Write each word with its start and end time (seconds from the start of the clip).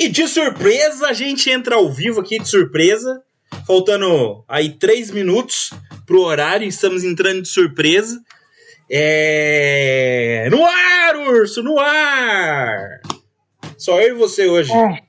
E 0.00 0.08
de 0.08 0.28
surpresa, 0.28 1.08
a 1.08 1.12
gente 1.12 1.50
entra 1.50 1.74
ao 1.74 1.90
vivo 1.90 2.20
aqui 2.20 2.38
de 2.38 2.48
surpresa. 2.48 3.20
Faltando 3.66 4.44
aí 4.46 4.70
três 4.70 5.10
minutos 5.10 5.72
pro 6.06 6.20
horário, 6.22 6.68
estamos 6.68 7.02
entrando 7.02 7.42
de 7.42 7.48
surpresa. 7.48 8.22
É. 8.88 10.48
No 10.52 10.64
ar, 10.64 11.16
urso, 11.16 11.64
no 11.64 11.80
ar! 11.80 13.00
Só 13.76 14.00
eu 14.00 14.14
e 14.14 14.18
você 14.18 14.46
hoje. 14.46 14.72
É. 14.72 15.02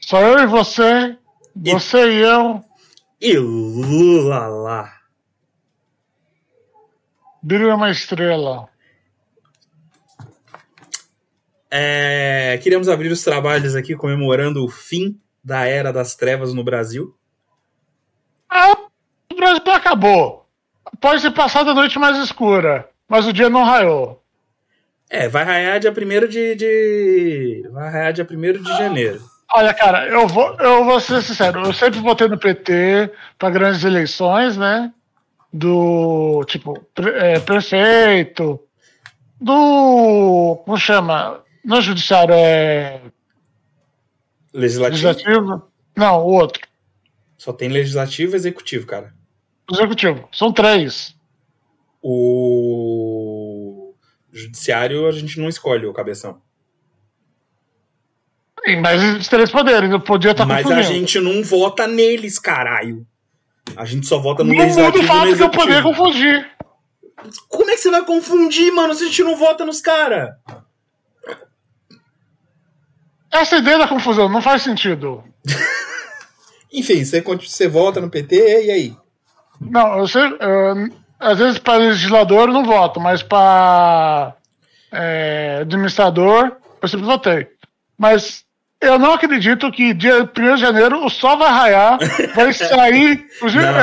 Só 0.00 0.20
eu 0.20 0.40
e 0.40 0.46
você, 0.46 1.16
você 1.54 1.98
e, 1.98 2.14
e 2.14 2.20
eu. 2.22 2.64
E 3.20 3.38
Lula 3.38 4.48
lá. 4.48 4.92
Brilha 7.40 7.76
uma 7.76 7.92
estrela. 7.92 8.68
É, 11.70 12.58
queríamos 12.62 12.88
abrir 12.88 13.10
os 13.10 13.22
trabalhos 13.22 13.74
aqui 13.74 13.94
comemorando 13.94 14.64
o 14.64 14.68
fim 14.68 15.18
da 15.42 15.66
Era 15.66 15.92
das 15.92 16.14
Trevas 16.14 16.54
no 16.54 16.64
Brasil. 16.64 17.14
Ah, 18.48 18.76
o 19.32 19.36
Brasil 19.36 19.72
acabou. 19.72 20.46
Pode 21.00 21.20
ser 21.20 21.32
passado 21.32 21.70
a 21.70 21.74
noite 21.74 21.98
mais 21.98 22.16
escura, 22.18 22.88
mas 23.08 23.26
o 23.26 23.32
dia 23.32 23.50
não 23.50 23.64
raiou. 23.64 24.22
É, 25.08 25.28
vai 25.28 25.44
raiar 25.44 25.78
dia 25.78 25.92
1 25.92 26.28
de, 26.28 26.54
de. 26.56 27.68
Vai 27.70 27.90
raiar 27.90 28.12
dia 28.12 28.26
1 28.28 28.62
de 28.62 28.68
janeiro. 28.76 29.20
Olha, 29.54 29.72
cara, 29.72 30.08
eu 30.08 30.26
vou, 30.26 30.56
eu 30.58 30.84
vou 30.84 30.98
ser 30.98 31.22
sincero, 31.22 31.64
eu 31.64 31.72
sempre 31.72 32.00
votei 32.00 32.26
no 32.26 32.36
PT 32.36 33.12
para 33.38 33.50
grandes 33.50 33.84
eleições, 33.84 34.56
né? 34.56 34.92
Do 35.52 36.44
tipo, 36.46 36.84
é, 36.98 37.38
prefeito, 37.38 38.60
do. 39.40 40.60
Como 40.64 40.76
chama? 40.76 41.40
No 41.66 41.80
judiciário 41.80 42.32
é. 42.32 43.00
Legislativo? 44.54 45.08
legislativo? 45.08 45.62
Não, 45.96 46.24
o 46.24 46.28
outro. 46.28 46.62
Só 47.36 47.52
tem 47.52 47.68
legislativo 47.68 48.34
e 48.34 48.36
executivo, 48.36 48.86
cara. 48.86 49.12
Executivo. 49.72 50.28
São 50.32 50.52
três. 50.52 51.16
O 52.00 53.92
judiciário 54.32 55.08
a 55.08 55.10
gente 55.10 55.40
não 55.40 55.48
escolhe 55.48 55.84
o 55.86 55.92
cabeção. 55.92 56.40
Sim, 58.64 58.76
mas 58.76 59.02
os 59.18 59.26
três 59.26 59.50
poderes, 59.50 59.90
eu 59.90 60.00
podia 60.00 60.30
estar 60.30 60.46
Mas 60.46 60.70
a 60.70 60.82
gente 60.82 61.18
não 61.18 61.42
vota 61.42 61.88
neles, 61.88 62.38
caralho. 62.38 63.04
A 63.76 63.84
gente 63.84 64.06
só 64.06 64.20
vota 64.20 64.44
no 64.44 64.54
não 64.54 64.62
legislativo. 64.62 65.02
Não 65.02 65.08
fato 65.08 65.36
que 65.36 65.42
eu 65.42 65.50
poderia 65.50 65.82
confundir. 65.82 66.48
Como 67.48 67.68
é 67.68 67.74
que 67.74 67.80
você 67.80 67.90
vai 67.90 68.04
confundir, 68.04 68.72
mano, 68.72 68.94
se 68.94 69.02
a 69.02 69.06
gente 69.08 69.24
não 69.24 69.34
vota 69.34 69.64
nos 69.64 69.80
caras? 69.80 70.30
Essa 73.40 73.56
ideia 73.56 73.78
da 73.78 73.88
confusão 73.88 74.28
não 74.28 74.40
faz 74.40 74.62
sentido. 74.62 75.22
Enfim, 76.72 77.04
você, 77.04 77.20
você 77.20 77.68
vota 77.68 78.00
no 78.00 78.10
PT 78.10 78.66
e 78.66 78.70
aí? 78.70 78.96
Não, 79.60 79.98
eu 79.98 80.08
sei. 80.08 80.22
Às 81.18 81.38
vezes 81.38 81.58
para 81.58 81.78
legislador 81.78 82.48
eu 82.48 82.54
não 82.54 82.64
voto, 82.64 83.00
mas 83.00 83.22
para 83.22 84.34
é, 84.92 85.58
administrador 85.62 86.56
eu 86.82 86.88
sempre 86.88 87.06
votei. 87.06 87.46
Mas 87.96 88.44
eu 88.80 88.98
não 88.98 89.12
acredito 89.12 89.70
que 89.72 89.94
dia 89.94 90.22
1 90.22 90.54
de 90.54 90.60
janeiro 90.60 91.04
o 91.04 91.08
sol 91.08 91.38
vai 91.38 91.50
raiar, 91.50 91.98
vai 92.34 92.52
sair. 92.54 93.26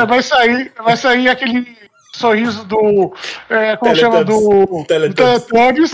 Vai 0.07 0.21
sair, 0.21 0.71
vai 0.83 0.97
sair 0.97 1.29
aquele 1.29 1.75
sorriso 2.13 2.63
do. 2.65 3.13
É, 3.49 3.75
como 3.77 3.95
chama? 3.95 4.23
Do, 4.23 4.85
Teletubbies. 4.85 5.93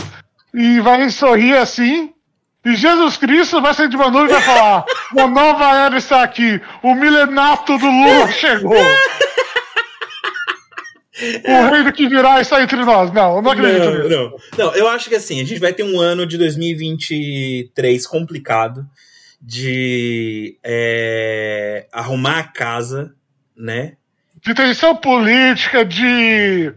E 0.54 0.80
vai 0.80 1.10
sorrir 1.10 1.56
assim. 1.58 2.12
E 2.66 2.76
Jesus 2.76 3.16
Cristo 3.18 3.62
vai 3.62 3.74
sair 3.74 3.90
de 3.90 3.96
uma 3.96 4.12
nuvem 4.12 4.28
e 4.28 4.34
vai 4.34 4.42
falar: 4.42 4.86
Uma 5.14 5.28
nova 5.28 5.76
era 5.76 5.98
está 5.98 6.24
aqui, 6.24 6.62
o 6.84 6.94
milenato 6.94 7.78
do 7.78 7.86
Lula 7.86 8.32
chegou. 8.32 8.76
O 11.22 11.69
reino 11.69 11.92
que 11.92 12.08
virá 12.08 12.40
está 12.40 12.64
entre 12.64 12.78
nós. 12.78 13.12
Não, 13.12 13.36
eu 13.36 13.42
não 13.42 13.52
acredito 13.52 13.84
não, 13.84 13.94
nisso. 13.94 14.09
Não, 14.09 14.38
não, 14.58 14.75
eu 14.75 14.88
acho 14.88 15.09
que 15.09 15.16
assim, 15.16 15.42
a 15.42 15.44
gente 15.44 15.59
vai 15.59 15.74
ter 15.74 15.84
um 15.84 16.00
ano 16.00 16.25
de 16.25 16.38
2023 16.38 18.08
complicado 18.08 18.88
de 19.42 20.58
é, 20.64 21.88
arrumar 21.92 22.40
a 22.40 22.44
casa, 22.44 23.14
né? 23.56 23.94
De 24.42 24.53
tensão 24.53 24.96
política, 24.96 25.84
de. 25.84 26.74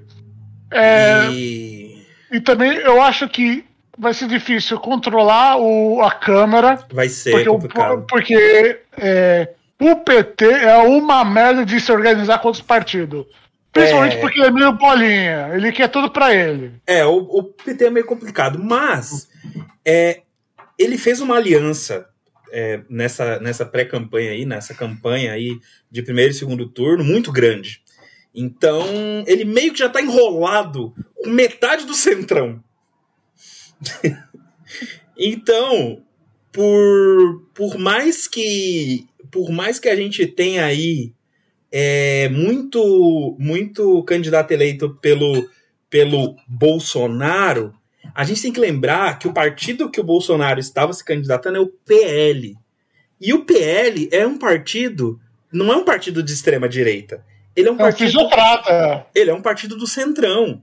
É, 0.71 1.29
e... 1.31 2.05
e 2.33 2.41
também 2.41 2.73
eu 2.79 3.01
acho 3.01 3.29
que 3.29 3.65
vai 4.03 4.13
ser 4.13 4.27
difícil 4.27 4.81
controlar 4.81 5.57
o, 5.59 6.03
a 6.03 6.11
Câmara. 6.11 6.85
Vai 6.93 7.09
ser 7.09 7.31
porque 7.31 7.49
complicado. 7.49 8.01
O, 8.01 8.03
porque 8.03 8.81
é, 8.99 9.49
o 9.81 9.95
PT 9.95 10.45
é 10.45 10.77
uma 10.79 11.25
merda 11.25 11.65
de 11.65 11.79
se 11.81 11.93
organizar 11.93 12.39
contra 12.41 12.61
os 12.61 12.67
partidos. 12.67 13.25
Principalmente 13.73 14.17
é... 14.17 14.21
porque 14.21 14.41
ele 14.41 14.49
é 14.49 14.51
meio 14.51 14.73
bolinha. 14.73 15.51
Ele 15.55 15.71
quer 15.71 15.89
tudo 15.89 16.11
para 16.11 16.35
ele. 16.35 16.73
É, 16.85 17.07
o, 17.07 17.17
o, 17.17 17.45
PT 17.45 17.85
é 17.85 17.91
meio 17.91 18.05
complicado. 18.05 18.59
Mas 18.59 19.29
é, 19.85 20.23
ele 20.77 20.99
fez 20.99 21.21
uma 21.21 21.37
aliança 21.37 22.05
é, 22.53 22.81
nessa, 22.91 23.39
nessa 23.39 23.65
pré-campanha 23.65 24.33
aí, 24.33 24.45
nessa 24.45 24.75
campanha 24.75 25.33
aí 25.33 25.61
de 25.89 26.03
primeiro 26.03 26.33
e 26.33 26.35
segundo 26.35 26.69
turno, 26.69 27.05
muito 27.05 27.31
grande. 27.31 27.81
Então, 28.35 28.85
ele 29.29 29.45
meio 29.45 29.73
que 29.73 29.79
já 29.79 29.89
tá 29.89 30.03
enrolado 30.03 30.93
com 31.15 31.31
metade 31.31 31.87
do 31.87 31.95
centrão. 31.95 32.63
então, 35.17 36.03
por, 36.53 37.49
por 37.55 37.79
mais 37.79 38.27
que 38.27 39.07
por 39.31 39.51
mais 39.51 39.79
que 39.79 39.89
a 39.89 39.97
gente 39.97 40.27
tenha 40.27 40.65
aí 40.65 41.13
é, 41.71 42.29
muito 42.29 43.35
muito 43.39 44.03
candidato 44.05 44.51
eleito 44.53 44.95
pelo 45.01 45.49
pelo 45.89 46.37
Bolsonaro, 46.47 47.75
a 48.15 48.25
gente 48.25 48.43
tem 48.43 48.53
que 48.53 48.61
lembrar 48.61 49.19
que 49.19 49.29
o 49.29 49.33
partido 49.33 49.91
que 49.91 50.01
o 50.01 50.05
Bolsonaro 50.05 50.59
estava 50.59 50.93
se 50.93 51.05
candidatando 51.05 51.59
é 51.59 51.61
o 51.61 51.67
PL. 51.67 52.57
E 53.21 53.33
o 53.35 53.45
PL 53.45 54.09
é 54.11 54.27
um 54.27 54.39
partido, 54.39 55.21
não 55.53 55.71
é 55.71 55.77
um 55.77 55.85
partido 55.85 56.23
de 56.23 56.33
extrema 56.33 56.69
direita. 56.69 57.25
Ele 57.55 57.69
é 57.69 57.73
um 57.73 57.77
partido. 57.77 58.11
Ele 59.15 59.31
é 59.31 59.35
um 59.35 59.43
partido 59.43 59.77
do 59.77 59.87
centrão. 59.87 60.63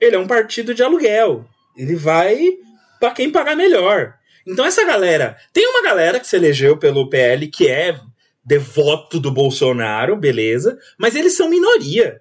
Ele 0.00 0.16
é 0.16 0.18
um 0.18 0.26
partido 0.26 0.74
de 0.74 0.82
aluguel. 0.82 1.46
Ele 1.76 1.94
vai 1.94 2.58
para 2.98 3.12
quem 3.12 3.30
pagar 3.30 3.56
melhor. 3.56 4.14
Então 4.46 4.64
essa 4.64 4.84
galera, 4.84 5.36
tem 5.52 5.66
uma 5.68 5.82
galera 5.82 6.20
que 6.20 6.26
se 6.26 6.36
elegeu 6.36 6.76
pelo 6.76 7.10
PL 7.10 7.48
que 7.48 7.68
é 7.68 7.98
devoto 8.44 9.18
do 9.18 9.32
Bolsonaro, 9.32 10.16
beleza, 10.16 10.78
mas 10.96 11.16
eles 11.16 11.36
são 11.36 11.50
minoria. 11.50 12.20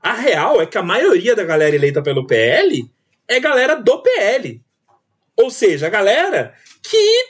A 0.00 0.12
real 0.12 0.62
é 0.62 0.66
que 0.66 0.78
a 0.78 0.82
maioria 0.82 1.34
da 1.34 1.42
galera 1.42 1.74
eleita 1.74 2.00
pelo 2.00 2.26
PL 2.26 2.88
é 3.26 3.40
galera 3.40 3.74
do 3.74 4.00
PL. 4.00 4.62
Ou 5.36 5.50
seja, 5.50 5.88
a 5.88 5.90
galera 5.90 6.54
que 6.82 7.26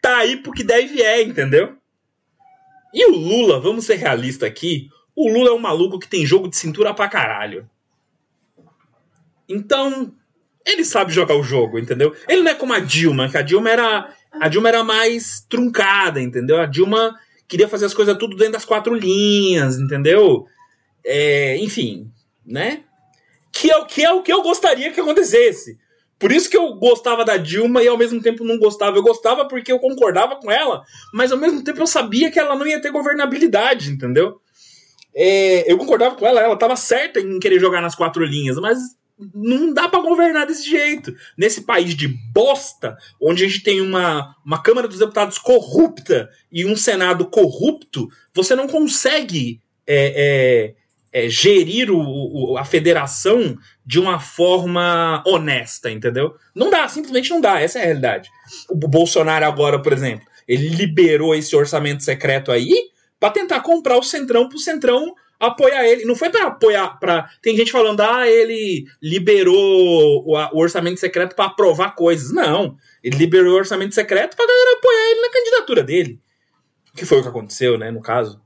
tá 0.00 0.18
aí 0.18 0.36
porque 0.36 0.62
deve 0.62 1.02
é, 1.02 1.22
entendeu? 1.22 1.76
E 2.92 3.04
o 3.06 3.16
Lula, 3.16 3.58
vamos 3.58 3.84
ser 3.84 3.96
realistas 3.96 4.48
aqui, 4.48 4.88
o 5.16 5.28
Lula 5.28 5.50
é 5.50 5.52
um 5.52 5.58
maluco 5.58 5.98
que 5.98 6.08
tem 6.08 6.24
jogo 6.24 6.48
de 6.48 6.56
cintura 6.56 6.94
pra 6.94 7.08
caralho. 7.08 7.68
Então, 9.48 10.12
ele 10.66 10.84
sabe 10.84 11.12
jogar 11.12 11.36
o 11.36 11.42
jogo, 11.42 11.78
entendeu? 11.78 12.14
Ele 12.28 12.42
não 12.42 12.50
é 12.50 12.54
como 12.54 12.72
a 12.72 12.80
Dilma, 12.80 13.28
que 13.28 13.36
a 13.36 13.42
Dilma 13.42 13.70
era 13.70 14.14
a 14.40 14.48
Dilma 14.48 14.68
era 14.68 14.82
mais 14.82 15.46
truncada, 15.48 16.20
entendeu? 16.20 16.60
A 16.60 16.66
Dilma 16.66 17.14
queria 17.46 17.68
fazer 17.68 17.86
as 17.86 17.94
coisas 17.94 18.16
tudo 18.18 18.36
dentro 18.36 18.54
das 18.54 18.64
quatro 18.64 18.94
linhas, 18.94 19.78
entendeu? 19.78 20.46
É, 21.04 21.56
enfim, 21.58 22.10
né? 22.44 22.82
Que 23.52 23.70
é, 23.70 23.84
que 23.84 24.04
é 24.04 24.10
o 24.10 24.22
que 24.22 24.32
eu 24.32 24.42
gostaria 24.42 24.92
que 24.92 25.00
acontecesse. 25.00 25.78
Por 26.18 26.32
isso 26.32 26.48
que 26.48 26.56
eu 26.56 26.74
gostava 26.74 27.24
da 27.24 27.36
Dilma 27.36 27.82
e 27.82 27.88
ao 27.88 27.98
mesmo 27.98 28.20
tempo 28.20 28.44
não 28.44 28.58
gostava. 28.58 28.96
Eu 28.96 29.02
gostava 29.02 29.46
porque 29.46 29.70
eu 29.70 29.78
concordava 29.78 30.36
com 30.36 30.50
ela, 30.50 30.82
mas 31.12 31.30
ao 31.30 31.38
mesmo 31.38 31.62
tempo 31.62 31.80
eu 31.80 31.86
sabia 31.86 32.30
que 32.30 32.38
ela 32.38 32.56
não 32.56 32.66
ia 32.66 32.80
ter 32.80 32.90
governabilidade, 32.90 33.90
entendeu? 33.90 34.40
É, 35.14 35.70
eu 35.70 35.78
concordava 35.78 36.16
com 36.16 36.26
ela, 36.26 36.40
ela 36.40 36.54
estava 36.54 36.74
certa 36.74 37.20
em 37.20 37.38
querer 37.38 37.60
jogar 37.60 37.80
nas 37.80 37.94
quatro 37.94 38.24
linhas, 38.24 38.56
mas 38.56 38.78
não 39.34 39.72
dá 39.72 39.88
para 39.88 40.02
governar 40.02 40.46
desse 40.46 40.68
jeito. 40.68 41.14
Nesse 41.36 41.62
país 41.62 41.94
de 41.94 42.08
bosta, 42.08 42.96
onde 43.20 43.44
a 43.44 43.48
gente 43.48 43.62
tem 43.62 43.80
uma, 43.80 44.34
uma 44.44 44.62
Câmara 44.62 44.88
dos 44.88 44.98
Deputados 44.98 45.38
corrupta 45.38 46.28
e 46.50 46.64
um 46.64 46.76
Senado 46.76 47.26
corrupto, 47.26 48.08
você 48.34 48.54
não 48.54 48.66
consegue 48.66 49.60
é, 49.86 50.74
é, 51.12 51.24
é, 51.26 51.28
gerir 51.28 51.90
o, 51.90 52.00
o, 52.00 52.58
a 52.58 52.64
federação 52.64 53.56
de 53.86 54.00
uma 54.00 54.18
forma 54.18 55.22
honesta, 55.26 55.90
entendeu? 55.90 56.34
Não 56.54 56.70
dá, 56.70 56.88
simplesmente 56.88 57.30
não 57.30 57.40
dá, 57.40 57.60
essa 57.60 57.78
é 57.78 57.82
a 57.82 57.84
realidade. 57.84 58.30
O 58.68 58.74
Bolsonaro 58.88 59.44
agora, 59.44 59.80
por 59.80 59.92
exemplo, 59.92 60.26
ele 60.48 60.68
liberou 60.68 61.34
esse 61.34 61.54
orçamento 61.54 62.02
secreto 62.02 62.50
aí 62.50 62.72
para 63.20 63.30
tentar 63.30 63.60
comprar 63.60 63.96
o 63.96 64.02
Centrão 64.02 64.48
pro 64.48 64.58
Centrão 64.58 65.14
apoiar 65.38 65.86
ele. 65.86 66.04
Não 66.04 66.14
foi 66.14 66.30
para 66.30 66.46
apoiar. 66.46 66.98
Pra... 66.98 67.28
Tem 67.42 67.56
gente 67.56 67.72
falando, 67.72 68.00
ah, 68.00 68.28
ele 68.28 68.84
liberou 69.02 70.24
o, 70.26 70.58
orçamento 70.58 71.00
secreto 71.00 71.34
para 71.34 71.46
aprovar 71.46 71.94
coisas. 71.94 72.32
Não. 72.32 72.76
Ele 73.02 73.16
liberou 73.16 73.54
o 73.54 73.58
orçamento 73.58 73.94
secreto 73.94 74.36
pra 74.36 74.46
galera 74.46 74.78
apoiar 74.78 75.10
ele 75.10 75.20
na 75.20 75.30
candidatura 75.30 75.82
dele. 75.82 76.20
Que 76.96 77.04
foi 77.04 77.18
o 77.18 77.22
que 77.22 77.28
aconteceu, 77.28 77.76
né, 77.76 77.90
no 77.90 78.00
caso. 78.00 78.43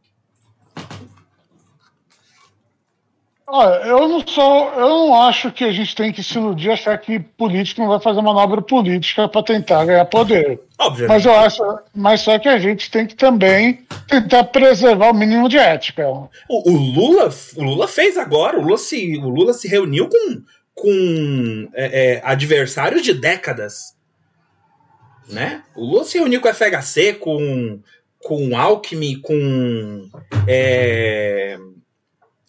Olha, 3.51 3.77
eu 3.87 4.07
não 4.07 4.27
sou, 4.27 4.71
eu 4.75 4.89
não 4.89 5.23
acho 5.23 5.51
que 5.51 5.65
a 5.65 5.73
gente 5.73 5.95
tem 5.95 6.13
que 6.13 6.23
se 6.23 6.37
iludir 6.37 6.71
achar 6.71 6.99
que 6.99 7.19
político 7.19 7.81
não 7.81 7.89
vai 7.89 7.99
fazer 7.99 8.21
manobra 8.21 8.61
política 8.61 9.27
para 9.27 9.43
tentar 9.43 9.87
ganhar 9.87 10.05
poder. 10.05 10.61
Obviamente. 10.79 11.09
Mas 11.09 11.25
eu 11.25 11.35
acho, 11.35 11.79
mas 11.95 12.21
só 12.21 12.39
que 12.39 12.47
a 12.47 12.59
gente 12.59 12.91
tem 12.91 13.07
que 13.07 13.15
também 13.17 13.87
tentar 14.07 14.45
preservar 14.45 15.11
o 15.11 15.15
mínimo 15.15 15.49
de 15.49 15.57
ética. 15.57 16.07
O, 16.07 16.29
o 16.49 16.77
Lula, 16.77 17.31
o 17.57 17.63
Lula 17.63 17.89
fez 17.89 18.19
agora, 18.19 18.59
o 18.59 18.63
Lula 18.63 18.77
se, 18.77 19.17
o 19.17 19.31
Lula 19.31 19.55
se 19.55 19.67
reuniu 19.67 20.11
com, 20.11 20.43
com 20.75 21.71
é, 21.73 22.17
é, 22.17 22.23
adversários 22.23 23.01
de 23.03 23.15
décadas, 23.15 23.97
né? 25.27 25.63
O 25.75 25.87
Lula 25.87 26.05
se 26.05 26.19
reuniu 26.19 26.43
com 26.43 26.49
a 26.49 26.55
FHC, 26.55 27.15
com 27.15 27.81
com 28.19 28.57
Alckmin, 28.57 29.21
com 29.21 30.11
é, 30.47 31.57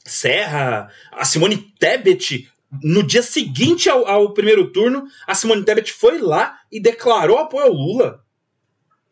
Serra, 0.10 0.90
a 1.12 1.24
Simone 1.26 1.58
Tebet. 1.58 2.50
No 2.84 3.02
dia 3.02 3.24
seguinte 3.24 3.90
ao, 3.90 4.08
ao, 4.08 4.34
primeiro 4.34 4.72
turno, 4.72 5.06
a 5.26 5.34
Simone 5.34 5.66
Tebet 5.66 5.92
foi 5.92 6.20
lá 6.20 6.60
e 6.72 6.80
declarou 6.80 7.38
apoio 7.38 7.66
ao 7.66 7.74
Lula. 7.74 8.24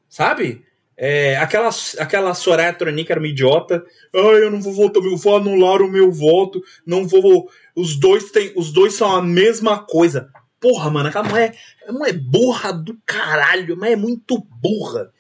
Sabe? 0.07 0.63
É, 0.95 1.37
aquela, 1.37 1.69
aquela 1.99 2.33
Soraya 2.33 2.73
Tronic 2.73 3.11
era 3.11 3.21
uma 3.21 3.27
idiota. 3.27 3.85
Ai, 4.13 4.43
eu 4.43 4.51
não 4.51 4.59
vou 4.59 4.73
votar, 4.73 5.03
eu 5.03 5.15
vou 5.15 5.37
anular 5.37 5.81
o 5.81 5.91
meu 5.91 6.11
voto. 6.11 6.61
Não 6.85 7.07
vou. 7.07 7.49
Os 7.75 7.95
dois, 7.95 8.31
tem, 8.31 8.51
os 8.55 8.71
dois 8.71 8.95
são 8.95 9.15
a 9.15 9.21
mesma 9.21 9.79
coisa. 9.79 10.29
Porra, 10.59 10.89
mano, 10.89 11.09
aquela 11.09 11.27
mulher, 11.27 11.55
mulher 11.87 12.09
é 12.09 12.17
burra 12.17 12.71
do 12.71 12.97
caralho, 13.05 13.77
mas 13.77 13.91
é 13.91 13.95
muito 13.95 14.43
burra. 14.59 15.11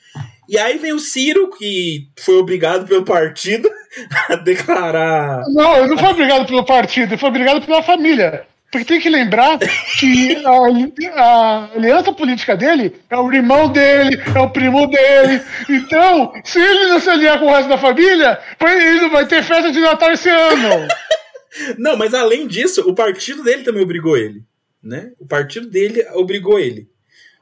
E 0.49 0.57
aí 0.57 0.77
vem 0.77 0.93
o 0.93 0.99
Ciro, 0.99 1.49
que 1.57 2.07
foi 2.19 2.35
obrigado 2.37 2.87
pelo 2.87 3.03
partido 3.03 3.69
a 4.29 4.35
declarar. 4.35 5.43
Não, 5.53 5.77
ele 5.77 5.87
não 5.87 5.97
foi 5.97 6.09
obrigado 6.09 6.47
pelo 6.47 6.65
partido, 6.65 7.11
ele 7.11 7.19
foi 7.19 7.29
obrigado 7.29 7.65
pela 7.65 7.83
família. 7.83 8.45
Porque 8.71 8.85
tem 8.85 8.99
que 8.99 9.09
lembrar 9.09 9.59
que 9.97 10.35
a, 10.45 11.21
a, 11.21 11.73
aliança 11.73 12.11
política 12.11 12.55
dele 12.55 12.95
é 13.09 13.17
o 13.17 13.31
irmão 13.31 13.71
dele, 13.71 14.21
é 14.35 14.39
o 14.39 14.49
primo 14.49 14.87
dele. 14.87 15.41
Então, 15.69 16.33
se 16.43 16.59
ele 16.59 16.87
não 16.87 16.99
se 16.99 17.09
aliar 17.09 17.39
com 17.39 17.45
o 17.45 17.49
resto 17.49 17.69
da 17.69 17.77
família, 17.77 18.37
ele 18.61 19.01
não 19.01 19.09
vai 19.09 19.25
ter 19.25 19.41
festa 19.41 19.71
de 19.71 19.79
Natal 19.79 20.11
esse 20.11 20.29
ano. 20.29 20.85
não, 21.79 21.95
mas 21.95 22.13
além 22.13 22.45
disso, 22.45 22.81
o 22.81 22.93
partido 22.93 23.41
dele 23.41 23.63
também 23.63 23.83
obrigou 23.83 24.17
ele. 24.17 24.43
Né? 24.83 25.11
O 25.17 25.25
partido 25.25 25.69
dele 25.69 26.05
obrigou 26.13 26.59
ele. 26.59 26.89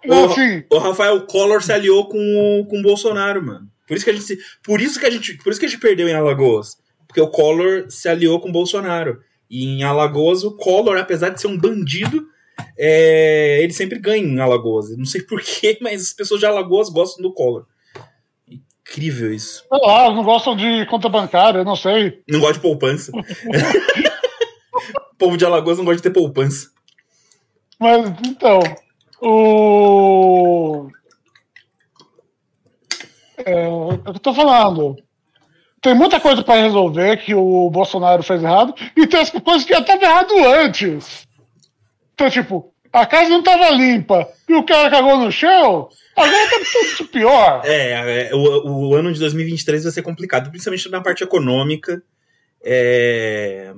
O, 0.07 0.75
o, 0.75 0.79
Rafael 0.79 1.21
Collor 1.25 1.61
se 1.61 1.71
aliou 1.71 2.07
com, 2.07 2.65
com 2.69 2.79
o 2.79 2.81
Bolsonaro, 2.81 3.43
mano. 3.43 3.67
Por 3.87 3.95
isso 3.95 4.05
que 4.05 4.11
a 4.11 4.13
gente, 4.13 4.37
por 4.63 4.81
isso 4.81 4.99
que 4.99 5.05
a 5.05 5.09
gente, 5.09 5.37
por 5.37 5.51
isso 5.51 5.59
que 5.59 5.65
a 5.65 5.69
gente 5.69 5.79
perdeu 5.79 6.07
em 6.07 6.13
Alagoas, 6.13 6.77
porque 7.07 7.21
o 7.21 7.27
Collor 7.27 7.85
se 7.89 8.09
aliou 8.09 8.39
com 8.39 8.49
o 8.49 8.51
Bolsonaro. 8.51 9.21
E 9.49 9.63
em 9.65 9.83
Alagoas 9.83 10.43
o 10.43 10.55
Collor, 10.55 10.97
apesar 10.97 11.29
de 11.29 11.39
ser 11.39 11.47
um 11.47 11.57
bandido, 11.57 12.27
é, 12.77 13.59
ele 13.61 13.73
sempre 13.73 13.99
ganha 13.99 14.23
em 14.23 14.39
Alagoas. 14.39 14.95
Não 14.97 15.05
sei 15.05 15.21
porquê, 15.21 15.77
mas 15.81 16.01
as 16.01 16.13
pessoas 16.13 16.39
de 16.39 16.45
Alagoas 16.45 16.89
gostam 16.89 17.21
do 17.21 17.33
Collor. 17.33 17.65
Incrível 18.49 19.33
isso. 19.33 19.63
Sei 19.67 19.79
lá, 19.87 20.11
não 20.11 20.23
gostam 20.23 20.55
de 20.55 20.85
conta 20.87 21.09
bancária, 21.09 21.63
não 21.63 21.75
sei. 21.75 22.21
Não 22.27 22.39
gosta 22.39 22.55
de 22.55 22.61
poupança. 22.61 23.11
o 25.13 25.17
povo 25.17 25.37
de 25.37 25.45
Alagoas 25.45 25.77
não 25.77 25.85
gosta 25.85 25.97
de 25.97 26.03
ter 26.03 26.11
poupança. 26.11 26.69
Mas 27.79 28.09
então, 28.25 28.59
o. 29.21 30.89
É, 33.37 33.67
eu 33.67 34.19
tô 34.21 34.33
falando. 34.33 34.95
Tem 35.81 35.93
muita 35.93 36.19
coisa 36.19 36.43
para 36.43 36.61
resolver 36.61 37.17
que 37.17 37.35
o 37.35 37.69
Bolsonaro 37.69 38.23
fez 38.23 38.41
errado 38.41 38.73
e 38.97 39.05
tem 39.05 39.19
as 39.19 39.29
coisas 39.29 39.63
que 39.63 39.73
já 39.73 39.79
estavam 39.79 40.03
errado 40.03 40.33
antes. 40.63 41.27
Então, 42.13 42.29
tipo, 42.29 42.73
a 42.91 43.05
casa 43.05 43.29
não 43.29 43.39
estava 43.39 43.69
limpa 43.69 44.27
e 44.49 44.55
o 44.55 44.63
cara 44.63 44.89
cagou 44.89 45.17
no 45.17 45.31
chão, 45.31 45.89
agora 46.15 46.49
tá 46.49 46.57
tudo 46.97 47.09
pior. 47.09 47.61
É, 47.65 48.29
é 48.29 48.33
o, 48.33 48.89
o 48.89 48.95
ano 48.95 49.13
de 49.13 49.19
2023 49.19 49.83
vai 49.83 49.91
ser 49.91 50.01
complicado, 50.01 50.49
principalmente 50.49 50.89
na 50.89 51.01
parte 51.01 51.23
econômica. 51.23 52.01
É 52.63 53.71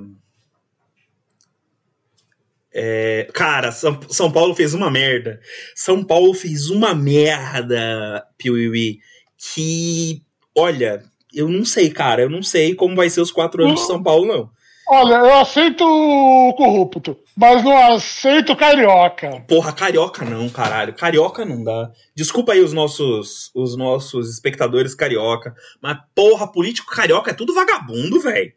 é, 2.79 3.27
cara, 3.33 3.71
São, 3.71 4.00
São 4.07 4.31
Paulo 4.31 4.53
fez 4.53 4.75
uma 4.75 4.91
merda. 4.91 5.39
São 5.74 6.03
Paulo 6.03 6.31
fez 6.35 6.69
uma 6.69 6.94
merda, 6.94 8.24
Piuí, 8.38 9.00
que, 9.35 10.21
olha, 10.56 11.03
eu 11.33 11.50
não 11.50 11.65
sei, 11.65 11.89
cara, 11.89 12.21
eu 12.21 12.29
não 12.29 12.44
sei 12.44 12.75
como 12.75 12.95
vai 12.95 13.09
ser 13.09 13.21
os 13.21 13.31
quatro 13.31 13.65
anos 13.65 13.81
de 13.81 13.88
São 13.88 14.03
Paulo, 14.03 14.27
não. 14.27 14.51
Olha, 14.89 15.15
eu 15.15 15.33
aceito 15.38 15.83
o 15.83 16.53
corrupto, 16.53 17.18
mas 17.35 17.63
não 17.63 17.95
aceito 17.95 18.56
carioca. 18.56 19.44
Porra, 19.47 19.74
carioca 19.74 20.24
não, 20.24 20.47
caralho. 20.47 20.94
Carioca 20.94 21.44
não 21.44 21.63
dá. 21.63 21.91
Desculpa 22.15 22.53
aí 22.53 22.62
os 22.62 22.74
nossos, 22.74 23.50
os 23.56 23.75
nossos 23.75 24.29
espectadores 24.29 24.94
carioca, 24.94 25.56
mas 25.81 25.97
porra, 26.13 26.50
político 26.50 26.91
carioca 26.91 27.31
é 27.31 27.33
tudo 27.33 27.56
vagabundo, 27.56 28.19
velho. 28.19 28.53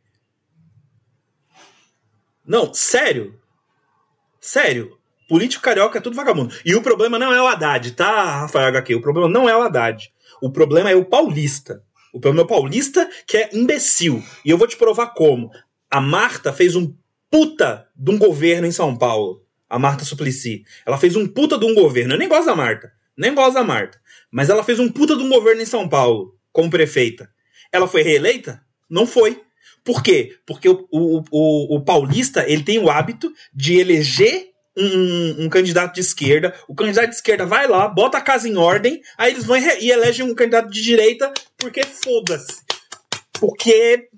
Não, 2.47 2.73
sério. 2.75 3.40
Sério, 4.41 4.97
político 5.29 5.63
carioca 5.63 5.99
é 5.99 6.01
tudo 6.01 6.17
vagabundo. 6.17 6.55
E 6.65 6.75
o 6.75 6.83
problema 6.83 7.19
não 7.19 7.33
é 7.33 7.43
o 7.43 7.47
Haddad, 7.47 7.93
tá, 7.93 8.41
Rafael 8.41 8.69
HQ? 8.69 8.95
O 8.95 9.03
problema 9.03 9.29
não 9.29 9.49
é 9.49 9.57
o 9.57 9.63
Haddad. 9.63 10.11
O 10.41 10.51
problema 10.51 10.91
é 10.91 10.97
o 10.97 11.05
paulista. 11.05 11.85
O 12.13 12.19
problema 12.19 12.43
é 12.43 12.45
o 12.45 12.49
paulista 12.49 13.09
que 13.27 13.37
é 13.37 13.51
imbecil. 13.53 14.23
E 14.45 14.51
eu 14.51 14.57
vou 14.57 14.67
te 14.67 14.77
provar 14.77 15.09
como. 15.09 15.51
A 15.91 16.01
Marta 16.01 16.53
fez 16.53 16.75
um 16.75 16.95
puta 17.31 17.87
de 17.95 18.11
um 18.11 18.19
governo 18.19 18.67
em 18.67 18.73
São 18.73 18.97
Paulo. 18.97 19.45
A 19.69 19.79
Marta 19.79 20.05
Suplicy. 20.05 20.65
Ela 20.87 20.99
fez 20.99 21.15
um 21.15 21.29
puta 21.29 21.59
de 21.59 21.67
um 21.67 21.75
governo. 21.75 22.15
Eu 22.15 22.19
nem 22.19 22.29
gosto 22.29 22.47
da 22.47 22.57
Marta. 22.57 22.91
Nem 23.17 23.35
gosto 23.35 23.55
da 23.55 23.63
Marta. 23.63 24.01
Mas 24.31 24.49
ela 24.49 24.65
fez 24.65 24.81
um 24.81 24.89
puta 24.89 25.15
de 25.17 25.23
um 25.23 25.29
governo 25.29 25.61
em 25.61 25.67
São 25.67 25.89
Paulo, 25.89 26.35
como 26.51 26.71
prefeita. 26.71 27.31
Ela 27.71 27.87
foi 27.87 28.03
reeleita? 28.03 28.65
Não 28.89 29.07
foi. 29.07 29.41
Por 29.91 30.05
quê? 30.05 30.39
Porque 30.47 30.69
o, 30.69 30.87
o, 30.89 31.25
o, 31.33 31.77
o 31.77 31.81
paulista 31.81 32.49
ele 32.49 32.63
tem 32.63 32.79
o 32.79 32.89
hábito 32.89 33.29
de 33.53 33.77
eleger 33.77 34.51
um, 34.79 35.47
um, 35.47 35.49
candidato 35.49 35.95
de 35.95 36.01
esquerda, 36.01 36.55
o 36.69 36.77
candidato 36.77 37.09
de 37.09 37.17
esquerda 37.17 37.45
vai 37.45 37.67
lá, 37.67 37.89
bota 37.89 38.19
a 38.19 38.21
casa 38.21 38.49
em 38.49 38.57
ordem, 38.57 39.03
aí 39.19 39.33
eles 39.33 39.45
vão 39.45 39.57
e 39.57 39.91
elegem 39.91 40.25
um 40.25 40.33
candidato 40.33 40.71
de 40.71 40.81
direita, 40.81 41.33
porque 41.59 41.83
foda-se. 41.83 42.63
Porque. 43.33 44.09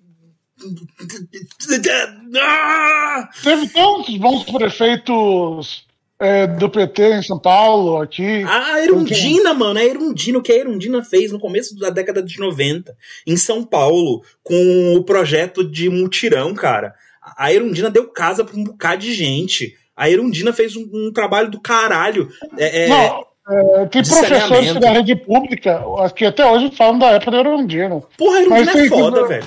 Teve 3.42 3.68
tantos 3.70 4.14
bons 4.18 4.44
prefeitos 4.44 5.86
é, 6.22 6.46
do 6.46 6.70
PT 6.70 7.14
em 7.14 7.22
São 7.22 7.38
Paulo, 7.38 8.00
aqui. 8.00 8.44
A 8.44 8.80
Erundina, 8.80 9.52
mano, 9.52 9.78
a 9.78 9.84
Erundina, 9.84 10.38
o 10.38 10.42
que 10.42 10.52
a 10.52 10.56
Erundina 10.56 11.02
fez 11.02 11.32
no 11.32 11.40
começo 11.40 11.76
da 11.76 11.90
década 11.90 12.22
de 12.22 12.38
90, 12.38 12.96
em 13.26 13.36
São 13.36 13.64
Paulo, 13.64 14.22
com 14.42 14.94
o 14.96 15.02
projeto 15.02 15.64
de 15.64 15.90
mutirão, 15.90 16.54
cara. 16.54 16.94
A 17.36 17.52
Erundina 17.52 17.90
deu 17.90 18.08
casa 18.08 18.44
pra 18.44 18.56
um 18.56 18.64
bocado 18.64 19.02
de 19.02 19.12
gente. 19.12 19.76
A 19.96 20.08
Erundina 20.08 20.52
fez 20.52 20.76
um, 20.76 20.88
um 20.92 21.12
trabalho 21.12 21.50
do 21.50 21.60
caralho. 21.60 22.28
É, 22.56 22.84
é 22.84 22.88
Não, 22.88 23.24
é, 23.48 23.86
tem 23.86 24.02
professores 24.02 24.74
da 24.74 24.90
rede 24.92 25.16
pública 25.16 25.82
que 26.14 26.24
até 26.24 26.46
hoje 26.46 26.70
falam 26.76 26.98
da 26.98 27.10
época 27.10 27.32
da 27.32 27.38
Erundina. 27.38 28.00
Porra, 28.16 28.38
a 28.38 28.42
Erundina 28.42 28.78
é 28.78 28.88
foda, 28.88 29.26
velho. 29.26 29.44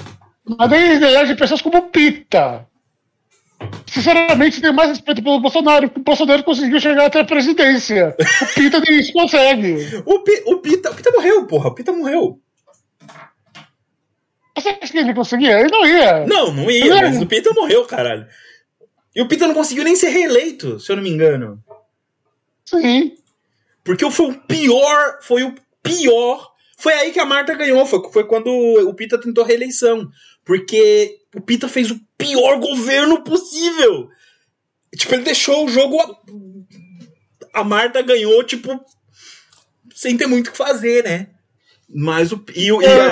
Mas 0.58 0.70
tem 0.70 0.92
elege 0.92 1.36
pessoas 1.36 1.62
como 1.62 1.82
Pita. 1.84 2.68
Sinceramente, 3.88 4.60
tenho 4.60 4.74
mais 4.74 4.90
respeito 4.90 5.24
pelo 5.24 5.40
Bolsonaro, 5.40 5.88
porque 5.88 6.02
o 6.02 6.04
Bolsonaro 6.04 6.44
conseguiu 6.44 6.80
chegar 6.80 7.06
até 7.06 7.22
a 7.22 7.26
presidência. 7.26 8.16
O 8.42 8.54
Pita 8.54 8.80
nem 8.80 9.00
isso 9.00 9.14
consegue. 9.14 9.78
O, 10.06 10.20
P, 10.20 10.44
o, 10.46 10.58
Pita, 10.58 10.92
o 10.92 10.96
Pita 10.96 11.12
morreu, 11.12 11.48
porra. 11.48 11.70
O 11.70 11.76
Pita 11.76 11.92
morreu. 11.94 12.40
Você 14.58 14.70
acha 14.70 14.92
que 14.92 14.98
ele 14.98 15.14
conseguia? 15.14 15.60
Ele 15.60 15.70
não 15.70 15.86
ia. 15.86 16.26
Não, 16.26 16.54
não 16.54 16.72
ia, 16.72 16.86
não 16.86 17.02
mas 17.02 17.22
o 17.22 17.26
Pita 17.26 17.54
morreu, 17.54 17.86
caralho. 17.86 18.28
E 19.16 19.22
o 19.22 19.28
Pita 19.28 19.48
não 19.48 19.54
conseguiu 19.54 19.84
nem 19.84 19.96
ser 19.96 20.10
reeleito, 20.10 20.80
se 20.80 20.92
eu 20.92 20.98
não 20.98 21.04
me 21.04 21.10
engano. 21.10 21.64
Sim. 22.66 23.18
Porque 23.84 24.10
foi 24.12 24.32
o 24.32 24.42
pior, 24.42 25.20
foi 25.22 25.44
o 25.44 25.56
pior. 25.82 26.52
Foi 26.78 26.94
aí 26.94 27.12
que 27.12 27.20
a 27.20 27.26
Marta 27.26 27.54
ganhou, 27.54 27.86
foi, 27.86 28.02
foi 28.12 28.26
quando 28.26 28.50
o 28.50 28.94
Pita 28.94 29.20
tentou 29.20 29.46
reeleição. 29.46 30.10
Porque 30.46 31.18
o 31.36 31.42
Pita 31.42 31.68
fez 31.68 31.90
o 31.92 32.00
pior 32.18 32.60
governo 32.60 33.24
possível. 33.24 34.08
Tipo, 34.96 35.16
ele 35.16 35.24
deixou 35.24 35.66
o 35.66 35.70
jogo. 35.70 36.00
A, 36.00 37.62
a 37.62 37.64
Marta 37.64 38.02
ganhou, 38.02 38.44
tipo, 38.44 38.80
sem 39.94 40.16
ter 40.16 40.28
muito 40.28 40.48
o 40.48 40.52
que 40.52 40.58
fazer, 40.58 41.04
né? 41.04 41.28
Mas 41.90 42.32
o. 42.32 42.44
E, 42.56 42.68
e 42.68 42.86
a- 42.86 43.12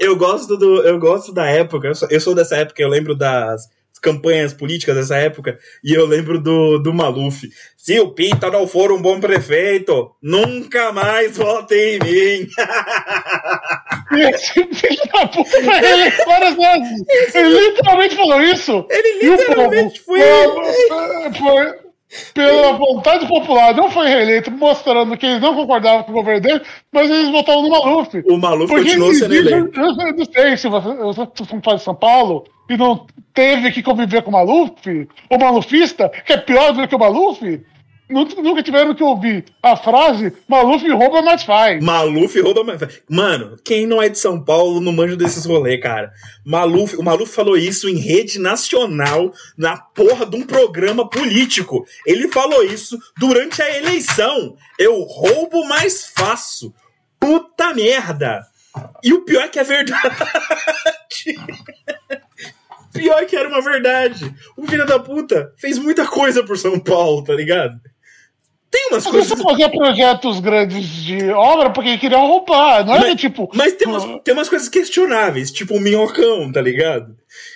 eu 0.00 0.16
gosto 0.16 0.56
do. 0.56 0.82
Eu 0.82 0.98
gosto 0.98 1.32
da 1.32 1.46
época. 1.46 1.88
Eu 1.88 1.94
sou, 1.94 2.08
eu 2.10 2.20
sou 2.20 2.34
dessa 2.34 2.56
época, 2.56 2.82
eu 2.82 2.88
lembro 2.88 3.14
das 3.16 3.68
campanhas 4.02 4.52
políticas 4.52 4.96
dessa 4.96 5.16
época, 5.16 5.58
e 5.82 5.94
eu 5.94 6.04
lembro 6.04 6.40
do, 6.40 6.78
do 6.78 6.92
Maluf. 6.92 7.48
Se 7.76 7.98
o 8.00 8.10
Pita 8.10 8.50
não 8.50 8.66
for 8.66 8.92
um 8.92 9.00
bom 9.00 9.20
prefeito, 9.20 10.10
nunca 10.20 10.92
mais 10.92 11.36
votem 11.36 11.94
em 11.94 11.98
mim. 12.00 12.48
Esse 14.34 14.52
filho 14.52 15.02
da 15.12 15.26
puta 15.28 15.50
foi 15.50 15.62
reeleito 15.62 16.24
várias 16.26 16.54
vezes. 16.54 17.34
Ele 17.34 17.48
literalmente 17.48 18.16
falou 18.16 18.42
isso. 18.42 18.86
Ele 18.90 19.30
literalmente 19.30 20.00
foi. 20.00 20.20
foi, 20.20 21.32
foi 21.32 21.82
pela 22.34 22.72
vontade 22.72 23.26
popular, 23.26 23.74
não 23.74 23.90
foi 23.90 24.06
reeleito, 24.06 24.50
mostrando 24.50 25.16
que 25.16 25.24
eles 25.24 25.40
não 25.40 25.54
concordavam 25.54 26.02
com 26.02 26.10
o 26.12 26.14
governo 26.14 26.42
dele, 26.42 26.60
mas 26.92 27.10
eles 27.10 27.30
votaram 27.30 27.62
no 27.62 27.70
Maluf. 27.70 28.22
O 28.26 28.36
Maluf 28.36 28.68
Porque 28.68 28.90
continuou 28.90 29.14
sendo 29.14 29.34
eleito. 29.34 29.80
eu, 29.80 29.86
eu 29.86 30.16
não 30.16 30.24
sei 30.26 30.56
se 30.58 30.68
você, 30.68 30.88
não 30.88 31.62
faz 31.62 31.78
de 31.78 31.84
São 31.84 31.94
Paulo 31.94 32.44
e 32.68 32.76
não 32.76 33.06
teve 33.34 33.70
que 33.72 33.82
conviver 33.82 34.22
com 34.22 34.30
o 34.30 34.32
Maluf, 34.32 35.08
o 35.30 35.38
malufista, 35.38 36.08
que 36.08 36.32
é 36.32 36.38
pior 36.38 36.72
do 36.72 36.86
que 36.86 36.94
o 36.94 36.98
Maluf, 36.98 37.40
nunca, 38.12 38.62
tiveram 38.62 38.94
que 38.94 39.02
ouvir 39.02 39.46
a 39.62 39.76
frase 39.76 40.32
Maluf 40.46 40.86
rouba, 40.90 41.22
mas 41.22 41.42
faz. 41.42 41.82
Maluf 41.82 42.38
rouba 42.40 42.62
mais. 42.62 43.02
Mano, 43.08 43.56
quem 43.64 43.86
não 43.86 44.02
é 44.02 44.08
de 44.08 44.18
São 44.18 44.42
Paulo 44.42 44.80
não 44.80 44.92
manja 44.92 45.16
desses 45.16 45.46
rolês, 45.46 45.80
cara. 45.80 46.12
Maluf, 46.44 46.96
o 46.96 47.02
Maluf 47.02 47.32
falou 47.32 47.56
isso 47.56 47.88
em 47.88 47.96
rede 47.96 48.38
nacional, 48.38 49.32
na 49.56 49.76
porra 49.76 50.26
de 50.26 50.36
um 50.36 50.42
programa 50.42 51.08
político. 51.08 51.84
Ele 52.06 52.28
falou 52.28 52.62
isso 52.62 52.98
durante 53.18 53.62
a 53.62 53.78
eleição. 53.78 54.56
Eu 54.78 55.02
roubo 55.02 55.66
mais 55.66 56.06
faço. 56.06 56.74
Puta 57.18 57.72
merda. 57.72 58.42
E 59.02 59.12
o 59.12 59.24
pior 59.24 59.44
é 59.44 59.48
que 59.48 59.58
é 59.58 59.64
verdade. 59.64 60.02
Pior 62.92 63.24
que 63.26 63.36
era 63.36 63.48
uma 63.48 63.60
verdade. 63.62 64.34
O 64.56 64.66
filho 64.66 64.86
da 64.86 64.98
puta 64.98 65.52
fez 65.56 65.78
muita 65.78 66.06
coisa 66.06 66.44
por 66.44 66.58
São 66.58 66.78
Paulo, 66.78 67.22
tá 67.24 67.32
ligado? 67.34 67.80
Tem 68.70 68.88
umas 68.90 69.04
Mas 69.04 69.12
coisas. 69.12 69.28
você 69.38 69.42
fazia 69.42 69.68
projetos 69.70 70.40
grandes 70.40 70.88
de 71.02 71.30
obra 71.30 71.70
porque 71.70 71.98
queriam 71.98 72.26
roubar, 72.26 72.84
não 72.86 72.94
era 72.94 73.08
Mas- 73.08 73.20
tipo. 73.20 73.50
Mas 73.54 73.74
tem 73.74 73.86
umas, 73.88 74.04
tem 74.24 74.32
umas 74.34 74.48
coisas 74.48 74.68
questionáveis, 74.68 75.50
tipo 75.50 75.74
o 75.76 75.80
minhocão, 75.80 76.50
tá 76.50 76.60
ligado? 76.62 77.14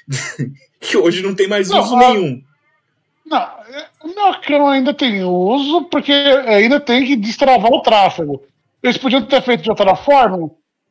que 0.80 0.96
hoje 0.96 1.22
não 1.22 1.34
tem 1.34 1.48
mais 1.48 1.68
Não, 1.70 1.80
uso 1.80 1.96
a- 1.96 1.98
nenhum. 2.12 2.42
Não, 3.24 3.48
o 4.04 4.08
Minhocão 4.08 4.68
ainda 4.68 4.94
tem 4.94 5.24
uso, 5.24 5.82
porque 5.90 6.12
ainda 6.12 6.78
tem 6.78 7.04
que 7.04 7.16
destravar 7.16 7.72
o 7.72 7.82
tráfego. 7.82 8.40
Eles 8.82 8.96
podiam 8.98 9.20
ter 9.22 9.42
feito 9.42 9.62
de 9.64 9.70
outra 9.70 9.96
forma, 9.96 10.36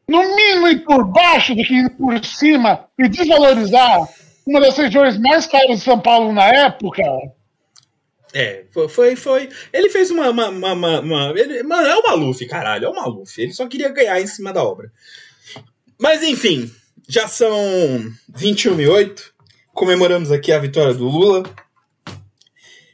no 0.10 0.36
mínimo 0.36 0.68
ir 0.68 0.84
por 0.84 1.06
baixo 1.06 1.56
do 1.56 1.64
que 1.64 1.74
ir 1.74 1.90
por 1.92 2.26
cima 2.26 2.86
e 3.00 3.08
desvalorizar 3.08 4.02
uma 4.46 4.60
das 4.62 4.78
regiões 4.78 5.18
mais 5.18 5.46
caras 5.48 5.80
de 5.80 5.84
São 5.84 6.00
Paulo 6.00 6.32
na 6.34 6.46
época. 6.46 7.02
É, 8.34 8.66
foi, 8.90 9.16
foi. 9.16 9.50
Ele 9.72 9.90
fez 9.90 10.12
uma. 10.12 10.30
uma, 10.30 10.50
uma, 10.50 10.74
uma- 10.74 11.00
uma- 11.00 11.34
ele, 11.40 11.64
mano, 11.64 11.88
é 11.88 11.96
o 11.96 12.04
Maluf, 12.04 12.46
caralho, 12.48 12.86
é 12.86 12.90
o 12.90 12.96
Maluf. 12.96 13.42
Ele 13.42 13.54
só 13.54 13.66
queria 13.68 13.90
ganhar 13.90 14.20
em 14.20 14.28
cima 14.28 14.52
da 14.52 14.62
obra. 14.64 14.92
Mas 15.98 16.22
enfim, 16.22 16.70
já 17.08 17.28
são 17.30 17.56
21 18.30 18.82
e 18.82 18.88
8. 18.88 19.34
Comemoramos 19.74 20.32
aqui 20.32 20.52
a 20.52 20.60
vitória 20.60 20.94
do 20.94 21.06
Lula. 21.08 21.44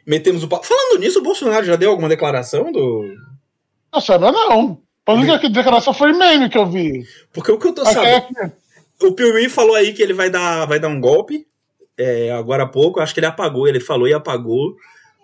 Metemos 0.06 0.44
o 0.44 0.48
pau. 0.48 0.62
Falando 0.64 1.00
nisso, 1.00 1.20
o 1.20 1.24
Bolsonaro 1.24 1.66
já 1.66 1.76
deu 1.76 1.90
alguma 1.90 2.10
declaração 2.10 2.72
do. 2.72 3.16
Nossa, 3.92 4.18
não, 4.18 4.32
não. 4.32 4.82
A 5.08 5.14
única 5.14 5.50
declaração 5.50 5.94
foi 5.94 6.14
meme 6.14 6.50
que 6.50 6.58
eu 6.58 6.66
vi. 6.68 7.04
Porque 7.34 7.52
o 7.52 7.58
que 7.60 7.68
eu 7.68 7.74
tô 7.74 7.82
Até 7.82 7.94
sabendo. 7.94 8.28
que- 8.28 8.61
O 9.02 9.14
Piuí 9.14 9.50
falou 9.50 9.76
aí 9.76 9.94
que 9.94 10.02
ele 10.02 10.14
vai 10.14 10.30
dar, 10.30 10.66
vai 10.66 10.80
dar 10.80 10.88
um 10.90 11.00
golpe. 11.02 11.46
é, 11.98 12.32
agora 12.32 12.64
há 12.64 12.68
pouco, 12.68 13.00
acho 13.00 13.14
que 13.14 13.20
ele 13.20 13.28
apagou, 13.28 13.68
ele 13.68 13.80
falou 13.80 14.08
e 14.08 14.14
apagou. 14.14 14.76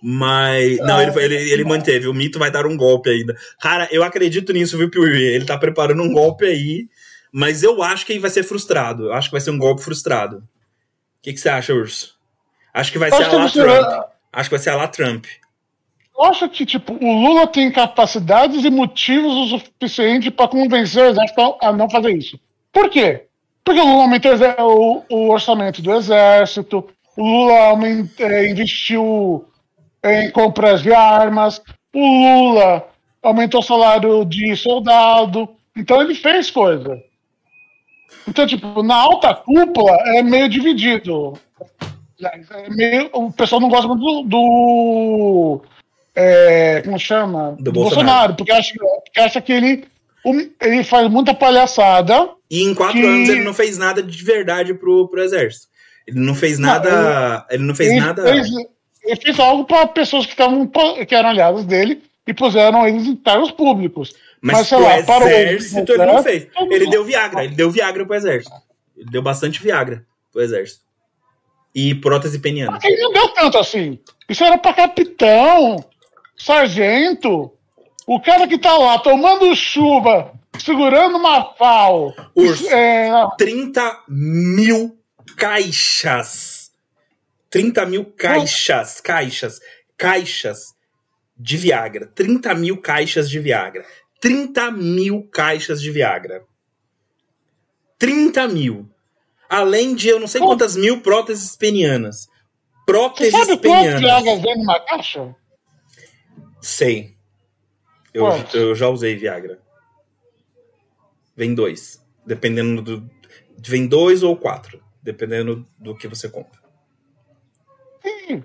Mas. 0.02 0.78
Não, 0.80 1.02
ele, 1.02 1.12
ele, 1.24 1.36
ele 1.52 1.64
manteve. 1.64 2.08
O 2.08 2.14
mito 2.14 2.38
vai 2.38 2.52
dar 2.52 2.66
um 2.68 2.78
golpe 2.78 3.10
ainda. 3.10 3.36
Cara, 3.60 3.88
eu 3.92 4.04
acredito 4.04 4.54
nisso, 4.54 4.78
viu, 4.78 4.90
Piuí? 4.92 5.24
Ele 5.24 5.46
tá 5.46 5.58
preparando 5.58 6.04
um 6.04 6.12
golpe 6.14 6.46
aí. 6.46 6.88
Mas 7.32 7.62
eu 7.64 7.82
acho 7.84 8.06
que 8.06 8.14
ele 8.14 8.20
vai 8.20 8.30
ser 8.30 8.44
frustrado. 8.44 9.06
Eu 9.08 9.14
acho 9.14 9.28
que 9.30 9.34
vai 9.34 9.42
ser 9.42 9.52
um 9.52 9.58
golpe 9.58 9.84
frustrado. 9.84 10.38
O 10.38 10.42
que, 11.22 11.34
que 11.34 11.40
você 11.40 11.50
acha, 11.50 11.74
Urso? 11.74 12.16
Acho 12.74 12.92
que 12.92 12.98
vai 13.00 13.10
ser 13.10 13.18
Acho 13.18 13.26
a 13.26 13.30
que 13.30 13.36
lá 13.36 13.48
você- 13.50 13.62
Trump. 13.62 14.04
Acho 14.32 14.50
que 14.50 14.56
vai 14.56 14.64
ser 14.64 14.70
a 14.70 14.76
lá 14.76 14.88
Trump. 14.88 15.26
Eu 16.18 16.24
acho 16.26 16.50
que, 16.50 16.66
tipo, 16.66 16.94
o 16.94 17.22
Lula 17.22 17.48
tem 17.48 17.72
capacidades 17.72 18.64
e 18.64 18.70
motivos 18.70 19.52
o 19.52 19.60
suficiente 19.60 20.32
para 20.32 20.48
convencer 20.48 21.04
o 21.04 21.08
exército 21.10 21.58
a 21.62 21.72
não 21.72 21.90
fazer 21.90 22.12
isso. 22.12 22.40
Por 22.72 22.90
quê? 22.90 23.27
Porque 23.68 23.82
o 23.82 23.86
Lula 23.86 24.04
aumentou 24.04 24.32
o 24.32 24.34
exé- 24.34 24.56
o, 24.62 25.04
o 25.10 25.30
orçamento 25.30 25.82
do 25.82 25.94
exército, 25.94 26.88
o 27.18 27.22
Lula 27.22 27.60
aument- 27.68 28.18
eh, 28.18 28.50
investiu 28.50 29.46
em 30.06 30.32
compras 30.32 30.82
de 30.82 30.94
armas, 30.94 31.62
o 31.94 32.00
Lula 32.00 32.88
aumentou 33.22 33.60
o 33.60 33.64
salário 33.64 34.24
de 34.24 34.56
soldado, 34.56 35.50
então 35.76 36.02
ele 36.02 36.16
fez 36.16 36.50
coisa. 36.50 36.98
Então, 38.26 38.48
tipo, 38.48 38.82
na 38.84 38.96
alta 38.96 39.36
cúpula 39.36 39.92
é 40.16 40.22
meio 40.24 40.48
dividido. 40.48 41.34
É 42.24 42.70
meio- 42.70 43.10
o 43.12 43.34
pessoal 43.34 43.60
não 43.60 43.68
gosta 43.68 43.86
muito 43.90 44.00
do, 44.02 44.30
do 44.30 45.62
é, 46.16 46.82
como 46.86 46.98
chama? 46.98 47.58
Do 47.60 47.72
Bolsonaro. 47.74 48.34
porque 48.36 48.52
acha, 48.54 48.74
porque 49.04 49.20
acha 49.20 49.42
que 49.42 49.52
ele, 49.52 49.86
ele 50.62 50.84
faz 50.84 51.10
muita 51.10 51.34
palhaçada. 51.34 52.30
E 52.50 52.64
em 52.64 52.74
quatro 52.74 53.00
Que- 53.00 53.06
anos 53.06 53.30
ele 53.30 53.44
não 53.44 53.54
fez 53.54 53.78
nada 53.78 54.02
de 54.02 54.24
verdade 54.24 54.74
pro, 54.74 55.08
pro 55.08 55.22
exército. 55.24 55.68
Ele 56.08 56.20
não 56.20 56.34
fez 56.36 56.58
Não, 56.58 56.70
nada. 56.70 57.46
ele 57.50 57.64
não 57.64 57.76
fez 57.76 57.92
ele, 57.92 58.00
nada. 58.00 58.24
fez, 58.24 58.48
ele 59.04 59.16
fez 59.22 59.40
algo 59.40 59.66
para 59.66 59.86
pessoas 59.88 60.26
que, 60.26 60.32
estavam, 60.32 60.70
que 61.08 61.14
eram 61.16 61.30
aliadas 61.30 61.66
dele 61.66 62.02
e 62.26 62.34
puseram 62.34 62.88
eles 62.88 63.06
em 63.06 63.16
cargos 63.16 63.52
públicos. 63.52 64.14
Mas, 64.42 64.58
Mas, 64.60 64.68
sei 64.68 64.78
lá, 64.78 65.04
para 65.04 65.26
o 65.26 65.28
exército 65.28 65.92
ele 65.92 66.06
não 66.06 66.24
fez. 66.24 66.48
Ele 66.70 66.90
deu 66.90 67.04
Viagra, 67.04 67.44
ele 67.44 67.56
deu 67.56 67.70
Viagra 67.72 68.06
pro 68.06 68.16
exército. 68.16 68.56
Ele 68.96 69.10
deu 69.10 69.22
bastante 69.22 69.62
Viagra 69.62 70.06
pro 70.32 70.42
exército. 70.42 70.82
E 71.76 71.94
prótese 71.96 72.40
peniana. 72.40 72.80
Ele 72.84 73.02
não 73.02 73.12
deu 73.12 73.28
tanto 73.30 73.58
assim. 73.58 74.00
Isso 74.30 74.44
era 74.44 74.58
para 74.58 74.74
capitão, 74.74 75.84
sargento, 76.36 77.52
o 78.08 78.22
cara 78.22 78.48
que 78.48 78.58
tá 78.58 78.78
lá 78.78 78.98
tomando 79.00 79.54
chuva, 79.54 80.34
segurando 80.58 81.18
uma 81.18 81.54
FAO. 81.56 82.16
Urso. 82.34 82.70
É, 82.70 83.12
30 83.38 84.04
mil 84.08 84.98
caixas. 85.36 86.72
30 87.50 87.86
mil 87.86 88.06
caixas, 88.06 89.02
caixas, 89.02 89.60
caixas 89.98 90.74
de 91.38 91.58
Viagra. 91.58 92.08
30 92.08 92.56
mil 92.56 92.78
caixas 92.82 93.30
de 93.30 93.40
Viagra. 93.40 93.86
30 94.22 94.72
mil 94.72 95.28
caixas 95.30 95.82
de 95.82 95.92
Viagra. 95.92 96.44
30 98.00 98.48
mil. 98.48 98.90
Além 99.50 99.94
de 99.94 100.08
eu 100.08 100.20
não 100.20 100.28
sei 100.28 100.40
Pô. 100.40 100.48
quantas 100.48 100.78
mil 100.78 101.02
próteses 101.02 101.58
penianas. 101.58 102.22
você 102.22 102.86
Próteses 102.86 103.32
sabe 103.34 103.58
quantos 103.58 103.62
penianas. 103.62 104.00
Viagas 104.00 104.42
vem 104.42 104.58
numa 104.58 104.80
caixa? 104.80 105.36
Sei. 106.62 107.17
Eu, 108.18 108.62
eu 108.62 108.76
já 108.76 108.88
usei 108.90 109.16
Viagra. 109.16 109.60
Vem 111.36 111.54
dois. 111.54 112.04
Dependendo 112.26 112.82
do. 112.82 113.10
Vem 113.60 113.88
dois 113.88 114.24
ou 114.24 114.36
quatro. 114.36 114.82
Dependendo 115.02 115.66
do 115.78 115.96
que 115.96 116.08
você 116.08 116.28
compra. 116.28 116.60
Sim. 118.02 118.44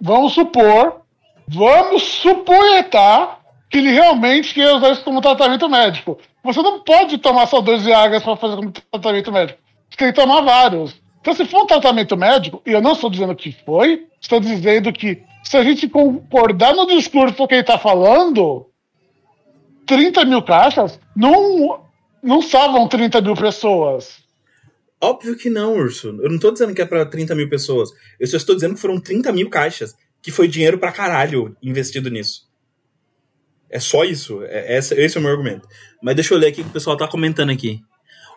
Vamos 0.00 0.34
supor, 0.34 1.00
vamos 1.48 2.02
supoetar 2.02 3.40
que 3.70 3.78
ele 3.78 3.90
realmente 3.90 4.52
quer 4.52 4.72
usar 4.74 4.90
isso 4.90 5.02
como 5.02 5.20
tratamento 5.20 5.68
médico. 5.68 6.18
Você 6.42 6.60
não 6.60 6.80
pode 6.80 7.18
tomar 7.18 7.46
só 7.46 7.60
dois 7.60 7.82
Viagas 7.82 8.22
para 8.22 8.36
fazer 8.36 8.56
como 8.56 8.70
tratamento 8.70 9.32
médico. 9.32 9.58
Você 9.88 9.96
tem 9.96 10.08
que 10.12 10.20
tomar 10.20 10.42
vários. 10.42 10.94
Então, 11.20 11.32
se 11.32 11.46
for 11.46 11.62
um 11.62 11.66
tratamento 11.66 12.16
médico, 12.16 12.60
e 12.66 12.72
eu 12.72 12.82
não 12.82 12.92
estou 12.92 13.08
dizendo 13.08 13.34
que 13.34 13.50
foi, 13.64 14.06
estou 14.20 14.38
dizendo 14.38 14.92
que 14.92 15.22
se 15.42 15.56
a 15.56 15.62
gente 15.62 15.88
concordar 15.88 16.74
no 16.74 16.86
discurso 16.86 17.46
que 17.46 17.54
ele 17.54 17.62
está 17.62 17.78
falando, 17.78 18.66
30 19.86 20.24
mil 20.24 20.42
caixas 20.42 20.98
não, 21.16 21.84
não 22.22 22.42
salvam 22.42 22.88
30 22.88 23.20
mil 23.20 23.34
pessoas. 23.34 24.22
Óbvio 25.00 25.36
que 25.36 25.50
não, 25.50 25.76
Urso. 25.76 26.08
Eu 26.22 26.30
não 26.30 26.38
tô 26.38 26.50
dizendo 26.50 26.74
que 26.74 26.80
é 26.80 26.86
pra 26.86 27.04
30 27.04 27.34
mil 27.34 27.48
pessoas. 27.48 27.90
Eu 28.18 28.26
só 28.26 28.36
estou 28.36 28.54
dizendo 28.54 28.74
que 28.74 28.80
foram 28.80 28.98
30 29.00 29.32
mil 29.32 29.50
caixas. 29.50 29.94
Que 30.22 30.30
foi 30.30 30.48
dinheiro 30.48 30.78
pra 30.78 30.90
caralho 30.90 31.54
investido 31.62 32.08
nisso. 32.08 32.48
É 33.68 33.78
só 33.78 34.04
isso. 34.04 34.42
É, 34.44 34.78
esse, 34.78 34.94
esse 34.94 35.16
é 35.16 35.20
o 35.20 35.22
meu 35.22 35.32
argumento. 35.32 35.68
Mas 36.02 36.14
deixa 36.14 36.32
eu 36.32 36.38
ler 36.38 36.46
aqui 36.48 36.62
o 36.62 36.64
que 36.64 36.70
o 36.70 36.72
pessoal 36.72 36.96
tá 36.96 37.06
comentando 37.06 37.50
aqui. 37.50 37.80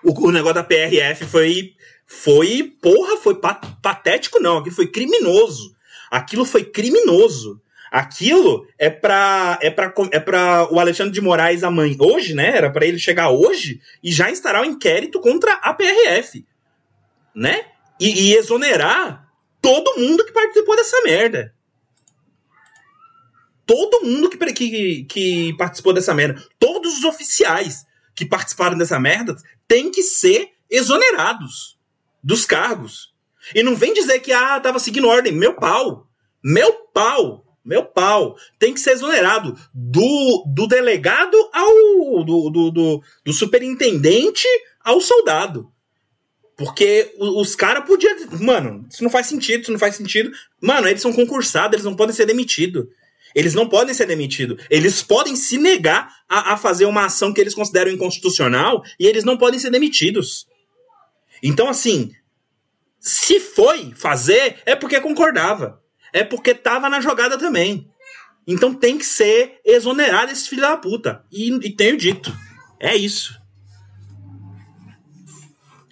O, 0.03 0.27
o 0.27 0.31
negócio 0.31 0.55
da 0.55 0.63
PRF 0.63 1.25
foi. 1.25 1.73
Foi. 2.05 2.73
Porra, 2.81 3.17
foi 3.17 3.39
pa- 3.39 3.61
patético, 3.81 4.39
não. 4.39 4.57
Aquilo 4.57 4.75
foi 4.75 4.87
criminoso. 4.87 5.73
Aquilo 6.11 6.43
foi 6.43 6.65
criminoso. 6.65 7.61
Aquilo 7.91 8.67
é 8.77 8.89
pra, 8.89 9.57
é 9.61 9.69
pra, 9.69 9.93
é 10.11 10.19
pra 10.19 10.67
o 10.71 10.79
Alexandre 10.79 11.13
de 11.13 11.21
Moraes 11.21 11.63
amanhã, 11.63 11.95
hoje, 11.99 12.33
né? 12.33 12.55
Era 12.55 12.71
para 12.71 12.85
ele 12.85 12.99
chegar 12.99 13.29
hoje 13.29 13.81
e 14.03 14.11
já 14.11 14.29
instaurar 14.29 14.61
o 14.61 14.65
um 14.65 14.71
inquérito 14.71 15.19
contra 15.19 15.53
a 15.53 15.73
PRF, 15.73 16.45
né? 17.33 17.65
E, 17.99 18.29
e 18.29 18.35
exonerar 18.35 19.27
todo 19.61 19.97
mundo 19.97 20.25
que 20.25 20.31
participou 20.31 20.75
dessa 20.75 21.01
merda. 21.01 21.53
Todo 23.65 24.05
mundo 24.05 24.29
que, 24.29 24.37
que, 24.53 25.03
que 25.03 25.57
participou 25.57 25.93
dessa 25.93 26.13
merda. 26.13 26.41
Todos 26.57 26.97
os 26.97 27.03
oficiais 27.03 27.85
que 28.15 28.25
participaram 28.25 28.77
dessa 28.77 28.99
merda 28.99 29.35
têm 29.67 29.91
que 29.91 30.01
ser 30.01 30.51
exonerados 30.69 31.77
dos 32.23 32.45
cargos. 32.45 33.13
E 33.53 33.63
não 33.63 33.75
vem 33.75 33.93
dizer 33.93 34.19
que, 34.19 34.31
ah, 34.31 34.59
tava 34.59 34.79
seguindo 34.79 35.07
ordem. 35.07 35.33
Meu 35.33 35.53
pau. 35.53 36.07
Meu 36.43 36.73
pau. 36.93 37.46
Meu 37.67 37.83
pau. 37.83 38.37
Tem 38.57 38.73
que 38.73 38.79
ser 38.79 38.91
exonerado. 38.91 39.55
Do, 39.73 40.45
do 40.47 40.67
delegado 40.67 41.37
ao. 41.51 42.23
Do, 42.23 42.49
do, 42.49 42.71
do, 42.71 43.03
do 43.25 43.33
superintendente 43.33 44.47
ao 44.83 45.01
soldado. 45.01 45.69
Porque 46.55 47.13
os 47.19 47.55
caras 47.55 47.85
podiam. 47.85 48.15
Mano, 48.39 48.87
isso 48.89 49.03
não 49.03 49.11
faz 49.11 49.27
sentido, 49.27 49.61
isso 49.61 49.71
não 49.71 49.77
faz 49.77 49.95
sentido. 49.95 50.31
Mano, 50.61 50.87
eles 50.87 51.01
são 51.01 51.11
concursados, 51.11 51.73
eles 51.73 51.85
não 51.85 51.95
podem 51.95 52.15
ser 52.15 52.25
demitidos. 52.25 52.85
Eles 53.35 53.53
não 53.53 53.67
podem 53.67 53.93
ser 53.93 54.07
demitidos. 54.07 54.65
Eles 54.69 55.03
podem 55.03 55.35
se 55.35 55.57
negar 55.57 56.11
a, 56.27 56.53
a, 56.53 56.57
fazer 56.57 56.85
uma 56.85 57.05
ação 57.05 57.33
que 57.33 57.41
eles 57.41 57.53
consideram 57.53 57.91
inconstitucional 57.91 58.81
e 58.97 59.05
eles 59.05 59.23
não 59.23 59.37
podem 59.37 59.59
ser 59.59 59.69
demitidos. 59.69 60.47
Então, 61.43 61.69
assim, 61.69 62.11
se 62.99 63.39
foi 63.39 63.93
fazer, 63.93 64.57
é 64.65 64.75
porque 64.75 64.99
concordava. 64.99 65.79
É 66.17 66.23
porque 66.23 66.55
tava 66.55 66.89
na 66.89 66.99
jogada 66.99 67.37
também. 67.37 67.87
Então 68.47 68.73
tem 68.73 68.97
que 68.97 69.05
ser 69.05 69.61
exonerado 69.63 70.31
esse 70.31 70.49
filho 70.49 70.63
da 70.63 70.75
puta. 70.75 71.23
E, 71.31 71.53
e 71.53 71.75
tenho 71.75 71.95
dito. 71.95 72.35
É 72.79 72.95
isso. 72.95 73.39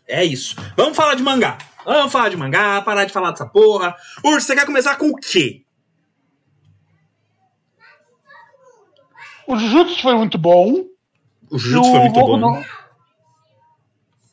É 0.08 0.26
isso. 0.26 0.56
Vamos 0.76 0.98
falar 0.98 1.14
de 1.14 1.22
mangá. 1.22 1.60
Vamos 1.86 2.12
falar 2.12 2.30
de 2.30 2.38
mangá, 2.38 2.82
parar 2.82 3.06
de 3.06 3.14
falar 3.14 3.30
dessa 3.30 3.46
porra. 3.46 3.96
Urso, 4.24 4.48
você 4.48 4.56
quer 4.56 4.66
começar 4.66 4.96
com 4.96 5.10
o 5.10 5.16
quê? 5.16 5.64
O 9.48 9.56
Jujutsu 9.56 10.02
foi 10.02 10.16
muito 10.16 10.40
bom. 10.40 10.86
O 11.52 11.60
Jujutsu 11.60 11.92
foi 11.92 12.00
muito 12.00 12.20
bom. 12.20 12.38
No... 12.38 12.66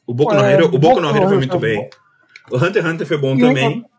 O 0.06 0.14
Boku 0.14 0.34
no 0.34 0.42
Hero, 0.42 0.74
o 0.74 0.78
Boku 0.78 1.00
no 1.02 1.14
Hero 1.14 1.28
foi 1.28 1.36
muito 1.36 1.58
bem. 1.58 1.90
O 2.50 2.56
Hunter 2.56 2.82
x 2.82 2.92
Hunter 2.92 3.06
foi 3.06 3.18
bom 3.18 3.36
e 3.36 3.40
também. 3.40 3.91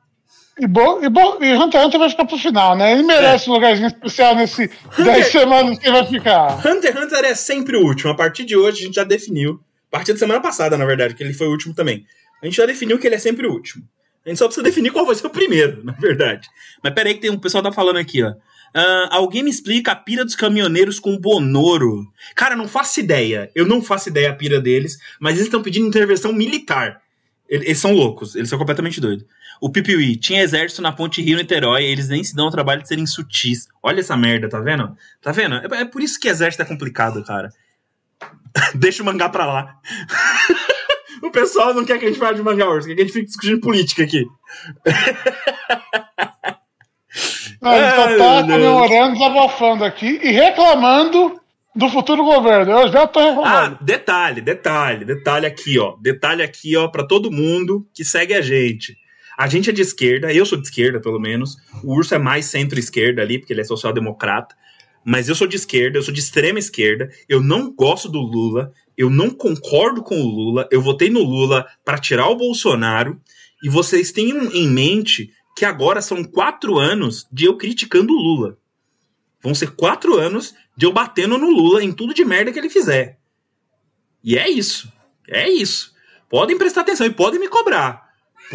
E, 0.60 0.68
bo, 0.68 1.04
e, 1.04 1.10
bo, 1.10 1.44
e 1.44 1.56
Hunter 1.56 1.80
x 1.80 1.88
Hunter 1.88 2.00
vai 2.00 2.10
ficar 2.10 2.26
pro 2.26 2.38
final, 2.38 2.78
né? 2.78 2.92
Ele 2.92 3.04
merece 3.04 3.48
é. 3.48 3.52
um 3.52 3.56
lugarzinho 3.56 3.88
especial 3.88 4.36
nesse 4.36 4.64
Hunter, 4.98 5.06
10 5.06 5.28
semanas 5.28 5.80
que 5.80 5.88
ele 5.88 5.98
vai 5.98 6.08
ficar. 6.08 6.66
Hunter 6.66 6.92
x 6.92 7.04
Hunter 7.04 7.26
é 7.26 7.36
sempre 7.36 7.76
o 7.76 7.82
último. 7.84 8.12
A 8.12 8.16
partir 8.16 8.46
de 8.46 8.56
hoje 8.56 8.84
a 8.84 8.86
gente 8.86 8.96
já 8.96 9.04
definiu. 9.04 9.60
A 9.92 9.98
partir 9.98 10.14
da 10.14 10.20
semana 10.20 10.40
passada, 10.40 10.78
na 10.78 10.86
verdade, 10.86 11.16
que 11.16 11.24
ele 11.24 11.34
foi 11.34 11.48
o 11.48 11.52
último 11.52 11.74
também. 11.74 12.06
A 12.42 12.46
gente 12.46 12.58
já 12.58 12.66
definiu 12.66 13.00
que 13.00 13.08
ele 13.08 13.16
é 13.16 13.20
sempre 13.20 13.48
o 13.48 13.52
último. 13.52 13.84
A 14.26 14.30
gente 14.30 14.38
só 14.38 14.46
precisa 14.46 14.64
definir 14.64 14.92
qual 14.92 15.06
vai 15.06 15.16
ser 15.16 15.28
o 15.28 15.30
primeiro, 15.30 15.84
na 15.86 15.94
verdade. 15.94 16.48
Mas 16.84 16.94
peraí 16.94 17.16
que 17.16 17.22
tem 17.22 17.32
um 17.32 17.40
pessoal 17.40 17.64
tá 17.64 17.72
falando 17.72 17.98
aqui, 17.98 18.24
ó. 18.24 18.32
Uh, 18.76 19.08
alguém 19.12 19.44
me 19.44 19.52
explica 19.52 19.92
a 19.92 19.96
pira 19.96 20.26
dos 20.26 20.36
caminhoneiros 20.36 21.00
com 21.00 21.18
Bonoro? 21.18 22.08
Cara, 22.36 22.56
não 22.56 22.68
faço 22.68 23.00
ideia. 23.00 23.52
Eu 23.54 23.68
não 23.68 23.84
faço 23.84 24.10
ideia 24.10 24.32
a 24.32 24.36
pira 24.36 24.60
deles, 24.60 24.98
mas 25.20 25.36
eles 25.36 25.46
estão 25.46 25.62
pedindo 25.62 25.88
intervenção 25.88 26.34
militar. 26.34 27.02
Eles, 27.48 27.66
eles, 27.68 27.78
são 27.78 27.94
loucos, 27.94 28.36
eles 28.36 28.50
são 28.50 28.58
completamente 28.58 29.00
doidos. 29.00 29.26
O 29.62 29.70
Pipiwi 29.70 30.16
tinha 30.16 30.42
exército 30.42 30.82
na 30.82 30.92
ponte 30.92 31.22
Rio-Niterói, 31.22 31.84
eles 31.84 32.10
nem 32.10 32.24
se 32.24 32.36
dão 32.36 32.48
o 32.48 32.52
trabalho 32.52 32.82
de 32.82 32.88
serem 32.88 33.06
sutis. 33.06 33.68
Olha 33.82 34.00
essa 34.00 34.18
merda, 34.18 34.50
tá 34.50 34.60
vendo? 34.60 34.96
Tá 35.22 35.32
vendo? 35.32 35.56
É, 35.56 35.82
é 35.82 35.86
por 35.86 36.02
isso 36.02 36.20
que 36.20 36.28
exército 36.28 36.64
é 36.64 36.66
complicado, 36.66 37.24
cara. 37.24 37.50
Deixa 38.76 39.02
o 39.02 39.06
mangá 39.06 39.30
pra 39.30 39.46
lá. 39.46 39.78
o 41.22 41.32
pessoal 41.32 41.74
não 41.74 41.86
quer 41.86 41.98
que 42.00 42.06
a 42.06 42.08
gente 42.08 42.20
fale 42.20 42.38
de 42.38 42.44
mangá 42.44 42.68
hoje, 42.68 42.88
quer 42.88 42.96
que 42.96 43.02
a 43.02 43.06
gente 43.06 43.14
fique 43.14 43.28
discutindo 43.28 43.62
política 43.62 44.04
aqui. 44.04 44.26
Não, 47.62 47.74
ele 47.74 47.90
só 47.92 48.18
tá 48.18 48.42
comemorando, 48.42 49.14
desabafando 49.14 49.86
aqui 49.86 50.20
e 50.22 50.32
reclamando 50.32 51.40
do 51.74 51.90
futuro 51.90 52.24
governo. 52.24 52.72
Eu 52.72 52.92
já 52.92 53.08
tô 53.08 53.20
reclamando. 53.20 53.48
Ah, 53.48 53.78
detalhe, 53.80 54.42
detalhe, 54.42 55.06
detalhe 55.06 55.46
aqui, 55.46 55.80
ó. 55.80 55.96
Detalhe 56.02 56.44
aqui, 56.44 56.76
ó, 56.76 56.89
para 56.89 57.08
todo 57.08 57.32
mundo 57.32 57.88
que 57.94 58.04
segue 58.04 58.34
a 58.34 58.42
gente. 58.42 58.98
A 59.38 59.48
gente 59.48 59.69
é 59.69 59.74
de 59.74 59.82
esquerda, 59.82 60.32
eu 60.34 60.46
sou 60.46 60.58
de 60.58 60.67
esquerda, 60.67 61.00
pelo 61.00 61.19
menos. 61.19 61.58
O 61.84 61.96
Urso 61.96 62.13
é 62.13 62.19
mais 62.19 62.46
centro-esquerda 62.46 63.22
ali, 63.22 63.39
porque 63.39 63.54
ele 63.54 63.62
é 63.62 63.65
social-democrata. 63.65 64.56
Mas 65.06 65.28
eu 65.28 65.36
sou 65.36 65.48
de 65.48 65.56
esquerda, 65.56 65.98
eu 65.98 66.04
sou 66.04 66.13
de 66.13 66.19
extrema 66.19 66.60
esquerda. 66.60 67.10
Eu 67.28 67.41
não 67.41 67.74
gosto 67.74 68.08
do 68.08 68.19
Lula, 68.19 68.72
eu 68.98 69.10
não 69.10 69.30
concordo 69.30 70.02
com 70.04 70.22
o 70.22 70.28
Lula. 70.28 70.67
Eu 70.72 70.82
votei 70.82 71.10
no 71.10 71.24
Lula 71.24 71.65
para 71.84 71.98
tirar 71.98 72.30
o 72.30 72.36
Bolsonaro. 72.36 73.19
E 73.63 73.69
vocês 73.69 74.12
tenham 74.12 74.52
em 74.52 74.67
mente 74.67 75.32
que 75.56 75.65
agora 75.65 76.02
são 76.02 76.24
quatro 76.24 76.78
anos 76.78 77.28
de 77.32 77.46
eu 77.46 77.58
criticando 77.58 78.13
o 78.13 78.17
Lula. 78.17 78.58
Vão 79.41 79.54
ser 79.54 79.72
quatro 79.72 80.17
anos 80.17 80.54
de 80.76 80.86
eu 80.86 80.93
batendo 80.93 81.38
no 81.38 81.50
Lula 81.50 81.84
em 81.84 81.91
tudo 81.91 82.13
de 82.13 82.24
merda 82.24 82.52
que 82.52 82.60
ele 82.60 82.69
fizer. 82.69 83.19
E 84.24 84.38
é 84.38 84.50
isso. 84.50 84.91
É 85.28 85.50
isso. 85.50 85.93
Podem 86.30 86.58
prestar 86.58 86.82
atenção 86.82 87.06
e 87.06 87.12
podem 87.12 87.39
me 87.39 87.48
cobrar. 87.48 88.03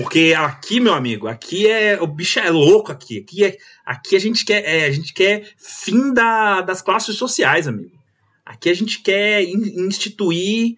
Porque 0.02 0.34
aqui, 0.36 0.80
meu 0.80 0.94
amigo, 0.94 1.26
aqui 1.26 1.66
é. 1.66 2.00
O 2.00 2.06
bicho 2.06 2.38
é 2.38 2.50
louco 2.50 2.92
aqui. 2.92 3.18
Aqui, 3.18 3.44
é, 3.44 3.56
aqui 3.84 4.16
a 4.16 4.18
gente 4.18 4.44
quer. 4.44 4.64
É, 4.64 4.84
a 4.84 4.90
gente 4.90 5.12
quer 5.12 5.52
fim 5.56 6.12
da, 6.12 6.60
das 6.60 6.80
classes 6.80 7.16
sociais, 7.16 7.66
amigo. 7.66 7.98
Aqui 8.44 8.70
a 8.70 8.74
gente 8.74 9.02
quer 9.02 9.42
instituir 9.42 10.76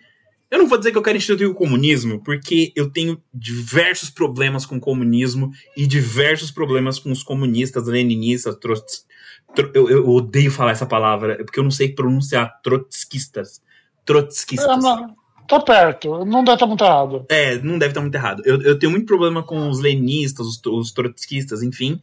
eu 0.50 0.58
não 0.58 0.66
vou 0.66 0.76
dizer 0.76 0.90
que 0.90 0.98
eu 0.98 1.02
quero 1.02 1.16
instituir 1.16 1.48
o 1.48 1.54
comunismo, 1.54 2.20
porque 2.24 2.72
eu 2.74 2.90
tenho 2.90 3.22
diversos 3.32 4.10
problemas 4.10 4.66
com 4.66 4.78
o 4.78 4.80
comunismo 4.80 5.52
e 5.76 5.86
diversos 5.86 6.50
problemas 6.50 6.98
com 6.98 7.12
os 7.12 7.22
comunistas, 7.22 7.86
leninistas, 7.86 8.56
trots, 8.56 9.06
tro, 9.54 9.70
eu, 9.72 9.88
eu, 9.88 10.08
odeio 10.08 10.50
falar 10.50 10.72
essa 10.72 10.86
palavra, 10.86 11.36
porque 11.44 11.60
eu 11.60 11.62
não 11.62 11.70
sei 11.70 11.94
pronunciar 11.94 12.60
trotskistas. 12.64 13.62
Trotskistas. 14.04 14.68
É, 14.68 14.76
não, 14.76 15.14
tá 15.58 15.60
perto, 15.60 16.24
não 16.24 16.44
deve 16.44 16.54
estar 16.54 16.66
muito 16.66 16.84
errado. 16.84 17.26
É, 17.28 17.58
não 17.58 17.78
deve 17.78 17.90
estar 17.90 18.00
muito 18.00 18.14
errado. 18.14 18.42
Eu, 18.44 18.60
eu 18.62 18.78
tenho 18.78 18.90
muito 18.90 19.06
problema 19.06 19.42
com 19.42 19.68
os 19.68 19.80
leninistas, 19.80 20.46
os, 20.46 20.60
os 20.64 20.92
trotskistas, 20.92 21.62
enfim. 21.62 22.00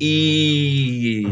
E 0.00 1.24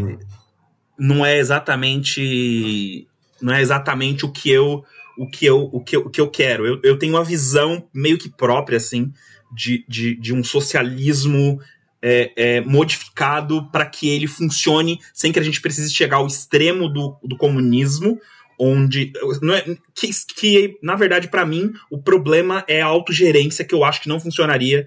não 0.98 1.24
é 1.24 1.38
exatamente 1.38 3.06
não 3.40 3.54
é 3.54 3.60
exatamente 3.60 4.24
o 4.24 4.32
que 4.32 4.50
eu 4.50 4.84
o 5.16 5.28
que 5.28 5.46
eu, 5.46 5.68
o 5.72 5.80
que 5.80 5.96
o 5.96 6.10
que 6.10 6.20
eu 6.20 6.28
quero. 6.28 6.66
Eu, 6.66 6.80
eu 6.82 6.98
tenho 6.98 7.14
uma 7.14 7.24
visão 7.24 7.88
meio 7.92 8.18
que 8.18 8.28
própria, 8.28 8.76
assim, 8.76 9.12
de, 9.52 9.84
de, 9.88 10.14
de 10.16 10.34
um 10.34 10.44
socialismo 10.44 11.58
é, 12.02 12.32
é, 12.36 12.60
modificado 12.60 13.70
para 13.70 13.86
que 13.86 14.08
ele 14.08 14.26
funcione 14.26 14.98
sem 15.14 15.32
que 15.32 15.38
a 15.38 15.42
gente 15.42 15.60
precise 15.60 15.92
chegar 15.92 16.18
ao 16.18 16.26
extremo 16.26 16.88
do, 16.88 17.16
do 17.22 17.36
comunismo, 17.36 18.20
onde. 18.58 19.12
É, 19.52 19.76
que, 19.94 20.10
que, 20.34 20.78
na 20.82 20.94
verdade, 20.94 21.28
para 21.28 21.46
mim, 21.46 21.72
o 21.90 21.98
problema 21.98 22.64
é 22.66 22.82
a 22.82 22.86
autogerência, 22.86 23.64
que 23.64 23.74
eu 23.74 23.84
acho 23.84 24.02
que 24.02 24.08
não 24.08 24.20
funcionaria 24.20 24.86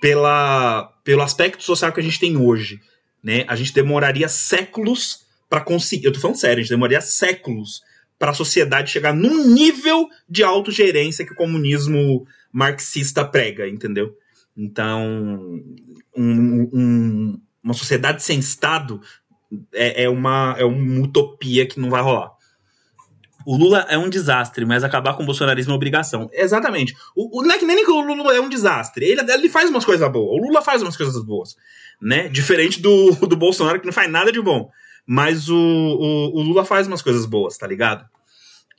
pela, 0.00 0.92
pelo 1.04 1.22
aspecto 1.22 1.62
social 1.62 1.92
que 1.92 2.00
a 2.00 2.02
gente 2.02 2.20
tem 2.20 2.36
hoje. 2.36 2.80
Né? 3.22 3.44
A 3.48 3.56
gente 3.56 3.72
demoraria 3.72 4.28
séculos 4.28 5.26
para 5.48 5.60
conseguir. 5.60 6.06
Eu 6.06 6.12
tô 6.12 6.20
falando 6.20 6.36
sério, 6.36 6.58
a 6.58 6.62
gente 6.62 6.70
demoraria 6.70 7.00
séculos 7.00 7.82
para 8.18 8.30
a 8.30 8.34
sociedade 8.34 8.90
chegar 8.90 9.14
num 9.14 9.48
nível 9.48 10.08
de 10.28 10.42
autogerência 10.42 11.24
que 11.24 11.32
o 11.32 11.36
comunismo 11.36 12.26
marxista 12.52 13.24
prega, 13.24 13.68
entendeu? 13.68 14.16
Então, 14.56 15.60
um, 16.16 16.70
um, 16.72 17.40
uma 17.62 17.74
sociedade 17.74 18.22
sem 18.22 18.38
Estado 18.38 19.00
é, 19.74 20.04
é, 20.04 20.08
uma, 20.08 20.54
é 20.58 20.64
uma 20.64 21.04
utopia 21.04 21.66
que 21.66 21.78
não 21.78 21.90
vai 21.90 22.02
rolar. 22.02 22.32
O 23.46 23.56
Lula 23.56 23.86
é 23.88 23.96
um 23.96 24.10
desastre, 24.10 24.66
mas 24.66 24.82
acabar 24.82 25.14
com 25.14 25.22
o 25.22 25.26
bolsonarismo 25.26 25.72
é 25.72 25.76
obrigação. 25.76 26.28
Exatamente. 26.32 26.96
O, 27.14 27.38
o, 27.38 27.42
não 27.44 27.54
é 27.54 27.58
que 27.58 27.64
nem 27.64 27.84
que 27.84 27.90
o 27.92 28.00
Lula 28.00 28.34
é 28.34 28.40
um 28.40 28.48
desastre. 28.48 29.06
Ele, 29.06 29.20
ele 29.32 29.48
faz 29.48 29.70
umas 29.70 29.84
coisas 29.84 30.10
boas. 30.10 30.36
O 30.36 30.44
Lula 30.44 30.60
faz 30.60 30.82
umas 30.82 30.96
coisas 30.96 31.24
boas. 31.24 31.54
Né? 32.02 32.26
Diferente 32.26 32.82
do, 32.82 33.12
do 33.24 33.36
Bolsonaro, 33.36 33.78
que 33.78 33.86
não 33.86 33.92
faz 33.92 34.10
nada 34.10 34.32
de 34.32 34.42
bom. 34.42 34.68
Mas 35.06 35.48
o, 35.48 35.56
o, 35.56 36.40
o 36.40 36.42
Lula 36.42 36.64
faz 36.64 36.88
umas 36.88 37.00
coisas 37.00 37.24
boas, 37.24 37.56
tá 37.56 37.68
ligado? 37.68 38.04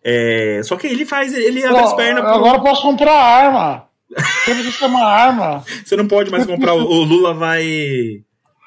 É, 0.03 0.59
só 0.65 0.75
que 0.75 0.85
ele 0.85 1.05
faz, 1.05 1.33
ele 1.33 1.63
abre 1.63 1.83
as 1.83 1.93
pernas. 1.93 2.25
Pro... 2.25 2.33
Agora 2.33 2.57
eu 2.57 2.61
posso 2.61 2.81
comprar 2.81 3.13
arma. 3.13 3.87
Eu 4.09 4.53
preciso 4.53 4.85
uma 4.85 5.05
arma. 5.05 5.63
Você 5.85 5.95
não 5.95 6.09
pode 6.09 6.29
mais 6.29 6.45
comprar. 6.45 6.73
o 6.73 7.03
Lula 7.05 7.33
vai. 7.33 8.21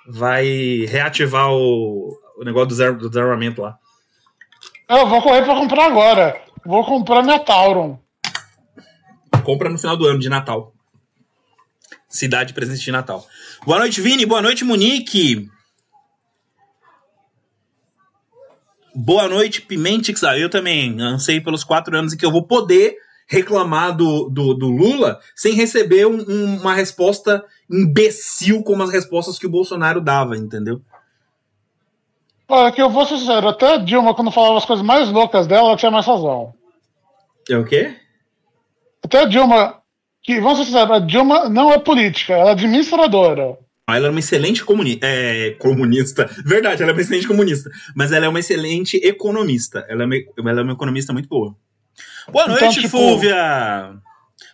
Vai 0.09 0.87
reativar 0.89 1.53
o, 1.53 2.11
o 2.39 2.45
negócio 2.45 2.95
do 2.95 3.11
desarmamento 3.11 3.61
lá. 3.61 3.77
Eu 4.91 5.07
vou 5.07 5.23
correr 5.23 5.45
pra 5.45 5.55
comprar 5.55 5.87
agora. 5.87 6.43
Vou 6.67 6.85
comprar 6.85 7.23
minha 7.23 7.39
Tauron. 7.39 7.97
Compra 9.45 9.71
no 9.71 9.79
final 9.79 9.97
do 9.97 10.05
ano 10.05 10.19
de 10.19 10.29
Natal. 10.29 10.75
Cidade 12.09 12.53
presente 12.53 12.83
de 12.83 12.91
Natal. 12.91 13.25
Boa 13.65 13.79
noite, 13.79 14.01
Vini. 14.01 14.27
Boa 14.27 14.43
noite, 14.43 14.65
Monique. 14.65 15.49
Boa 18.93 19.29
noite, 19.29 19.63
Pimentix. 19.63 20.25
Ah, 20.25 20.37
eu 20.37 20.51
também 20.51 21.01
ansei 21.01 21.41
pelos 21.41 21.63
quatro 21.63 21.97
anos 21.97 22.13
em 22.13 22.17
que 22.17 22.27
eu 22.27 22.33
vou 22.33 22.45
poder 22.45 22.97
reclamar 23.29 23.97
do, 23.97 24.29
do, 24.29 24.55
do 24.55 24.69
Lula 24.69 25.21
sem 25.37 25.55
receber 25.55 26.05
um, 26.05 26.57
uma 26.59 26.75
resposta 26.75 27.45
imbecil 27.71 28.65
como 28.65 28.83
as 28.83 28.91
respostas 28.91 29.39
que 29.39 29.47
o 29.47 29.51
Bolsonaro 29.51 30.01
dava, 30.01 30.37
entendeu? 30.37 30.83
Olha, 32.51 32.73
que 32.73 32.83
eu 32.83 32.91
vou 32.91 33.07
ser 33.07 33.17
sincero, 33.17 33.49
até 33.49 33.75
a 33.75 33.77
Dilma, 33.77 34.13
quando 34.13 34.33
falava 34.33 34.59
as 34.59 34.65
coisas 34.65 34.85
mais 34.85 35.09
loucas 35.09 35.47
dela, 35.47 35.69
ela 35.69 35.77
tinha 35.77 35.91
mais 35.91 36.05
razão. 36.05 36.53
É 37.49 37.57
o 37.57 37.65
quê? 37.65 37.95
Até 39.05 39.21
a 39.21 39.25
Dilma, 39.25 39.81
que, 40.21 40.41
vamos 40.41 40.59
ser 40.59 40.65
sinceros, 40.65 40.91
a 40.91 40.99
Dilma 40.99 41.49
não 41.49 41.73
é 41.73 41.79
política, 41.79 42.35
ela 42.35 42.51
é 42.51 42.53
administradora. 42.53 43.57
Ela 43.89 44.09
é 44.09 44.11
uma 44.11 44.19
excelente 44.19 44.65
comuni 44.65 44.99
é, 45.01 45.51
comunista. 45.61 46.29
Verdade, 46.45 46.83
ela 46.83 46.91
é 46.91 46.95
uma 46.95 47.01
excelente 47.01 47.29
comunista. 47.29 47.71
Mas 47.95 48.13
ela 48.13 48.27
é 48.27 48.29
uma 48.29 48.39
excelente 48.39 48.97
economista. 48.97 49.85
Ela 49.89 50.03
é 50.03 50.07
uma, 50.07 50.15
ela 50.51 50.61
é 50.61 50.63
uma 50.63 50.73
economista 50.73 51.13
muito 51.13 51.29
boa. 51.29 51.55
Boa 52.29 52.45
então, 52.45 52.61
noite, 52.61 52.81
tipo, 52.81 52.89
Fúvia! 52.89 53.95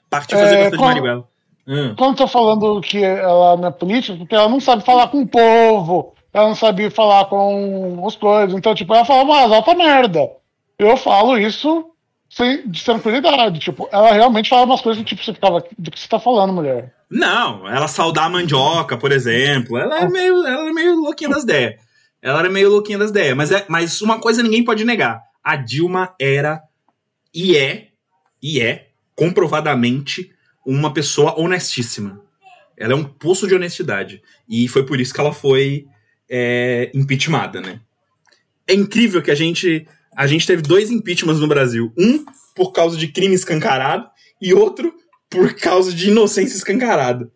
Partiu 0.09 0.39
fazer 0.39 0.55
é, 0.55 0.59
gosta 0.59 0.77
de 0.77 0.83
Marighella. 0.83 1.29
Hum. 1.67 1.95
Quando 1.97 2.11
eu 2.13 2.17
tô 2.17 2.29
falando 2.29 2.81
que 2.81 3.03
ela 3.03 3.57
não 3.57 3.69
é 3.69 3.73
política, 3.73 4.17
porque 4.17 4.35
ela 4.35 4.49
não 4.49 4.61
sabe 4.61 4.85
falar 4.85 5.09
com 5.09 5.23
o 5.23 5.27
povo, 5.27 6.15
ela 6.37 6.49
não 6.49 6.55
sabe 6.55 6.91
falar 6.91 7.25
com 7.25 8.05
os 8.05 8.15
coisas. 8.15 8.55
Então, 8.55 8.75
tipo, 8.75 8.95
ela 8.95 9.07
fala 9.07 9.23
uma 9.23 9.57
alta 9.57 9.75
merda. 9.75 10.31
Eu 10.79 10.95
falo 10.99 11.39
isso 11.39 11.91
sem, 12.29 12.69
de 12.69 12.85
tranquilidade. 12.85 13.59
Tipo, 13.59 13.89
ela 13.91 14.13
realmente 14.13 14.51
fala 14.51 14.67
umas 14.67 14.83
coisas 14.83 15.03
tipo, 15.03 15.25
você 15.25 15.33
ficava. 15.33 15.65
Do 15.79 15.91
que 15.91 15.99
você 15.99 16.07
tá 16.07 16.21
falando, 16.21 16.53
mulher? 16.53 16.95
Não, 17.11 17.67
ela 17.67 17.89
saudar 17.89 18.27
a 18.27 18.29
mandioca, 18.29 18.99
por 18.99 19.13
exemplo. 19.13 19.79
Ela 19.79 20.01
é 20.01 20.09
meio, 20.11 20.47
ela 20.47 20.69
é 20.69 20.73
meio 20.75 20.97
louquinha 20.97 21.31
das 21.31 21.43
ideias. 21.43 21.81
Ela 22.21 22.41
era 22.41 22.51
meio 22.51 22.69
louquinha 22.69 22.99
das 22.99 23.09
ideias. 23.09 23.35
Mas, 23.35 23.51
é, 23.51 23.65
mas 23.67 24.03
uma 24.03 24.21
coisa 24.21 24.43
ninguém 24.43 24.63
pode 24.63 24.85
negar. 24.85 25.23
A 25.43 25.57
Dilma 25.57 26.15
era 26.21 26.63
e 27.33 27.57
é, 27.57 27.89
e 28.43 28.61
é, 28.61 28.89
comprovadamente, 29.15 30.31
uma 30.67 30.93
pessoa 30.93 31.41
honestíssima. 31.41 32.21
Ela 32.77 32.93
é 32.93 32.97
um 32.97 33.05
poço 33.05 33.49
de 33.49 33.55
honestidade. 33.55 34.21
E 34.47 34.69
foi 34.69 34.85
por 34.85 35.01
isso 35.01 35.15
que 35.15 35.21
ela 35.21 35.33
foi 35.33 35.87
é, 36.29 36.91
impeachmentada, 36.95 37.61
né? 37.61 37.81
É 38.67 38.75
incrível 38.75 39.23
que 39.23 39.31
a 39.31 39.35
gente 39.35 39.87
a 40.17 40.27
gente 40.27 40.47
teve 40.47 40.63
dois 40.63 40.91
impeachments 40.91 41.41
no 41.41 41.47
Brasil. 41.47 41.93
Um 41.97 42.25
por 42.55 42.73
causa 42.73 42.97
de 42.97 43.09
crime 43.09 43.35
escancarado 43.35 44.09
e 44.41 44.55
outro 44.55 44.95
por 45.29 45.55
causa 45.55 45.93
de 45.93 46.09
inocência 46.09 46.57
escancarada. 46.57 47.31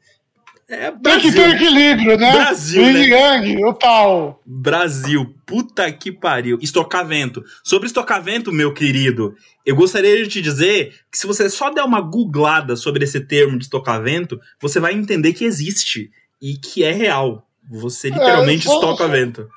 É 0.70 0.90
Brasil, 0.92 1.02
Tem 1.02 1.20
que 1.20 1.32
ter 1.32 1.56
equilíbrio, 1.56 2.16
né? 2.16 2.32
Brasil, 2.32 2.82
né? 2.82 3.58
O 3.66 3.74
tal. 3.74 4.40
Brasil, 4.46 5.34
puta 5.44 5.90
que 5.90 6.12
pariu. 6.12 6.58
Estocavento. 6.62 7.42
Sobre 7.64 7.88
estocavento, 7.88 8.52
meu 8.52 8.72
querido, 8.72 9.34
eu 9.66 9.74
gostaria 9.74 10.16
de 10.22 10.28
te 10.28 10.40
dizer 10.40 10.94
que 11.10 11.18
se 11.18 11.26
você 11.26 11.50
só 11.50 11.70
der 11.70 11.82
uma 11.82 12.00
googlada 12.00 12.76
sobre 12.76 13.02
esse 13.02 13.18
termo 13.20 13.58
de 13.58 13.64
estocavento, 13.64 14.40
você 14.60 14.78
vai 14.78 14.94
entender 14.94 15.32
que 15.32 15.44
existe 15.44 16.08
e 16.40 16.56
que 16.56 16.84
é 16.84 16.92
real. 16.92 17.49
Você 17.70 18.08
é, 18.08 18.10
literalmente 18.10 18.66
é, 18.66 18.70
só, 18.70 18.74
estoca 18.74 19.08
vento. 19.08 19.48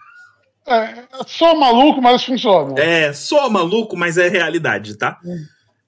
É, 0.67 1.03
só 1.25 1.55
maluco, 1.55 2.01
mas 2.01 2.23
funciona. 2.23 2.79
É, 2.79 3.11
só 3.11 3.49
maluco, 3.49 3.97
mas 3.97 4.17
é 4.17 4.27
realidade, 4.27 4.95
tá? 4.95 5.19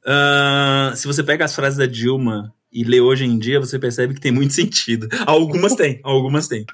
Uh, 0.05 0.95
se 0.95 1.07
você 1.07 1.23
pega 1.23 1.45
as 1.45 1.55
frases 1.55 1.77
da 1.77 1.85
Dilma 1.85 2.53
e 2.71 2.83
lê 2.83 2.99
hoje 2.99 3.25
em 3.25 3.37
dia, 3.37 3.59
você 3.59 3.79
percebe 3.79 4.15
que 4.15 4.19
tem 4.19 4.31
muito 4.31 4.53
sentido. 4.55 5.07
Algumas 5.25 5.75
tem, 5.75 5.99
algumas 6.03 6.47
tem. 6.47 6.65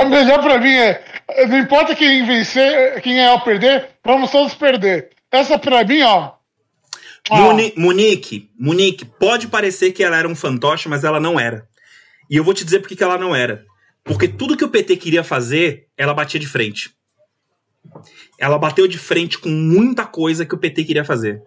A 0.00 0.04
melhor 0.06 0.42
pra 0.42 0.58
mim 0.58 0.74
é: 0.74 1.04
não 1.48 1.58
importa 1.58 1.94
quem 1.94 2.26
vencer, 2.26 3.00
quem 3.02 3.20
é 3.20 3.28
ao 3.28 3.42
perder, 3.42 3.90
vamos 4.04 4.30
todos 4.30 4.54
perder. 4.54 5.10
Essa 5.30 5.58
pra 5.58 5.84
mim, 5.84 6.02
ó. 6.02 6.32
Moni, 7.28 7.72
Monique, 7.76 8.50
Monique, 8.58 9.04
pode 9.04 9.48
parecer 9.48 9.90
que 9.90 10.02
ela 10.02 10.16
era 10.16 10.28
um 10.28 10.36
fantoche, 10.36 10.88
mas 10.88 11.02
ela 11.02 11.18
não 11.18 11.40
era. 11.40 11.66
E 12.30 12.36
eu 12.36 12.44
vou 12.44 12.54
te 12.54 12.64
dizer 12.64 12.80
por 12.80 12.88
que 12.88 13.02
ela 13.02 13.18
não 13.18 13.34
era. 13.34 13.64
Porque 14.06 14.28
tudo 14.28 14.56
que 14.56 14.64
o 14.64 14.68
PT 14.68 14.96
queria 14.96 15.24
fazer, 15.24 15.88
ela 15.96 16.14
batia 16.14 16.38
de 16.38 16.46
frente. 16.46 16.94
Ela 18.38 18.56
bateu 18.56 18.86
de 18.86 18.98
frente 18.98 19.36
com 19.36 19.48
muita 19.48 20.06
coisa 20.06 20.46
que 20.46 20.54
o 20.54 20.58
PT 20.58 20.84
queria 20.84 21.04
fazer. 21.04 21.42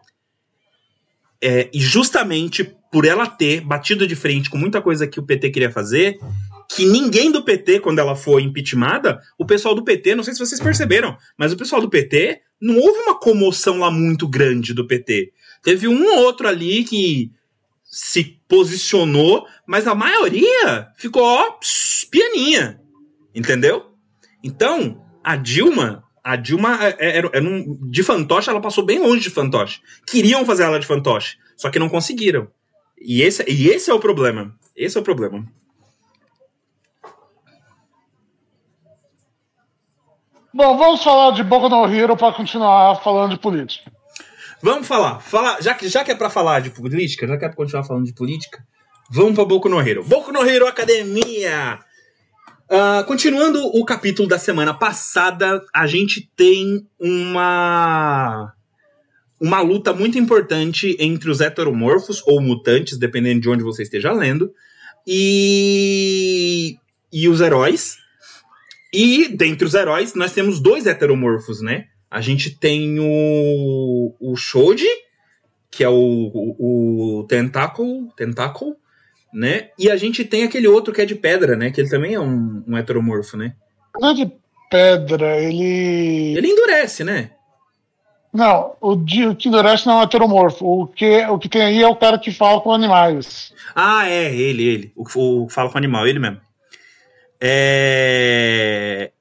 É, 1.41 1.69
e 1.73 1.79
justamente 1.79 2.75
por 2.91 3.05
ela 3.05 3.25
ter 3.25 3.61
batido 3.61 4.05
de 4.05 4.15
frente 4.15 4.49
com 4.49 4.57
muita 4.57 4.81
coisa 4.81 5.07
que 5.07 5.19
o 5.19 5.23
PT 5.23 5.51
queria 5.51 5.71
fazer, 5.71 6.19
que 6.67 6.85
ninguém 6.85 7.31
do 7.31 7.43
PT, 7.43 7.79
quando 7.79 7.99
ela 7.99 8.15
foi 8.15 8.43
impeachmentada, 8.43 9.21
o 9.37 9.45
pessoal 9.45 9.73
do 9.73 9.83
PT, 9.83 10.15
não 10.15 10.23
sei 10.23 10.33
se 10.33 10.39
vocês 10.39 10.59
perceberam, 10.59 11.17
mas 11.37 11.53
o 11.53 11.57
pessoal 11.57 11.81
do 11.81 11.89
PT, 11.89 12.41
não 12.59 12.77
houve 12.77 12.99
uma 12.99 13.17
comoção 13.17 13.79
lá 13.79 13.89
muito 13.89 14.27
grande 14.27 14.73
do 14.73 14.85
PT. 14.85 15.31
Teve 15.63 15.87
um 15.87 16.05
ou 16.05 16.23
outro 16.23 16.47
ali 16.47 16.83
que 16.83 17.31
se 17.83 18.39
posicionou, 18.47 19.47
mas 19.65 19.87
a 19.87 19.95
maioria 19.95 20.89
ficou 20.95 21.23
ó, 21.23 21.57
pianinha. 22.09 22.81
Entendeu? 23.33 23.93
Então, 24.43 25.05
a 25.23 25.35
Dilma, 25.35 26.03
a 26.23 26.35
Dilma 26.35 26.75
era, 26.83 26.95
é, 26.99 27.09
é, 27.09 27.17
era, 27.17 27.29
era 27.33 27.45
um, 27.45 27.79
de 27.89 28.03
fantoche, 28.03 28.49
ela 28.49 28.61
passou 28.61 28.85
bem 28.85 28.99
longe 28.99 29.23
de 29.23 29.29
fantoche. 29.29 29.81
Queriam 30.07 30.45
fazer 30.45 30.63
ela 30.63 30.79
de 30.79 30.87
fantoche, 30.87 31.37
só 31.57 31.69
que 31.69 31.79
não 31.79 31.89
conseguiram. 31.89 32.47
E 32.99 33.21
esse, 33.21 33.43
e 33.49 33.67
esse 33.69 33.89
é 33.89 33.93
o 33.93 33.99
problema. 33.99 34.55
Esse 34.75 34.97
é 34.97 35.01
o 35.01 35.03
problema. 35.03 35.45
Bom, 40.53 40.77
vamos 40.77 41.03
falar 41.03 41.31
de 41.31 41.43
Boca 41.43 41.69
no 41.69 41.85
Hero 41.85 42.17
para 42.17 42.33
continuar 42.33 43.01
falando 43.01 43.31
de 43.31 43.39
política. 43.39 43.91
Vamos 44.61 44.87
falar. 44.87 45.19
falar 45.19 45.61
já, 45.61 45.73
que, 45.73 45.87
já 45.87 46.03
que 46.03 46.11
é 46.11 46.15
para 46.15 46.29
falar 46.29 46.59
de 46.59 46.69
política, 46.69 47.27
já 47.27 47.37
que 47.37 47.45
é 47.45 47.47
pra 47.47 47.55
continuar 47.55 47.83
falando 47.83 48.05
de 48.05 48.13
política, 48.13 48.61
vamos 49.09 49.35
para 49.35 49.45
Boku 49.45 49.69
no 49.69 49.79
Hero. 49.79 50.03
Boku 50.03 50.31
no 50.31 50.45
Hero 50.45 50.67
Academia! 50.67 51.79
Uh, 52.69 53.03
continuando 53.07 53.65
o 53.65 53.83
capítulo 53.83 54.27
da 54.27 54.37
semana 54.37 54.75
passada, 54.75 55.59
a 55.73 55.87
gente 55.87 56.29
tem 56.35 56.87
uma 56.99 58.53
uma 59.41 59.61
luta 59.61 59.91
muito 59.91 60.19
importante 60.19 60.95
entre 60.99 61.31
os 61.31 61.41
heteromorfos 61.41 62.21
ou 62.27 62.39
mutantes, 62.39 62.99
dependendo 62.99 63.41
de 63.41 63.49
onde 63.49 63.63
você 63.63 63.81
esteja 63.81 64.11
lendo, 64.11 64.53
e 65.07 66.77
e 67.11 67.27
os 67.27 67.41
heróis. 67.41 67.97
E 68.93 69.27
dentre 69.29 69.65
os 69.65 69.73
heróis, 69.73 70.13
nós 70.13 70.33
temos 70.33 70.59
dois 70.59 70.85
heteromorfos, 70.85 71.61
né? 71.61 71.85
A 72.09 72.21
gente 72.21 72.55
tem 72.55 72.99
o, 72.99 74.15
o 74.19 74.35
Shoji, 74.35 74.87
que 75.71 75.83
é 75.83 75.89
o, 75.89 75.95
o, 75.95 77.21
o 77.21 77.27
né? 79.33 79.69
E 79.77 79.89
a 79.89 79.95
gente 79.95 80.25
tem 80.25 80.43
aquele 80.43 80.67
outro 80.67 80.93
que 80.93 81.01
é 81.01 81.05
de 81.05 81.15
pedra, 81.15 81.55
né? 81.55 81.71
Que 81.71 81.81
ele 81.81 81.89
também 81.89 82.13
é 82.13 82.19
um, 82.19 82.63
um 82.67 82.77
heteromorfo, 82.77 83.37
né? 83.37 83.53
Não 83.99 84.09
é 84.09 84.13
de 84.13 84.31
pedra, 84.69 85.37
ele. 85.37 86.37
Ele 86.37 86.47
endurece, 86.47 87.03
né? 87.03 87.31
Não, 88.31 88.75
o, 88.79 88.95
de, 88.95 89.27
o 89.27 89.35
que 89.35 89.49
endurece 89.49 89.87
não 89.87 89.99
é 89.99 90.03
heteromorfo. 90.03 90.65
O 90.65 90.87
que, 90.87 91.25
o 91.25 91.39
que 91.39 91.49
tem 91.49 91.63
aí 91.63 91.81
é 91.81 91.87
o 91.87 91.95
cara 91.95 92.19
que 92.19 92.31
fala 92.31 92.61
com 92.61 92.71
animais. 92.71 93.51
Ah, 93.75 94.07
é, 94.07 94.33
ele, 94.33 94.63
ele. 94.63 94.93
O 94.95 95.05
que 95.05 95.53
fala 95.53 95.71
com 95.71 95.77
animal, 95.77 96.07
ele 96.07 96.19
mesmo. 96.19 96.39
É. 97.41 99.11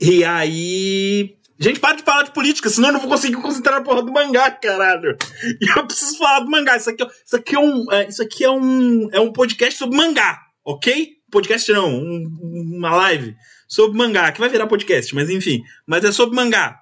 E 0.00 0.24
aí. 0.24 1.36
Gente, 1.62 1.78
para 1.78 1.96
de 1.96 2.02
falar 2.02 2.22
de 2.22 2.32
política, 2.32 2.70
senão 2.70 2.88
eu 2.88 2.92
não 2.94 3.00
vou 3.00 3.10
conseguir 3.10 3.36
concentrar 3.36 3.78
na 3.78 3.84
porra 3.84 4.02
do 4.02 4.10
mangá, 4.10 4.50
caralho. 4.50 5.14
E 5.60 5.78
eu 5.78 5.86
preciso 5.86 6.16
falar 6.16 6.40
do 6.40 6.50
mangá. 6.50 6.78
Isso 6.78 6.88
aqui, 6.88 7.06
isso 7.26 7.36
aqui, 7.36 7.54
é, 7.54 7.58
um, 7.58 7.92
é, 7.92 8.08
isso 8.08 8.22
aqui 8.22 8.44
é, 8.44 8.50
um, 8.50 9.08
é 9.12 9.20
um 9.20 9.30
podcast 9.30 9.78
sobre 9.78 9.94
mangá, 9.94 10.40
ok? 10.64 11.16
Podcast 11.30 11.70
não, 11.70 11.90
um, 11.90 12.76
uma 12.76 12.96
live 12.96 13.36
sobre 13.68 13.98
mangá, 13.98 14.32
que 14.32 14.40
vai 14.40 14.48
virar 14.48 14.66
podcast, 14.66 15.14
mas 15.14 15.28
enfim. 15.28 15.62
Mas 15.86 16.02
é 16.02 16.10
sobre 16.10 16.34
mangá. 16.34 16.80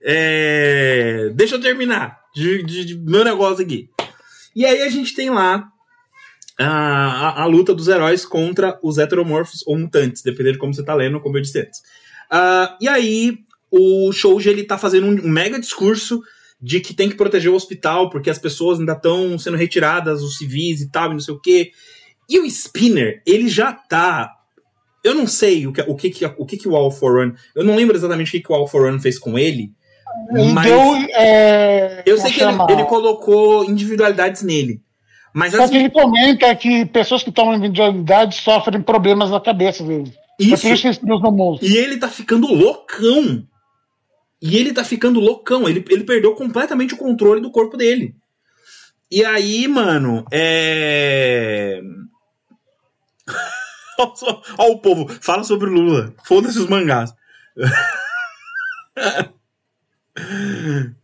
É... 0.00 1.32
Deixa 1.34 1.56
eu 1.56 1.60
terminar 1.60 2.20
de, 2.32 2.62
de, 2.62 2.84
de 2.84 2.96
meu 2.96 3.24
negócio 3.24 3.64
aqui. 3.64 3.90
E 4.54 4.64
aí 4.64 4.82
a 4.82 4.88
gente 4.88 5.16
tem 5.16 5.30
lá 5.30 5.66
a, 6.60 6.66
a, 6.66 7.42
a, 7.42 7.46
luta 7.46 7.74
dos 7.74 7.88
heróis 7.88 8.24
contra 8.24 8.78
os 8.84 8.98
heteromorfos 8.98 9.66
ou 9.66 9.76
mutantes, 9.76 10.22
dependendo 10.22 10.52
de 10.52 10.58
como 10.58 10.72
você 10.72 10.84
tá 10.84 10.94
lendo, 10.94 11.20
como 11.20 11.36
eu 11.36 11.42
disse 11.42 11.58
antes. 11.58 11.80
Uh, 12.30 12.76
e 12.80 12.88
aí, 12.88 13.38
o 13.70 14.12
Shouji 14.12 14.48
ele 14.48 14.64
tá 14.64 14.78
fazendo 14.78 15.06
um, 15.06 15.28
mega 15.28 15.58
discurso 15.58 16.22
de 16.60 16.80
que 16.80 16.94
tem 16.94 17.08
que 17.08 17.16
proteger 17.16 17.50
o 17.50 17.54
hospital 17.54 18.08
porque 18.10 18.30
as 18.30 18.38
pessoas 18.38 18.78
ainda 18.78 18.92
estão 18.92 19.38
sendo 19.38 19.56
retiradas, 19.56 20.22
os 20.22 20.38
civis 20.38 20.80
e 20.80 20.90
tal, 20.90 21.10
e 21.10 21.14
não 21.14 21.20
sei 21.20 21.34
o 21.34 21.40
quê. 21.40 21.70
E 22.28 22.38
o 22.38 22.46
Spinner, 22.46 23.22
ele 23.26 23.48
já 23.48 23.72
tá. 23.72 24.32
Eu 25.04 25.14
não 25.14 25.26
sei 25.26 25.66
o 25.66 25.72
que 25.72 25.80
o 25.82 25.94
que, 25.94 26.26
o, 26.38 26.46
que, 26.46 26.56
que 26.56 26.68
o 26.68 26.74
All 26.74 26.90
for 26.90 27.18
One. 27.18 27.34
Eu 27.54 27.64
não 27.64 27.76
lembro 27.76 27.96
exatamente 27.96 28.28
o 28.28 28.32
que, 28.32 28.40
que 28.40 28.52
o 28.52 28.54
All 28.54 28.66
for 28.66 28.86
One 28.86 29.00
fez 29.00 29.18
com 29.18 29.38
ele. 29.38 29.70
Mas 30.52 30.66
deu, 30.66 30.80
é, 31.14 32.02
eu 32.06 32.18
sei 32.18 32.32
que 32.32 32.40
ele, 32.40 32.52
ele, 32.70 32.84
colocou 32.84 33.64
individualidades 33.64 34.42
nele. 34.42 34.80
Mas 35.32 35.52
Só 35.52 35.64
as... 35.64 35.70
que 35.70 35.76
ele 35.76 35.90
comenta 35.90 36.54
que 36.56 36.86
pessoas 36.86 37.22
que 37.22 37.30
tomam 37.30 37.54
individualidade 37.54 38.36
sofrem 38.36 38.80
problemas 38.80 39.30
na 39.30 39.40
cabeça 39.40 39.84
dele. 39.84 40.12
Isso. 40.38 40.54
É 40.54 40.56
por 40.56 40.72
isso 40.72 40.82
que 40.82 40.88
eles 40.88 41.20
no 41.22 41.32
monstro. 41.32 41.68
E 41.68 41.76
ele 41.76 41.98
tá 41.98 42.08
ficando 42.08 42.52
loucão. 42.52 43.46
E 44.40 44.56
ele 44.56 44.72
tá 44.72 44.84
ficando 44.84 45.20
loucão, 45.20 45.68
ele, 45.68 45.84
ele 45.88 46.04
perdeu 46.04 46.34
completamente 46.34 46.94
o 46.94 46.98
controle 46.98 47.40
do 47.40 47.50
corpo 47.50 47.76
dele. 47.76 48.14
E 49.10 49.24
aí, 49.24 49.66
mano, 49.68 50.24
é. 50.32 51.80
Olha 54.58 54.72
o 54.72 54.78
povo, 54.78 55.08
fala 55.20 55.42
sobre 55.44 55.70
o 55.70 55.72
Lula. 55.72 56.14
Foda-se 56.24 56.58
os 56.58 56.68
mangás. 56.68 57.14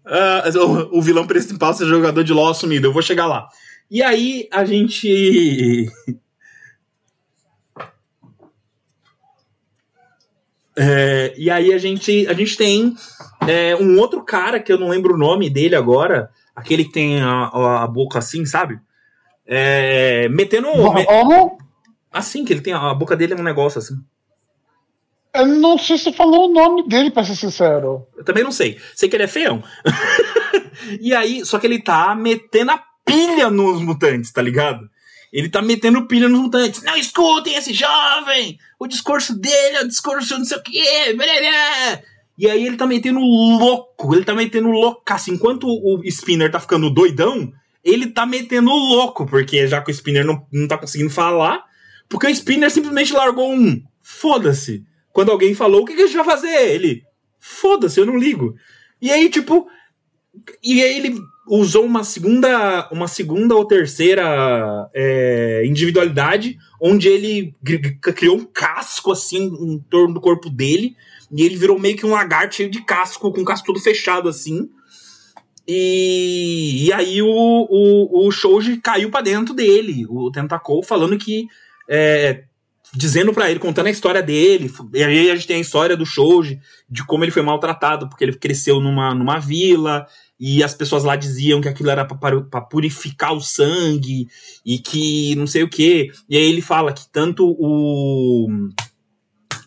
uh, 0.03 0.89
o, 0.93 1.01
vilão 1.01 1.27
principal 1.27 1.73
ser 1.73 1.87
jogador 1.87 2.23
de 2.23 2.33
LOL 2.33 2.51
assumido. 2.51 2.89
Eu 2.89 2.93
vou 2.93 3.03
chegar 3.03 3.27
lá. 3.27 3.49
E 3.91 4.03
aí 4.03 4.49
a 4.53 4.65
gente. 4.65 5.89
É, 10.77 11.35
e 11.37 11.51
aí 11.51 11.73
a 11.73 11.79
gente, 11.79 12.27
a 12.29 12.33
gente 12.33 12.57
tem 12.57 12.95
é, 13.47 13.77
um 13.77 13.99
outro 13.99 14.23
cara 14.25 14.59
que 14.59 14.73
eu 14.73 14.79
não 14.79 14.89
lembro 14.89 15.15
o 15.15 15.19
nome 15.19 15.51
dele 15.51 15.77
agora, 15.77 16.31
aquele 16.55 16.85
que 16.85 16.93
tem 16.93 17.21
a, 17.21 17.83
a 17.83 17.87
boca 17.87 18.19
assim, 18.19 18.45
sabe? 18.45 18.79
É, 19.47 20.29
metendo. 20.29 20.69
Como? 20.69 21.59
Assim, 22.11 22.45
que 22.45 22.53
ele 22.53 22.61
tem. 22.61 22.73
A 22.73 22.95
boca 22.95 23.17
dele 23.17 23.35
é 23.35 23.37
um 23.37 23.43
negócio 23.43 23.79
assim. 23.79 23.97
Eu 25.35 25.47
não 25.47 25.79
sei 25.79 25.97
se 25.97 26.13
falou 26.13 26.51
o 26.51 26.53
nome 26.53 26.87
dele, 26.87 27.11
pra 27.11 27.25
ser 27.25 27.37
sincero. 27.37 28.07
Eu 28.17 28.23
também 28.23 28.45
não 28.45 28.53
sei. 28.53 28.79
Sei 28.95 29.09
que 29.09 29.17
ele 29.17 29.23
é 29.23 29.29
feião. 29.29 29.63
e 31.01 31.15
aí, 31.15 31.45
só 31.45 31.59
que 31.59 31.67
ele 31.67 31.83
tá 31.83 32.15
metendo 32.15 32.71
a 32.71 32.83
pilha 33.05 33.51
nos 33.51 33.81
mutantes, 33.81 34.31
tá 34.31 34.43
ligado? 34.43 34.91
Ele 35.33 35.49
tá 35.49 35.63
metendo 35.63 36.07
pilha 36.07 36.29
nos 36.29 36.41
mutantes. 36.43 36.83
Não 36.83 36.97
escutem 36.97 37.55
esse 37.55 37.73
jovem! 37.73 38.59
O 38.79 38.87
discurso 38.87 39.35
dele 39.35 39.77
é 39.77 39.83
o 39.83 39.89
discurso 39.89 40.39
não 40.39 40.45
sei 40.45 40.59
o 40.59 40.63
quê. 40.63 41.17
E 42.37 42.51
aí 42.51 42.67
ele 42.67 42.77
tá 42.77 42.87
metendo 42.87 43.21
louco. 43.21 44.15
Ele 44.15 44.25
tá 44.25 44.35
metendo 44.35 44.69
loucaço. 44.69 45.31
Enquanto 45.33 45.67
o 45.67 46.03
Spinner 46.05 46.51
tá 46.51 46.61
ficando 46.61 46.91
doidão, 46.91 47.51
ele 47.83 48.09
tá 48.09 48.27
metendo 48.27 48.71
louco. 48.71 49.25
Porque 49.25 49.67
já 49.67 49.81
que 49.81 49.91
o 49.91 49.95
Spinner 49.95 50.25
não, 50.25 50.47
não 50.53 50.69
tá 50.69 50.77
conseguindo 50.77 51.11
falar, 51.11 51.65
porque 52.11 52.27
o 52.27 52.31
Spinner 52.31 52.71
simplesmente 52.71 53.15
largou 53.15 53.55
um. 53.55 53.83
Foda-se. 54.03 54.85
Quando 55.13 55.31
alguém 55.31 55.55
falou, 55.55 55.83
o 55.83 55.85
que, 55.87 55.95
que 55.95 56.03
a 56.03 56.07
gente 56.07 56.17
vai 56.17 56.25
fazer? 56.25 56.73
Ele, 56.73 57.03
foda-se, 57.39 57.99
eu 57.99 58.07
não 58.07 58.19
ligo. 58.19 58.55
E 59.01 59.11
aí, 59.11 59.31
tipo. 59.31 59.67
E 60.63 60.83
aí 60.83 60.99
ele 60.99 61.21
usou 61.47 61.85
uma 61.85 62.05
segunda, 62.05 62.89
uma 62.93 63.09
segunda 63.09 63.55
ou 63.55 63.65
terceira 63.65 64.89
é, 64.95 65.63
individualidade, 65.67 66.57
onde 66.81 67.09
ele 67.09 67.55
criou 68.01 68.37
um 68.37 68.45
casco 68.45 69.13
assim 69.13 69.45
em 69.45 69.79
torno 69.91 70.15
do 70.15 70.21
corpo 70.21 70.49
dele, 70.49 70.97
e 71.31 71.43
ele 71.43 71.57
virou 71.57 71.79
meio 71.79 71.97
que 71.97 72.07
um 72.07 72.13
lagarto 72.13 72.57
cheio 72.57 72.71
de 72.71 72.85
casco, 72.85 73.33
com 73.33 73.41
o 73.41 73.45
casco 73.45 73.67
todo 73.67 73.81
fechado 73.81 74.29
assim. 74.29 74.69
E, 75.67 76.87
e 76.87 76.93
aí 76.93 77.23
o, 77.23 77.29
o, 77.29 78.27
o 78.27 78.31
Shoji 78.31 78.79
caiu 78.79 79.11
para 79.11 79.23
dentro 79.23 79.55
dele, 79.55 80.07
o 80.09 80.31
Tentacou, 80.31 80.83
falando 80.83 81.17
que 81.17 81.47
é, 81.89 82.45
dizendo 82.95 83.33
para 83.33 83.51
ele, 83.51 83.59
contando 83.59 83.87
a 83.87 83.91
história 83.91 84.23
dele. 84.23 84.71
E 84.93 85.03
aí 85.03 85.31
a 85.31 85.35
gente 85.35 85.47
tem 85.47 85.57
a 85.57 85.61
história 85.61 85.97
do 85.97 86.05
Shoji, 86.05 86.61
de 86.89 87.05
como 87.07 87.25
ele 87.25 87.31
foi 87.31 87.43
maltratado, 87.43 88.09
porque 88.09 88.25
ele 88.25 88.37
cresceu 88.37 88.81
numa, 88.81 89.15
numa 89.15 89.39
vila, 89.39 90.07
e 90.45 90.61
as 90.61 90.75
pessoas 90.75 91.05
lá 91.05 91.15
diziam 91.15 91.61
que 91.61 91.69
aquilo 91.69 91.89
era 91.89 92.05
para 92.05 92.61
purificar 92.63 93.33
o 93.33 93.41
sangue, 93.41 94.27
e 94.67 94.77
que 94.77 95.37
não 95.37 95.47
sei 95.47 95.63
o 95.63 95.69
que. 95.69 96.11
E 96.29 96.37
aí 96.37 96.43
ele 96.43 96.61
fala 96.61 96.93
que 96.93 97.09
tanto 97.13 97.47
o. 97.49 98.49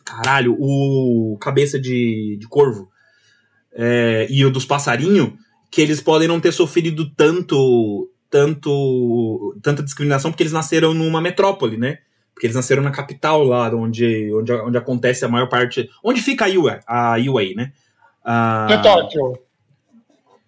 Caralho, 0.03 0.53
o 0.59 1.37
Cabeça 1.39 1.79
de, 1.79 2.37
de 2.37 2.47
Corvo 2.49 2.89
é, 3.73 4.27
e 4.29 4.43
o 4.43 4.51
dos 4.51 4.65
Passarinhos, 4.65 5.31
que 5.71 5.79
eles 5.79 6.01
podem 6.01 6.27
não 6.27 6.41
ter 6.41 6.51
sofrido 6.51 7.09
tanto. 7.15 8.11
Tanto, 8.29 9.55
tanta 9.61 9.81
discriminação 9.81 10.29
porque 10.29 10.43
eles 10.43 10.51
nasceram 10.51 10.93
numa 10.93 11.21
metrópole, 11.21 11.77
né? 11.77 11.99
Porque 12.33 12.47
eles 12.47 12.55
nasceram 12.55 12.83
na 12.83 12.91
capital 12.91 13.45
lá, 13.45 13.73
onde, 13.73 14.29
onde, 14.33 14.51
onde 14.51 14.77
acontece 14.77 15.23
a 15.23 15.29
maior 15.29 15.47
parte. 15.47 15.89
Onde 16.03 16.21
fica 16.21 16.45
a 16.45 16.49
UA, 16.49 16.81
a 16.85 17.15
UA 17.17 17.55
né? 17.55 17.71
Ah, 18.25 18.67
é 18.69 18.77
Tóquio. 18.81 19.44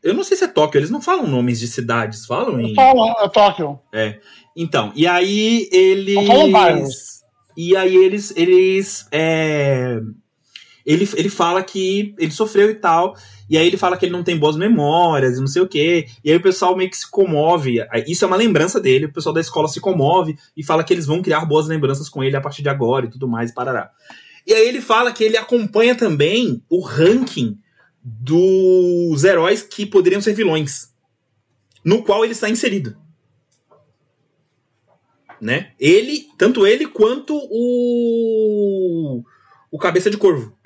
Eu 0.08 0.13
não 0.13 0.24
sei 0.24 0.38
se 0.38 0.46
é 0.46 0.48
Tóquio, 0.48 0.80
eles 0.80 0.89
não 0.89 1.02
falam 1.02 1.28
nomes 1.28 1.60
de 1.60 1.67
cidades, 1.67 2.26
falam 2.26 2.62
em. 2.62 2.74
Falam, 2.74 3.13
é 3.20 3.28
Tóquio. 3.28 3.78
É. 3.91 4.20
Então, 4.56 4.93
e 4.96 5.06
aí 5.06 5.67
eles. 5.70 7.22
E 7.58 7.76
aí 7.76 7.93
eles. 7.93 8.34
eles 8.38 9.06
é... 9.12 10.00
ele, 10.86 11.10
ele 11.13 11.28
fala 11.28 11.62
que 11.62 12.15
ele 12.17 12.32
sofreu 12.32 12.70
e 12.70 12.76
tal. 12.76 13.17
E 13.50 13.58
aí 13.58 13.67
ele 13.67 13.76
fala 13.76 13.98
que 13.98 14.06
ele 14.06 14.13
não 14.13 14.24
tem 14.24 14.38
boas 14.38 14.56
memórias 14.56 15.38
e 15.38 15.41
não 15.41 15.48
sei 15.48 15.62
o 15.62 15.67
quê. 15.67 16.08
E 16.24 16.32
aí 16.32 16.38
o 16.38 16.41
pessoal 16.41 16.78
meio 16.78 16.89
que 16.89 16.98
se 16.98 17.12
comove. 17.12 17.86
Isso 18.08 18.24
é 18.24 18.28
uma 18.28 18.38
lembrança 18.38 18.80
dele. 18.80 19.08
O 19.08 19.13
pessoal 19.13 19.36
da 19.36 19.41
escola 19.41 19.67
se 19.67 19.82
comove 19.82 20.38
e 20.56 20.63
fala 20.63 20.86
que 20.86 20.93
eles 20.93 21.06
vão 21.06 21.22
criar 21.22 21.43
boas 21.43 21.67
lembranças 21.67 22.08
com 22.08 22.24
ele 22.24 22.38
a 22.38 22.41
partir 22.41 22.62
de 22.62 22.70
agora 22.70 23.08
e 23.08 23.10
tudo 23.10 23.28
mais, 23.28 23.52
e 23.52 23.54
parará. 23.54 23.91
E 24.46 24.54
aí 24.54 24.70
ele 24.70 24.80
fala 24.80 25.12
que 25.12 25.22
ele 25.22 25.36
acompanha 25.36 25.96
também 25.96 26.63
o 26.70 26.80
ranking 26.80 27.58
dos 28.10 29.26
heróis 29.26 29.62
que 29.62 29.86
poderiam 29.86 30.22
ser 30.22 30.34
vilões. 30.34 30.93
No 31.84 32.04
qual 32.04 32.24
ele 32.24 32.32
está 32.32 32.50
inserido. 32.50 32.96
Né? 35.41 35.72
Ele, 35.80 36.28
tanto 36.38 36.65
ele 36.65 36.88
quanto 36.88 37.38
o 37.52 39.24
o 39.70 39.78
Cabeça 39.78 40.10
de 40.10 40.17
Corvo 40.17 40.58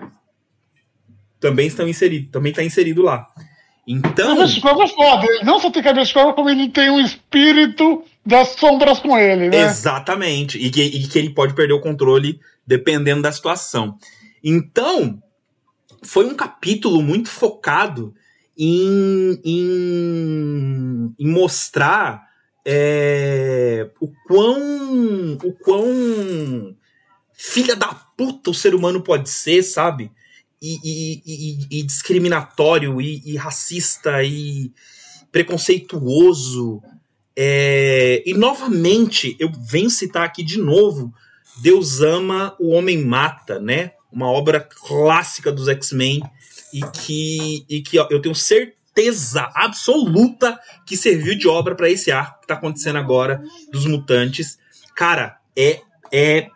também 1.40 1.66
estão 1.66 1.88
inseridos, 1.90 2.30
também 2.32 2.52
está 2.52 2.64
inserido 2.64 3.02
lá. 3.02 3.28
Então. 3.88 4.36
Cabeça 4.36 4.54
de 4.54 4.62
Corvo 4.62 4.84
é 4.84 4.88
foda. 4.88 5.26
Ele 5.26 5.44
não 5.44 5.60
só 5.60 5.72
tem 5.72 5.82
cabeça 5.82 6.08
de 6.08 6.14
corvo, 6.14 6.34
como 6.34 6.50
ele 6.50 6.70
tem 6.70 6.92
um 6.92 7.00
espírito 7.00 8.04
das 8.24 8.50
sombras 8.50 9.00
com 9.00 9.18
ele, 9.18 9.50
né? 9.50 9.64
Exatamente. 9.64 10.60
E 10.60 10.70
que, 10.70 10.84
e 10.84 11.08
que 11.08 11.18
ele 11.18 11.32
pode 11.32 11.56
perder 11.56 11.74
o 11.74 11.82
controle 11.82 12.40
dependendo 12.66 13.24
da 13.24 13.32
situação. 13.32 13.98
Então, 14.44 15.22
foi 16.02 16.26
um 16.26 16.36
capítulo 16.36 17.02
muito 17.02 17.30
focado 17.30 18.14
em, 18.58 19.40
em, 19.44 21.16
em 21.18 21.28
mostrar 21.28 22.28
é, 22.66 23.90
o 24.00 24.12
quão. 24.28 25.38
o 25.44 25.54
quão 25.54 26.76
filha 27.34 27.76
da 27.76 27.88
puta 27.88 28.52
o 28.52 28.54
ser 28.54 28.76
humano 28.76 29.02
pode 29.02 29.30
ser, 29.30 29.64
sabe? 29.64 30.12
e, 30.62 30.80
e, 30.84 31.22
e, 31.26 31.80
e 31.80 31.84
discriminatório 31.84 33.02
e, 33.02 33.36
racista 33.36 34.24
e 34.24 34.72
preconceituoso. 35.32 36.82
É, 37.36 38.22
e 38.26 38.34
novamente, 38.34 39.36
eu 39.40 39.52
venho 39.52 39.90
citar 39.90 40.24
aqui 40.24 40.44
de 40.44 40.60
novo: 40.60 41.12
Deus 41.62 42.02
ama, 42.02 42.56
o 42.60 42.70
homem 42.70 43.04
mata, 43.04 43.60
né? 43.60 43.94
Uma 44.12 44.28
obra 44.28 44.60
clássica 44.60 45.52
dos 45.52 45.68
X-Men 45.68 46.22
e 46.74 46.82
que, 46.82 47.66
e 47.70 47.82
que 47.82 48.00
ó, 48.00 48.08
eu 48.10 48.22
tenho 48.22 48.36
certeza 48.36 49.50
absoluta 49.56 50.60
que 50.86 50.98
serviu 50.98 51.38
de 51.38 51.48
obra 51.48 51.76
para 51.76 51.90
esse 51.90 52.12
arco 52.12 52.42
que 52.42 52.48
tá 52.48 52.56
acontecendo 52.56 52.98
agora 52.98 53.42
dos 53.72 53.86
mutantes. 53.86 54.60
Cara, 54.96 55.38
é, 55.56 55.82
é 56.12 56.50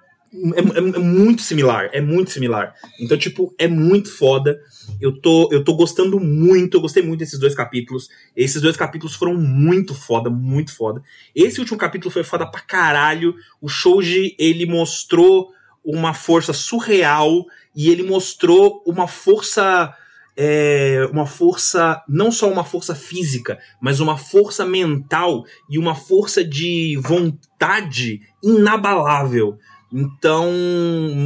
é, 0.53 0.59
é, 0.59 0.97
é, 0.97 0.99
muito 0.99 1.41
similar, 1.41 1.89
é 1.93 2.01
muito 2.01 2.31
similar. 2.31 2.75
Então, 2.99 3.17
tipo, 3.17 3.53
é 3.57 3.67
muito 3.67 4.11
foda. 4.11 4.59
Eu 4.99 5.19
tô, 5.19 5.49
eu 5.51 5.63
tô 5.63 5.73
gostando 5.75 6.19
muito, 6.19 6.75
eu 6.75 6.81
gostei 6.81 7.01
muito 7.01 7.19
desses 7.19 7.39
dois 7.39 7.55
capítulos. 7.55 8.09
Esses 8.35 8.61
dois 8.61 8.75
capítulos 8.75 9.15
foram 9.15 9.35
muito 9.35 9.95
foda, 9.95 10.29
muito 10.29 10.75
foda. 10.75 11.01
Esse 11.33 11.59
último 11.59 11.77
capítulo 11.77 12.11
foi 12.11 12.23
foda 12.23 12.45
pra 12.45 12.61
caralho. 12.61 13.35
O 13.61 13.69
Shoji, 13.69 14.35
ele 14.37 14.65
mostrou 14.65 15.51
uma 15.85 16.13
força 16.13 16.51
surreal 16.51 17.45
e 17.75 17.89
ele 17.89 18.03
mostrou 18.03 18.81
uma 18.85 19.07
força. 19.07 19.93
É, 20.37 21.07
uma 21.13 21.25
força, 21.25 22.03
não 22.09 22.29
só 22.29 22.51
uma 22.51 22.65
força 22.65 22.93
física, 22.93 23.57
mas 23.79 24.01
uma 24.01 24.17
força 24.17 24.65
mental 24.65 25.45
e 25.69 25.79
uma 25.79 25.95
força 25.95 26.43
de 26.43 26.99
vontade 27.01 28.19
inabalável. 28.43 29.57
Então, 29.93 30.51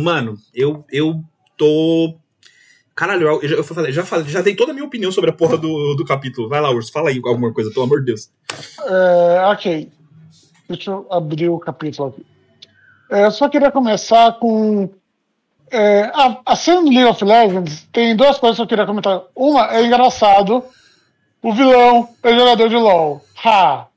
mano, 0.04 0.38
eu, 0.54 0.86
eu 0.92 1.24
tô. 1.58 2.16
Caralho, 2.96 3.28
eu, 3.28 3.42
eu, 3.42 3.64
falei, 3.64 3.92
já, 3.92 4.06
falei, 4.06 4.28
já 4.28 4.44
dei 4.44 4.56
toda 4.56 4.72
a 4.72 4.74
minha 4.76 4.86
opinião 4.86 5.12
sobre 5.12 5.32
a 5.32 5.34
porra 5.34 5.58
do, 5.58 5.96
do 5.96 6.06
capítulo. 6.06 6.48
Vai 6.48 6.62
lá, 6.62 6.70
Urso, 6.70 6.92
fala 6.92 7.10
aí 7.10 7.20
alguma 7.26 7.52
coisa, 7.52 7.72
pelo 7.72 7.86
amor 7.86 8.02
de 8.02 8.08
Deus. 8.08 8.30
É, 8.86 9.42
ok. 9.48 9.90
Deixa 10.68 10.92
eu 10.92 11.08
abrir 11.10 11.50
o 11.50 11.58
capítulo 11.58 12.10
aqui. 12.10 12.24
É, 13.10 13.26
eu 13.26 13.32
só 13.32 13.50
queria 13.50 13.72
começar 13.72 14.34
com. 14.34 14.90
É, 15.72 16.12
a, 16.14 16.40
a 16.46 16.56
cena 16.56 16.82
League 16.82 17.06
of 17.06 17.24
Legends 17.24 17.88
tem 17.92 18.16
duas 18.16 18.40
coisas 18.40 18.58
que 18.58 18.64
eu 18.64 18.68
queria 18.68 18.86
comentar. 18.86 19.22
Uma 19.36 19.72
é 19.76 19.86
engraçado. 19.86 20.64
O 21.42 21.54
vilão 21.54 22.10
é 22.24 22.34
jogador 22.34 22.70
de 22.70 22.76
LOL. 22.76 23.24
Ha! 23.44 23.88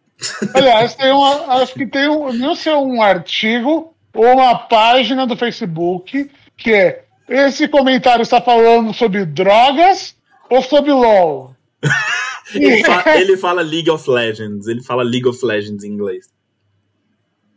Aliás, 0.54 0.94
tem 0.94 1.10
uma, 1.10 1.56
acho 1.62 1.74
que 1.74 1.86
tem 1.86 2.08
um. 2.08 2.32
Não 2.32 2.54
sei, 2.54 2.72
um 2.74 3.02
artigo 3.02 3.92
uma 4.14 4.54
página 4.56 5.26
do 5.26 5.36
Facebook 5.36 6.30
que 6.56 6.70
é 6.70 7.04
esse 7.28 7.66
comentário 7.66 8.22
está 8.22 8.40
falando 8.40 8.92
sobre 8.92 9.24
drogas 9.24 10.14
ou 10.50 10.60
sobre 10.60 10.92
LOL? 10.92 11.56
ele, 12.54 12.84
fala, 12.84 13.16
ele, 13.16 13.36
fala, 13.36 13.62
League 13.62 13.90
of 13.90 14.08
Legends. 14.10 14.66
Ele 14.66 14.82
fala 14.82 15.02
League 15.02 15.26
of 15.26 15.44
Legends 15.44 15.82
em 15.82 15.92
inglês. 15.92 16.28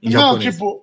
Em 0.01 0.11
não, 0.11 0.39
japonês. 0.39 0.55
tipo. 0.55 0.81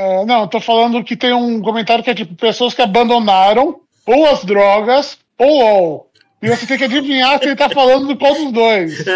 É, 0.00 0.24
não, 0.24 0.48
tô 0.48 0.58
falando 0.62 1.04
que 1.04 1.14
tem 1.14 1.34
um 1.34 1.60
comentário 1.60 2.02
que 2.02 2.08
é 2.08 2.14
tipo 2.14 2.34
pessoas 2.34 2.72
que 2.72 2.80
abandonaram 2.80 3.82
ou 4.06 4.24
as 4.24 4.42
drogas 4.46 5.18
ou 5.36 5.58
LOL. 5.58 6.10
E 6.40 6.48
você 6.48 6.66
tem 6.66 6.78
que 6.78 6.84
adivinhar 6.84 7.38
se 7.38 7.44
ele 7.44 7.54
tá 7.54 7.68
falando 7.68 8.06
do 8.06 8.16
qual 8.16 8.32
dos 8.32 8.50
dois. 8.50 9.04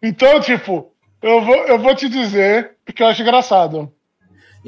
Então, 0.00 0.40
tipo, 0.40 0.92
eu 1.20 1.44
vou, 1.44 1.56
eu 1.66 1.76
vou 1.76 1.92
te 1.92 2.08
dizer 2.08 2.76
porque 2.84 3.02
eu 3.02 3.08
acho 3.08 3.20
engraçado. 3.20 3.92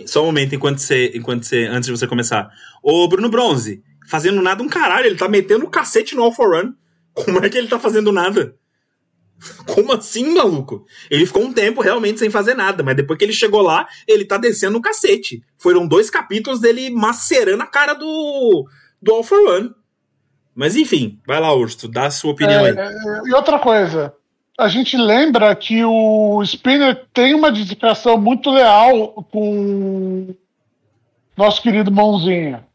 Só 0.05 0.23
um 0.23 0.27
momento, 0.27 0.57
enquanto 0.57 0.79
você, 0.79 1.12
enquanto 1.14 1.44
você. 1.44 1.66
Antes 1.66 1.87
de 1.87 1.92
você 1.92 2.05
começar. 2.05 2.51
Ô, 2.83 3.07
Bruno 3.07 3.29
Bronze, 3.29 3.81
fazendo 4.09 4.42
nada 4.42 4.61
um 4.61 4.68
caralho, 4.68 5.07
ele 5.07 5.16
tá 5.16 5.29
metendo 5.29 5.64
o 5.64 5.70
cacete 5.70 6.16
no 6.16 6.25
All 6.25 6.33
for 6.33 6.51
Run. 6.53 6.73
Como 7.14 7.44
é 7.44 7.49
que 7.49 7.57
ele 7.57 7.68
tá 7.68 7.79
fazendo 7.79 8.11
nada? 8.11 8.57
Como 9.66 9.92
assim, 9.92 10.35
maluco? 10.35 10.85
Ele 11.11 11.26
ficou 11.26 11.42
um 11.42 11.53
tempo 11.53 11.81
realmente 11.81 12.18
sem 12.18 12.31
fazer 12.31 12.55
nada, 12.55 12.83
mas 12.83 12.96
depois 12.96 13.18
que 13.18 13.24
ele 13.24 13.33
chegou 13.33 13.62
lá, 13.62 13.87
ele 14.07 14.24
tá 14.24 14.37
descendo 14.37 14.79
o 14.79 14.83
cacete. 14.83 15.42
Foram 15.59 15.87
dois 15.87 16.11
capítulos 16.11 16.61
dele 16.61 16.90
macerando 16.90 17.62
a 17.62 17.66
cara 17.66 17.94
do, 17.94 18.66
do 19.00 19.12
All 19.12 19.22
for 19.22 19.40
One. 19.48 19.74
Mas 20.55 20.76
enfim, 20.76 21.18
vai 21.26 21.40
lá, 21.40 21.55
Urso, 21.55 21.88
dá 21.88 22.07
a 22.07 22.11
sua 22.11 22.33
opinião 22.33 22.66
é, 22.66 22.70
aí. 22.70 22.76
E 23.26 23.35
outra 23.35 23.59
coisa, 23.59 24.12
a 24.59 24.68
gente 24.68 24.96
lembra 24.96 25.55
que 25.57 25.85
o 25.85 26.42
Spinner 26.42 27.07
tem 27.14 27.35
uma 27.35 27.50
dedicação 27.50 28.18
muito 28.18 28.50
leal 28.50 29.26
com 29.31 30.35
nosso 31.37 31.62
querido 31.62 31.90
Mãozinha. 31.90 32.66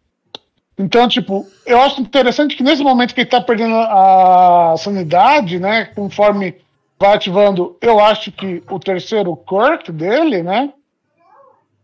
Então, 0.77 1.07
tipo, 1.07 1.47
eu 1.65 1.79
acho 1.81 2.01
interessante 2.01 2.55
que 2.55 2.63
nesse 2.63 2.83
momento 2.83 3.13
que 3.15 3.21
ele 3.21 3.29
tá 3.29 3.39
perdendo 3.39 3.75
a 3.75 4.75
sanidade, 4.77 5.57
né, 5.59 5.85
conforme 5.95 6.55
vai 6.99 7.13
ativando, 7.13 7.77
eu 7.81 7.99
acho 7.99 8.31
que 8.31 8.61
o 8.69 8.79
terceiro 8.79 9.35
Kirk 9.37 9.91
dele, 9.91 10.43
né, 10.43 10.73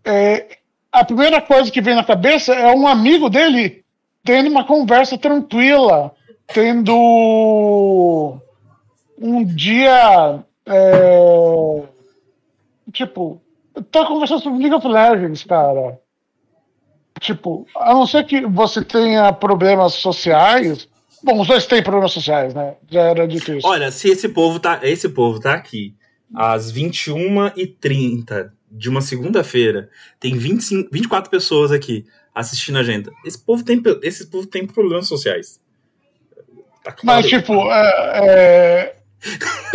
é, 0.04 0.58
a 0.92 1.06
primeira 1.06 1.42
coisa 1.42 1.72
que 1.72 1.82
vem 1.82 1.96
na 1.96 2.04
cabeça 2.04 2.54
é 2.54 2.76
um 2.76 2.86
amigo 2.86 3.30
dele 3.30 3.84
tendo 4.24 4.50
uma 4.50 4.66
conversa 4.66 5.18
tranquila, 5.18 6.14
tendo 6.48 8.38
um 9.18 9.44
dia. 9.44 10.44
É, 10.66 11.84
tipo, 12.92 13.42
tá 13.92 14.06
conversando 14.06 14.42
sobre 14.42 14.60
League 14.60 14.76
of 14.76 14.88
Legends, 14.88 15.44
cara. 15.44 16.00
Tipo, 17.20 17.68
a 17.76 17.94
não 17.94 18.08
ser 18.08 18.26
que 18.26 18.42
você 18.48 18.84
tenha 18.84 19.32
problemas 19.34 19.94
sociais. 19.94 20.88
Bom, 21.24 21.40
os 21.40 21.48
dois 21.48 21.66
têm 21.66 21.84
problemas 21.84 22.14
sociais, 22.14 22.54
né? 22.54 22.76
Já 22.90 23.02
era 23.02 23.28
difícil. 23.28 23.62
Olha, 23.64 23.92
se 23.92 24.10
esse 24.10 24.30
povo 24.30 24.60
tá. 24.60 24.80
Esse 24.82 25.08
povo 25.10 25.40
tá 25.40 25.54
aqui 25.54 25.94
às 26.34 26.72
21h30 26.74 28.52
de 28.72 28.90
uma 28.90 29.02
segunda-feira, 29.02 29.90
tem 30.20 30.38
25, 30.38 30.90
24 30.92 31.30
pessoas 31.30 31.72
aqui 31.72 32.06
assistindo 32.34 32.78
a 32.80 32.84
gente. 32.84 33.12
Esse 33.26 33.38
povo 33.38 33.64
tem, 33.64 33.82
esse 34.02 34.28
povo 34.28 34.48
tem 34.48 34.66
problemas 34.66 35.08
sociais. 35.08 35.60
Tá 36.84 36.92
claro. 36.92 37.22
Mas, 37.22 37.30
tipo, 37.30 37.54
é, 37.72 38.20
é... 38.24 38.96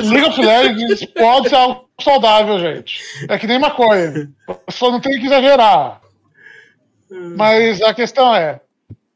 League 0.01 0.29
of 0.29 0.41
Legends 0.41 1.05
pode 1.15 1.49
ser 1.51 1.55
algo 1.55 1.89
saudável, 2.01 2.59
gente. 2.59 3.01
É 3.29 3.39
que 3.39 3.47
nem 3.47 3.59
maconha. 3.59 4.31
Só 4.71 4.91
não 4.91 5.01
tem 5.01 5.21
que 5.21 5.27
exagerar. 5.27 6.01
Mas 7.11 7.81
a 7.83 7.95
questão 7.95 8.35
é. 8.35 8.61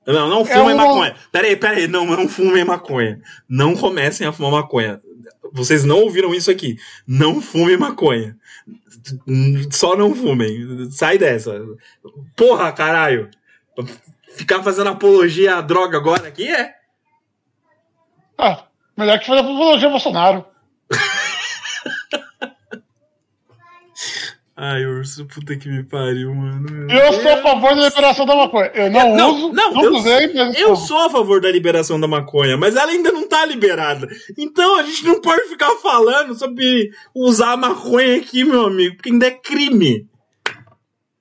Não, 0.07 0.29
não 0.29 0.45
fumem 0.45 0.71
é 0.71 0.75
uma... 0.75 0.87
maconha. 0.87 1.15
Peraí, 1.31 1.57
peraí, 1.57 1.87
não, 1.87 2.07
não 2.07 2.29
fumem 2.29 2.65
maconha. 2.65 3.21
Não 3.49 3.77
comecem 3.77 4.27
a 4.27 4.33
fumar 4.33 4.53
maconha. 4.53 5.01
Vocês 5.53 5.85
não 5.85 5.99
ouviram 5.99 6.35
isso 6.35 6.51
aqui. 6.51 6.77
Não 7.07 7.41
fumem 7.41 7.77
maconha. 7.77 8.37
Só 9.71 9.97
não 9.97 10.15
fumem. 10.15 10.91
Sai 10.91 11.19
dessa. 11.19 11.61
Porra, 12.37 12.73
caralho. 12.73 13.31
Ficar 14.35 14.63
fazendo 14.63 14.91
apologia 14.91 15.57
à 15.57 15.61
droga 15.61 15.97
agora 15.97 16.29
aqui 16.29 16.49
é. 16.49 16.75
Ah, 18.39 18.65
melhor 18.97 19.19
que 19.19 19.27
fazer 19.27 19.41
apologia 19.41 19.87
ao 19.87 19.93
Bolsonaro. 19.93 20.47
Ai, 24.63 24.85
urso, 24.85 25.25
puta 25.25 25.57
que 25.57 25.71
me 25.71 25.83
pariu, 25.83 26.35
mano. 26.35 26.87
Eu 26.93 27.15
sou 27.15 27.33
a 27.33 27.39
favor 27.39 27.75
da 27.75 27.89
liberação 27.89 28.27
da 28.27 28.37
maconha. 28.37 28.71
Eu 28.75 28.91
não, 28.91 29.17
não 29.17 29.31
uso, 29.31 29.53
não, 29.55 29.73
não 29.73 29.85
eu, 29.85 29.93
usei, 29.95 30.35
mas. 30.35 30.61
Eu 30.61 30.77
sou 30.77 30.99
a 30.99 31.09
favor 31.09 31.41
da 31.41 31.51
liberação 31.51 31.99
da 31.99 32.07
maconha, 32.07 32.59
mas 32.59 32.77
ela 32.77 32.93
ainda 32.93 33.11
não 33.11 33.27
tá 33.27 33.47
liberada. 33.47 34.07
Então 34.37 34.77
a 34.77 34.83
gente 34.83 35.03
não 35.07 35.19
pode 35.19 35.49
ficar 35.49 35.71
falando 35.77 36.35
sobre 36.35 36.91
usar 37.15 37.53
a 37.53 37.57
maconha 37.57 38.19
aqui, 38.19 38.45
meu 38.45 38.67
amigo, 38.67 38.97
porque 38.97 39.09
ainda 39.09 39.29
é 39.29 39.31
crime. 39.31 40.07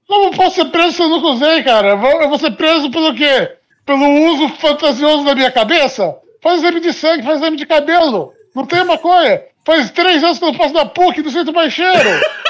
Eu 0.10 0.20
não 0.24 0.32
posso 0.32 0.58
ser 0.58 0.66
preso 0.66 0.98
se 0.98 1.02
eu 1.02 1.08
nunca 1.08 1.28
usei, 1.28 1.64
cara. 1.64 1.92
Eu 1.92 2.28
vou 2.28 2.38
ser 2.38 2.52
preso 2.58 2.92
pelo 2.92 3.16
quê? 3.16 3.54
Pelo 3.86 4.34
uso 4.34 4.50
fantasioso 4.56 5.24
da 5.24 5.34
minha 5.34 5.50
cabeça? 5.50 6.14
Faz 6.44 6.60
exame 6.60 6.82
de 6.82 6.92
sangue, 6.92 7.24
faz 7.24 7.38
exame 7.38 7.56
de 7.56 7.66
cabelo. 7.66 8.34
Não 8.54 8.66
tem 8.66 8.84
maconha. 8.84 9.44
Faz 9.66 9.92
três 9.92 10.22
anos 10.26 10.40
que 10.40 10.44
eu 10.44 10.52
não 10.52 10.58
passo 10.58 10.74
da 10.74 10.86
PUC, 10.86 11.22
não 11.22 11.32
sinto 11.32 11.54
mais 11.54 11.72
cheiro. 11.72 12.10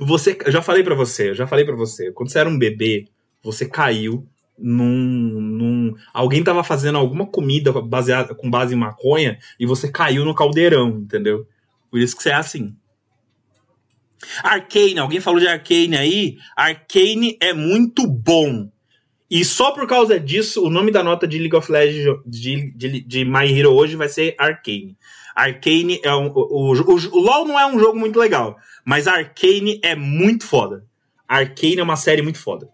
Você, 0.00 0.36
eu 0.44 0.52
já 0.52 0.62
falei 0.62 0.82
para 0.82 0.94
você, 0.94 1.30
eu 1.30 1.34
já 1.34 1.46
falei 1.46 1.64
para 1.64 1.76
você. 1.76 2.12
Quando 2.12 2.30
você 2.30 2.38
era 2.38 2.48
um 2.48 2.58
bebê, 2.58 3.06
você 3.42 3.66
caiu 3.66 4.26
num, 4.58 5.40
num, 5.40 5.94
alguém 6.12 6.42
tava 6.42 6.64
fazendo 6.64 6.98
alguma 6.98 7.26
comida 7.26 7.72
baseada 7.72 8.34
com 8.34 8.50
base 8.50 8.74
em 8.74 8.78
maconha 8.78 9.38
e 9.60 9.66
você 9.66 9.90
caiu 9.90 10.24
no 10.24 10.34
caldeirão, 10.34 10.88
entendeu? 10.88 11.46
Por 11.90 12.00
isso 12.00 12.16
que 12.16 12.22
você 12.22 12.30
é 12.30 12.34
assim. 12.34 12.74
Arcane, 14.42 14.98
alguém 14.98 15.20
falou 15.20 15.38
de 15.38 15.46
Arcane 15.46 15.96
aí? 15.96 16.38
Arcane 16.56 17.36
é 17.40 17.52
muito 17.52 18.06
bom. 18.06 18.70
E 19.30 19.44
só 19.44 19.72
por 19.72 19.86
causa 19.86 20.18
disso, 20.18 20.64
o 20.64 20.70
nome 20.70 20.90
da 20.90 21.02
nota 21.02 21.26
de 21.26 21.38
League 21.38 21.56
of 21.56 21.70
Legends 21.70 22.20
de, 22.24 22.72
de, 22.72 23.00
de 23.00 23.24
My 23.24 23.46
Hero 23.46 23.72
hoje 23.72 23.96
vai 23.96 24.08
ser 24.08 24.34
Arcane. 24.38 24.96
Arcane 25.36 26.00
é 26.02 26.14
um. 26.14 26.32
O, 26.34 26.72
o, 26.72 26.94
o, 27.12 27.18
LoL 27.20 27.44
não 27.44 27.60
é 27.60 27.66
um 27.66 27.78
jogo 27.78 27.98
muito 27.98 28.18
legal, 28.18 28.56
mas 28.82 29.06
Arcane 29.06 29.78
é 29.82 29.94
muito 29.94 30.46
foda. 30.46 30.82
Arcane 31.28 31.78
é 31.78 31.82
uma 31.82 31.96
série 31.96 32.22
muito 32.22 32.38
foda. 32.38 32.70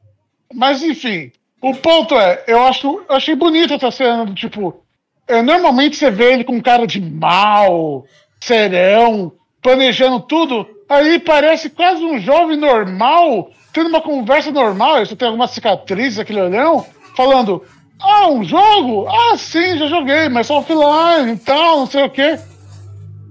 Mas 0.54 0.80
enfim, 0.80 1.32
o 1.60 1.74
ponto 1.74 2.14
é, 2.14 2.44
eu 2.46 2.62
acho, 2.62 3.02
eu 3.08 3.16
achei 3.16 3.34
bonita 3.34 3.74
essa 3.74 3.90
cena 3.90 4.24
do 4.24 4.32
tipo. 4.32 4.80
É, 5.26 5.42
normalmente 5.42 5.96
você 5.96 6.08
vê 6.08 6.34
ele 6.34 6.44
com 6.44 6.62
cara 6.62 6.86
de 6.86 7.00
mal, 7.00 8.04
serão, 8.40 9.32
planejando 9.60 10.20
tudo. 10.20 10.64
Aí 10.88 11.18
parece 11.18 11.70
quase 11.70 12.04
um 12.04 12.20
jovem 12.20 12.56
normal, 12.56 13.50
tendo 13.72 13.88
uma 13.88 14.00
conversa 14.00 14.52
normal. 14.52 15.04
Você 15.04 15.16
tem 15.16 15.26
alguma 15.26 15.48
cicatriz, 15.48 16.16
aquele 16.16 16.42
olhão, 16.42 16.86
falando: 17.16 17.64
Ah, 17.98 18.28
um 18.28 18.44
jogo? 18.44 19.08
Ah, 19.08 19.36
sim, 19.36 19.78
já 19.78 19.88
joguei, 19.88 20.28
mas 20.28 20.46
só 20.46 20.58
offline 20.58 21.32
e 21.32 21.38
tal, 21.38 21.78
não 21.80 21.86
sei 21.86 22.04
o 22.04 22.10
quê. 22.10 22.38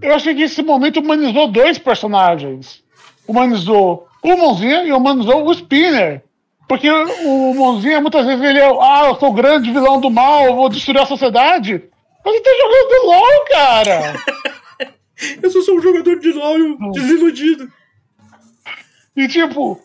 Eu 0.02 0.16
achei 0.16 0.34
que 0.34 0.44
esse 0.44 0.64
momento 0.64 1.00
humanizou 1.00 1.48
dois 1.48 1.78
personagens. 1.78 2.84
Humanizou 3.28 4.08
o 4.24 4.38
Mãozinha 4.38 4.84
e 4.84 4.92
humanizou 4.92 5.46
o 5.46 5.52
Spinner. 5.54 6.24
Porque 6.68 6.90
o 6.90 7.54
Mãozinha, 7.54 8.02
muitas 8.02 8.26
vezes, 8.26 8.44
ele 8.44 8.60
é, 8.60 8.66
ah, 8.66 9.08
eu 9.08 9.16
sou 9.20 9.30
o 9.30 9.34
grande 9.34 9.72
vilão 9.72 10.00
do 10.00 10.10
mal, 10.10 10.46
eu 10.46 10.56
vou 10.56 10.70
destruir 10.70 11.02
a 11.02 11.06
sociedade. 11.06 11.84
Mas 12.24 12.34
ele 12.34 12.44
tá 12.44 12.50
jogando 12.50 13.06
LOL, 13.08 13.46
cara! 13.50 14.16
eu 15.44 15.52
só 15.52 15.62
sou 15.62 15.78
um 15.78 15.82
jogador 15.82 16.20
de 16.20 16.32
LOL 16.32 16.92
desiludido. 16.92 17.72
E 19.16 19.28
tipo, 19.28 19.80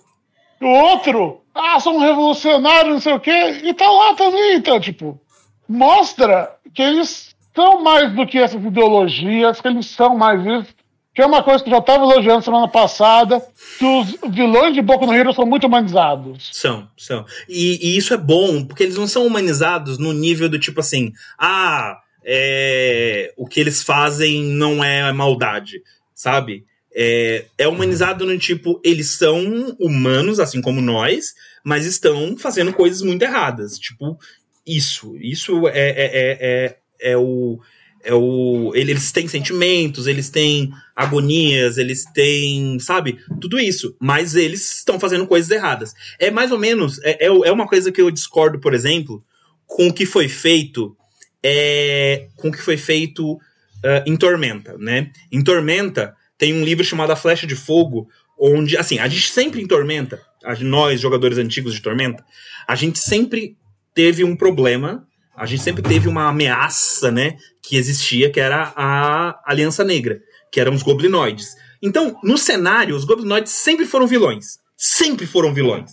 o 0.61 0.67
outro, 0.67 1.43
ah, 1.55 1.81
sou 1.81 1.95
um 1.95 2.01
revolucionário, 2.01 2.93
não 2.93 3.01
sei 3.01 3.13
o 3.13 3.21
quê, 3.21 3.61
e 3.65 3.75
tá 3.75 3.91
lá 3.91 4.15
também, 4.15 4.55
então, 4.55 4.79
tipo, 4.79 5.21
mostra 5.69 6.57
que 6.73 6.83
eles 6.83 7.36
são 7.57 7.83
mais 7.83 8.15
do 8.15 8.27
que 8.27 8.39
essas 8.39 8.63
ideologias, 8.63 9.61
que 9.61 9.67
eles 9.67 9.87
são 9.87 10.17
mais 10.17 10.45
isso. 10.45 10.77
Que 11.15 11.23
é 11.23 11.27
uma 11.27 11.43
coisa 11.43 11.65
que 11.65 11.71
eu 11.71 11.73
já 11.73 11.79
estava 11.79 12.05
elogiando 12.05 12.45
semana 12.45 12.69
passada, 12.69 13.43
que 13.79 13.85
os 13.87 14.35
vilões 14.35 14.75
de 14.75 14.83
Boku 14.83 15.07
no 15.07 15.15
Hero 15.15 15.33
são 15.33 15.47
muito 15.47 15.67
humanizados. 15.67 16.51
São, 16.53 16.87
são. 16.95 17.25
E, 17.49 17.79
e, 17.81 17.97
isso 17.97 18.13
é 18.13 18.19
bom, 18.19 18.63
porque 18.67 18.83
eles 18.83 18.97
não 18.97 19.07
são 19.07 19.27
humanizados 19.27 19.97
no 19.97 20.13
nível 20.13 20.47
do 20.47 20.59
tipo 20.59 20.81
assim, 20.81 21.15
ah, 21.39 21.99
é, 22.23 23.33
o 23.35 23.47
que 23.47 23.59
eles 23.59 23.83
fazem 23.83 24.43
não 24.45 24.85
é 24.85 25.11
maldade, 25.11 25.81
sabe? 26.15 26.67
É, 26.95 27.47
é 27.57 27.67
humanizado 27.67 28.27
no 28.27 28.39
tipo, 28.39 28.79
eles 28.85 29.17
são 29.17 29.75
humanos, 29.81 30.39
assim 30.39 30.61
como 30.61 30.83
nós, 30.83 31.33
mas 31.65 31.87
estão 31.87 32.37
fazendo 32.37 32.75
coisas 32.75 33.01
muito 33.01 33.23
erradas. 33.23 33.79
Tipo, 33.79 34.19
isso. 34.67 35.17
Isso 35.17 35.67
é, 35.69 35.89
é, 35.89 36.39
é, 36.41 36.77
é 37.01 37.17
o. 37.17 37.61
É 38.05 38.15
o 38.15 38.71
eles 38.77 39.11
têm 39.11 39.27
sentimentos, 39.27 40.07
eles 40.07 40.31
têm 40.31 40.71
agonias, 40.95 41.77
eles 41.77 42.05
têm, 42.05 42.79
sabe, 42.79 43.19
tudo 43.41 43.59
isso. 43.59 43.97
Mas 44.01 44.37
eles 44.37 44.77
estão 44.77 45.01
fazendo 45.01 45.27
coisas 45.27 45.51
erradas. 45.51 45.93
É 46.21 46.31
mais 46.31 46.53
ou 46.53 46.59
menos, 46.59 47.01
é, 47.03 47.25
é, 47.25 47.27
é 47.27 47.51
uma 47.51 47.67
coisa 47.67 47.91
que 47.91 48.01
eu 48.01 48.09
discordo, 48.13 48.61
por 48.61 48.75
exemplo, 48.75 49.25
com 49.67 49.89
o 49.89 49.93
que 49.93 50.07
foi 50.07 50.29
feito 50.29 50.97
é, 51.43 52.27
com 52.37 52.49
o 52.49 52.53
que 52.53 52.61
foi 52.61 52.77
feito 52.77 53.35
uh, 53.35 54.03
em 54.05 54.17
Tormenta, 54.17 54.77
né? 54.79 55.13
Em 55.31 55.43
Tormenta 55.43 56.15
tem 56.37 56.53
um 56.53 56.65
livro 56.65 56.85
chamado 56.85 57.13
A 57.13 57.17
Flecha 57.17 57.47
de 57.47 57.55
Fogo, 57.55 58.09
onde, 58.39 58.77
assim, 58.77 58.99
a 58.99 59.07
gente 59.07 59.31
sempre 59.31 59.63
em 59.63 59.67
Tormenta, 59.67 60.21
nós, 60.61 61.01
jogadores 61.01 61.39
antigos 61.39 61.73
de 61.73 61.81
Tormenta, 61.81 62.25
a 62.67 62.75
gente 62.75 62.99
sempre 62.99 63.57
teve 63.95 64.25
um 64.25 64.37
problema, 64.37 65.07
a 65.37 65.45
gente 65.47 65.63
sempre 65.63 65.83
teve 65.83 66.09
uma 66.09 66.29
ameaça, 66.29 67.11
né, 67.11 67.37
que 67.63 67.77
existia, 67.77 68.31
que 68.31 68.41
era 68.41 68.73
a 68.75 69.39
Aliança 69.45 69.85
Negra, 69.85 70.21
que 70.51 70.61
eram 70.61 70.75
os 70.75 70.83
goblinoides. 70.83 71.55
Então, 71.83 72.19
no 72.23 72.39
cenário, 72.39 72.97
os 72.97 73.05
goblinoides 73.05 73.53
sempre 73.53 73.85
foram 73.85 74.07
vilões. 74.07 74.59
Sempre 74.77 75.27
foram 75.27 75.53
vilões. 75.53 75.93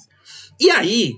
E 0.60 0.70
aí, 0.70 1.16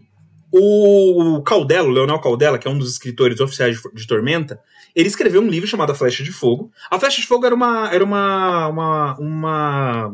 o 0.51 1.41
Caldela, 1.43 1.87
o 1.87 1.91
Leonel 1.91 2.19
Caldela, 2.19 2.57
que 2.57 2.67
é 2.67 2.71
um 2.71 2.77
dos 2.77 2.91
escritores 2.91 3.39
oficiais 3.39 3.77
de, 3.77 3.81
de, 3.93 4.07
Tormenta, 4.07 4.59
ele 4.95 5.07
escreveu 5.07 5.41
um 5.41 5.47
livro 5.47 5.67
chamado 5.67 5.91
A 5.91 5.95
Flecha 5.95 6.23
de 6.23 6.31
Fogo. 6.31 6.71
A 6.89 6.99
Flecha 6.99 7.21
de 7.21 7.27
Fogo 7.27 7.45
era 7.45 7.53
uma. 7.53 7.89
Era 7.93 8.03
uma. 8.03 8.67
uma, 8.67 9.17
uma 9.19 10.13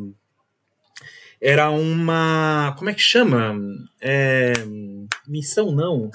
era 1.40 1.70
uma. 1.70 2.76
Como 2.78 2.90
é 2.90 2.94
que 2.94 3.02
chama? 3.02 3.56
É, 4.00 4.54
missão 5.28 5.72
não. 5.72 6.10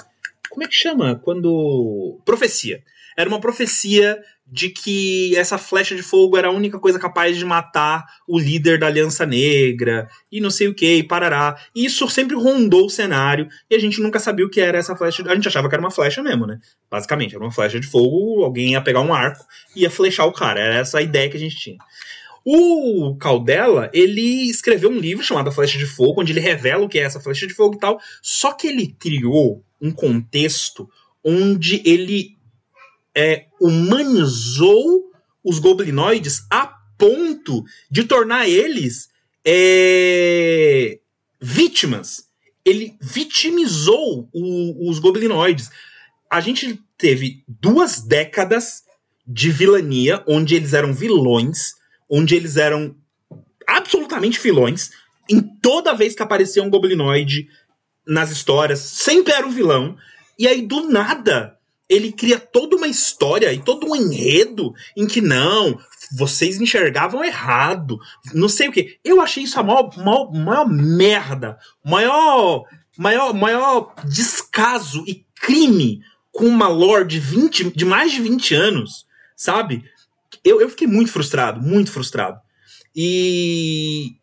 Como 0.56 0.64
é 0.64 0.68
que 0.68 0.74
chama? 0.74 1.20
Quando. 1.22 2.18
Profecia. 2.24 2.82
Era 3.14 3.28
uma 3.28 3.38
profecia 3.38 4.18
de 4.46 4.70
que 4.70 5.36
essa 5.36 5.58
flecha 5.58 5.94
de 5.94 6.02
fogo 6.02 6.34
era 6.38 6.48
a 6.48 6.50
única 6.50 6.78
coisa 6.78 6.98
capaz 6.98 7.36
de 7.36 7.44
matar 7.44 8.06
o 8.26 8.38
líder 8.38 8.78
da 8.78 8.86
Aliança 8.86 9.26
Negra, 9.26 10.08
e 10.32 10.40
não 10.40 10.50
sei 10.50 10.68
o 10.68 10.74
que, 10.74 10.94
e 10.94 11.02
parará. 11.02 11.58
E 11.74 11.84
isso 11.84 12.08
sempre 12.08 12.34
rondou 12.34 12.86
o 12.86 12.90
cenário, 12.90 13.48
e 13.68 13.74
a 13.74 13.78
gente 13.78 14.00
nunca 14.00 14.18
sabia 14.18 14.46
o 14.46 14.50
que 14.50 14.58
era 14.58 14.78
essa 14.78 14.96
flecha. 14.96 15.22
A 15.30 15.34
gente 15.34 15.46
achava 15.46 15.68
que 15.68 15.74
era 15.74 15.82
uma 15.82 15.90
flecha 15.90 16.22
mesmo, 16.22 16.46
né? 16.46 16.58
Basicamente, 16.90 17.34
era 17.34 17.44
uma 17.44 17.52
flecha 17.52 17.78
de 17.78 17.86
fogo, 17.86 18.42
alguém 18.42 18.72
ia 18.72 18.80
pegar 18.80 19.02
um 19.02 19.12
arco 19.12 19.44
e 19.74 19.82
ia 19.82 19.90
flechar 19.90 20.24
o 20.24 20.32
cara. 20.32 20.58
Era 20.58 20.76
essa 20.76 20.98
a 20.98 21.02
ideia 21.02 21.28
que 21.28 21.36
a 21.36 21.40
gente 21.40 21.56
tinha. 21.56 21.76
O 22.42 23.14
Caldela, 23.16 23.90
ele 23.92 24.48
escreveu 24.48 24.88
um 24.88 24.98
livro 24.98 25.22
chamado 25.22 25.52
Flecha 25.52 25.76
de 25.76 25.84
Fogo, 25.84 26.22
onde 26.22 26.32
ele 26.32 26.40
revela 26.40 26.82
o 26.82 26.88
que 26.88 26.98
é 26.98 27.02
essa 27.02 27.20
flecha 27.20 27.46
de 27.46 27.52
fogo 27.52 27.74
e 27.74 27.78
tal. 27.78 28.00
Só 28.22 28.52
que 28.52 28.68
ele 28.68 28.94
criou 28.98 29.65
um 29.80 29.90
contexto 29.90 30.88
onde 31.24 31.82
ele 31.84 32.36
é, 33.14 33.46
humanizou 33.60 35.10
os 35.42 35.58
goblinoides 35.58 36.46
a 36.50 36.66
ponto 36.98 37.64
de 37.90 38.04
tornar 38.04 38.48
eles 38.48 39.08
é, 39.44 40.98
vítimas. 41.40 42.26
Ele 42.64 42.96
vitimizou 43.00 44.28
o, 44.32 44.90
os 44.90 44.98
goblinoides. 44.98 45.70
A 46.30 46.40
gente 46.40 46.80
teve 46.98 47.44
duas 47.46 48.00
décadas 48.00 48.82
de 49.26 49.50
vilania, 49.50 50.22
onde 50.26 50.54
eles 50.54 50.72
eram 50.72 50.92
vilões, 50.92 51.74
onde 52.08 52.34
eles 52.34 52.56
eram 52.56 52.94
absolutamente 53.66 54.40
vilões. 54.40 54.90
Em 55.28 55.40
toda 55.40 55.94
vez 55.94 56.14
que 56.14 56.22
aparecia 56.22 56.62
um 56.62 56.70
goblinoide 56.70 57.48
nas 58.06 58.30
histórias, 58.30 58.80
sempre 58.80 59.32
era 59.32 59.46
um 59.46 59.50
vilão. 59.50 59.96
E 60.38 60.46
aí, 60.46 60.62
do 60.62 60.88
nada, 60.88 61.56
ele 61.88 62.12
cria 62.12 62.38
toda 62.38 62.76
uma 62.76 62.88
história 62.88 63.52
e 63.52 63.62
todo 63.62 63.88
um 63.88 63.96
enredo 63.96 64.74
em 64.96 65.06
que 65.06 65.20
não, 65.20 65.78
vocês 66.12 66.60
enxergavam 66.60 67.24
errado, 67.24 67.98
não 68.34 68.48
sei 68.48 68.68
o 68.68 68.72
que. 68.72 68.98
Eu 69.04 69.20
achei 69.20 69.44
isso 69.44 69.58
a 69.58 69.62
maior, 69.62 69.90
maior, 69.96 70.32
maior 70.32 70.68
merda, 70.68 71.58
maior, 71.84 72.64
maior, 72.96 73.34
maior 73.34 73.94
descaso 74.04 75.04
e 75.06 75.24
crime 75.40 76.00
com 76.32 76.46
uma 76.46 76.68
lore 76.68 77.06
de, 77.06 77.18
20, 77.18 77.70
de 77.70 77.84
mais 77.84 78.12
de 78.12 78.20
20 78.20 78.54
anos, 78.54 79.06
sabe? 79.34 79.84
Eu, 80.44 80.60
eu 80.60 80.68
fiquei 80.68 80.86
muito 80.86 81.10
frustrado, 81.10 81.60
muito 81.60 81.90
frustrado. 81.90 82.38
E, 82.94 84.16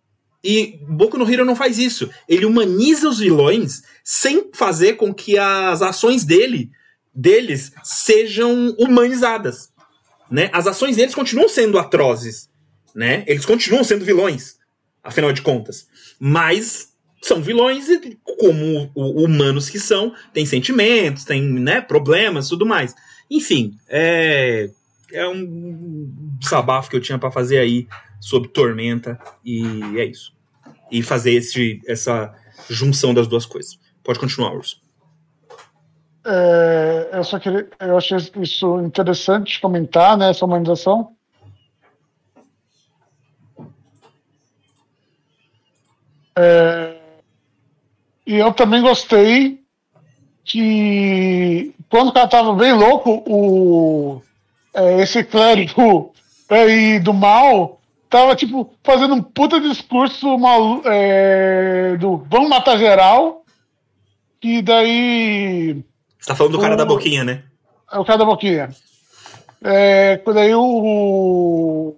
e 0.44 0.80
Boku 0.88 1.18
no 1.18 1.32
Hero 1.32 1.46
não 1.46 1.56
faz 1.56 1.78
isso. 1.78 2.10
Ele 2.28 2.46
humaniza 2.46 3.08
os 3.08 3.20
vilões 3.20 3.84
sem 4.04 4.50
fazer 4.54 4.94
com 4.94 5.14
que 5.14 5.38
as 5.38 5.82
ações 5.82 6.26
dele 6.26 6.70
deles 7.16 7.72
sejam 7.84 8.76
humanizadas. 8.78 9.72
Né? 10.30 10.50
As 10.52 10.68
ações 10.68 10.96
deles 10.98 11.16
continuam 11.16 11.48
sendo 11.48 11.78
atrozes. 11.78 12.50
Né? 12.94 13.24
Eles 13.28 13.46
continuam 13.46 13.84
sendo 13.84 14.04
vilões, 14.04 14.58
afinal 15.04 15.32
de 15.32 15.42
contas. 15.42 15.88
Mas 16.20 16.90
são 17.22 17.42
vilões 17.42 17.88
e, 17.88 18.18
como 18.24 18.92
humanos 18.96 19.70
que 19.70 19.80
são, 19.80 20.14
têm 20.34 20.46
sentimentos, 20.46 21.24
têm 21.24 21.42
né, 21.42 21.80
problemas 21.80 22.50
tudo 22.50 22.66
mais. 22.66 22.94
Enfim, 23.32 23.76
é, 23.88 24.70
é 25.12 25.28
um 25.28 26.38
sabafo 26.42 26.90
que 26.90 26.96
eu 26.96 27.02
tinha 27.02 27.18
para 27.18 27.32
fazer 27.32 27.60
aí 27.60 27.88
sobre 28.24 28.48
Tormenta 28.48 29.20
e 29.44 30.00
é 30.00 30.06
isso. 30.06 30.34
E 30.90 31.04
fazer 31.04 31.34
esse, 31.34 31.82
essa 31.86 32.34
junção 32.70 33.14
das 33.14 33.28
duas 33.28 33.46
coisas. 33.46 33.78
Pode 34.02 34.18
continuar, 34.18 34.54
Urso. 34.54 34.82
É, 36.26 37.10
eu 37.12 37.24
só 37.26 37.38
queria, 37.38 37.68
eu 37.82 37.98
achei 37.98 38.18
isso 38.42 38.80
interessante 38.80 39.60
comentar, 39.60 40.18
né, 40.18 40.30
essa 40.30 40.46
humanização. 40.46 41.12
É, 46.38 46.98
e 48.26 48.36
eu 48.36 48.54
também 48.54 48.82
gostei 48.82 49.62
que 50.46 51.76
quando 51.90 52.08
o 52.08 52.14
cara 52.14 52.28
tava 52.28 52.56
bem 52.56 52.72
louco, 52.72 53.22
o 53.28 54.22
é, 54.74 55.02
esse 55.02 55.26
clérigo 55.26 56.14
aí 56.50 57.00
do 57.02 57.14
mal 57.14 57.82
tava 58.14 58.36
tipo 58.36 58.72
fazendo 58.84 59.16
um 59.16 59.24
puta 59.24 59.60
discurso 59.60 60.38
mal, 60.38 60.84
é, 60.86 61.98
do 61.98 62.24
vamos 62.30 62.48
matar 62.48 62.78
geral, 62.78 63.44
que 64.40 64.62
daí 64.62 65.84
você 66.20 66.28
tá 66.28 66.36
falando 66.36 66.54
do 66.54 66.60
cara 66.60 66.76
o... 66.76 66.78
da 66.78 66.86
boquinha, 66.86 67.24
né? 67.24 67.42
É 67.92 67.98
o 67.98 68.06
cara 68.06 68.20
da 68.20 68.26
boquinha. 68.26 68.70
É, 69.64 70.18
quando 70.24 70.38
aí 70.38 70.54
o. 70.54 71.96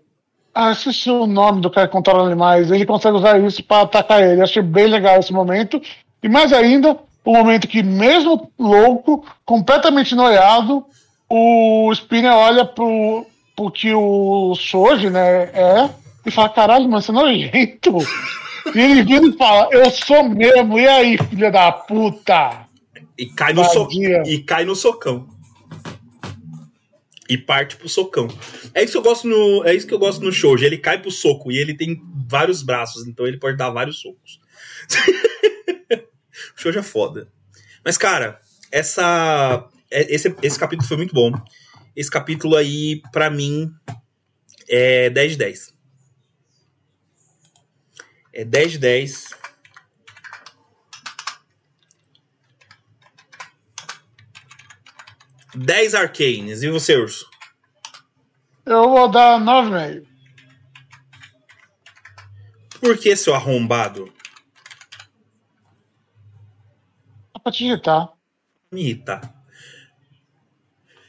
Ah, 0.54 0.72
esqueci 0.72 1.12
o 1.12 1.28
nome 1.28 1.60
do 1.60 1.70
cara 1.70 1.86
que 1.86 1.92
controla 1.92 2.26
animais. 2.26 2.72
Ele 2.72 2.86
consegue 2.86 3.18
usar 3.18 3.38
isso 3.44 3.62
para 3.62 3.82
atacar 3.82 4.24
ele. 4.24 4.42
Achei 4.42 4.64
bem 4.64 4.88
legal 4.88 5.20
esse 5.20 5.34
momento. 5.34 5.82
E 6.24 6.30
mais 6.30 6.54
ainda, 6.54 6.98
o 7.26 7.34
momento 7.34 7.68
que, 7.68 7.84
mesmo 7.84 8.50
louco, 8.58 9.26
completamente 9.44 10.16
noiado, 10.16 10.86
o 11.30 11.92
Spinner 11.94 12.32
olha 12.32 12.64
pro, 12.64 13.26
pro 13.54 13.70
que 13.70 13.94
o 13.94 14.56
Soji, 14.56 15.10
né, 15.10 15.44
é, 15.54 15.90
e 16.26 16.32
fala: 16.32 16.50
caralho, 16.50 16.90
mano, 16.90 17.02
você 17.02 17.12
é 17.12 17.14
nojento. 17.14 17.98
e 18.74 18.80
ele 18.80 19.04
vira 19.04 19.28
e 19.28 19.38
fala: 19.38 19.70
eu 19.72 19.90
sou 19.92 20.28
mesmo, 20.30 20.80
e 20.80 20.88
aí, 20.88 21.18
filha 21.18 21.52
da 21.52 21.72
puta? 21.72 22.68
E 23.18 23.28
cai 23.28 23.54
no, 23.54 23.64
so... 23.64 23.88
e 24.26 24.40
cai 24.40 24.66
no 24.66 24.76
socão. 24.76 25.28
E 27.28 27.38
parte 27.38 27.76
pro 27.76 27.90
socão. 27.90 28.28
É 28.74 28.84
isso 28.84 28.92
que 28.92 28.98
eu 28.98 29.02
gosto 29.02 29.28
no, 29.28 29.64
é 29.66 29.74
isso 29.74 29.88
que 29.88 29.94
eu 29.94 30.00
gosto 30.00 30.24
no 30.24 30.32
show. 30.32 30.58
Ele 30.58 30.78
cai 30.78 31.02
pro 31.02 31.10
soco 31.10 31.52
e 31.52 31.58
ele 31.58 31.74
tem 31.74 32.00
vários 32.28 32.62
braços, 32.62 33.08
então 33.08 33.26
ele 33.26 33.38
pode 33.38 33.58
dar 33.58 33.70
vários 33.70 34.00
socos. 34.00 34.40
o 36.56 36.62
show 36.62 36.72
já 36.72 36.82
é 36.82 36.84
foda. 36.84 37.28
Mas 37.84 37.98
cara, 37.98 38.40
essa 38.72 39.68
é, 39.90 40.14
esse, 40.14 40.36
esse 40.42 40.60
capítulo 40.60 40.88
foi 40.88 40.98
muito 40.98 41.14
bom. 41.14 41.32
Esse 41.96 42.12
capítulo 42.12 42.56
aí, 42.56 43.02
para 43.12 43.30
mim, 43.30 43.72
é 44.68 45.10
10 45.10 45.32
de 45.32 45.38
10. 45.38 45.75
É 48.36 48.44
10 48.44 48.74
de 48.74 48.78
10. 48.80 49.30
10 55.56 55.96
Arcanes. 55.96 56.62
E 56.62 56.70
você, 56.70 56.98
Urso? 56.98 57.30
Eu 58.66 58.90
vou 58.90 59.10
dar 59.10 59.40
9,5. 59.40 60.06
Por 62.82 62.98
que, 62.98 63.16
seu 63.16 63.34
arrombado? 63.34 64.14
Pra 67.42 67.54
te 67.54 67.64
irritar. 67.64 68.12
Me 68.70 68.82
irritar. 68.82 69.34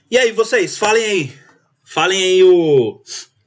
E 0.08 0.16
aí, 0.16 0.30
vocês, 0.30 0.78
falem 0.78 1.04
aí. 1.04 1.38
Falem 1.82 2.22
aí 2.22 2.44
o. 2.44 3.02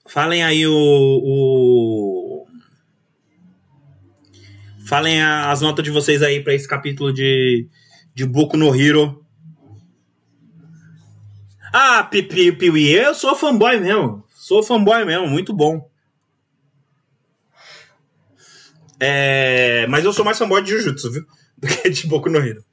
Falem 0.05 0.43
aí 0.43 0.67
o. 0.67 0.73
o... 0.73 2.18
Falem 4.89 5.21
as 5.21 5.61
notas 5.61 5.85
de 5.85 5.91
vocês 5.91 6.23
aí 6.23 6.43
para 6.43 6.55
esse 6.55 6.67
capítulo 6.67 7.13
de, 7.13 7.67
de 8.11 8.25
Boku 8.25 8.57
no 8.57 8.75
Hero. 8.75 9.23
Ah, 11.71 12.09
Piuí, 12.09 12.91
eu 12.91 13.13
sou 13.13 13.35
fanboy 13.35 13.79
mesmo. 13.79 14.23
Sou 14.33 14.63
fanboy 14.63 15.05
mesmo, 15.05 15.27
muito 15.27 15.53
bom. 15.53 15.87
É, 18.99 19.85
mas 19.89 20.03
eu 20.03 20.11
sou 20.11 20.25
mais 20.25 20.39
fanboy 20.39 20.63
de 20.63 20.71
Jujutsu, 20.71 21.11
viu? 21.11 21.23
Do 21.55 21.67
que 21.67 21.87
de 21.87 22.07
Boku 22.07 22.27
no 22.27 22.39
Hero. 22.39 22.65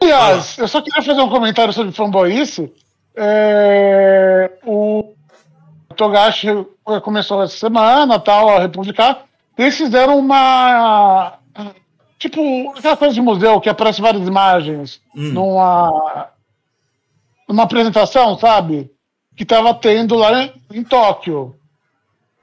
Aliás, 0.00 0.56
eu 0.56 0.66
só 0.66 0.80
queria 0.80 1.02
fazer 1.02 1.20
um 1.20 1.28
comentário 1.28 1.74
sobre 1.74 1.92
fanboyice. 1.92 2.72
É, 3.14 4.52
o 4.64 5.14
Togashi 5.94 6.48
começou 7.02 7.42
essa 7.42 7.58
semana, 7.58 8.18
tal, 8.18 8.48
a 8.48 8.60
republicar. 8.60 9.28
Eles 9.56 9.76
fizeram 9.76 10.18
uma. 10.18 11.38
Tipo, 12.18 12.72
aquela 12.76 12.96
coisa 12.96 13.14
de 13.14 13.20
museu 13.20 13.60
que 13.60 13.68
aparece 13.68 14.00
várias 14.00 14.26
imagens 14.26 15.00
hum. 15.14 15.32
numa. 15.32 16.30
numa 17.48 17.62
apresentação, 17.64 18.38
sabe? 18.38 18.90
Que 19.36 19.44
tava 19.44 19.74
tendo 19.74 20.14
lá 20.14 20.42
em, 20.42 20.52
em 20.72 20.84
Tóquio. 20.84 21.56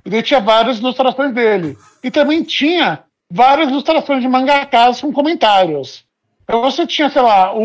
E 0.06 0.10
daí 0.10 0.24
tinha 0.24 0.40
várias 0.40 0.80
ilustrações 0.80 1.34
dele. 1.34 1.78
E 2.04 2.10
também 2.10 2.44
tinha 2.44 3.04
várias 3.30 3.70
ilustrações 3.70 4.22
de 4.22 4.28
mangakas 4.28 5.02
com 5.02 5.12
comentários. 5.12 6.06
Então 6.44 6.62
você 6.62 6.88
tinha, 6.88 7.10
sei 7.10 7.22
lá, 7.22 7.54
o, 7.54 7.62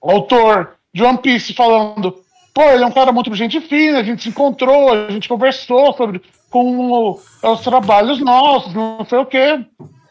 o 0.00 0.10
autor 0.10 0.76
de 0.92 1.02
One 1.02 1.18
Piece 1.18 1.52
falando 1.52 2.24
pô, 2.56 2.62
ele 2.70 2.82
é 2.82 2.86
um 2.86 2.90
cara 2.90 3.12
muito 3.12 3.34
gente 3.34 3.60
fina, 3.60 3.98
a 3.98 4.02
gente 4.02 4.22
se 4.22 4.30
encontrou, 4.30 4.90
a 4.90 5.10
gente 5.10 5.28
conversou 5.28 5.92
sobre 5.92 6.22
como 6.48 7.20
os 7.42 7.60
trabalhos 7.60 8.18
nossos, 8.18 8.72
não 8.72 9.04
sei 9.06 9.18
o 9.18 9.26
quê. 9.26 9.62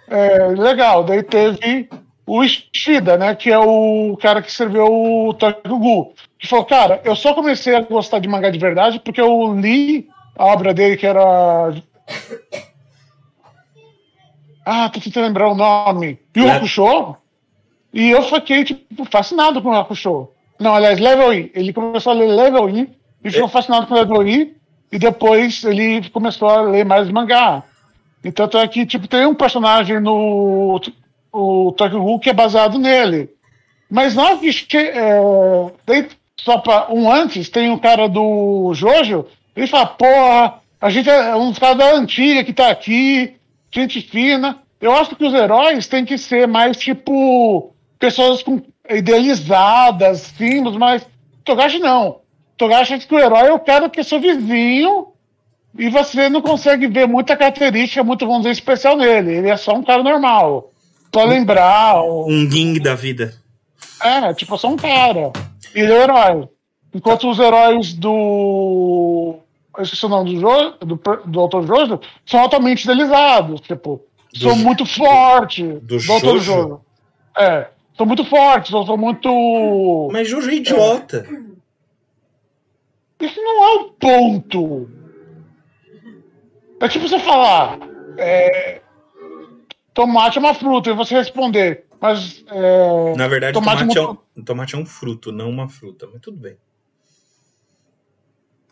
É, 0.08 0.46
legal. 0.50 1.04
Daí 1.04 1.24
teve 1.24 1.90
o 2.28 2.44
Ishida, 2.44 3.18
né, 3.18 3.34
que 3.34 3.52
é 3.52 3.58
o 3.58 4.16
cara 4.22 4.44
que 4.44 4.50
escreveu 4.52 4.86
o 4.86 5.34
Tokyo 5.34 5.80
Ghoul, 5.80 6.14
que 6.38 6.46
falou, 6.46 6.66
cara, 6.66 7.02
eu 7.04 7.16
só 7.16 7.34
comecei 7.34 7.76
a 7.76 7.82
gostar 7.82 8.20
de 8.20 8.28
mangá 8.28 8.52
de 8.52 8.60
verdade 8.60 9.00
porque 9.00 9.20
eu 9.20 9.56
li 9.56 10.08
a 10.38 10.46
obra 10.46 10.72
dele 10.72 10.98
que 10.98 11.08
era 11.08 11.74
ah, 14.64 14.90
tô 14.90 15.00
tentando 15.00 15.26
lembrar 15.26 15.50
o 15.50 15.56
nome. 15.56 16.20
Yu 16.38 16.46
é. 16.46 16.52
Hakusho. 16.52 17.16
E 17.92 18.12
eu 18.12 18.22
fiquei, 18.22 18.64
tipo, 18.64 19.04
fascinado 19.06 19.64
com 19.64 19.70
o 19.70 19.76
Hakusho. 19.76 20.30
Não, 20.60 20.74
aliás, 20.74 21.00
Level 21.00 21.34
E. 21.34 21.52
Ele 21.54 21.74
começou 21.74 22.12
a 22.14 22.16
ler 22.16 22.28
Level 22.28 22.70
E 22.70 22.90
e 23.24 23.32
ficou 23.32 23.48
é. 23.48 23.52
fascinado 23.52 23.88
com 23.88 23.96
Level 23.96 24.28
E. 24.28 24.56
E 24.92 25.00
depois 25.00 25.64
ele 25.64 26.10
começou 26.10 26.48
a 26.48 26.62
ler 26.62 26.86
mais 26.86 27.10
mangá. 27.10 27.64
Então, 28.24 28.48
é 28.60 28.68
que, 28.68 28.86
tipo, 28.86 29.08
tem 29.08 29.26
um 29.26 29.36
personagem 29.36 30.00
no 30.00 30.80
o 31.32 31.74
Tokyo 31.74 32.00
Ghoul 32.00 32.20
que 32.20 32.30
é 32.30 32.34
baseado 32.34 32.80
nele. 32.80 33.30
Mas 33.90 34.16
não 34.16 34.40
que 34.40 34.78
é, 34.78 35.20
daí, 35.86 36.08
só 36.38 36.58
para 36.58 36.92
um 36.94 37.12
antes, 37.12 37.50
tem 37.50 37.70
um 37.70 37.78
cara 37.78 38.08
do 38.08 38.74
Jojo, 38.74 39.26
ele 39.56 39.68
fala, 39.68 39.86
porra, 39.86 40.62
a 40.80 40.90
gente 40.90 41.10
é 41.10 41.36
um 41.36 41.54
cara 41.54 41.76
da 41.76 41.94
antiga 41.94 42.44
que 42.44 42.54
tá 42.54 42.70
aqui, 42.70 43.36
gente 43.72 44.02
fina. 44.02 44.60
Eu 44.80 44.94
acho 44.94 45.16
que 45.16 45.26
os 45.26 45.34
heróis 45.34 45.88
têm 45.88 46.06
que 46.06 46.18
ser 46.18 46.48
mais 46.48 46.78
tipo 46.78 47.74
pessoas 48.00 48.42
com 48.42 48.62
idealizadas, 48.90 50.34
símbolos, 50.38 50.78
mas 50.78 51.06
Togashi 51.44 51.80
não. 51.80 52.20
Togashi 52.58 52.94
acha 52.94 53.08
que 53.08 53.14
o 53.14 53.20
herói 53.20 53.48
é 53.48 53.54
o 53.54 53.60
cara 53.60 53.90
que 53.90 54.00
é 54.00 54.04
seu 54.04 54.20
vizinho 54.20 55.08
e 55.78 55.90
você 55.90 56.30
não 56.30 56.42
consegue 56.42 56.88
ver 56.88 57.08
muita 57.08 57.36
característica, 57.36 58.04
muito, 58.04 58.26
vamos 58.26 58.44
dizer, 58.44 58.52
especial 58.52 58.96
nele. 58.96 59.34
Ele 59.34 59.50
é 59.50 59.58
só 59.58 59.74
um 59.74 59.84
cara 59.84 60.02
normal. 60.02 60.72
Pra 61.12 61.24
lembrar. 61.24 62.02
Um 62.04 62.50
ging 62.50 62.80
da 62.80 62.96
vida. 62.96 63.34
É, 64.02 64.34
tipo, 64.34 64.58
só 64.58 64.70
um 64.70 64.78
cara. 64.78 65.32
Ele 65.74 65.92
é 65.92 65.98
o 65.98 66.02
herói. 66.02 66.50
Enquanto 66.94 67.30
os 67.30 67.40
heróis 67.40 67.94
do 67.94 69.40
eu 69.78 69.84
esqueci 69.84 70.06
o 70.06 70.10
nome 70.10 70.34
do, 70.34 70.40
jo, 70.40 70.72
do, 70.80 71.02
do 71.26 71.40
autor 71.40 71.68
Jojo, 71.68 72.00
são 72.26 72.40
altamente 72.40 72.84
idealizados. 72.84 73.62
Tipo, 73.62 74.02
do 74.34 74.40
são 74.40 74.56
muito 74.56 74.86
fortes. 74.86 75.82
Do, 75.82 75.98
do 75.98 76.14
autor 76.14 76.40
Jojo? 76.40 76.82
É. 77.38 77.68
São 77.98 78.06
muito 78.06 78.26
fortes, 78.26 78.72
são 78.72 78.98
muito. 78.98 80.10
Mas 80.12 80.28
Jojo 80.28 80.50
é 80.50 80.56
idiota. 80.56 81.26
É. 83.20 83.26
Isso 83.26 83.42
não 83.42 83.64
é 83.64 83.76
um 83.80 83.90
ponto. 83.92 84.90
É 86.82 86.88
tipo 86.90 87.08
você 87.08 87.20
falar. 87.20 87.80
É, 88.18 88.82
tomate 89.94 90.38
é 90.38 90.42
uma 90.42 90.54
fruta, 90.54 90.90
e 90.90 90.94
você 90.94 91.16
responder. 91.16 91.86
Mas. 92.02 92.44
É, 92.50 93.16
Na 93.16 93.28
verdade, 93.28 93.54
tomate, 93.54 93.80
tomate, 93.88 93.98
é 93.98 94.02
um, 94.02 94.44
tomate 94.44 94.76
é 94.76 94.78
um 94.78 94.86
fruto, 94.86 95.32
não 95.32 95.50
uma 95.50 95.70
fruta. 95.70 96.08
Mas 96.12 96.22
tudo 96.22 96.38
bem. 96.38 96.58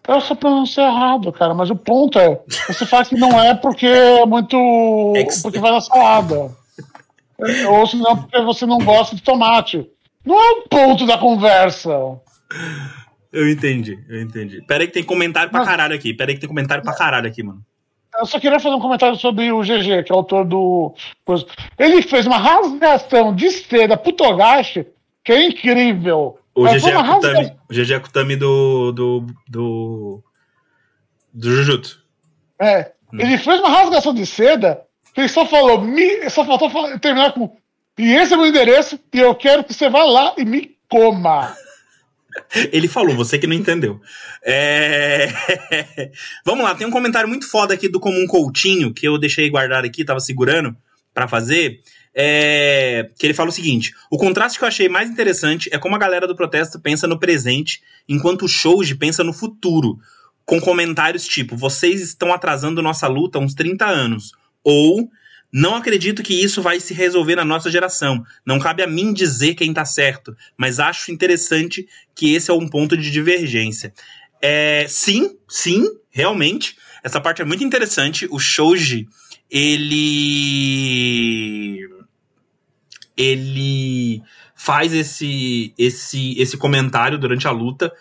Eu 0.05 0.19
só 0.19 0.35
pronunciei 0.35 0.85
errado, 0.85 1.31
cara, 1.31 1.53
mas 1.53 1.69
o 1.69 1.77
ponto 1.77 2.19
é, 2.19 2.41
você 2.67 2.85
fala 2.85 3.05
que 3.05 3.15
não 3.15 3.41
é 3.41 3.55
porque 3.55 3.87
é 3.87 4.25
muito. 4.25 4.57
porque 5.41 5.59
vai 5.59 5.71
na 5.71 5.79
salada. 5.79 6.51
Ou 7.69 7.85
se 7.85 7.97
não, 7.97 8.17
porque 8.17 8.41
você 8.41 8.65
não 8.65 8.77
gosta 8.79 9.15
de 9.15 9.21
tomate. 9.21 9.89
Não 10.25 10.39
é 10.39 10.51
o 10.51 10.61
ponto 10.69 11.05
da 11.05 11.17
conversa. 11.17 11.91
Eu 13.31 13.49
entendi, 13.49 13.99
eu 14.07 14.21
entendi. 14.21 14.61
Pera 14.61 14.83
aí 14.83 14.87
que 14.87 14.93
tem 14.93 15.03
comentário 15.03 15.51
pra 15.51 15.65
caralho 15.65 15.95
aqui. 15.95 16.13
Pera 16.13 16.31
aí 16.31 16.35
que 16.35 16.41
tem 16.41 16.49
comentário 16.49 16.83
pra 16.83 16.95
caralho 16.95 17.27
aqui, 17.27 17.43
mano. 17.43 17.63
Eu 18.15 18.25
só 18.27 18.39
queria 18.39 18.59
fazer 18.59 18.75
um 18.75 18.79
comentário 18.79 19.17
sobre 19.17 19.51
o 19.51 19.61
GG, 19.61 20.03
que 20.03 20.11
é 20.11 20.15
o 20.15 20.19
autor 20.19 20.45
do. 20.45 20.93
Ele 21.79 22.01
fez 22.03 22.27
uma 22.27 22.37
rasgação 22.37 23.35
de 23.35 23.49
seda 23.49 23.97
pro 23.97 24.13
Togashi, 24.13 24.85
que 25.23 25.31
é 25.31 25.47
incrível. 25.47 26.37
O 26.55 26.65
GG 26.65 26.91
Akutami, 26.91 27.55
o 27.69 27.73
GG 27.73 27.93
Akutami 27.95 28.35
do, 28.35 28.91
do, 28.91 29.25
do, 29.49 30.23
do 31.33 31.51
Jujutsu. 31.51 32.03
É, 32.61 32.91
hum. 33.11 33.17
ele 33.19 33.37
fez 33.39 33.59
uma 33.59 33.69
rasgação 33.69 34.13
de 34.13 34.25
seda 34.27 34.81
ele 35.21 35.29
só 35.29 35.45
falou, 35.45 35.81
me, 35.81 36.29
só 36.29 36.45
faltou 36.45 36.69
falar, 36.69 36.99
terminar 36.99 37.33
com 37.33 37.55
e 37.97 38.11
esse 38.11 38.33
é 38.33 38.37
meu 38.37 38.47
endereço 38.47 38.99
e 39.13 39.19
eu 39.19 39.35
quero 39.35 39.63
que 39.63 39.73
você 39.73 39.87
vá 39.87 40.03
lá 40.03 40.33
e 40.37 40.43
me 40.43 40.75
coma. 40.89 41.55
Ele 42.71 42.87
falou, 42.87 43.15
você 43.15 43.37
que 43.37 43.45
não 43.45 43.55
entendeu. 43.55 44.01
É... 44.43 45.29
Vamos 46.43 46.63
lá, 46.63 46.73
tem 46.73 46.87
um 46.87 46.91
comentário 46.91 47.29
muito 47.29 47.47
foda 47.47 47.75
aqui 47.75 47.87
do 47.87 47.99
Comum 47.99 48.25
Coutinho, 48.25 48.91
que 48.91 49.07
eu 49.07 49.19
deixei 49.19 49.47
guardado 49.47 49.85
aqui, 49.85 50.03
tava 50.03 50.19
segurando 50.19 50.75
para 51.13 51.27
fazer 51.27 51.81
é, 52.15 53.09
que 53.17 53.25
ele 53.25 53.33
fala 53.33 53.49
o 53.49 53.53
seguinte: 53.53 53.93
o 54.09 54.17
contraste 54.17 54.57
que 54.57 54.63
eu 54.63 54.67
achei 54.67 54.87
mais 54.87 55.09
interessante 55.09 55.69
é 55.71 55.77
como 55.77 55.95
a 55.95 55.99
galera 55.99 56.27
do 56.27 56.35
protesto 56.35 56.79
pensa 56.79 57.07
no 57.07 57.19
presente, 57.19 57.81
enquanto 58.07 58.45
o 58.45 58.47
Shouji 58.47 58.95
pensa 58.95 59.23
no 59.23 59.33
futuro, 59.33 59.99
com 60.45 60.61
comentários 60.61 61.27
tipo: 61.27 61.55
vocês 61.55 62.01
estão 62.01 62.31
atrasando 62.31 62.81
nossa 62.81 63.07
luta 63.07 63.39
uns 63.39 63.53
30 63.53 63.85
anos, 63.85 64.31
ou 64.63 65.09
não 65.51 65.75
acredito 65.75 66.23
que 66.23 66.33
isso 66.33 66.63
vai 66.63 66.79
se 66.79 66.95
resolver 66.95 67.35
na 67.35 67.45
nossa 67.45 67.69
geração. 67.69 68.23
Não 68.43 68.57
cabe 68.57 68.81
a 68.81 68.87
mim 68.87 69.13
dizer 69.13 69.53
quem 69.53 69.71
tá 69.71 69.85
certo, 69.85 70.35
mas 70.57 70.79
acho 70.79 71.11
interessante 71.11 71.87
que 72.15 72.33
esse 72.33 72.49
é 72.49 72.53
um 72.53 72.67
ponto 72.67 72.97
de 72.97 73.11
divergência. 73.11 73.93
É, 74.41 74.87
sim, 74.89 75.37
sim, 75.47 75.85
realmente. 76.09 76.75
Essa 77.03 77.21
parte 77.21 77.43
é 77.43 77.45
muito 77.45 77.63
interessante. 77.63 78.27
O 78.31 78.39
Shoji, 78.39 79.07
ele 79.49 80.23
ele 83.15 84.23
faz 84.55 84.91
esse, 84.91 85.71
esse, 85.77 86.33
esse 86.39 86.57
comentário 86.57 87.19
durante 87.19 87.47
a 87.47 87.51
luta 87.51 87.93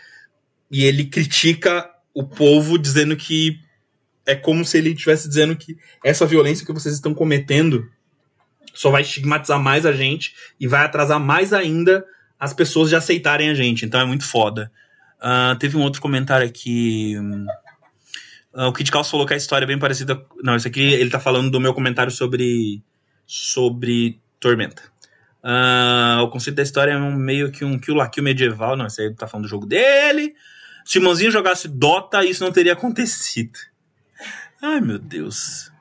e 0.70 0.84
ele 0.84 1.04
critica 1.04 1.90
o 2.14 2.24
povo 2.24 2.78
dizendo 2.78 3.14
que 3.14 3.58
é 4.26 4.34
como 4.34 4.64
se 4.64 4.78
ele 4.78 4.90
estivesse 4.90 5.28
dizendo 5.28 5.56
que 5.56 5.76
essa 6.04 6.26
violência 6.26 6.64
que 6.64 6.72
vocês 6.72 6.94
estão 6.94 7.12
cometendo 7.14 7.88
só 8.74 8.90
vai 8.90 9.02
estigmatizar 9.02 9.60
mais 9.60 9.84
a 9.84 9.92
gente 9.92 10.34
e 10.58 10.66
vai 10.66 10.84
atrasar 10.84 11.20
mais 11.20 11.52
ainda 11.52 12.04
as 12.38 12.52
pessoas 12.52 12.88
de 12.88 12.96
aceitarem 12.96 13.50
a 13.50 13.54
gente. 13.54 13.84
Então 13.84 14.00
é 14.00 14.04
muito 14.04 14.24
foda. 14.24 14.70
Uh, 15.18 15.56
teve 15.58 15.76
um 15.76 15.82
outro 15.82 16.00
comentário 16.00 16.46
aqui. 16.46 17.14
Uh, 18.52 18.66
o 18.66 18.72
Kid 18.72 18.90
Caos 18.90 19.10
falou 19.10 19.26
que 19.26 19.34
a 19.34 19.36
história 19.36 19.64
é 19.64 19.68
bem 19.68 19.78
parecida. 19.78 20.20
Não, 20.42 20.56
isso 20.56 20.66
aqui 20.66 20.80
ele 20.80 21.10
tá 21.10 21.20
falando 21.20 21.50
do 21.50 21.60
meu 21.60 21.74
comentário 21.74 22.10
sobre. 22.10 22.82
sobre 23.26 24.20
Tormenta. 24.40 24.82
Uh, 25.44 26.22
o 26.22 26.28
conceito 26.28 26.56
da 26.56 26.62
história 26.62 26.92
é 26.92 26.96
um, 26.96 27.14
meio 27.14 27.50
que 27.52 27.64
um 27.64 27.78
kill 27.78 27.94
la 27.94 28.08
kill 28.08 28.24
medieval. 28.24 28.76
Não, 28.76 28.86
esse 28.86 29.02
aí 29.02 29.14
tá 29.14 29.28
falando 29.28 29.44
do 29.44 29.50
jogo 29.50 29.66
dele. 29.66 30.34
Se 30.84 30.98
o 30.98 31.02
Mãozinho 31.02 31.30
jogasse 31.30 31.68
Dota, 31.68 32.24
isso 32.24 32.42
não 32.42 32.50
teria 32.50 32.72
acontecido. 32.72 33.58
Ai, 34.60 34.80
meu 34.80 34.98
Deus. 34.98 35.72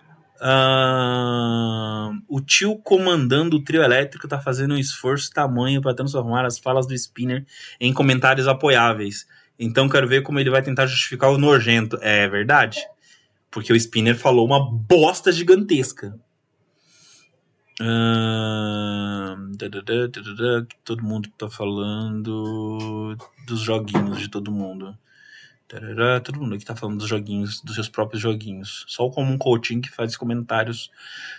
O 2.27 2.41
tio 2.41 2.77
comandando 2.79 3.57
o 3.57 3.63
trio 3.63 3.83
elétrico 3.83 4.27
tá 4.27 4.39
fazendo 4.39 4.73
um 4.73 4.77
esforço 4.77 5.31
tamanho 5.31 5.81
para 5.81 5.93
transformar 5.93 6.45
as 6.45 6.57
falas 6.57 6.87
do 6.87 6.93
Spinner 6.95 7.45
em 7.79 7.93
comentários 7.93 8.47
apoiáveis. 8.47 9.27
Então 9.59 9.87
quero 9.87 10.07
ver 10.07 10.23
como 10.23 10.39
ele 10.39 10.49
vai 10.49 10.63
tentar 10.63 10.87
justificar 10.87 11.29
o 11.29 11.37
nojento. 11.37 11.97
É 12.01 12.27
verdade? 12.27 12.79
Porque 13.51 13.71
o 13.71 13.75
Spinner 13.75 14.17
falou 14.17 14.45
uma 14.45 14.71
bosta 14.71 15.31
gigantesca. 15.31 16.17
Uh, 17.79 19.51
todo 20.83 21.03
mundo 21.03 21.29
tá 21.37 21.49
falando 21.49 23.15
dos 23.45 23.59
joguinhos 23.59 24.19
de 24.19 24.29
todo 24.29 24.51
mundo. 24.51 24.97
Tarará, 25.71 26.19
todo 26.19 26.37
mundo 26.37 26.53
aqui 26.53 26.65
tá 26.65 26.75
falando 26.75 26.97
dos 26.97 27.07
joguinhos, 27.07 27.61
dos 27.61 27.75
seus 27.75 27.87
próprios 27.87 28.21
joguinhos. 28.21 28.83
Só 28.89 29.05
o 29.05 29.09
comum 29.09 29.37
coaching 29.37 29.79
que 29.79 29.89
faz 29.89 30.17
comentários 30.17 30.91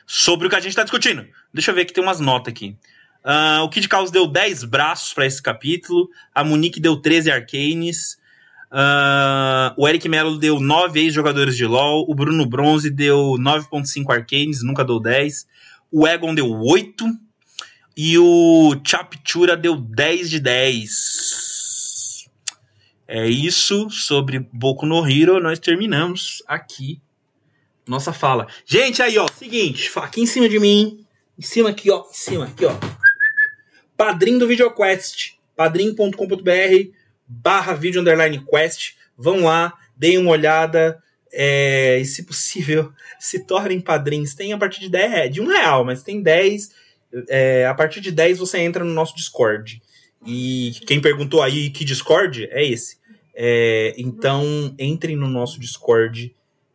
sobre 0.07 0.47
o 0.47 0.51
que 0.51 0.57
a 0.57 0.61
gente 0.61 0.75
tá 0.75 0.83
discutindo. 0.83 1.27
Deixa 1.53 1.71
eu 1.71 1.75
ver 1.75 1.85
que 1.85 1.93
tem 1.93 2.03
umas 2.03 2.19
notas 2.19 2.51
aqui. 2.51 2.75
Uh, 3.23 3.61
o 3.63 3.69
Kid 3.69 3.87
Caos 3.89 4.11
deu 4.11 4.27
10 4.27 4.65
braços 4.65 5.13
para 5.13 5.27
esse 5.27 5.43
capítulo. 5.43 6.09
A 6.35 6.43
Monique 6.43 6.81
deu 6.81 6.97
13 6.97 7.31
arcanes. 7.31 8.17
Uh, 8.71 9.75
o 9.77 9.87
Eric 9.87 10.09
Melo 10.09 10.39
deu 10.39 10.59
9 10.59 10.99
ex-jogadores 10.99 11.55
de 11.55 11.67
LoL. 11.67 12.07
O 12.09 12.15
Bruno 12.15 12.47
Bronze 12.47 12.89
deu 12.89 13.35
9.5 13.39 14.11
arcanes, 14.15 14.63
nunca 14.63 14.83
deu 14.83 14.99
10. 14.99 15.47
O 15.91 16.09
Egon 16.09 16.35
deu 16.35 16.51
8. 16.51 17.05
E 17.95 18.17
o 18.17 18.81
Chaptura 18.83 19.59
deu 19.59 19.77
10 19.77 20.31
de 20.31 20.41
10. 20.41 21.52
É 23.15 23.29
isso 23.29 23.91
sobre 23.91 24.39
Boku 24.39 24.87
no 24.87 25.07
Hero. 25.07 25.39
Nós 25.39 25.59
terminamos 25.59 26.43
aqui 26.47 26.99
nossa 27.87 28.11
fala. 28.11 28.47
Gente, 28.65 29.03
aí, 29.03 29.19
ó, 29.19 29.27
seguinte, 29.29 29.91
aqui 29.97 30.23
em 30.23 30.27
cima 30.27 30.49
de 30.49 30.59
mim, 30.59 31.05
em 31.39 31.43
cima 31.43 31.69
aqui, 31.69 31.91
ó, 31.91 32.07
em 32.09 32.15
cima 32.15 32.47
aqui, 32.47 32.65
ó. 32.65 32.75
Padrim 33.99 34.39
do 34.39 34.47
VideoQuest, 34.47 35.35
padrim.com.br 35.55 36.91
barra 37.27 37.75
vídeo 37.75 38.01
underline 38.01 38.43
quest. 38.47 38.95
Vão 39.15 39.45
lá, 39.45 39.75
deem 39.95 40.17
uma 40.17 40.31
olhada. 40.31 40.99
É, 41.31 41.99
e 41.99 42.07
se 42.07 42.23
possível, 42.23 42.95
se 43.21 43.41
tornem 43.45 43.79
padrinhos. 43.79 44.33
Tem 44.33 44.55
a 44.55 44.59
partir 44.59 44.81
de 44.81 44.89
10, 44.89 45.35
de 45.35 45.43
um 45.43 45.47
real, 45.49 45.85
mas 45.85 46.03
tem 46.03 46.23
10. 46.23 46.71
É, 47.29 47.67
a 47.67 47.75
partir 47.75 48.01
de 48.01 48.11
10 48.11 48.39
você 48.39 48.57
entra 48.57 48.83
no 48.83 48.95
nosso 48.95 49.15
Discord. 49.15 49.83
E 50.25 50.73
quem 50.87 50.99
perguntou 50.99 51.43
aí 51.43 51.69
que 51.69 51.85
Discord 51.85 52.49
é 52.51 52.65
esse. 52.65 53.02
É, 53.35 53.95
então, 53.97 54.75
entrem 54.79 55.17
no 55.17 55.29
nosso 55.29 55.59
Discord. 55.59 56.35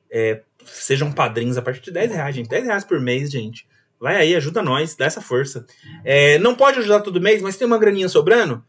É, 0.09 0.41
sejam 0.65 1.11
padrinhos 1.11 1.57
a 1.57 1.61
partir 1.61 1.81
de 1.81 1.91
10 1.91 2.11
reais, 2.11 2.35
gente. 2.35 2.49
10 2.49 2.65
reais 2.65 2.83
por 2.83 2.99
mês, 2.99 3.31
gente. 3.31 3.67
Vai 3.99 4.15
aí, 4.15 4.35
ajuda 4.35 4.61
nós, 4.61 4.95
dá 4.95 5.05
essa 5.05 5.21
força. 5.21 5.65
É, 6.03 6.37
não 6.39 6.55
pode 6.55 6.79
ajudar 6.79 7.01
todo 7.01 7.21
mês, 7.21 7.41
mas 7.41 7.57
tem 7.57 7.65
uma 7.65 7.79
graninha 7.79 8.07
sobrando. 8.07 8.63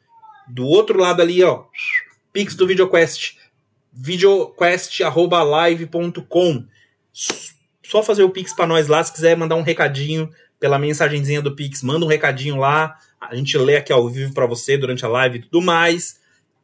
Do 0.48 0.66
outro 0.66 0.98
lado 0.98 1.20
ali, 1.20 1.44
ó. 1.44 1.64
Pix 2.32 2.54
do 2.54 2.66
VideoQuest. 2.66 3.36
videoquest.live.com. 3.92 6.64
Só 7.12 8.02
fazer 8.02 8.22
o 8.22 8.30
Pix 8.30 8.54
para 8.54 8.66
nós 8.66 8.88
lá. 8.88 9.04
Se 9.04 9.12
quiser 9.12 9.36
mandar 9.36 9.56
um 9.56 9.62
recadinho 9.62 10.30
pela 10.58 10.78
mensagenzinha 10.78 11.42
do 11.42 11.54
Pix, 11.54 11.82
manda 11.82 12.04
um 12.04 12.08
recadinho 12.08 12.56
lá. 12.56 12.96
A 13.20 13.34
gente 13.34 13.56
lê 13.58 13.76
aqui 13.76 13.92
ao 13.92 14.08
vivo 14.08 14.32
para 14.32 14.46
você 14.46 14.78
durante 14.78 15.04
a 15.04 15.08
live 15.08 15.38
e 15.38 15.42
tudo 15.42 15.60
mais. 15.60 16.20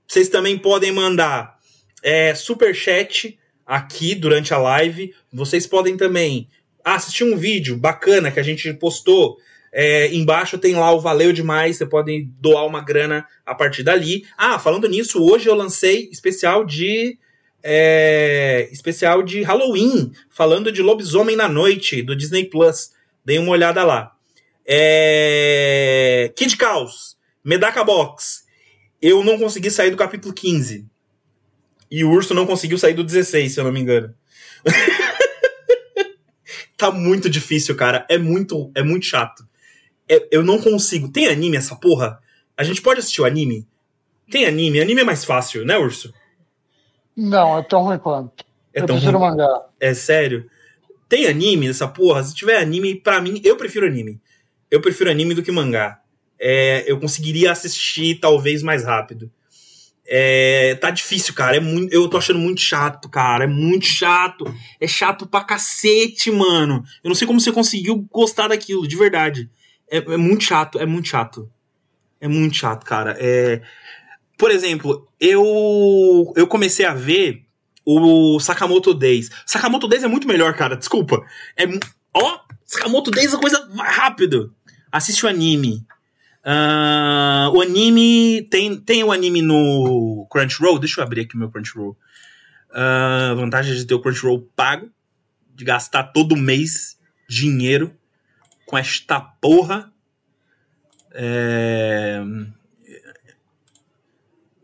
Vocês 0.06 0.28
também 0.28 0.58
podem 0.58 0.92
mandar 0.92 1.58
é, 2.02 2.34
super 2.34 2.74
chat 2.74 3.38
aqui 3.66 4.14
durante 4.14 4.52
a 4.52 4.58
live. 4.58 5.14
Vocês 5.32 5.66
podem 5.66 5.96
também 5.96 6.48
assistir 6.84 7.24
um 7.24 7.36
vídeo 7.36 7.76
bacana 7.76 8.30
que 8.30 8.38
a 8.38 8.42
gente 8.42 8.72
postou. 8.74 9.38
É, 9.72 10.14
embaixo 10.14 10.58
tem 10.58 10.74
lá 10.74 10.92
o 10.92 11.00
Valeu 11.00 11.32
Demais. 11.32 11.76
Você 11.76 11.86
pode 11.86 12.28
doar 12.38 12.66
uma 12.66 12.80
grana 12.80 13.26
a 13.44 13.54
partir 13.54 13.82
dali. 13.82 14.24
Ah, 14.36 14.58
falando 14.58 14.88
nisso, 14.88 15.22
hoje 15.24 15.48
eu 15.48 15.54
lancei 15.54 16.08
especial 16.12 16.64
de. 16.64 17.18
É, 17.66 18.68
especial 18.70 19.22
de 19.22 19.40
Halloween, 19.40 20.12
falando 20.28 20.70
de 20.70 20.82
Lobisomem 20.82 21.34
na 21.34 21.48
Noite, 21.48 22.02
do 22.02 22.14
Disney 22.14 22.44
Plus. 22.44 22.92
Dei 23.24 23.38
uma 23.38 23.52
olhada 23.52 23.82
lá. 23.82 24.12
É, 24.66 26.30
Kid 26.36 26.58
Caos, 26.58 27.16
Medaka 27.42 27.82
Box, 27.82 28.43
eu 29.06 29.22
não 29.22 29.38
consegui 29.38 29.70
sair 29.70 29.90
do 29.90 29.98
capítulo 29.98 30.32
15. 30.32 30.88
E 31.90 32.02
o 32.02 32.10
urso 32.10 32.32
não 32.32 32.46
conseguiu 32.46 32.78
sair 32.78 32.94
do 32.94 33.04
16, 33.04 33.52
se 33.52 33.60
eu 33.60 33.64
não 33.64 33.70
me 33.70 33.78
engano. 33.78 34.14
tá 36.74 36.90
muito 36.90 37.28
difícil, 37.28 37.76
cara. 37.76 38.06
É 38.08 38.16
muito, 38.16 38.72
é 38.74 38.82
muito 38.82 39.04
chato. 39.04 39.46
É, 40.08 40.26
eu 40.30 40.42
não 40.42 40.58
consigo. 40.58 41.10
Tem 41.10 41.28
anime 41.28 41.58
essa 41.58 41.76
porra? 41.76 42.18
A 42.56 42.64
gente 42.64 42.80
pode 42.80 43.00
assistir 43.00 43.20
o 43.20 43.26
anime? 43.26 43.68
Tem 44.30 44.46
anime? 44.46 44.80
Anime 44.80 45.02
é 45.02 45.04
mais 45.04 45.22
fácil, 45.22 45.66
né, 45.66 45.76
urso? 45.76 46.10
Não, 47.14 47.58
é 47.58 47.62
tão 47.62 47.82
ruim 47.82 47.98
quanto. 47.98 48.42
É 48.72 48.80
eu 48.80 48.86
tão 48.86 48.96
prefiro 48.96 49.18
ruim. 49.18 49.28
mangá. 49.28 49.66
É 49.78 49.92
sério? 49.92 50.50
Tem 51.10 51.26
anime 51.26 51.68
nessa 51.68 51.86
porra? 51.86 52.24
Se 52.24 52.34
tiver 52.34 52.56
anime, 52.56 52.94
pra 52.94 53.20
mim, 53.20 53.38
eu 53.44 53.58
prefiro 53.58 53.86
anime. 53.86 54.18
Eu 54.70 54.80
prefiro 54.80 55.10
anime 55.10 55.34
do 55.34 55.42
que 55.42 55.52
mangá 55.52 56.00
é, 56.46 56.84
eu 56.86 57.00
conseguiria 57.00 57.50
assistir 57.50 58.16
talvez 58.16 58.62
mais 58.62 58.84
rápido. 58.84 59.32
É, 60.06 60.74
tá 60.74 60.90
difícil, 60.90 61.32
cara. 61.32 61.56
É 61.56 61.60
muito, 61.60 61.90
eu 61.90 62.06
tô 62.06 62.18
achando 62.18 62.38
muito 62.38 62.60
chato, 62.60 63.08
cara. 63.08 63.44
É 63.44 63.46
muito 63.46 63.86
chato. 63.86 64.44
É 64.78 64.86
chato 64.86 65.26
pra 65.26 65.42
cacete, 65.42 66.30
mano. 66.30 66.84
Eu 67.02 67.08
não 67.08 67.14
sei 67.14 67.26
como 67.26 67.40
você 67.40 67.50
conseguiu 67.50 68.06
gostar 68.12 68.48
daquilo, 68.48 68.86
de 68.86 68.94
verdade. 68.94 69.48
É, 69.90 69.96
é 69.96 70.16
muito 70.18 70.44
chato, 70.44 70.78
é 70.78 70.84
muito 70.84 71.08
chato. 71.08 71.50
É 72.20 72.28
muito 72.28 72.56
chato, 72.56 72.84
cara. 72.84 73.16
É, 73.18 73.62
por 74.36 74.50
exemplo, 74.50 75.08
eu 75.18 76.30
eu 76.36 76.46
comecei 76.46 76.84
a 76.84 76.92
ver 76.92 77.42
o 77.86 78.38
Sakamoto 78.38 78.92
Days. 78.92 79.30
Sakamoto 79.46 79.88
Days 79.88 80.04
é 80.04 80.08
muito 80.08 80.28
melhor, 80.28 80.54
cara. 80.54 80.76
Desculpa. 80.76 81.24
É 81.56 81.64
ó, 82.12 82.38
Sakamoto 82.66 83.10
Days 83.10 83.32
é 83.32 83.38
coisa 83.38 83.66
rápido. 83.78 84.54
Assiste 84.92 85.24
o 85.24 85.28
anime. 85.28 85.86
Uh, 86.44 87.56
o 87.56 87.62
anime. 87.62 88.42
Tem, 88.50 88.76
tem 88.76 89.02
o 89.02 89.10
anime 89.10 89.40
no 89.40 90.26
Crunchyroll. 90.30 90.78
Deixa 90.78 91.00
eu 91.00 91.04
abrir 91.04 91.22
aqui 91.22 91.34
o 91.34 91.38
meu 91.38 91.50
Crunchyroll. 91.50 91.96
Uh, 92.70 93.36
vantagem 93.36 93.74
de 93.74 93.86
ter 93.86 93.94
o 93.94 94.00
Crunchyroll 94.00 94.48
pago. 94.54 94.90
De 95.54 95.64
gastar 95.64 96.04
todo 96.04 96.36
mês 96.36 96.98
dinheiro 97.28 97.96
com 98.66 98.76
esta 98.76 99.20
porra. 99.20 99.92
É... 101.12 102.22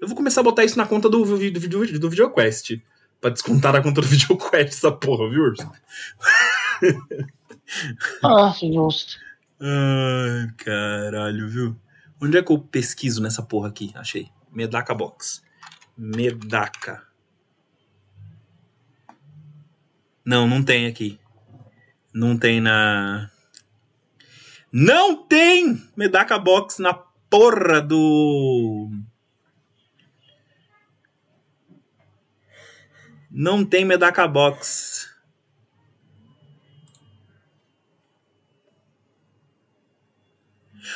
Eu 0.00 0.08
vou 0.08 0.16
começar 0.16 0.40
a 0.40 0.44
botar 0.44 0.64
isso 0.64 0.78
na 0.78 0.86
conta 0.86 1.08
do, 1.08 1.24
do, 1.24 1.50
do, 1.50 1.98
do 1.98 2.10
VideoQuest. 2.10 2.82
Pra 3.20 3.30
descontar 3.30 3.72
na 3.72 3.82
conta 3.82 4.00
do 4.00 4.06
VideoQuest 4.08 4.68
essa 4.68 4.90
porra, 4.90 5.30
viu, 5.30 5.42
Urso? 5.42 5.70
Ah, 8.24 8.52
justo. 8.58 9.18
Ai, 9.62 10.50
caralho, 10.56 11.46
viu? 11.46 11.80
Onde 12.18 12.38
é 12.38 12.42
que 12.42 12.50
eu 12.50 12.58
pesquiso 12.58 13.22
nessa 13.22 13.42
porra 13.42 13.68
aqui? 13.68 13.92
Achei. 13.94 14.30
Medaka 14.50 14.94
Box. 14.94 15.42
Medaka. 15.96 17.06
Não, 20.24 20.46
não 20.48 20.62
tem 20.62 20.86
aqui. 20.86 21.20
Não 22.12 22.38
tem 22.38 22.60
na. 22.60 23.30
Não 24.72 25.26
tem 25.26 25.82
Medaka 25.94 26.38
Box 26.38 26.78
na 26.78 26.94
porra 26.94 27.82
do. 27.82 28.90
Não 33.30 33.64
tem 33.64 33.84
Medaka 33.84 34.26
Box. 34.26 35.09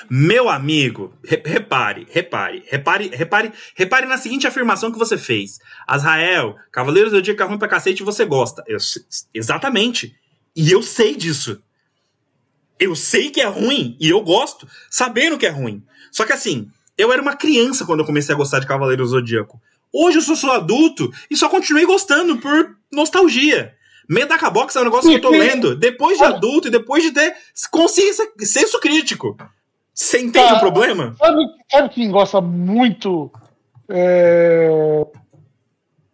Meu 0.09 0.49
amigo, 0.49 1.13
re 1.25 1.43
repare, 1.45 2.07
repare, 2.11 2.65
repare, 2.67 3.11
repare, 3.15 3.53
repare 3.75 4.07
na 4.07 4.19
seguinte 4.19 4.47
afirmação 4.47 4.91
que 4.91 4.99
você 4.99 5.17
fez. 5.17 5.59
Azrael, 5.87 6.57
Cavaleiros 6.73 7.13
do 7.13 7.23
Dia 7.23 7.37
é 7.39 7.43
ruim 7.43 7.59
pra 7.59 7.69
cacete 7.69 8.03
e 8.03 8.05
você 8.05 8.25
gosta. 8.25 8.63
Eu, 8.67 8.79
exatamente. 9.33 10.15
E 10.55 10.71
eu 10.71 10.83
sei 10.83 11.15
disso. 11.15 11.61
Eu 12.79 12.95
sei 12.95 13.31
que 13.31 13.41
é 13.41 13.47
ruim 13.47 13.97
e 14.01 14.11
eu 14.11 14.21
gosto, 14.21 14.69
sabendo 14.91 15.39
que 15.39 15.47
é 15.47 15.51
ruim. 15.51 15.83
Só 16.11 16.25
que 16.25 16.33
assim, 16.33 16.71
eu 16.97 17.13
era 17.13 17.23
uma 17.23 17.37
criança 17.37 17.85
quando 17.85 18.01
eu 18.01 18.07
comecei 18.07 18.35
a 18.35 18.39
gostar 18.39 18.61
de 18.61 18.67
Cavaleiros 18.67 19.11
do 19.11 19.17
Zodíaco. 19.17 19.61
Hoje 19.93 20.19
eu 20.19 20.23
sou, 20.23 20.35
sou 20.35 20.51
adulto 20.51 21.13
e 21.31 21.37
só 21.37 21.49
continuei 21.49 21.87
gostando 21.87 22.39
por 22.39 22.77
nostalgia. 22.93 23.75
Medaka 24.09 24.51
Box 24.51 24.77
é 24.77 24.81
um 24.81 24.85
negócio 24.85 25.09
que 25.09 25.17
eu 25.17 25.21
tô 25.21 25.31
lendo 25.31 25.75
depois 25.77 26.19
de 26.19 26.25
adulto 26.25 26.69
e 26.69 26.71
depois 26.71 27.03
de 27.03 27.13
ter 27.13 27.35
consciência, 27.71 28.31
senso 28.41 28.79
crítico. 28.81 29.37
Você 29.95 30.21
entende 30.21 30.49
tá, 30.49 30.57
o 30.57 30.61
problema? 30.61 31.15
Sabe, 31.17 31.45
sabe 31.71 31.89
quem 31.91 32.11
gosta 32.11 32.41
muito 32.41 33.31
é, 33.89 35.07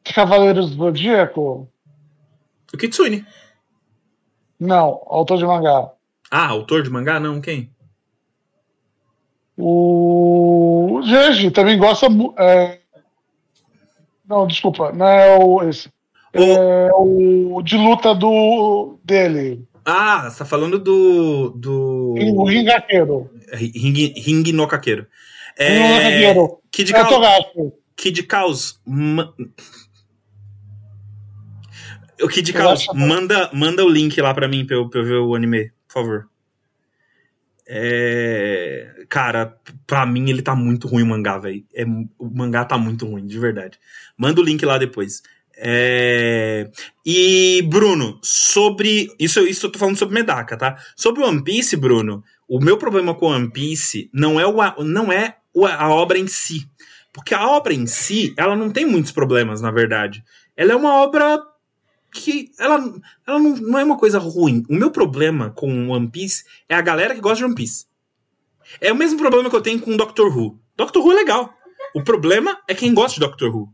de 0.04 0.12
Cavaleiros 0.12 0.70
do 0.70 0.84
Zodíaco? 0.84 1.66
O 2.72 2.76
Kitsune. 2.76 3.26
Não, 4.58 5.02
autor 5.06 5.38
de 5.38 5.46
mangá. 5.46 5.90
Ah, 6.30 6.48
autor 6.48 6.82
de 6.82 6.90
mangá? 6.90 7.18
Não, 7.18 7.40
quem? 7.40 7.70
O 9.56 11.00
Jeji 11.02 11.50
também 11.50 11.78
gosta. 11.78 12.06
É... 12.38 12.78
Não, 14.26 14.46
desculpa, 14.46 14.92
não 14.92 15.06
é 15.06 15.38
o 15.38 15.62
esse. 15.68 15.88
O... 16.34 16.42
É 16.42 16.90
o 16.94 17.62
de 17.62 17.76
luta 17.76 18.14
do 18.14 18.98
dele. 19.02 19.66
Ah, 19.84 20.28
você 20.28 20.38
tá 20.38 20.44
falando 20.44 20.78
do. 20.78 21.50
do... 21.50 22.14
O 22.36 22.44
Ringaqueiro. 22.44 23.30
Ring, 23.52 24.12
ring 24.16 24.52
no 24.52 24.66
Kakeiro. 24.66 25.06
É, 25.56 26.34
Kid, 26.70 26.92
Kid 26.92 26.92
Caos. 26.92 27.52
Kid 27.96 28.22
Caos. 28.24 28.80
O 32.22 32.28
Kid 32.28 32.52
Caos, 32.52 32.86
manda, 32.94 33.50
manda 33.52 33.84
o 33.84 33.88
link 33.88 34.20
lá 34.20 34.32
pra 34.34 34.48
mim 34.48 34.66
pra 34.66 34.76
eu, 34.76 34.88
pra 34.88 35.00
eu 35.00 35.04
ver 35.04 35.16
o 35.16 35.34
anime, 35.34 35.72
por 35.88 35.94
favor. 35.94 36.28
É... 37.66 39.04
Cara, 39.08 39.56
pra 39.86 40.04
mim 40.04 40.28
ele 40.28 40.42
tá 40.42 40.54
muito 40.56 40.88
ruim 40.88 41.02
o 41.02 41.06
mangá, 41.06 41.38
velho. 41.38 41.64
É... 41.74 41.84
O 42.18 42.28
mangá 42.34 42.64
tá 42.64 42.76
muito 42.76 43.06
ruim, 43.06 43.26
de 43.26 43.38
verdade. 43.38 43.78
Manda 44.16 44.40
o 44.40 44.44
link 44.44 44.64
lá 44.64 44.76
depois. 44.76 45.22
É... 45.56 46.70
E, 47.06 47.62
Bruno, 47.68 48.18
sobre. 48.22 49.08
Isso, 49.18 49.40
isso 49.46 49.66
eu 49.66 49.70
tô 49.70 49.78
falando 49.78 49.98
sobre 49.98 50.14
Medaka, 50.14 50.56
tá? 50.56 50.76
Sobre 50.96 51.22
One 51.22 51.44
Piece, 51.44 51.76
Bruno, 51.76 52.24
o 52.50 52.58
meu 52.58 52.76
problema 52.76 53.14
com 53.14 53.26
One 53.26 53.48
Piece 53.48 54.10
não 54.12 54.40
é, 54.40 54.44
o, 54.44 54.82
não 54.82 55.12
é 55.12 55.36
a 55.78 55.88
obra 55.88 56.18
em 56.18 56.26
si. 56.26 56.68
Porque 57.12 57.32
a 57.32 57.46
obra 57.48 57.72
em 57.72 57.86
si, 57.86 58.34
ela 58.36 58.56
não 58.56 58.70
tem 58.70 58.84
muitos 58.84 59.12
problemas, 59.12 59.60
na 59.60 59.70
verdade. 59.70 60.24
Ela 60.56 60.72
é 60.72 60.76
uma 60.76 60.96
obra 60.96 61.40
que 62.12 62.50
ela, 62.58 62.74
ela 63.24 63.38
não, 63.38 63.56
não 63.56 63.78
é 63.78 63.84
uma 63.84 63.96
coisa 63.96 64.18
ruim. 64.18 64.64
O 64.68 64.74
meu 64.74 64.90
problema 64.90 65.50
com 65.50 65.90
One 65.90 66.10
Piece 66.10 66.42
é 66.68 66.74
a 66.74 66.80
galera 66.80 67.14
que 67.14 67.20
gosta 67.20 67.36
de 67.38 67.44
One 67.44 67.54
Piece. 67.54 67.86
É 68.80 68.92
o 68.92 68.96
mesmo 68.96 69.16
problema 69.16 69.48
que 69.48 69.54
eu 69.54 69.62
tenho 69.62 69.78
com 69.78 69.96
Doctor 69.96 70.36
Who. 70.36 70.58
Doctor 70.76 71.04
Who 71.04 71.12
é 71.12 71.14
legal. 71.14 71.54
O 71.94 72.02
problema 72.02 72.58
é 72.66 72.74
quem 72.74 72.92
gosta 72.92 73.14
de 73.14 73.20
Doctor 73.20 73.54
Who. 73.54 73.72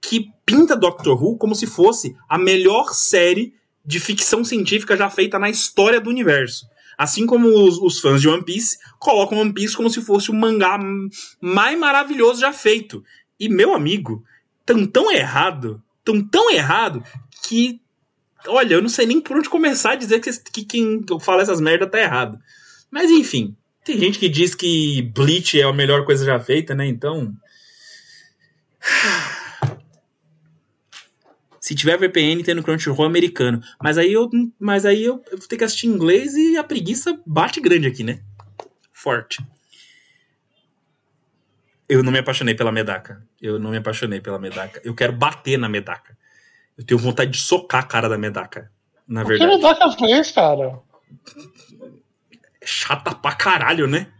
Que 0.00 0.32
pinta 0.44 0.74
Doctor 0.74 1.22
Who 1.22 1.38
como 1.38 1.54
se 1.54 1.68
fosse 1.68 2.16
a 2.28 2.36
melhor 2.36 2.92
série 2.94 3.54
de 3.84 4.00
ficção 4.00 4.42
científica 4.42 4.96
já 4.96 5.08
feita 5.08 5.38
na 5.38 5.48
história 5.48 6.00
do 6.00 6.10
universo. 6.10 6.66
Assim 6.98 7.26
como 7.26 7.48
os, 7.48 7.78
os, 7.78 8.00
fãs 8.00 8.20
de 8.20 8.28
One 8.28 8.44
Piece 8.44 8.76
colocam 8.98 9.38
One 9.38 9.52
Piece 9.52 9.76
como 9.76 9.88
se 9.88 10.02
fosse 10.02 10.32
o 10.32 10.34
mangá 10.34 10.76
mais 11.40 11.78
maravilhoso 11.78 12.40
já 12.40 12.52
feito. 12.52 13.04
E, 13.38 13.48
meu 13.48 13.72
amigo, 13.72 14.24
tão 14.66 14.84
tão 14.84 15.12
errado, 15.12 15.80
tão 16.04 16.20
tão 16.20 16.50
errado, 16.50 17.04
que. 17.44 17.80
Olha, 18.48 18.74
eu 18.74 18.82
não 18.82 18.88
sei 18.88 19.06
nem 19.06 19.20
por 19.20 19.36
onde 19.36 19.48
começar 19.48 19.92
a 19.92 19.96
dizer 19.96 20.20
que, 20.20 20.30
que 20.50 20.64
quem 20.64 21.04
fala 21.20 21.42
essas 21.42 21.60
merdas 21.60 21.88
tá 21.88 22.00
errado. 22.00 22.38
Mas 22.90 23.10
enfim, 23.10 23.56
tem 23.84 23.98
gente 23.98 24.18
que 24.18 24.28
diz 24.28 24.54
que 24.54 25.02
Bleach 25.14 25.60
é 25.60 25.64
a 25.64 25.72
melhor 25.72 26.04
coisa 26.04 26.24
já 26.24 26.38
feita, 26.40 26.74
né? 26.74 26.86
Então. 26.86 27.32
Se 31.68 31.74
tiver 31.74 31.98
VPN, 31.98 32.42
tem 32.42 32.54
no 32.54 32.62
Crunchyroll 32.62 33.04
americano. 33.04 33.62
Mas 33.84 33.98
aí 33.98 34.10
eu, 34.10 34.30
mas 34.58 34.86
aí 34.86 35.04
eu, 35.04 35.22
eu 35.30 35.36
vou 35.36 35.46
ter 35.46 35.58
que 35.58 35.64
assistir 35.64 35.86
em 35.86 35.90
inglês 35.90 36.34
e 36.34 36.56
a 36.56 36.64
preguiça 36.64 37.20
bate 37.26 37.60
grande 37.60 37.86
aqui, 37.86 38.02
né? 38.02 38.20
Forte. 38.90 39.44
Eu 41.86 42.02
não 42.02 42.10
me 42.10 42.20
apaixonei 42.20 42.54
pela 42.54 42.72
Medaka. 42.72 43.22
Eu 43.38 43.58
não 43.58 43.70
me 43.70 43.76
apaixonei 43.76 44.18
pela 44.18 44.38
Medaka. 44.38 44.80
Eu 44.82 44.94
quero 44.94 45.12
bater 45.12 45.58
na 45.58 45.68
Medaka. 45.68 46.16
Eu 46.74 46.86
tenho 46.86 46.98
vontade 46.98 47.32
de 47.32 47.38
socar 47.38 47.82
a 47.82 47.86
cara 47.86 48.08
da 48.08 48.16
Medaka. 48.16 48.72
Na 49.06 49.22
verdade. 49.22 49.52
O 49.52 49.58
que 49.58 49.66
a 49.66 49.68
Medaka 49.68 49.92
fez, 49.98 50.30
cara? 50.30 50.80
É 52.62 52.66
chata 52.66 53.14
pra 53.14 53.34
caralho, 53.34 53.86
né? 53.86 54.10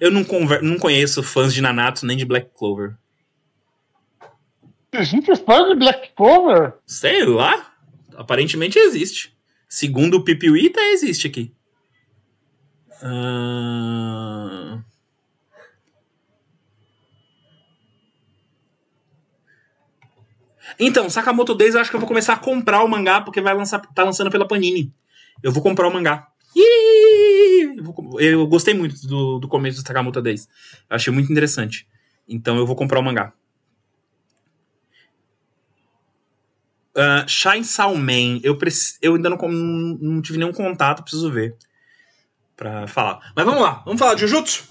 Eu 0.00 0.10
não, 0.10 0.24
não 0.62 0.78
conheço 0.78 1.22
fãs 1.22 1.52
de 1.54 1.60
Nanatsu 1.60 2.06
nem 2.06 2.16
de 2.16 2.24
Black 2.24 2.50
Clover. 2.54 2.96
Existe 4.92 5.36
fã 5.36 5.68
de 5.68 5.74
Black 5.74 6.12
Clover? 6.14 6.74
Sei 6.86 7.24
lá. 7.24 7.74
Aparentemente 8.16 8.78
existe. 8.78 9.36
Segundo 9.68 10.14
o 10.14 10.24
Pipiwita, 10.24 10.80
existe 10.80 11.26
aqui. 11.26 11.52
Uh... 13.02 14.82
Então, 20.78 21.08
Sakamoto 21.08 21.54
Days 21.54 21.74
eu 21.74 21.80
acho 21.80 21.90
que 21.90 21.96
eu 21.96 22.00
vou 22.00 22.08
começar 22.08 22.34
a 22.34 22.38
comprar 22.38 22.82
o 22.84 22.88
mangá, 22.88 23.20
porque 23.20 23.40
vai 23.40 23.54
lançar, 23.54 23.80
tá 23.80 24.04
lançando 24.04 24.30
pela 24.30 24.46
Panini. 24.46 24.92
Eu 25.42 25.52
vou 25.52 25.62
comprar 25.62 25.88
o 25.88 25.92
mangá. 25.92 26.28
Eu, 27.76 28.20
eu 28.20 28.46
gostei 28.46 28.74
muito 28.74 29.06
do, 29.06 29.38
do 29.38 29.48
começo 29.48 29.82
do 29.82 29.86
Sakamoto 29.86 30.22
Days. 30.22 30.48
Achei 30.88 31.12
muito 31.12 31.30
interessante. 31.30 31.86
Então 32.28 32.56
eu 32.56 32.66
vou 32.66 32.76
comprar 32.76 32.98
o 32.98 33.02
mangá. 33.02 33.32
Uh, 36.96 37.28
Shine 37.28 37.64
Man, 37.98 38.40
eu, 38.42 38.58
eu 39.02 39.14
ainda 39.16 39.28
não, 39.28 39.36
não 39.46 40.22
tive 40.22 40.38
nenhum 40.38 40.52
contato, 40.52 41.02
preciso 41.02 41.30
ver. 41.30 41.54
Pra 42.56 42.86
falar. 42.86 43.32
Mas 43.36 43.44
vamos 43.44 43.60
lá, 43.60 43.82
vamos 43.84 43.98
falar 43.98 44.14
de 44.14 44.22
Jujutsu? 44.22 44.64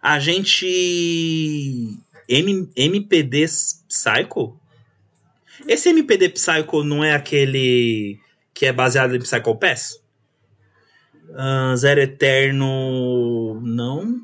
A 0.00 0.20
gente. 0.20 1.98
M, 2.28 2.70
MPD 2.76 3.46
Psycho? 3.88 4.60
Esse 5.66 5.90
MPD 5.90 6.30
Psycho 6.30 6.84
não 6.84 7.02
é 7.02 7.14
aquele 7.14 8.20
que 8.54 8.66
é 8.66 8.72
baseado 8.72 9.14
em 9.14 9.20
Psycho 9.20 9.56
Pass? 9.56 10.02
Uh, 11.30 11.76
Zero 11.76 12.00
Eterno. 12.00 13.60
Não. 13.60 14.22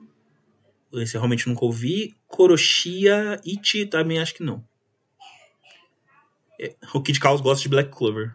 Esse 0.95 1.16
eu 1.16 1.20
realmente 1.20 1.49
nunca 1.49 1.64
ouvi. 1.64 2.14
Koroshia 2.28 3.41
Ichi 3.45 3.87
também 3.87 4.20
acho 4.20 4.35
que 4.35 4.43
não. 4.43 4.64
É, 6.61 6.74
o 6.95 7.03
Kid 7.03 7.18
Chaos 7.20 7.41
gosta 7.41 7.62
de 7.62 7.68
Black 7.68 7.91
Clover. 7.91 8.35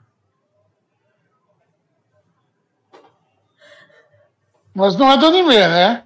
Mas 4.74 4.96
não 4.96 5.12
é 5.12 5.18
do 5.18 5.26
anime, 5.26 5.56
né? 5.56 6.06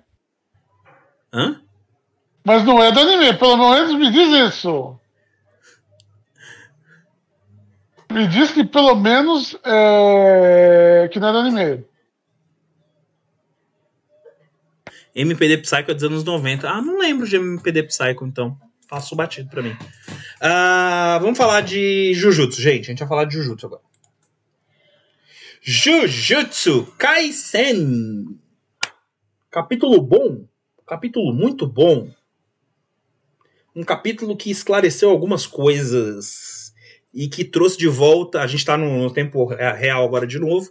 Hã? 1.32 1.62
Mas 2.44 2.64
não 2.64 2.82
é 2.82 2.92
do 2.92 3.00
anime, 3.00 3.34
pelo 3.38 3.58
menos 3.58 3.94
me 3.94 4.12
diz 4.12 4.54
isso. 4.54 5.00
Me 8.14 8.28
diz 8.28 8.52
que 8.52 8.64
pelo 8.64 8.96
menos 8.96 9.58
é... 9.64 11.10
que 11.12 11.20
não 11.20 11.30
é 11.30 11.32
do 11.32 11.38
anime. 11.40 11.86
MPD 15.16 15.58
Psycho 15.60 15.92
é 15.92 15.94
dos 15.94 16.04
anos 16.04 16.24
90. 16.24 16.70
Ah, 16.70 16.82
não 16.82 17.00
lembro 17.00 17.28
de 17.28 17.36
MPD 17.36 17.84
Psycho, 17.84 18.26
então. 18.26 18.58
Passo 18.88 19.16
batido 19.16 19.50
pra 19.50 19.62
mim. 19.62 19.72
Uh, 19.72 21.20
vamos 21.20 21.38
falar 21.38 21.62
de 21.62 22.14
Jujutsu, 22.14 22.62
gente. 22.62 22.86
A 22.86 22.92
gente 22.92 23.00
vai 23.00 23.08
falar 23.08 23.26
de 23.26 23.36
Jujutsu 23.36 23.66
agora. 23.66 23.82
Jujutsu 25.62 26.94
Kaisen. 26.98 28.40
Capítulo 29.50 30.02
bom 30.02 30.46
capítulo 30.86 31.34
muito 31.34 31.66
bom. 31.66 32.10
Um 33.76 33.84
capítulo 33.84 34.38
que 34.38 34.52
esclareceu 34.52 35.10
algumas 35.10 35.48
coisas 35.48 36.63
e 37.14 37.28
que 37.28 37.46
trouxe 37.46 37.78
de 37.78 37.88
volta. 37.88 38.42
A 38.42 38.48
gente 38.48 38.60
está 38.60 38.78
no 38.78 39.12
tempo 39.12 39.46
real 39.46 40.04
agora 40.04 40.26
de 40.26 40.40
novo. 40.40 40.70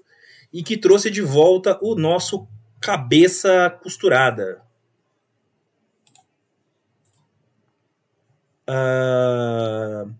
E 0.52 0.62
que 0.62 0.76
trouxe 0.76 1.10
de 1.10 1.22
volta 1.22 1.78
o 1.80 1.94
nosso 1.94 2.46
cabeça 2.80 3.70
costurada. 3.82 4.60
Uh, 8.68 10.12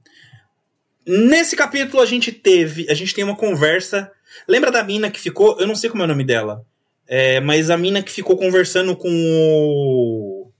nesse 1.06 1.56
capítulo 1.56 2.02
a 2.02 2.06
gente 2.06 2.30
teve. 2.30 2.86
A 2.88 2.94
gente 2.94 3.14
tem 3.14 3.24
uma 3.24 3.36
conversa. 3.36 4.10
Lembra 4.48 4.70
da 4.70 4.82
mina 4.82 5.10
que 5.10 5.20
ficou? 5.20 5.58
Eu 5.60 5.66
não 5.66 5.74
sei 5.74 5.90
como 5.90 6.02
é 6.02 6.06
o 6.06 6.08
nome 6.08 6.24
dela. 6.24 6.64
É, 7.06 7.40
mas 7.40 7.68
a 7.68 7.76
mina 7.76 8.02
que 8.02 8.12
ficou 8.12 8.36
conversando 8.36 8.96
com 8.96 9.10
o. 9.10 10.50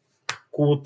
com 0.50 0.64
o? 0.64 0.82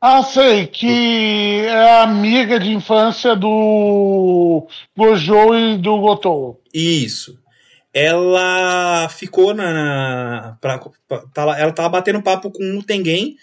Ah, 0.00 0.22
sei, 0.22 0.66
que 0.66 1.66
é 1.66 2.00
amiga 2.00 2.58
de 2.58 2.70
infância 2.72 3.36
do 3.36 4.66
Gojo 4.96 5.54
e 5.54 5.76
do 5.76 5.98
Gotou. 5.98 6.62
Isso. 6.72 7.38
Ela 7.92 9.08
ficou 9.10 9.52
na. 9.52 10.56
Pra, 10.60 10.78
pra, 11.06 11.18
tá 11.34 11.58
ela 11.58 11.72
tava 11.72 11.88
batendo 11.90 12.22
papo 12.22 12.50
com 12.50 12.78
o 12.78 12.82
Tengen. 12.82 13.36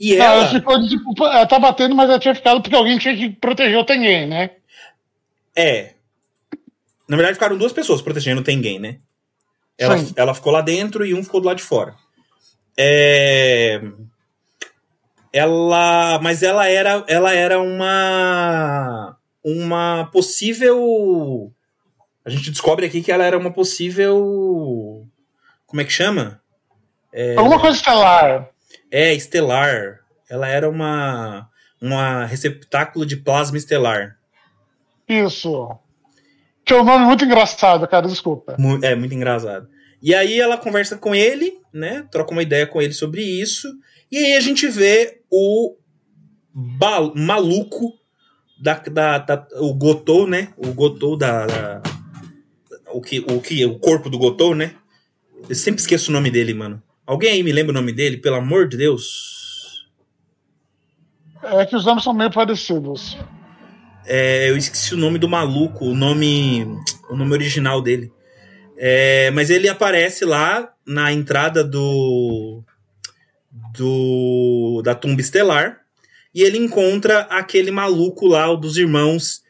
E 0.00 0.16
ela. 0.16 0.24
ela, 0.24 0.48
ficou, 0.48 0.88
tipo, 0.88 1.24
ela 1.24 1.46
tá 1.46 1.58
batendo, 1.60 1.94
mas 1.94 2.10
ela 2.10 2.18
tinha 2.18 2.34
ficado 2.34 2.60
porque 2.60 2.74
alguém 2.74 2.98
tinha 2.98 3.14
que 3.14 3.30
proteger 3.30 3.78
o 3.78 3.84
Tengen, 3.84 4.26
né? 4.26 4.50
É. 5.54 5.94
Na 7.06 7.16
verdade, 7.16 7.34
ficaram 7.34 7.56
duas 7.56 7.72
pessoas 7.72 8.02
protegendo 8.02 8.40
o 8.40 8.44
Tengen, 8.44 8.80
né? 8.80 8.98
Ela, 9.78 9.96
ela 10.16 10.34
ficou 10.34 10.52
lá 10.52 10.60
dentro 10.60 11.06
e 11.06 11.14
um 11.14 11.22
ficou 11.22 11.40
do 11.40 11.46
lado 11.46 11.58
de 11.58 11.62
fora. 11.62 11.94
É... 12.76 13.80
Ela, 15.32 16.18
mas 16.22 16.42
ela 16.42 16.66
era, 16.66 17.04
ela 17.06 17.32
era 17.32 17.60
uma, 17.60 19.16
uma 19.44 20.08
possível. 20.12 21.52
A 22.24 22.30
gente 22.30 22.50
descobre 22.50 22.86
aqui 22.86 23.02
que 23.02 23.12
ela 23.12 23.24
era 23.24 23.38
uma 23.38 23.52
possível. 23.52 25.06
Como 25.66 25.80
é 25.80 25.84
que 25.84 25.92
chama? 25.92 26.40
É... 27.12 27.36
Alguma 27.36 27.60
coisa 27.60 27.76
estelar. 27.76 28.50
É, 28.90 29.14
estelar. 29.14 30.00
Ela 30.28 30.48
era 30.48 30.68
uma, 30.68 31.48
uma 31.80 32.24
receptáculo 32.24 33.06
de 33.06 33.16
plasma 33.16 33.56
estelar. 33.56 34.16
Isso. 35.08 35.76
Que 36.64 36.74
é 36.74 36.80
um 36.80 36.84
nome 36.84 37.04
muito 37.04 37.24
engraçado, 37.24 37.86
cara, 37.88 38.06
desculpa. 38.06 38.56
É, 38.82 38.94
muito 38.94 39.14
engraçado. 39.14 39.68
E 40.02 40.14
aí 40.14 40.40
ela 40.40 40.56
conversa 40.56 40.96
com 40.96 41.14
ele, 41.14 41.58
né? 41.72 42.06
Troca 42.10 42.32
uma 42.32 42.42
ideia 42.42 42.66
com 42.66 42.80
ele 42.80 42.92
sobre 42.92 43.22
isso. 43.22 43.68
E 44.10 44.18
aí 44.18 44.36
a 44.36 44.40
gente 44.40 44.66
vê 44.68 45.22
o 45.30 45.76
maluco 47.14 47.94
da, 48.60 48.74
da, 48.74 49.18
da, 49.18 49.48
o 49.60 49.72
Gotou, 49.72 50.26
né? 50.26 50.52
O 50.56 50.72
Gotou 50.72 51.16
da, 51.16 51.46
da, 51.46 51.82
o 52.92 53.00
que 53.00 53.20
o 53.20 53.40
que 53.40 53.64
o 53.64 53.78
corpo 53.78 54.10
do 54.10 54.18
Gotou, 54.18 54.54
né? 54.54 54.74
Eu 55.48 55.54
sempre 55.54 55.80
esqueço 55.80 56.10
o 56.10 56.12
nome 56.12 56.30
dele, 56.30 56.52
mano. 56.52 56.82
Alguém 57.06 57.32
aí 57.32 57.42
me 57.42 57.52
lembra 57.52 57.70
o 57.70 57.74
nome 57.74 57.92
dele, 57.92 58.18
pelo 58.18 58.36
amor 58.36 58.68
de 58.68 58.76
Deus? 58.76 59.88
É 61.42 61.64
que 61.64 61.74
os 61.74 61.84
nomes 61.84 62.04
são 62.04 62.12
meio 62.12 62.30
parecidos. 62.30 63.16
É, 64.04 64.50
eu 64.50 64.56
esqueci 64.56 64.94
o 64.94 64.98
nome 64.98 65.18
do 65.18 65.28
maluco, 65.28 65.86
o 65.86 65.94
nome 65.94 66.66
o 67.08 67.16
nome 67.16 67.32
original 67.32 67.80
dele. 67.80 68.12
É, 68.76 69.30
mas 69.30 69.50
ele 69.50 69.68
aparece 69.68 70.24
lá 70.24 70.72
na 70.86 71.12
entrada 71.12 71.62
do 71.62 72.62
do 73.50 74.82
da 74.84 74.94
tumba 74.94 75.20
estelar 75.20 75.80
e 76.34 76.42
ele 76.42 76.58
encontra 76.58 77.20
aquele 77.22 77.70
maluco 77.70 78.26
lá, 78.26 78.50
o 78.50 78.56
dos 78.56 78.76
irmãos. 78.76 79.42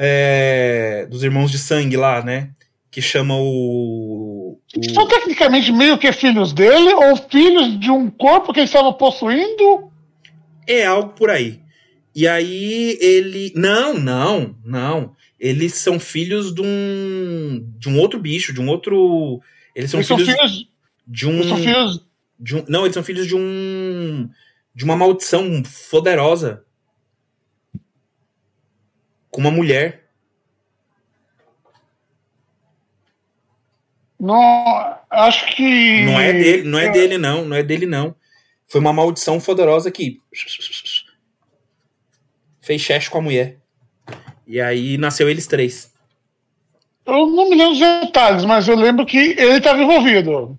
É, 0.00 1.06
dos 1.10 1.24
irmãos 1.24 1.50
de 1.50 1.58
sangue 1.58 1.96
lá, 1.96 2.22
né? 2.22 2.50
Que 2.90 3.02
chama 3.02 3.34
o. 3.36 4.58
o... 4.76 4.94
São 4.94 5.06
tecnicamente 5.08 5.72
meio 5.72 5.98
que 5.98 6.12
filhos 6.12 6.52
dele, 6.52 6.94
ou 6.94 7.16
filhos 7.16 7.78
de 7.78 7.90
um 7.90 8.08
corpo 8.10 8.52
que 8.52 8.60
ele 8.60 8.66
estava 8.66 8.92
possuindo? 8.92 9.90
É 10.66 10.84
algo 10.84 11.10
por 11.14 11.30
aí. 11.30 11.60
E 12.14 12.26
aí 12.26 12.96
ele. 13.00 13.52
Não, 13.54 13.94
não, 13.94 14.56
não. 14.64 15.16
Eles 15.38 15.74
são 15.74 15.98
filhos 16.00 16.52
de 16.52 16.62
um. 16.62 17.64
de 17.78 17.88
um 17.88 17.98
outro 17.98 18.18
bicho, 18.18 18.52
de 18.52 18.60
um 18.60 18.68
outro. 18.68 19.40
Eles 19.74 19.90
são, 19.90 19.98
eles 19.98 20.08
filhos, 20.08 20.26
são 20.26 20.36
filhos. 20.36 20.68
De 21.06 21.26
um. 21.26 21.34
Eles 21.34 21.46
são 21.46 21.56
filhos. 21.56 22.07
De 22.38 22.56
um, 22.56 22.64
não, 22.68 22.84
eles 22.84 22.94
são 22.94 23.02
filhos 23.02 23.26
de 23.26 23.34
um 23.34 24.30
de 24.74 24.84
uma 24.84 24.96
maldição 24.96 25.60
poderosa 25.90 26.64
com 29.28 29.40
uma 29.40 29.50
mulher. 29.50 30.08
Não, 34.20 34.98
acho 35.10 35.46
que. 35.54 36.04
Não 36.04 36.20
é 36.20 36.32
dele, 36.32 36.62
não 36.68 36.78
é, 36.78 36.88
dele, 36.90 37.18
não. 37.18 37.44
Não 37.44 37.56
é 37.56 37.62
dele, 37.62 37.86
não. 37.86 38.14
Foi 38.66 38.80
uma 38.80 38.92
maldição 38.92 39.40
poderosa 39.40 39.90
que. 39.90 40.20
Fez 42.60 42.80
chefe 42.80 43.10
com 43.10 43.18
a 43.18 43.22
mulher. 43.22 43.58
E 44.46 44.60
aí 44.60 44.96
nasceu 44.98 45.28
eles 45.28 45.46
três. 45.46 45.92
Eu 47.06 47.26
não 47.26 47.48
me 47.48 47.56
lembro 47.56 47.72
os 47.72 47.78
detalhes, 47.78 48.44
mas 48.44 48.68
eu 48.68 48.76
lembro 48.76 49.06
que 49.06 49.16
ele 49.16 49.58
estava 49.58 49.82
envolvido. 49.82 50.58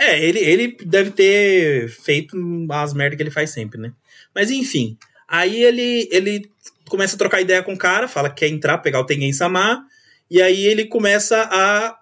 É, 0.00 0.18
ele, 0.18 0.38
ele 0.38 0.76
deve 0.82 1.10
ter 1.10 1.90
feito 1.90 2.34
as 2.70 2.94
merdas 2.94 3.18
que 3.18 3.22
ele 3.22 3.30
faz 3.30 3.50
sempre, 3.50 3.78
né? 3.78 3.92
Mas 4.34 4.50
enfim. 4.50 4.96
Aí 5.28 5.62
ele, 5.62 6.08
ele 6.10 6.50
começa 6.88 7.14
a 7.14 7.18
trocar 7.18 7.42
ideia 7.42 7.62
com 7.62 7.74
o 7.74 7.78
cara, 7.78 8.08
fala 8.08 8.30
que 8.30 8.36
quer 8.36 8.48
entrar, 8.48 8.78
pegar 8.78 9.00
o 9.00 9.04
Tengen 9.04 9.30
Sama. 9.34 9.86
E 10.30 10.40
aí 10.40 10.66
ele 10.66 10.86
começa 10.86 11.46
a 11.52 11.98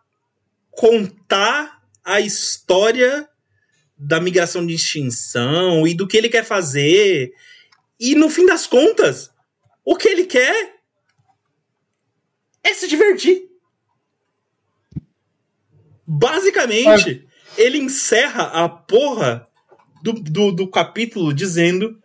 contar 0.71 1.83
a 2.05 2.21
história 2.21 3.29
da 3.99 4.21
migração 4.21 4.65
de 4.65 4.75
extinção 4.75 5.85
e 5.85 5.93
do 5.93 6.07
que 6.07 6.17
ele 6.17 6.29
quer 6.29 6.45
fazer. 6.45 7.33
E 7.99 8.15
no 8.15 8.31
fim 8.31 8.47
das 8.47 8.65
contas, 8.65 9.33
o 9.85 9.97
que 9.97 10.09
ele 10.09 10.25
quer 10.25 10.77
é 12.63 12.73
se 12.73 12.87
divertir. 12.87 13.49
Basicamente, 16.07 17.28
ele 17.59 17.77
encerra 17.77 18.45
a 18.45 18.69
porra 18.69 19.47
do, 20.03 20.13
do, 20.13 20.53
do 20.53 20.71
capítulo 20.71 21.35
dizendo. 21.35 21.99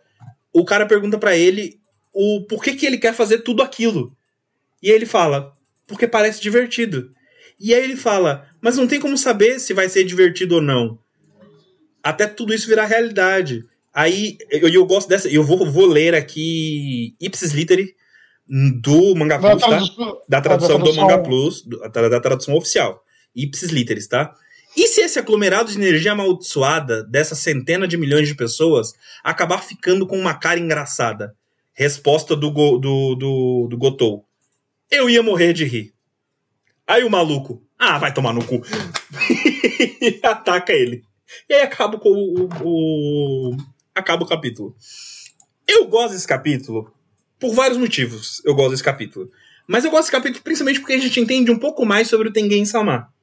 O 0.52 0.64
cara 0.64 0.84
pergunta 0.86 1.16
para 1.16 1.36
ele 1.36 1.80
o 2.12 2.44
por 2.48 2.62
que, 2.62 2.74
que 2.74 2.84
ele 2.84 2.98
quer 2.98 3.14
fazer 3.14 3.38
tudo 3.38 3.62
aquilo. 3.62 4.14
E 4.82 4.90
ele 4.90 5.06
fala, 5.06 5.56
porque 5.86 6.06
parece 6.06 6.40
divertido. 6.40 7.10
E 7.58 7.72
aí 7.72 7.82
ele 7.82 7.96
fala, 7.96 8.46
mas 8.60 8.76
não 8.76 8.86
tem 8.86 9.00
como 9.00 9.16
saber 9.16 9.58
se 9.58 9.72
vai 9.72 9.88
ser 9.88 10.04
divertido 10.04 10.56
ou 10.56 10.60
não. 10.60 10.98
Até 12.02 12.26
tudo 12.26 12.52
isso 12.52 12.68
virar 12.68 12.84
realidade. 12.84 13.64
Aí 13.92 14.36
eu, 14.50 14.68
eu 14.68 14.84
gosto 14.84 15.08
dessa. 15.08 15.28
Eu 15.28 15.44
vou, 15.44 15.70
vou 15.70 15.86
ler 15.86 16.14
aqui 16.14 17.14
Ipsis 17.20 17.52
Literi 17.52 17.94
do 18.46 19.14
Manga 19.14 19.38
Plus, 19.38 19.62
tá? 19.62 19.80
Da 20.28 20.40
tradução, 20.40 20.78
do 20.78 20.94
Manga 20.94 21.18
Plus, 21.18 21.64
da, 21.64 22.08
da 22.08 22.20
tradução 22.20 22.54
oficial. 22.54 23.02
Ipsis 23.34 23.70
Literis, 23.70 24.06
tá? 24.06 24.34
E 24.76 24.88
se 24.88 25.02
esse 25.02 25.18
aglomerado 25.18 25.70
de 25.70 25.78
energia 25.78 26.12
amaldiçoada 26.12 27.04
dessa 27.04 27.34
centena 27.34 27.86
de 27.86 27.96
milhões 27.96 28.26
de 28.26 28.34
pessoas 28.34 28.92
acabar 29.22 29.62
ficando 29.62 30.06
com 30.06 30.18
uma 30.18 30.34
cara 30.34 30.58
engraçada? 30.58 31.34
Resposta 31.72 32.34
do, 32.34 32.50
go, 32.50 32.78
do, 32.78 33.14
do, 33.14 33.68
do 33.70 33.78
Gotou. 33.78 34.24
Eu 34.90 35.08
ia 35.08 35.22
morrer 35.22 35.52
de 35.52 35.64
rir. 35.64 35.92
Aí 36.86 37.04
o 37.04 37.10
maluco, 37.10 37.62
ah, 37.78 37.98
vai 37.98 38.12
tomar 38.12 38.32
no 38.32 38.44
cu. 38.44 38.62
e 40.00 40.20
ataca 40.26 40.72
ele. 40.72 41.04
E 41.48 41.54
aí 41.54 41.62
acaba 41.62 41.98
com 41.98 42.10
o, 42.10 42.48
o, 42.62 43.56
acaba 43.94 44.24
o 44.24 44.28
capítulo. 44.28 44.76
Eu 45.66 45.86
gosto 45.86 46.12
desse 46.12 46.26
capítulo 46.26 46.92
por 47.38 47.54
vários 47.54 47.78
motivos. 47.78 48.42
Eu 48.44 48.54
gosto 48.54 48.72
desse 48.72 48.84
capítulo. 48.84 49.30
Mas 49.66 49.84
eu 49.84 49.90
gosto 49.90 50.02
desse 50.02 50.12
capítulo 50.12 50.42
principalmente 50.42 50.80
porque 50.80 50.92
a 50.92 51.00
gente 51.00 51.20
entende 51.20 51.50
um 51.50 51.58
pouco 51.58 51.86
mais 51.86 52.08
sobre 52.08 52.28
o 52.28 52.32
Tengen 52.32 52.64
Sama 52.64 53.13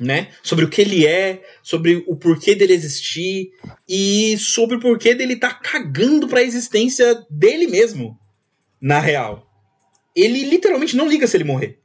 né? 0.00 0.32
Sobre 0.42 0.64
o 0.64 0.70
que 0.70 0.80
ele 0.80 1.06
é, 1.06 1.44
sobre 1.62 2.02
o 2.08 2.16
porquê 2.16 2.54
dele 2.54 2.72
existir 2.72 3.52
e 3.86 4.36
sobre 4.38 4.76
o 4.76 4.80
porquê 4.80 5.14
dele 5.14 5.36
tá 5.36 5.52
cagando 5.52 6.26
para 6.26 6.40
a 6.40 6.44
existência 6.44 7.22
dele 7.28 7.66
mesmo, 7.66 8.18
na 8.80 8.98
real. 8.98 9.46
Ele 10.16 10.44
literalmente 10.44 10.96
não 10.96 11.08
liga 11.08 11.26
se 11.26 11.36
ele 11.36 11.44
morrer. 11.44 11.78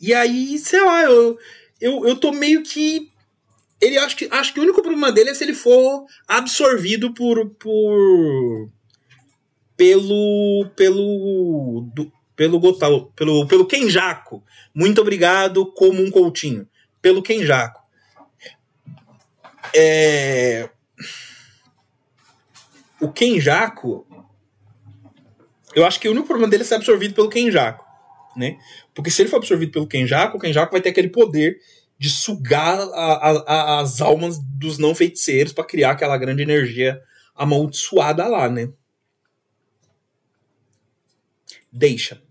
E 0.00 0.14
aí, 0.14 0.58
sei 0.58 0.80
lá, 0.80 1.04
eu, 1.04 1.38
eu, 1.80 2.06
eu 2.06 2.16
tô 2.16 2.32
meio 2.32 2.62
que. 2.62 3.10
Ele 3.80 3.98
acho 3.98 4.16
que 4.16 4.28
acho 4.30 4.52
que 4.52 4.60
o 4.60 4.62
único 4.62 4.82
problema 4.82 5.10
dele 5.10 5.30
é 5.30 5.34
se 5.34 5.44
ele 5.44 5.54
for 5.54 6.06
absorvido 6.26 7.12
por. 7.12 7.50
por 7.56 8.70
pelo. 9.76 10.70
pelo. 10.74 11.90
Do, 11.94 12.10
pelo 12.40 12.58
Gotal, 12.58 13.12
pelo, 13.14 13.46
pelo 13.46 13.66
Kenjaco. 13.66 14.42
Muito 14.74 14.98
obrigado, 15.02 15.70
como 15.74 16.02
um 16.02 16.10
Coutinho. 16.10 16.66
Pelo 17.02 17.22
Kenjaco. 17.22 17.82
É... 19.76 20.70
O 22.98 23.12
Kenjaco. 23.12 24.06
Eu 25.74 25.84
acho 25.84 26.00
que 26.00 26.08
o 26.08 26.12
único 26.12 26.28
problema 26.28 26.50
dele 26.50 26.62
é 26.62 26.64
ser 26.64 26.76
absorvido 26.76 27.12
pelo 27.12 27.28
Kenjaco. 27.28 27.84
Né? 28.34 28.56
Porque 28.94 29.10
se 29.10 29.20
ele 29.20 29.28
for 29.28 29.36
absorvido 29.36 29.72
pelo 29.72 29.86
Kenjaco, 29.86 30.38
o 30.38 30.40
Kenjaco 30.40 30.72
vai 30.72 30.80
ter 30.80 30.88
aquele 30.88 31.10
poder 31.10 31.60
de 31.98 32.08
sugar 32.08 32.80
a, 32.80 33.32
a, 33.32 33.80
as 33.80 34.00
almas 34.00 34.38
dos 34.38 34.78
não 34.78 34.94
feiticeiros 34.94 35.52
para 35.52 35.64
criar 35.64 35.90
aquela 35.90 36.16
grande 36.16 36.40
energia 36.40 37.02
amaldiçoada 37.34 38.26
lá, 38.26 38.48
né? 38.48 38.72
Deixa. 41.70 42.29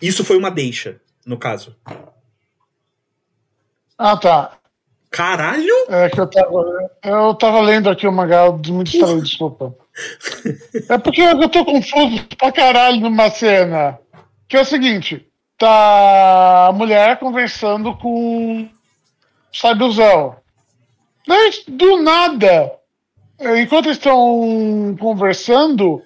Isso 0.00 0.24
foi 0.24 0.36
uma 0.36 0.50
deixa, 0.50 1.00
no 1.24 1.38
caso. 1.38 1.76
Ah, 3.98 4.16
tá. 4.16 4.58
Caralho! 5.10 5.72
É 5.88 6.10
que 6.10 6.20
eu 6.20 6.26
tava, 6.26 6.90
eu 7.02 7.34
tava 7.34 7.60
lendo 7.60 7.88
aqui 7.88 8.06
o 8.06 8.12
mangá 8.12 8.50
muito 8.50 8.94
estranho, 8.94 9.22
desculpa. 9.22 9.74
É 10.90 10.98
porque 10.98 11.22
eu 11.22 11.48
tô 11.48 11.64
confuso 11.64 12.26
pra 12.36 12.52
caralho 12.52 13.00
numa 13.00 13.30
cena. 13.30 13.98
Que 14.46 14.56
é 14.56 14.60
o 14.60 14.64
seguinte: 14.64 15.26
tá 15.56 16.66
a 16.68 16.72
mulher 16.72 17.18
conversando 17.18 17.96
com 17.96 18.62
o 18.62 18.68
Saibuzão. 19.52 20.36
Daí, 21.26 21.50
do 21.66 22.02
nada, 22.02 22.72
enquanto 23.58 23.88
estão 23.88 24.94
conversando, 25.00 26.02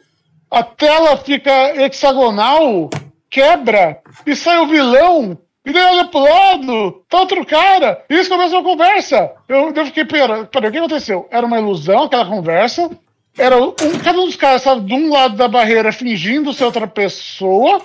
a 0.51 0.63
tela 0.63 1.17
fica 1.17 1.51
hexagonal 1.83 2.89
quebra 3.31 4.01
e 4.27 4.35
sai 4.35 4.59
o 4.59 4.67
vilão. 4.67 5.39
E 5.65 5.73
daí 5.73 5.85
olha 5.85 6.07
pro 6.07 6.21
lado, 6.21 7.05
tá 7.09 7.21
outro 7.21 7.45
cara, 7.45 8.03
e 8.09 8.15
eles 8.15 8.29
começam 8.29 8.61
a 8.61 8.65
conversa. 8.65 9.31
Eu, 9.47 9.73
eu 9.75 9.87
fiquei, 9.87 10.07
pera, 10.07 10.45
pera, 10.47 10.69
o 10.69 10.73
que 10.73 10.79
aconteceu? 10.79 11.29
Era 11.31 11.47
uma 11.47 11.59
ilusão 11.59 12.05
aquela 12.05 12.25
conversa. 12.25 12.91
Era 13.39 13.57
um, 13.57 13.73
cada 14.03 14.19
um 14.19 14.27
dos 14.27 14.37
caras 14.37 14.63
estava 14.63 14.81
de 14.81 14.95
um 14.95 15.13
lado 15.13 15.37
da 15.37 15.49
barreira 15.49 15.93
fingindo 15.93 16.53
ser 16.53 16.65
outra 16.65 16.87
pessoa. 16.87 17.81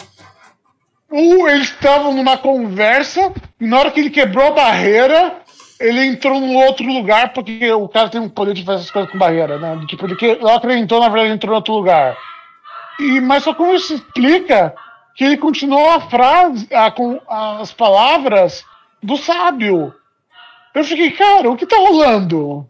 Um, 1.12 1.48
eles 1.48 1.70
estavam 1.70 2.14
numa 2.14 2.38
conversa, 2.38 3.32
e 3.60 3.68
na 3.68 3.80
hora 3.80 3.92
que 3.92 4.00
ele 4.00 4.10
quebrou 4.10 4.48
a 4.48 4.52
barreira, 4.52 5.38
ele 5.80 6.06
entrou 6.06 6.40
num 6.40 6.56
outro 6.56 6.86
lugar, 6.86 7.34
porque 7.34 7.72
o 7.74 7.88
cara 7.88 8.10
tem 8.10 8.22
um 8.22 8.30
poder 8.30 8.54
de 8.54 8.64
fazer 8.64 8.80
essas 8.80 8.92
coisas 8.92 9.12
com 9.12 9.18
barreira, 9.18 9.60
né? 9.60 9.80
Tipo, 9.88 10.06
ele 10.06 10.16
logo 10.42 10.62
que 10.62 10.68
ele 10.68 10.80
entrou, 10.80 11.00
na 11.00 11.10
verdade, 11.10 11.28
ele 11.28 11.36
entrou 11.36 11.54
em 11.54 11.58
outro 11.58 11.74
lugar. 11.74 12.18
E, 13.00 13.20
mas 13.20 13.44
só 13.44 13.54
como 13.54 13.76
isso 13.76 13.94
explica 13.94 14.74
que 15.16 15.24
ele 15.24 15.38
continuou 15.38 15.90
a 15.92 16.02
frase, 16.02 16.68
a, 16.74 16.92
com 16.92 17.20
as 17.28 17.72
palavras 17.72 18.66
do 19.02 19.18
sábio. 19.18 19.96
Eu 20.74 20.84
fiquei, 20.84 21.12
cara, 21.12 21.50
o 21.50 21.56
que 21.56 21.66
tá 21.66 21.78
rolando? 21.78 22.70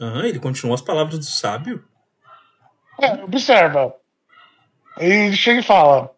Ah, 0.00 0.26
ele 0.26 0.40
continuou 0.40 0.74
as 0.74 0.82
palavras 0.82 1.18
do 1.18 1.24
sábio? 1.24 1.84
É, 3.00 3.22
observa. 3.22 3.94
Ele 4.98 5.36
chega 5.36 5.60
e 5.60 5.64
fala: 5.64 6.10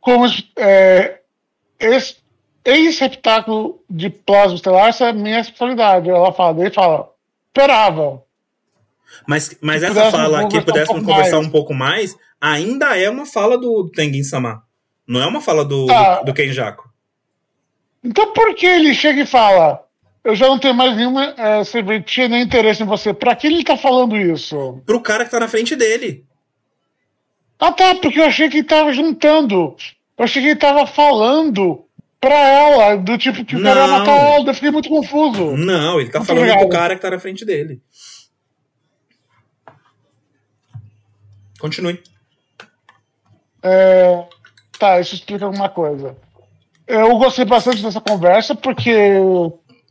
como 0.00 0.26
é, 0.56 1.20
esse, 1.78 2.18
esse 2.64 2.82
receptáculo 2.82 3.82
de 3.90 4.08
plasma 4.08 4.54
estelar, 4.54 4.88
essa 4.88 5.06
é 5.06 5.10
a 5.10 5.12
minha 5.12 5.40
especialidade. 5.40 6.08
Ela 6.08 6.32
fala, 6.32 6.60
ele 6.60 6.70
fala, 6.70 7.12
esperava. 7.48 8.22
Mas, 9.26 9.56
mas 9.60 9.82
essa 9.82 10.10
fala 10.10 10.48
que 10.48 10.60
pudéssemos 10.60 11.02
um 11.02 11.06
conversar 11.06 11.36
mais. 11.36 11.46
um 11.46 11.50
pouco 11.50 11.74
mais, 11.74 12.16
ainda 12.40 12.96
é 12.96 13.08
uma 13.08 13.26
fala 13.26 13.58
do 13.58 13.88
Tengen 13.90 14.22
Sama. 14.22 14.62
Não 15.06 15.20
é 15.20 15.26
uma 15.26 15.40
fala 15.40 15.64
do, 15.64 15.86
tá. 15.86 16.20
do, 16.20 16.26
do 16.26 16.34
Kenjaku. 16.34 16.88
Então 18.02 18.32
por 18.32 18.54
que 18.54 18.66
ele 18.66 18.94
chega 18.94 19.22
e 19.22 19.26
fala, 19.26 19.84
eu 20.24 20.34
já 20.34 20.46
não 20.46 20.58
tenho 20.58 20.74
mais 20.74 20.96
nenhuma 20.96 21.34
é, 21.36 21.64
serventia 21.64 22.28
nem 22.28 22.42
interesse 22.42 22.82
em 22.82 22.86
você. 22.86 23.12
Pra 23.12 23.34
que 23.34 23.46
ele 23.46 23.64
tá 23.64 23.76
falando 23.76 24.16
isso? 24.16 24.80
Pro 24.86 25.00
cara 25.00 25.24
que 25.24 25.30
tá 25.30 25.40
na 25.40 25.48
frente 25.48 25.74
dele. 25.74 26.24
Ah 27.58 27.72
tá, 27.72 27.94
porque 27.94 28.18
eu 28.18 28.24
achei 28.24 28.48
que 28.48 28.58
ele 28.58 28.66
tava 28.66 28.92
juntando. 28.92 29.76
Eu 30.16 30.24
achei 30.24 30.40
que 30.42 30.48
ele 30.48 30.58
tava 30.58 30.86
falando 30.86 31.84
pra 32.20 32.34
ela, 32.34 32.96
do 32.96 33.16
tipo 33.18 33.44
que 33.44 33.56
o 33.56 33.62
cara 33.62 33.80
ia 33.80 33.86
matar 33.86 34.16
ela. 34.16 34.48
Eu 34.48 34.54
fiquei 34.54 34.70
muito 34.70 34.88
confuso. 34.88 35.56
Não, 35.56 36.00
ele 36.00 36.10
tá 36.10 36.18
muito 36.18 36.28
falando 36.28 36.44
legal. 36.44 36.58
pro 36.60 36.68
cara 36.68 36.94
que 36.94 37.02
tá 37.02 37.10
na 37.10 37.18
frente 37.18 37.44
dele. 37.44 37.80
Continue. 41.60 42.02
É... 43.62 44.24
Tá, 44.78 44.98
isso 44.98 45.14
explica 45.14 45.44
alguma 45.44 45.68
coisa. 45.68 46.16
Eu 46.86 47.16
gostei 47.18 47.44
bastante 47.44 47.82
dessa 47.82 48.00
conversa 48.00 48.54
porque 48.54 48.92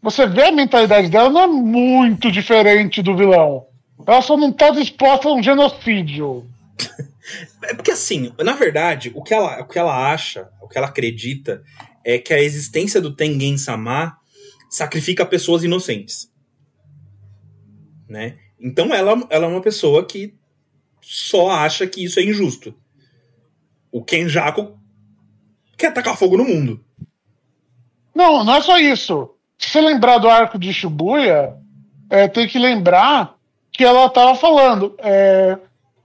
você 0.02 0.26
vê 0.28 0.48
a 0.48 0.52
mentalidade 0.52 1.10
dela 1.10 1.30
não 1.30 1.42
é 1.42 1.48
muito 1.48 2.32
diferente 2.32 3.02
do 3.02 3.16
vilão. 3.16 3.68
Ela 4.06 4.22
só 4.22 4.36
não 4.36 4.52
tá 4.52 4.72
disposta 4.72 5.30
a 5.30 5.34
um 5.34 5.42
genocídio. 5.44 6.46
É 7.62 7.76
porque 7.76 7.92
assim, 7.92 8.34
na 8.40 8.54
verdade, 8.54 9.12
o 9.14 9.22
que 9.22 9.36
ela, 9.36 9.62
o 9.62 9.68
que 9.68 9.78
ela 9.78 10.12
acha, 10.12 10.50
o 10.60 10.68
que 10.68 10.76
ela 10.80 10.88
acredita 10.88 11.62
é 12.04 12.18
que 12.18 12.34
a 12.34 12.42
existência 12.42 13.00
do 13.00 13.16
Tengen 13.16 13.56
Sama 13.56 14.18
sacrifica 14.68 15.24
pessoas 15.24 15.64
inocentes. 15.64 16.32
Né? 18.08 18.40
Então 18.60 18.92
ela, 18.96 19.12
ela 19.30 19.46
é 19.46 19.48
uma 19.48 19.62
pessoa 19.62 20.04
que 20.04 20.39
só 21.02 21.50
acha 21.50 21.88
que 21.88 22.04
isso 22.04 22.20
é 22.20 22.24
injusto. 22.24 22.74
O 23.92 24.04
Kenjaku 24.04 24.78
quer 25.78 25.94
tacar 25.94 26.18
fogo 26.18 26.38
no 26.38 26.46
mundo. 26.46 26.84
Não, 28.14 28.44
não 28.44 28.56
é 28.56 28.62
só 28.62 28.78
isso. 28.78 29.32
Se 29.58 29.70
você 29.70 29.82
lembrar 29.82 30.18
do 30.18 30.30
arco 30.30 30.58
de 30.60 30.74
Shibuya, 30.74 31.56
é, 32.10 32.28
tem 32.28 32.48
que 32.48 32.60
lembrar 32.60 33.36
que 33.72 33.84
ela 33.84 34.06
estava 34.06 34.36
falando. 34.36 34.96
É, 35.00 35.58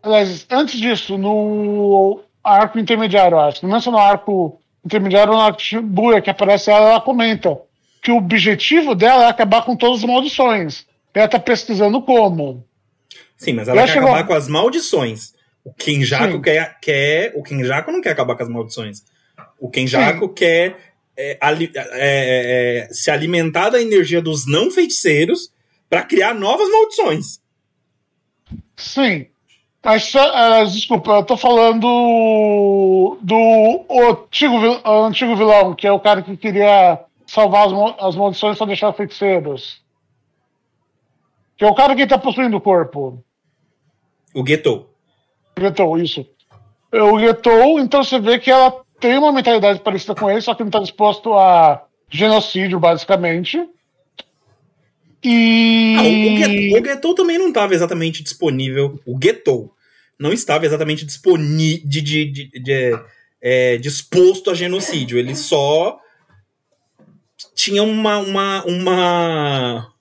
aliás, 0.03 0.47
antes 0.51 0.79
disso, 0.79 1.19
no 1.19 2.21
arco 2.43 2.79
intermediário, 2.79 3.39
acho, 3.39 3.67
não 3.67 3.77
é 3.77 3.81
só 3.81 3.91
no 3.91 3.99
arco 3.99 4.61
intermediário, 4.85 5.33
no 5.33 5.41
arco 5.41 5.59
de 5.59 5.65
Shibuya, 5.65 6.21
que 6.21 6.31
aparece 6.31 6.71
ela, 6.71 6.91
ela 6.91 7.01
comenta 7.01 7.59
que 8.03 8.13
o 8.13 8.19
objetivo 8.19 8.95
dela 8.95 9.25
é 9.25 9.29
acabar 9.29 9.65
com 9.65 9.75
todas 9.75 10.01
as 10.01 10.05
maldições. 10.05 10.87
Ela 11.15 11.25
está 11.25 11.39
pesquisando 11.39 12.03
como. 12.03 12.65
Sim, 13.45 13.53
mas 13.53 13.69
ela, 13.69 13.85
quer 13.85 13.99
acabar 13.99 14.27
com 14.27 14.33
as 14.33 14.49
maldições. 14.49 15.35
O 15.63 15.73
Kenjaku 15.73 16.41
quer, 16.41 16.79
quer. 16.81 17.33
O 17.37 17.43
Kenjaku 17.43 17.93
não 17.93 18.01
quer 18.01 18.11
acabar 18.11 18.37
com 18.37 18.43
as 18.43 18.49
maldições. 18.49 19.03
O 19.59 19.69
Kenjaku 19.69 20.29
Sim. 20.29 20.35
quer 20.35 20.77
é, 21.17 21.39
é, 21.41 21.69
é, 21.93 22.89
se 22.91 23.11
alimentar 23.11 23.71
da 23.71 23.81
energia 23.81 24.23
dos 24.23 24.47
não 24.47 24.71
feiticeiros 24.71 25.53
para 25.89 26.03
criar 26.03 26.35
novas 26.35 26.71
maldições. 26.71 27.41
Sim. 28.77 29.27
Mas, 29.85 30.13
uh, 30.15 30.67
desculpa, 30.73 31.13
eu 31.13 31.25
tô 31.25 31.37
falando 31.37 33.19
do 33.21 33.85
antigo, 33.91 34.57
antigo 34.85 35.37
vilão, 35.37 35.75
que 35.75 35.87
é 35.87 35.93
o 35.93 36.01
cara 36.01 36.23
que 36.23 36.37
queria 36.39 36.99
salvar 37.27 37.67
as, 37.67 37.73
as 38.01 38.17
maldições 38.17 38.57
para 38.57 38.69
deixar 38.69 38.93
feiticeiros. 38.95 39.83
Que 41.57 41.65
é 41.65 41.69
o 41.69 41.75
cara 41.75 41.95
que 41.95 42.07
tá 42.07 42.19
possuindo 42.19 42.57
o 42.57 42.61
corpo. 42.61 43.23
O 44.35 44.47
Getou. 44.47 44.91
Getou, 45.59 45.97
isso. 45.97 46.27
O 46.93 47.19
Getou, 47.19 47.79
então 47.79 48.03
você 48.03 48.19
vê 48.19 48.39
que 48.39 48.51
ela 48.51 48.83
tem 49.01 49.17
uma 49.17 49.33
mentalidade 49.33 49.81
parecida 49.81 50.15
com 50.15 50.31
ele, 50.31 50.41
só 50.41 50.55
que 50.55 50.63
não 50.63 50.69
está 50.69 50.81
disposto 50.81 51.33
a 51.35 51.85
genocídio, 52.11 52.81
basicamente. 52.81 53.67
E. 55.23 55.97
Ah, 55.99 56.79
o, 56.79 56.85
Getou 56.85 57.15
também 57.15 57.39
não 57.39 57.49
estava 57.49 57.75
exatamente 57.75 58.23
disponível. 58.23 59.01
O 59.07 59.19
Getou 59.23 59.73
não 60.19 60.33
estava 60.33 60.67
exatamente 60.67 61.07
disponível. 61.07 61.89
De, 61.89 62.01
de, 62.01 62.25
de, 62.31 62.61
de 62.61 62.99
é, 63.41 63.77
disposto 63.77 64.51
a 64.51 64.55
genocídio. 64.55 65.19
Ele 65.19 65.35
só 65.37 66.01
tinha 67.55 67.83
uma, 67.83 68.19
uma, 68.19 68.65
uma, 68.65 69.94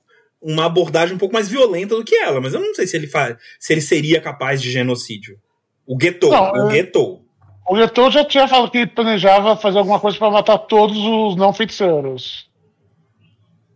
uma 0.44 0.66
abordagem 0.66 1.16
um 1.16 1.18
pouco 1.18 1.34
mais 1.34 1.50
violenta 1.50 1.96
do 1.96 2.04
que 2.04 2.16
ela, 2.16 2.42
mas 2.42 2.54
eu 2.54 2.60
não 2.60 2.76
sei 2.76 2.86
se 2.86 2.98
ele, 2.98 3.08
faz, 3.08 3.38
se 3.60 3.74
ele 3.74 3.82
seria 3.82 4.20
capaz 4.20 4.62
de 4.62 4.70
genocídio. 4.70 5.40
O 5.88 5.98
Getou, 6.00 6.32
o 6.32 6.70
é... 6.70 6.76
Getou. 6.76 7.24
O 7.66 7.76
Letou 7.76 8.12
já 8.12 8.26
tinha 8.26 8.48
falado 8.48 8.70
que 8.70 8.86
planejava 8.86 9.56
fazer 9.56 9.78
alguma 9.78 10.00
coisa 10.00 10.18
para 10.18 10.30
matar 10.30 10.58
todos 10.58 10.98
os 10.98 11.36
não 11.38 11.54
feiticeiros. 11.54 12.50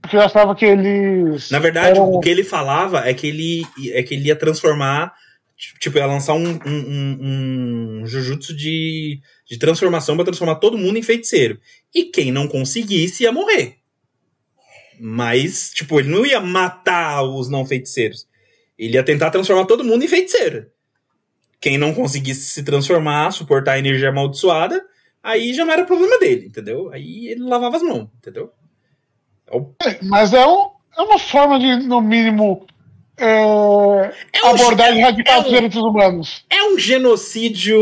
Porque 0.01 0.17
eu 0.17 0.21
achava 0.21 0.55
que 0.55 0.65
eles. 0.65 1.49
Na 1.49 1.59
verdade, 1.59 1.97
eram... 1.97 2.11
o 2.11 2.19
que 2.19 2.29
ele 2.29 2.43
falava 2.43 3.07
é 3.07 3.13
que 3.13 3.27
ele, 3.27 3.65
é 3.91 4.03
que 4.03 4.13
ele 4.13 4.27
ia 4.27 4.35
transformar. 4.35 5.13
Tipo, 5.79 5.97
ia 5.97 6.05
lançar 6.05 6.33
um, 6.33 6.47
um, 6.47 6.59
um, 6.65 8.01
um 8.01 8.05
Jujutsu 8.05 8.55
de, 8.55 9.19
de 9.49 9.57
transformação 9.57 10.15
para 10.15 10.25
transformar 10.25 10.55
todo 10.55 10.77
mundo 10.77 10.97
em 10.97 11.01
feiticeiro. 11.01 11.59
E 11.95 12.05
quem 12.05 12.31
não 12.31 12.47
conseguisse 12.47 13.23
ia 13.23 13.31
morrer. 13.31 13.76
Mas, 14.99 15.71
tipo, 15.73 15.99
ele 15.99 16.09
não 16.09 16.25
ia 16.25 16.39
matar 16.39 17.23
os 17.23 17.49
não 17.49 17.65
feiticeiros. 17.65 18.27
Ele 18.77 18.93
ia 18.93 19.03
tentar 19.03 19.31
transformar 19.31 19.65
todo 19.65 19.83
mundo 19.83 20.03
em 20.03 20.07
feiticeiro. 20.07 20.67
Quem 21.59 21.77
não 21.77 21.93
conseguisse 21.93 22.51
se 22.51 22.63
transformar, 22.63 23.31
suportar 23.31 23.73
a 23.73 23.79
energia 23.79 24.09
amaldiçoada, 24.09 24.85
aí 25.23 25.53
já 25.53 25.65
não 25.65 25.73
era 25.73 25.85
problema 25.85 26.19
dele, 26.19 26.47
entendeu? 26.47 26.91
Aí 26.91 27.27
ele 27.27 27.41
lavava 27.41 27.77
as 27.77 27.83
mãos, 27.83 28.09
entendeu? 28.17 28.51
É, 29.83 29.97
mas 30.03 30.33
é, 30.33 30.45
um, 30.45 30.69
é 30.97 31.01
uma 31.01 31.17
forma 31.17 31.57
de, 31.59 31.77
no 31.87 32.01
mínimo, 32.01 32.67
é, 33.17 33.41
é 34.31 34.45
um, 34.45 34.49
abordagem 34.49 35.01
radical 35.01 35.39
é 35.39 35.43
dos 35.43 35.51
direitos 35.51 35.81
humanos. 35.81 36.45
É 36.49 36.63
um 36.63 36.77
genocídio 36.77 37.79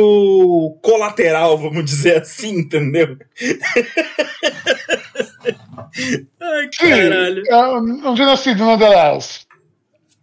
colateral, 0.81 1.57
vamos 1.57 1.83
dizer 1.83 2.21
assim, 2.21 2.59
entendeu? 2.59 3.17
Ai, 6.41 6.69
caralho. 6.77 7.43
Sim, 7.45 8.07
é 8.07 8.15
genocídio, 8.15 8.65
não 8.65 8.77
delas. 8.77 9.45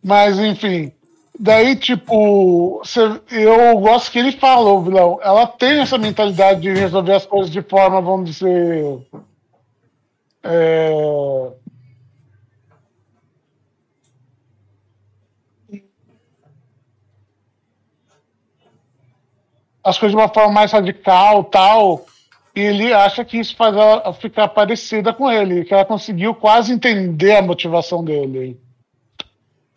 Mas, 0.02 0.38
enfim. 0.38 0.92
Daí, 1.38 1.74
tipo, 1.74 2.82
eu 3.30 3.78
gosto 3.80 4.12
que 4.12 4.18
ele 4.18 4.32
fala, 4.32 4.70
o 4.70 4.82
vilão. 4.82 5.18
Ela 5.22 5.46
tem 5.46 5.80
essa 5.80 5.98
mentalidade 5.98 6.60
de 6.60 6.72
resolver 6.72 7.14
as 7.14 7.26
coisas 7.26 7.50
de 7.50 7.62
forma, 7.62 8.00
vamos 8.00 8.30
dizer. 8.30 8.98
É... 10.42 11.52
As 19.82 19.98
coisas 19.98 20.14
de 20.14 20.22
uma 20.22 20.32
forma 20.32 20.52
mais 20.52 20.70
radical 20.70 21.42
tal. 21.44 22.06
E 22.54 22.60
ele 22.60 22.92
acha 22.92 23.24
que 23.24 23.38
isso 23.38 23.56
faz 23.56 23.74
ela 23.74 24.12
ficar 24.12 24.48
parecida 24.48 25.12
com 25.12 25.30
ele, 25.30 25.64
que 25.64 25.72
ela 25.72 25.84
conseguiu 25.84 26.34
quase 26.34 26.72
entender 26.72 27.36
a 27.36 27.42
motivação 27.42 28.04
dele. 28.04 28.60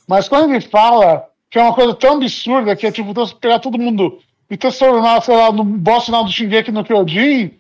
Mas 0.08 0.28
quando 0.28 0.52
ele 0.52 0.62
fala 0.62 1.30
que 1.50 1.58
é 1.58 1.62
uma 1.62 1.74
coisa 1.74 1.96
tão 1.96 2.18
absurda 2.18 2.76
que 2.76 2.86
é 2.86 2.92
tipo 2.92 3.14
pegar 3.38 3.60
todo 3.60 3.80
mundo 3.80 4.20
e 4.50 4.58
transformar, 4.58 5.22
sei 5.22 5.36
lá, 5.36 5.52
no 5.52 5.64
boss 5.64 6.06
final 6.06 6.26
do 6.26 6.32
Shingeki 6.32 6.72
no 6.72 6.84
Kyojin. 6.84 7.58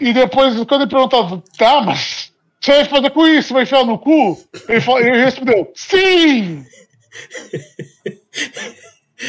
E 0.00 0.12
depois, 0.12 0.54
quando 0.64 0.82
ele 0.82 0.90
perguntava, 0.90 1.42
tá, 1.56 1.82
mas 1.82 2.32
você 2.60 2.72
vai 2.72 2.84
fazer 2.86 3.10
com 3.10 3.26
isso? 3.26 3.52
Vai 3.52 3.64
enfiar 3.64 3.84
no 3.84 3.98
cu? 3.98 4.38
Ele, 4.68 5.06
ele 5.06 5.24
respondeu, 5.24 5.70
sim! 5.74 6.64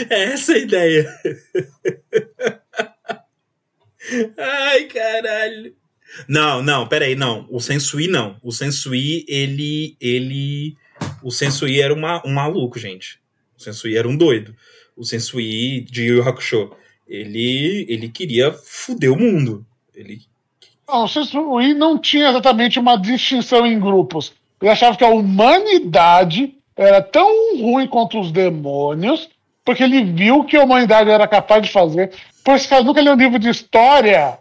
É 0.09 0.33
essa 0.33 0.53
a 0.53 0.57
ideia. 0.57 1.07
Ai, 4.37 4.85
caralho. 4.85 5.73
Não, 6.27 6.61
não, 6.61 6.87
peraí, 6.87 7.15
não. 7.15 7.47
O 7.49 7.59
Sensui 7.59 8.07
não. 8.07 8.37
O 8.41 8.51
Sensui, 8.51 9.25
ele. 9.27 9.97
ele. 9.99 10.75
O 11.21 11.31
Sensui 11.31 11.81
era 11.81 11.93
uma, 11.93 12.21
um 12.25 12.33
maluco, 12.33 12.79
gente. 12.79 13.19
O 13.57 13.61
Sensui 13.61 13.97
era 13.97 14.07
um 14.07 14.15
doido. 14.15 14.55
o 14.95 15.03
Sensui 15.03 15.81
de 15.81 16.03
Yu 16.03 16.17
Yu 16.17 16.27
Hakusho. 16.27 16.71
Ele, 17.07 17.85
ele 17.87 18.09
queria 18.09 18.51
fuder 18.51 19.11
o 19.11 19.19
mundo. 19.19 19.65
Ele... 19.93 20.21
Não, 20.87 21.03
o 21.03 21.07
Sensui 21.07 21.73
não 21.73 21.99
tinha 21.99 22.29
exatamente 22.29 22.79
uma 22.79 22.95
distinção 22.97 23.65
em 23.65 23.79
grupos. 23.79 24.33
Ele 24.61 24.71
achava 24.71 24.97
que 24.97 25.03
a 25.03 25.09
humanidade 25.09 26.55
era 26.75 27.01
tão 27.01 27.57
ruim 27.57 27.87
quanto 27.87 28.19
os 28.19 28.31
demônios, 28.31 29.29
porque 29.63 29.83
ele 29.83 30.03
viu 30.03 30.43
que 30.43 30.57
a 30.57 30.63
humanidade 30.63 31.09
era 31.09 31.27
capaz 31.27 31.61
de 31.61 31.71
fazer. 31.71 32.11
Cara 32.45 32.83
nunca 32.83 33.01
leu 33.01 33.13
um 33.13 33.17
livro 33.17 33.39
de 33.39 33.49
história. 33.49 34.37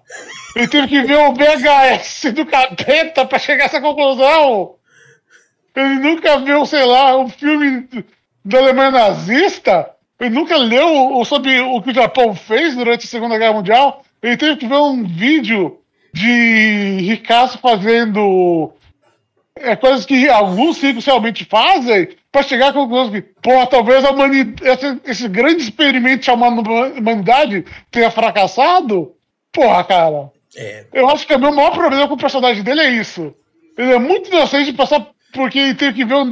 Ele 0.55 0.68
teve 0.68 0.88
que 0.88 1.02
ver 1.02 1.16
o 1.16 1.32
VHS 1.32 2.32
do 2.34 2.44
capeta 2.44 3.24
para 3.24 3.38
chegar 3.38 3.64
a 3.64 3.66
essa 3.66 3.80
conclusão. 3.80 4.74
Ele 5.74 5.94
nunca 5.94 6.38
viu, 6.38 6.66
sei 6.66 6.84
lá, 6.84 7.16
um 7.16 7.28
filme 7.28 7.88
da 8.44 8.59
Alemanha 8.59 8.90
nazista. 8.90 9.90
Ele 10.20 10.30
nunca 10.30 10.57
leu 10.57 11.24
sobre 11.24 11.61
o 11.61 11.80
que 11.82 11.90
o 11.90 11.94
Japão 11.94 12.34
fez 12.34 12.76
durante 12.76 13.07
a 13.07 13.09
Segunda 13.09 13.38
Guerra 13.38 13.55
Mundial. 13.55 14.05
Ele 14.22 14.36
teve 14.36 14.57
que 14.57 14.66
ver 14.66 14.76
um 14.76 15.02
vídeo 15.05 15.80
de 16.12 16.98
Ricasso 17.00 17.59
fazendo 17.59 18.70
é, 19.57 19.76
coisas 19.76 20.05
que 20.05 20.28
alguns 20.28 20.78
ciclos 20.78 21.05
realmente 21.05 21.44
fazem 21.44 22.09
para 22.30 22.42
chegar 22.42 22.68
à 22.68 22.72
conclusão 22.72 23.12
que, 23.12 23.22
pô, 23.22 23.66
talvez 23.66 24.05
a 24.05 24.11
esse, 24.11 25.00
esse, 25.05 25.28
grande 25.28 25.62
experimento 25.62 26.24
chamado 26.24 26.61
humanidade 26.61 27.64
tenha 27.90 28.11
fracassado. 28.11 29.14
Porra, 29.52 29.84
cara. 29.84 30.32
É. 30.57 30.86
Eu 30.92 31.09
acho 31.09 31.26
que 31.26 31.34
o 31.34 31.38
meu 31.38 31.52
maior 31.52 31.72
problema 31.72 32.09
com 32.09 32.14
o 32.14 32.18
personagem 32.18 32.62
dele 32.64 32.80
é 32.80 32.90
isso. 32.90 33.32
Ele 33.78 33.92
é 33.92 33.98
muito 33.98 34.28
inocente 34.28 34.72
de 34.72 34.76
passar 34.76 35.09
porque 35.32 35.59
ele 35.59 35.74
teve 35.74 35.94
que 35.94 36.05
ver 36.05 36.14
um, 36.14 36.30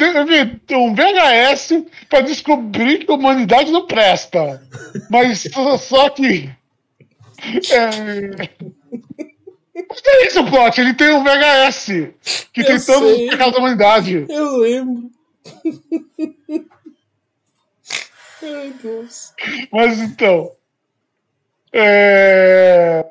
um 0.78 0.94
VHS 0.94 1.84
para 2.08 2.20
descobrir 2.20 3.04
que 3.04 3.10
a 3.10 3.14
humanidade 3.14 3.70
não 3.70 3.86
presta. 3.86 4.62
Mas 5.10 5.44
só 5.80 6.08
que. 6.10 6.50
É... 7.70 8.48
Mas 9.74 10.02
é 10.06 10.26
isso, 10.26 10.44
plot. 10.44 10.80
Ele 10.80 10.94
tem 10.94 11.12
um 11.12 11.24
VHS 11.24 11.86
que 12.52 12.60
eu 12.60 12.66
tem 12.66 12.80
todos 12.80 13.12
os 13.12 13.30
pecados 13.30 13.52
da 13.54 13.58
humanidade. 13.58 14.26
Eu 14.28 14.56
lembro. 14.58 15.10
Ai, 18.42 18.74
Deus. 18.82 19.32
Mas 19.72 19.98
então. 20.00 20.50
É... 21.72 23.06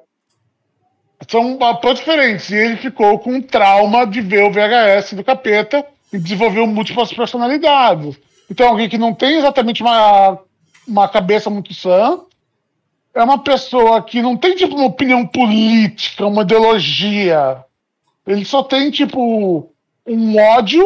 São 1.28 1.58
papéis 1.58 2.00
diferentes. 2.00 2.50
E 2.50 2.56
ele 2.56 2.78
ficou 2.78 3.18
com 3.20 3.34
um 3.34 3.42
trauma 3.42 4.06
de 4.06 4.22
ver 4.22 4.44
o 4.44 4.52
VHS 4.52 5.14
do 5.14 5.24
capeta 5.24 5.86
e 6.12 6.20
desenvolveu 6.20 6.68
múltiplas 6.68 7.14
personalidades. 7.14 8.18
Então, 8.50 8.68
alguém 8.68 8.90
que 8.90 8.98
não 8.98 9.14
tem 9.14 9.38
exatamente 9.38 9.82
uma, 9.82 10.38
uma 10.86 11.08
cabeça 11.08 11.50
muito 11.50 11.74
sã, 11.74 12.20
é 13.14 13.24
uma 13.24 13.40
pessoa 13.40 14.02
que 14.02 14.22
não 14.22 14.38
tem, 14.38 14.56
tipo, 14.56 14.76
uma 14.76 14.86
opinião 14.86 15.26
política, 15.26 16.26
uma 16.26 16.44
ideologia. 16.44 17.64
Ele 18.26 18.46
só 18.46 18.64
tem, 18.64 18.90
tipo, 18.90 19.70
um 20.06 20.38
ódio 20.38 20.86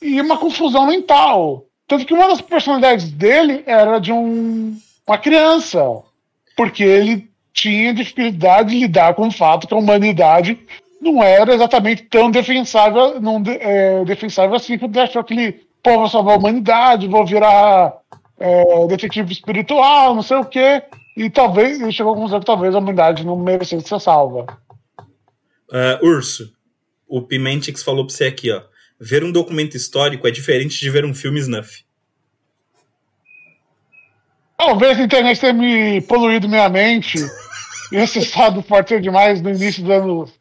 e 0.00 0.20
uma 0.20 0.36
confusão 0.36 0.86
mental. 0.86 1.64
Tanto 1.88 2.04
que 2.04 2.14
uma 2.14 2.28
das 2.28 2.40
personalidades 2.40 3.10
dele 3.10 3.62
era 3.66 3.98
de 3.98 4.12
um, 4.12 4.78
uma 5.06 5.18
criança. 5.18 5.82
Porque 6.56 6.82
ele 6.82 7.28
tinha 7.52 7.94
dificuldade 7.94 8.70
de 8.70 8.80
lidar 8.80 9.14
com 9.14 9.28
o 9.28 9.32
fato 9.32 9.66
que 9.66 9.74
a 9.74 9.78
humanidade 9.78 10.58
não 11.00 11.22
era 11.22 11.54
exatamente 11.54 12.02
tão 12.02 12.30
defensável, 12.30 13.20
não, 13.20 13.42
é, 13.46 14.04
defensável 14.04 14.56
assim, 14.56 14.78
achou 15.02 15.24
que 15.24 15.34
ele, 15.34 15.66
pô, 15.82 15.98
vou 15.98 16.08
salvar 16.08 16.34
a 16.34 16.38
humanidade, 16.38 17.08
vou 17.08 17.24
virar 17.24 17.94
é, 18.38 18.86
detetive 18.86 19.32
espiritual, 19.32 20.14
não 20.14 20.22
sei 20.22 20.36
o 20.36 20.44
quê. 20.44 20.82
E 21.16 21.30
talvez 21.30 21.80
ele 21.80 21.92
chegou 21.92 22.12
à 22.12 22.14
conclusão 22.14 22.40
que 22.40 22.46
talvez 22.46 22.74
a 22.74 22.78
humanidade 22.78 23.24
não 23.24 23.38
merecesse 23.38 23.88
ser 23.88 24.00
salva. 24.00 24.46
Uh, 25.70 26.06
Urso, 26.06 26.52
o 27.08 27.22
Pimentix 27.22 27.82
falou 27.82 28.06
pra 28.06 28.14
você 28.14 28.26
aqui, 28.26 28.50
ó. 28.50 28.62
Ver 29.00 29.24
um 29.24 29.32
documento 29.32 29.76
histórico 29.76 30.26
é 30.28 30.30
diferente 30.30 30.78
de 30.78 30.90
ver 30.90 31.04
um 31.04 31.14
filme 31.14 31.40
snuff. 31.40 31.84
Talvez 34.58 34.98
a 34.98 35.02
internet 35.02 35.40
tenha 35.40 35.52
me 35.52 36.00
poluído 36.02 36.48
minha 36.48 36.68
mente 36.68 37.18
e 37.92 37.96
acessado 37.96 38.62
forte 38.62 38.98
demais 39.00 39.40
no 39.40 39.50
início 39.50 39.82
do 39.82 39.92
ano 39.92 40.32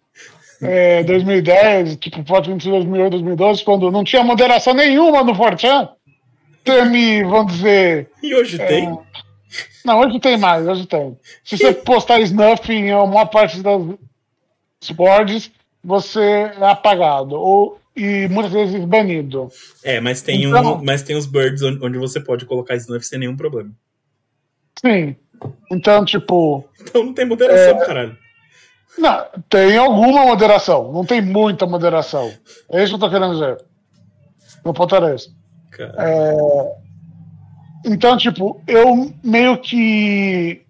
é, 0.61 1.03
2010, 1.03 1.97
tipo, 1.97 2.23
forte 2.25 2.49
2008, 2.49 3.11
2012, 3.11 3.63
quando 3.63 3.91
não 3.91 4.03
tinha 4.03 4.23
moderação 4.23 4.73
nenhuma 4.73 5.23
no 5.23 5.35
Fortran. 5.35 5.89
Ter 6.63 6.85
me, 6.85 7.23
vamos 7.23 7.53
dizer. 7.53 8.09
E 8.23 8.33
hoje 8.33 8.59
é, 8.59 8.65
tem? 8.65 8.97
Não, 9.85 9.99
hoje 9.99 10.19
tem 10.19 10.35
mais, 10.35 10.67
hoje 10.67 10.87
tem. 10.87 11.15
Se 11.43 11.55
você 11.57 11.71
postar 11.85 12.19
snuff 12.21 12.73
em 12.73 12.91
uma 12.93 13.27
parte 13.27 13.61
das 13.61 13.81
boards, 14.95 15.51
você 15.83 16.51
é 16.59 16.65
apagado. 16.65 17.35
Ou, 17.35 17.79
e 17.95 18.27
muitas 18.27 18.51
vezes 18.51 18.83
banido. 18.83 19.47
É, 19.83 20.01
mas 20.01 20.23
tem, 20.23 20.43
então, 20.43 20.79
um, 20.79 20.83
mas 20.83 21.03
tem 21.03 21.15
os 21.15 21.27
birds 21.27 21.61
onde 21.61 21.99
você 21.99 22.19
pode 22.19 22.45
colocar 22.45 22.75
snuff 22.75 23.05
sem 23.05 23.19
nenhum 23.19 23.37
problema. 23.37 23.71
Sim. 24.81 25.15
Então, 25.71 26.03
tipo. 26.03 26.67
Então 26.81 27.03
não 27.03 27.13
tem 27.13 27.25
moderação, 27.25 27.81
é... 27.81 27.85
caralho. 27.85 28.17
Não, 28.97 29.25
tem 29.49 29.77
alguma 29.77 30.25
moderação. 30.25 30.91
Não 30.91 31.05
tem 31.05 31.21
muita 31.21 31.67
moderação. 31.67 32.33
É 32.71 32.81
isso 32.81 32.97
que 32.97 33.03
eu 33.03 33.07
tô 33.07 33.09
querendo 33.09 33.33
dizer. 33.33 33.63
No 34.63 34.73
ponto 34.73 34.95
era 34.95 35.13
esse. 35.13 35.29
É... 35.79 36.84
Então, 37.85 38.17
tipo, 38.17 38.59
eu 38.67 39.13
meio 39.23 39.59
que 39.59 40.61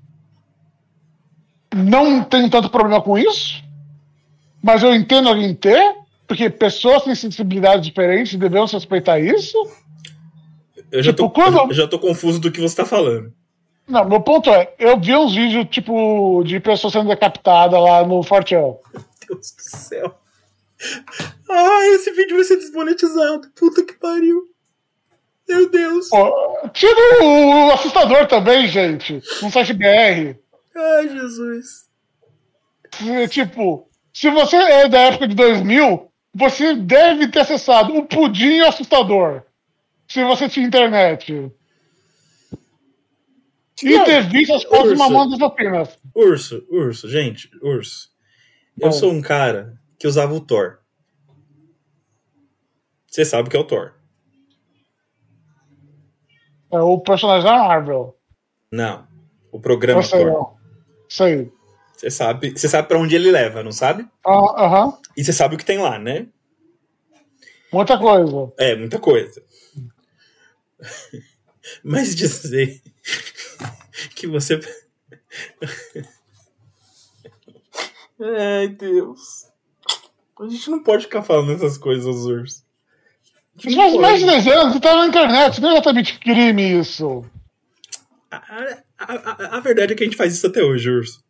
não 1.74 2.24
tenho 2.24 2.50
tanto 2.50 2.70
problema 2.70 3.02
com 3.02 3.18
isso, 3.18 3.64
mas 4.62 4.84
eu 4.84 4.94
entendo 4.94 5.30
alguém 5.30 5.56
ter, 5.56 5.96
porque 6.28 6.50
pessoas 6.50 7.04
têm 7.04 7.16
sensibilidades 7.16 7.86
diferentes 7.86 8.34
e 8.34 8.38
devemos 8.38 8.72
respeitar 8.74 9.18
isso. 9.18 9.58
Eu 10.92 11.02
já, 11.02 11.12
tipo, 11.12 11.24
tô, 11.24 11.30
quando... 11.30 11.58
eu 11.70 11.74
já 11.74 11.88
tô 11.88 11.98
confuso 11.98 12.40
do 12.40 12.52
que 12.52 12.60
você 12.60 12.76
tá 12.76 12.86
falando. 12.86 13.34
Não, 13.88 14.04
meu 14.04 14.20
ponto 14.20 14.50
é, 14.50 14.74
eu 14.78 15.00
vi 15.00 15.16
uns 15.16 15.34
vídeos, 15.34 15.68
tipo, 15.70 16.44
de 16.44 16.60
pessoas 16.60 16.92
sendo 16.92 17.08
decapitadas 17.08 17.80
lá 17.80 18.06
no 18.06 18.24
Fortão. 18.24 18.80
Meu 18.94 19.04
Deus 19.28 19.52
do 19.52 19.62
céu. 19.62 20.20
Ah, 21.50 21.88
esse 21.94 22.12
vídeo 22.12 22.36
vai 22.36 22.44
ser 22.44 22.58
desmonetizado. 22.58 23.48
Puta 23.56 23.84
que 23.84 23.94
pariu. 23.94 24.55
Meu 25.48 25.70
Deus. 25.70 26.10
Pô, 26.10 26.70
tira 26.74 27.24
o 27.24 27.72
assustador 27.72 28.28
também, 28.28 28.68
gente. 28.68 29.22
No 29.42 29.52
site 29.52 29.74
BR. 29.74 30.36
Ai, 30.76 31.10
Jesus. 31.10 31.86
Tipo, 33.30 33.88
se 34.14 34.30
você 34.30 34.56
é 34.56 34.90
da 34.90 35.00
época 35.02 35.28
de 35.28 35.36
2000, 35.36 36.12
você 36.34 36.76
deve 36.76 37.28
ter 37.28 37.42
acessado 37.42 37.96
o 37.96 38.06
pudim 38.06 38.60
assustador. 38.62 39.44
Se 40.08 40.24
você 40.24 40.50
tinha 40.50 40.66
internet. 40.66 41.52
E 43.84 44.06
ter 44.06 44.24
visto 44.30 44.54
as 44.54 44.64
coisas 44.64 44.94
de 44.94 44.98
Mamonas 44.98 45.42
apenas. 45.42 46.00
Urso, 46.14 46.66
urso, 46.70 47.10
gente, 47.10 47.50
urso. 47.62 48.10
Eu 48.80 48.90
Bom. 48.90 48.92
sou 48.92 49.12
um 49.12 49.22
cara 49.22 49.78
que 50.00 50.08
usava 50.08 50.34
o 50.34 50.40
Thor. 50.40 50.80
Você 53.08 53.26
sabe 53.26 53.48
o 53.48 53.52
que 53.52 53.58
é 53.58 53.60
o 53.60 53.66
Thor. 53.66 53.94
É 56.72 56.80
o 56.80 57.00
personagem 57.00 57.46
da 57.46 57.58
Marvel. 57.58 58.18
Não. 58.72 59.08
O 59.52 59.60
programa 59.60 60.02
sei, 60.04 60.24
Thor. 60.24 60.32
Não. 60.32 60.56
Sei. 61.08 61.52
Você 61.96 62.12
sabe, 62.12 62.52
você 62.52 62.68
sabe 62.68 62.88
para 62.88 63.00
onde 63.00 63.16
ele 63.16 63.32
leva, 63.32 63.64
não 63.64 63.72
sabe? 63.72 64.08
Ah, 64.26 64.66
aham. 64.66 64.88
Uh 64.88 64.92
-huh. 64.92 64.98
E 65.16 65.24
você 65.24 65.32
sabe 65.32 65.56
o 65.56 65.58
que 65.58 65.66
tem 65.66 65.78
lá, 65.78 65.98
né? 65.98 66.28
Muita 67.72 67.98
coisa. 67.98 68.54
É, 68.58 68.76
muita 68.76 69.00
coisa. 69.00 69.42
Mas 71.84 72.16
dizer 72.16 72.82
que 74.16 74.28
você. 74.28 74.60
Ai, 78.20 78.68
Deus. 78.70 79.50
A 80.40 80.48
gente 80.48 80.70
não 80.70 80.84
pode 80.84 81.06
ficar 81.06 81.24
falando 81.24 81.54
essas 81.54 81.78
coisas, 81.78 82.26
Urso. 82.26 82.65
Mas 83.64 83.96
mais 83.96 84.20
de 84.20 84.26
10 84.26 84.48
anos, 84.48 84.74
você 84.74 84.80
tá 84.80 84.96
na 84.96 85.06
internet, 85.06 85.62
não 85.62 85.70
é 85.70 85.74
exatamente 85.74 86.20
crime 86.20 86.80
isso. 86.80 87.24
A, 88.30 88.42
a, 89.00 89.58
a, 89.58 89.60
verdade 89.62 89.94
é 89.94 89.96
que 89.96 90.04
a 90.04 90.06
gente 90.06 90.18
faz 90.18 90.34
isso 90.34 90.48
até 90.48 90.62
hoje, 90.62 90.90
Urso. 90.90 91.24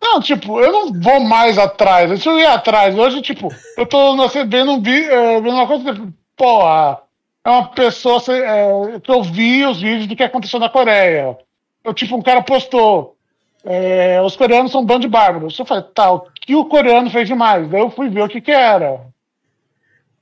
Não, 0.00 0.20
tipo, 0.20 0.60
eu 0.60 0.72
não 0.72 0.92
vou 1.00 1.20
mais 1.20 1.58
atrás. 1.58 2.08
Deixa 2.08 2.30
eu 2.30 2.38
ir 2.38 2.46
atrás. 2.46 2.96
Hoje, 2.96 3.20
tipo, 3.20 3.48
eu 3.76 3.86
tô 3.86 4.16
vendo, 4.46 4.72
um, 4.72 4.82
é, 4.86 5.40
vendo 5.40 5.50
uma 5.50 5.66
coisa. 5.66 6.08
Porra, 6.36 7.02
é 7.44 7.50
uma 7.50 7.68
pessoa 7.68 8.22
é, 8.30 9.00
que 9.00 9.10
eu 9.10 9.22
vi 9.22 9.64
os 9.66 9.80
vídeos 9.80 10.06
do 10.06 10.16
que 10.16 10.22
aconteceu 10.22 10.58
na 10.58 10.70
Coreia. 10.70 11.36
Eu, 11.84 11.92
tipo, 11.92 12.16
um 12.16 12.22
cara 12.22 12.42
postou. 12.42 13.16
É, 13.62 14.22
os 14.22 14.36
coreanos 14.36 14.72
são 14.72 14.80
um 14.80 14.86
bando 14.86 15.00
de 15.00 15.08
bárbaros. 15.08 15.58
Eu 15.58 15.66
falei, 15.66 15.84
tá, 15.94 16.10
o 16.10 16.20
que 16.20 16.54
o 16.54 16.64
coreano 16.64 17.10
fez 17.10 17.28
demais? 17.28 17.68
Daí 17.68 17.80
eu 17.80 17.90
fui 17.90 18.08
ver 18.08 18.22
o 18.22 18.28
que 18.28 18.40
que 18.40 18.50
era. 18.50 19.09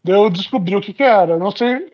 Eu 0.06 0.30
descobri 0.30 0.74
o 0.76 0.80
que 0.80 0.92
que 0.92 1.02
era. 1.02 1.36
Não 1.36 1.50
sei. 1.50 1.92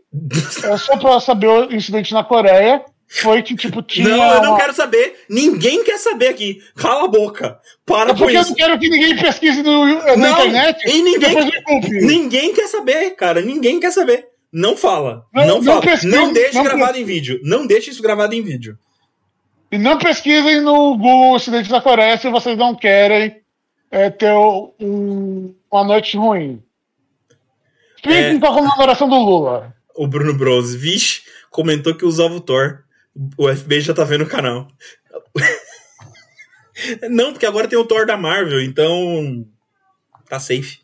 É 0.65 0.77
só 0.77 0.97
pra 0.97 1.19
saber 1.21 1.49
o 1.49 1.75
incidente 1.75 2.13
na 2.13 2.23
Coreia. 2.23 2.85
foi 3.09 3.43
que, 3.43 3.55
tipo, 3.57 3.83
tinha. 3.83 4.09
Não, 4.09 4.35
eu 4.35 4.43
não 4.43 4.57
quero 4.57 4.73
saber. 4.75 5.25
Ninguém 5.29 5.83
quer 5.85 5.99
saber 5.99 6.29
aqui. 6.29 6.59
Cala 6.77 7.05
a 7.05 7.09
boca. 7.09 7.59
Para 7.85 8.11
É 8.11 8.13
com 8.13 8.19
porque 8.21 8.37
eu 8.37 8.41
isso. 8.41 8.51
não 8.51 8.57
quero 8.57 8.79
que 8.79 8.89
ninguém 8.89 9.17
pesquise 9.17 9.63
no, 9.63 9.85
na 9.87 10.17
Não, 10.17 10.33
internet 10.47 10.89
e 10.89 11.03
ninguém-. 11.03 11.51
Ninguém 12.07 12.53
quer 12.55 12.69
saber, 12.69 13.11
cara. 13.13 13.41
Ninguém 13.41 13.81
quer 13.81 13.91
saber. 13.93 14.27
Não 14.53 14.77
fala. 14.77 15.25
Não- 15.35 15.47
Não, 15.47 15.55
não 15.57 15.65
fala. 15.65 15.81
pesquise, 15.83 16.07
não 16.17 16.33
deixe 16.33 16.55
não 16.55 16.63
gravado 16.65 16.97
em 16.99 17.05
vídeo. 17.05 17.41
Não 17.43 17.67
deixe 17.67 17.91
isso 17.91 18.03
gravado 18.03 18.35
em 18.35 18.43
vídeo. 18.43 18.79
E 19.73 19.79
não 19.79 19.99
pesquisem 19.99 20.61
no 20.61 20.97
Google 20.97 21.35
Ocidente 21.35 21.69
da 21.69 21.81
Coreia 21.81 22.17
se 22.17 22.29
vocês 22.31 22.57
não 22.57 22.75
querem 22.77 23.37
é, 23.91 24.09
ter 24.11 24.33
um- 24.33 25.53
uma 25.71 25.85
noite 25.85 26.17
ruim. 26.17 26.63
Fiquem 28.05 28.37
É. 28.37 28.39
com 28.39 28.47
a 28.47 28.55
comemoração 28.55 29.09
do 29.09 29.17
Lula. 29.17 29.75
O 29.97 30.07
Bruno 30.07 30.35
Bros, 30.35 30.75
vixe, 30.75 31.23
comentou 31.51 31.95
que 31.95 32.05
usava 32.05 32.35
o 32.35 32.41
Thor. 32.41 32.85
O 33.39 33.49
FBI 33.55 33.81
já 33.81 33.95
tá 33.95 34.05
vendo 34.05 34.25
o 34.25 34.29
canal. 34.29 34.69
Não, 37.09 37.33
porque 37.33 37.47
agora 37.47 37.69
tem 37.69 37.79
o 37.79 37.85
Thor 37.85 38.05
da 38.07 38.17
Marvel, 38.17 38.61
então. 38.63 39.47
Tá 40.29 40.39
safe. 40.39 40.79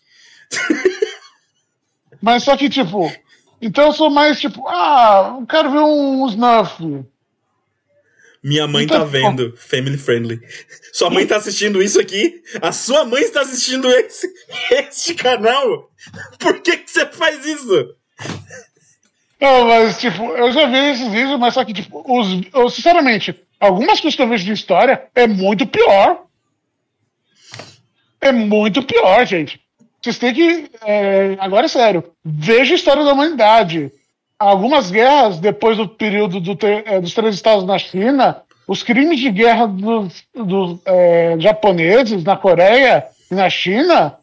Mas 2.23 2.45
só 2.45 2.57
que, 2.57 2.69
tipo, 2.69 3.13
então 3.61 3.87
eu 3.87 3.93
sou 3.93 4.11
mais 4.11 4.41
tipo, 4.41 4.67
ah, 4.69 5.37
eu 5.41 5.47
quero 5.47 5.71
ver 5.71 5.79
um 5.81 6.27
Snuff. 6.29 7.05
Minha 8.43 8.67
mãe 8.67 8.85
Então, 8.85 9.01
tá 9.01 9.05
vendo. 9.05 9.55
Family 9.57 9.99
friendly. 9.99 10.41
Sua 10.93 11.11
mãe 11.11 11.27
tá 11.27 11.37
assistindo 11.37 11.83
isso 11.83 12.01
aqui? 12.01 12.43
A 12.63 12.73
sua 12.73 13.05
mãe 13.05 13.23
está 13.23 13.43
assistindo 13.43 13.91
esse, 13.91 14.29
este 14.71 15.15
canal? 15.15 15.91
Por 16.39 16.61
que, 16.61 16.79
que 16.79 16.91
você 16.91 17.07
faz 17.07 17.45
isso? 17.45 17.95
Não, 19.41 19.67
mas, 19.67 19.99
tipo, 19.99 20.25
eu 20.33 20.53
já 20.53 20.67
vi 20.67 20.77
esses 20.91 21.09
vídeos, 21.09 21.39
mas 21.39 21.55
só 21.55 21.65
que, 21.65 21.73
tipo, 21.73 22.03
os, 22.07 22.29
eu, 22.53 22.69
sinceramente, 22.69 23.35
algumas 23.59 24.01
coisas 24.01 24.17
que 24.17 24.23
eu 24.23 24.29
vejo 24.29 24.45
de 24.45 24.53
história 24.53 25.09
é 25.15 25.27
muito 25.27 25.67
pior. 25.67 26.25
É 28.21 28.33
muito 28.33 28.83
pior, 28.83 29.25
gente. 29.27 29.61
Vocês 30.01 30.19
têm 30.19 30.35
que. 30.35 30.71
é, 30.85 31.37
agora 31.39 31.67
é 31.67 31.69
sério. 31.69 32.13
Veja 32.25 32.73
a 32.73 32.77
história 32.77 33.05
da 33.05 33.13
humanidade. 33.13 33.93
Algumas 34.41 34.91
guerras, 34.91 35.39
depois 35.39 35.77
do 35.77 35.87
período 35.87 36.41
do 36.41 36.57
é, 36.67 36.99
dos 36.99 37.13
três 37.13 37.35
estados 37.35 37.63
na 37.67 37.79
China, 37.79 38.43
os 38.67 38.83
crimes 38.83 39.21
de 39.21 39.31
guerra 39.31 39.67
dos, 39.67 40.25
dos, 40.35 40.81
é, 40.87 41.37
japoneses 41.39 42.25
na 42.25 42.39
Coreia 42.39 43.07
e 43.31 43.35
na 43.35 43.51
China, 43.51 44.17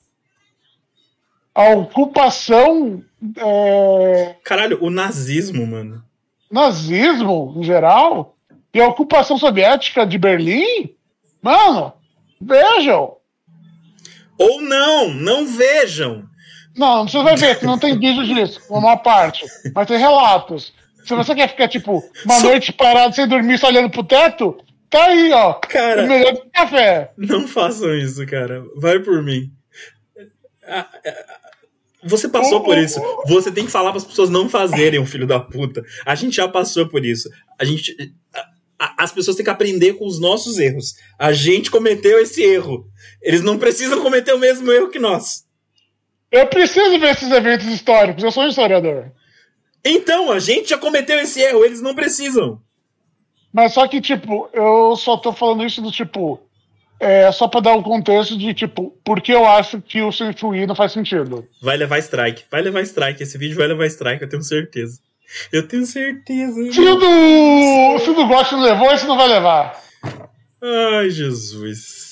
a 1.54 1.70
ocupação 1.70 3.04
é, 3.38 4.36
Caralho, 4.44 4.84
o 4.84 4.90
nazismo, 4.90 5.68
mano. 5.68 6.04
nazismo 6.52 7.54
em 7.56 7.64
geral 7.64 8.36
e 8.74 8.82
a 8.82 8.88
ocupação 8.88 9.38
soviética 9.38 10.04
de 10.04 10.18
Berlim, 10.18 10.96
mano, 11.42 11.94
vejam. 12.42 13.18
Ou 14.36 14.62
não, 14.62 15.14
não 15.14 15.46
vejam. 15.46 16.28
Não, 16.78 17.08
você 17.08 17.22
vai 17.24 17.36
ver 17.36 17.58
que 17.60 17.66
não 17.66 17.78
tem 17.80 17.98
vídeo 17.98 18.24
disso, 18.26 18.62
uma 18.70 18.96
parte, 18.98 19.46
mas 19.74 19.88
tem 19.88 19.98
relatos. 19.98 20.74
Se 21.06 21.16
você 21.16 21.34
quer 21.34 21.50
ficar, 21.50 21.68
tipo, 21.68 22.04
uma 22.26 22.40
Só- 22.40 22.48
noite 22.48 22.72
parado 22.74 23.16
sem 23.16 23.28
dormir, 23.28 23.58
só 23.58 23.68
olhando 23.68 23.90
pro 23.90 24.04
teto, 24.04 24.58
tá 24.90 25.06
aí, 25.06 25.32
ó. 25.32 25.54
Cara. 25.54 26.04
O 26.04 26.08
melhor 26.08 26.34
do 26.34 26.42
café. 26.54 27.12
Não 27.18 27.48
façam 27.48 27.96
isso, 27.98 28.26
cara. 28.28 28.64
Vai 28.76 29.00
por 29.00 29.24
mim. 29.24 29.50
Ah, 30.68 30.86
ah, 31.06 31.14
Você 32.04 32.28
passou 32.30 32.62
por 32.62 32.78
isso. 32.78 33.02
Você 33.26 33.52
tem 33.52 33.66
que 33.66 33.72
falar 33.72 33.90
para 33.92 33.98
as 34.00 34.06
pessoas 34.06 34.30
não 34.30 34.50
fazerem, 34.50 35.04
filho 35.06 35.26
da 35.26 35.40
puta. 35.40 35.82
A 36.06 36.14
gente 36.14 36.36
já 36.36 36.48
passou 36.48 36.88
por 36.88 37.06
isso. 37.06 37.30
A 37.58 37.64
gente. 37.66 37.96
As 38.98 39.12
pessoas 39.12 39.36
têm 39.36 39.44
que 39.44 39.50
aprender 39.50 39.94
com 39.94 40.06
os 40.06 40.20
nossos 40.20 40.60
erros. 40.60 40.94
A 41.18 41.32
gente 41.34 41.72
cometeu 41.72 42.20
esse 42.20 42.44
erro. 42.44 42.86
Eles 43.22 43.42
não 43.42 43.58
precisam 43.58 44.02
cometer 44.04 44.34
o 44.34 44.38
mesmo 44.40 44.72
erro 44.72 44.90
que 44.90 45.00
nós. 45.00 45.47
Eu 46.32 46.48
preciso 46.48 47.00
ver 47.00 47.12
esses 47.12 47.32
eventos 47.32 47.68
históricos, 47.68 48.24
eu 48.24 48.32
sou 48.32 48.44
um 48.44 48.48
historiador. 48.48 49.12
Então, 49.84 50.32
a 50.32 50.40
gente 50.40 50.70
já 50.70 50.78
cometeu 50.78 51.18
esse 51.20 51.42
erro, 51.42 51.64
eles 51.64 51.82
não 51.82 51.96
precisam. 51.96 52.62
Mas 53.54 53.74
só 53.74 53.88
que, 53.88 54.02
tipo, 54.02 54.50
eu 54.54 54.96
só 54.96 55.18
tô 55.18 55.32
falando 55.32 55.66
isso 55.66 55.82
do 55.82 55.92
tipo. 55.92 56.40
É, 57.00 57.32
só 57.32 57.48
pra 57.48 57.60
dar 57.60 57.76
um 57.76 57.84
contexto 57.84 58.38
de, 58.38 58.54
tipo, 58.54 58.92
por 59.04 59.22
que 59.22 59.32
eu 59.32 59.46
acho 59.46 59.82
que 59.82 60.02
o 60.02 60.12
Sem 60.12 60.34
Fui 60.34 60.66
não 60.66 60.76
faz 60.76 60.92
sentido. 60.92 61.48
Vai 61.62 61.78
levar 61.78 62.00
strike. 62.00 62.44
Vai 62.52 62.62
levar 62.62 62.82
strike. 62.82 63.22
Esse 63.24 63.38
vídeo 63.38 63.56
vai 63.56 63.68
levar 63.68 63.86
strike, 63.86 64.24
eu 64.24 64.30
tenho 64.30 64.44
certeza. 64.44 65.00
Eu 65.52 65.68
tenho 65.68 65.86
certeza. 65.86 66.72
Se 66.72 66.80
o 66.80 66.96
do, 66.96 68.00
se 68.00 68.10
o 68.10 68.14
do 68.14 68.28
Gotti 68.28 68.54
não 68.54 68.62
levou, 68.62 68.92
esse 68.92 69.06
não 69.06 69.18
vai 69.18 69.28
levar. 69.28 69.82
Ai, 70.62 71.10
Jesus. 71.10 72.07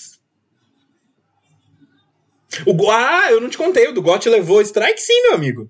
O 2.66 2.92
ah, 2.92 3.32
eu 3.32 3.42
não 3.42 3.50
te 3.50 3.58
contei. 3.58 3.88
O 3.88 3.94
do 3.94 4.02
GOT 4.02 4.30
levou 4.30 4.62
strike 4.62 5.00
sim, 5.02 5.22
meu 5.24 5.34
amigo. 5.36 5.70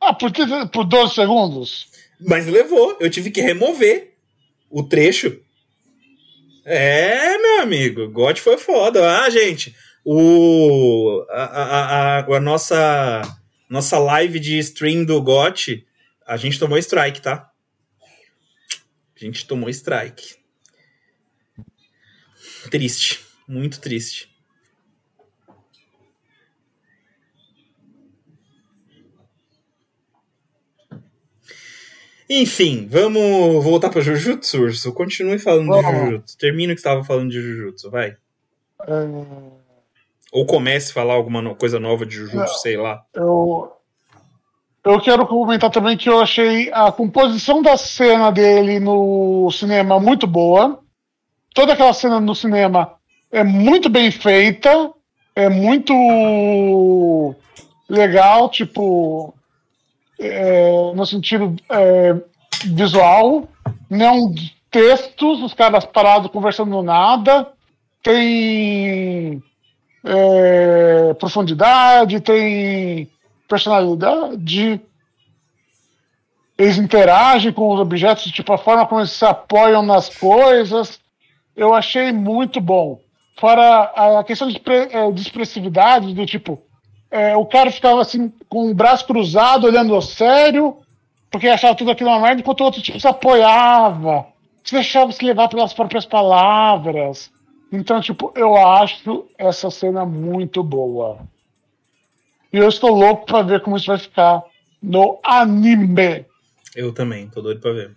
Ah, 0.00 0.12
por, 0.14 0.32
que- 0.32 0.44
por 0.72 0.84
12 0.84 1.14
segundos? 1.14 1.86
Mas 2.20 2.46
levou. 2.46 2.96
Eu 3.00 3.08
tive 3.10 3.30
que 3.30 3.40
remover 3.40 4.14
o 4.70 4.82
trecho. 4.82 5.40
É, 6.64 7.36
meu 7.38 7.60
amigo. 7.62 8.08
GOT 8.10 8.40
foi 8.40 8.56
foda. 8.58 9.22
Ah, 9.22 9.30
gente. 9.30 9.74
O, 10.04 11.24
a, 11.30 11.42
a, 11.44 12.18
a, 12.20 12.36
a 12.36 12.40
nossa, 12.40 13.22
nossa 13.68 13.98
live 13.98 14.38
de 14.40 14.58
stream 14.58 15.04
do 15.04 15.20
GOT, 15.22 15.86
a 16.26 16.36
gente 16.36 16.58
tomou 16.58 16.78
strike, 16.78 17.20
tá? 17.22 17.48
A 19.16 19.24
gente 19.24 19.46
tomou 19.46 19.68
strike. 19.70 20.34
Triste. 22.70 23.20
Muito 23.46 23.80
triste. 23.80 24.31
Enfim, 32.40 32.88
vamos 32.90 33.62
voltar 33.62 33.90
pra 33.90 34.00
Jujutsu, 34.00 34.62
Urso. 34.62 34.92
Continue 34.94 35.38
falando 35.38 35.70
de. 35.70 35.82
Jujutsu. 35.82 36.38
Termina 36.38 36.72
o 36.72 36.74
que 36.74 36.80
estava 36.80 37.04
falando 37.04 37.30
de 37.30 37.38
Jujutsu, 37.38 37.90
vai. 37.90 38.16
É, 38.86 39.06
Ou 40.32 40.46
comece 40.46 40.90
a 40.90 40.94
falar 40.94 41.12
alguma 41.12 41.54
coisa 41.54 41.78
nova 41.78 42.06
de 42.06 42.14
Jujutsu, 42.14 42.36
Não. 42.38 42.46
sei 42.46 42.78
lá. 42.78 43.04
eu, 43.14 43.70
eu 44.82 44.98
quero 45.00 45.26
comentar 45.26 45.70
também 45.70 45.94
que 45.94 46.08
eu 46.08 46.20
achei 46.20 46.70
a 46.72 46.90
composição 46.90 47.60
da 47.60 47.76
cena 47.76 48.30
dele 48.30 48.80
no 48.80 49.50
cinema 49.50 50.00
muito 50.00 50.26
boa. 50.26 50.80
Toda 51.54 51.74
aquela 51.74 51.92
cena 51.92 52.18
no 52.18 52.34
cinema 52.34 52.94
é 53.30 53.44
muito 53.44 53.90
bem 53.90 54.10
feita, 54.10 54.90
é 55.36 55.50
muito 55.50 55.92
legal, 57.90 58.48
tipo, 58.48 59.34
é, 60.22 60.92
no 60.94 61.04
sentido 61.06 61.54
é, 61.68 62.14
visual, 62.66 63.48
não 63.90 64.34
textos, 64.70 65.42
os 65.42 65.52
caras 65.52 65.84
parados 65.84 66.30
conversando 66.30 66.70
no 66.70 66.82
nada, 66.82 67.48
tem 68.02 69.42
é, 70.04 71.14
profundidade, 71.14 72.20
tem 72.20 73.10
personalidade, 73.48 74.80
eles 76.58 76.78
interagem 76.78 77.52
com 77.52 77.72
os 77.72 77.80
objetos, 77.80 78.24
tipo, 78.30 78.52
a 78.52 78.58
forma 78.58 78.86
como 78.86 79.00
eles 79.00 79.10
se 79.10 79.24
apoiam 79.24 79.82
nas 79.82 80.08
coisas, 80.08 81.00
eu 81.56 81.74
achei 81.74 82.12
muito 82.12 82.60
bom. 82.60 83.00
Fora 83.38 84.18
a 84.18 84.24
questão 84.24 84.48
de, 84.48 84.60
eh, 84.66 85.10
de 85.10 85.20
expressividade, 85.20 86.14
do 86.14 86.24
tipo, 86.26 86.62
eh, 87.12 87.36
o 87.36 87.44
cara 87.44 87.70
ficava 87.70 88.00
assim, 88.00 88.32
com 88.48 88.70
o 88.70 88.74
braço 88.74 89.06
cruzado, 89.06 89.66
olhando 89.66 90.00
sério, 90.00 90.78
porque 91.30 91.46
achava 91.46 91.74
tudo 91.74 91.90
aquilo 91.90 92.08
uma 92.08 92.20
merda, 92.20 92.40
enquanto 92.40 92.62
o 92.62 92.64
outro 92.64 92.80
tipo, 92.80 92.98
se 92.98 93.06
apoiava, 93.06 94.26
se 94.64 94.72
deixava 94.74 95.12
se 95.12 95.22
levar 95.24 95.48
pelas 95.48 95.74
próprias 95.74 96.06
palavras. 96.06 97.30
Então, 97.70 98.00
tipo, 98.00 98.32
eu 98.34 98.56
acho 98.56 99.26
essa 99.36 99.70
cena 99.70 100.04
muito 100.06 100.62
boa. 100.62 101.18
E 102.52 102.56
eu 102.56 102.68
estou 102.68 102.90
louco 102.90 103.26
pra 103.26 103.42
ver 103.42 103.60
como 103.60 103.76
isso 103.76 103.86
vai 103.86 103.98
ficar 103.98 104.42
no 104.82 105.18
anime. 105.22 106.26
Eu 106.74 106.92
também, 106.92 107.28
tô 107.28 107.40
doido 107.40 107.60
pra 107.60 107.72
ver. 107.72 107.94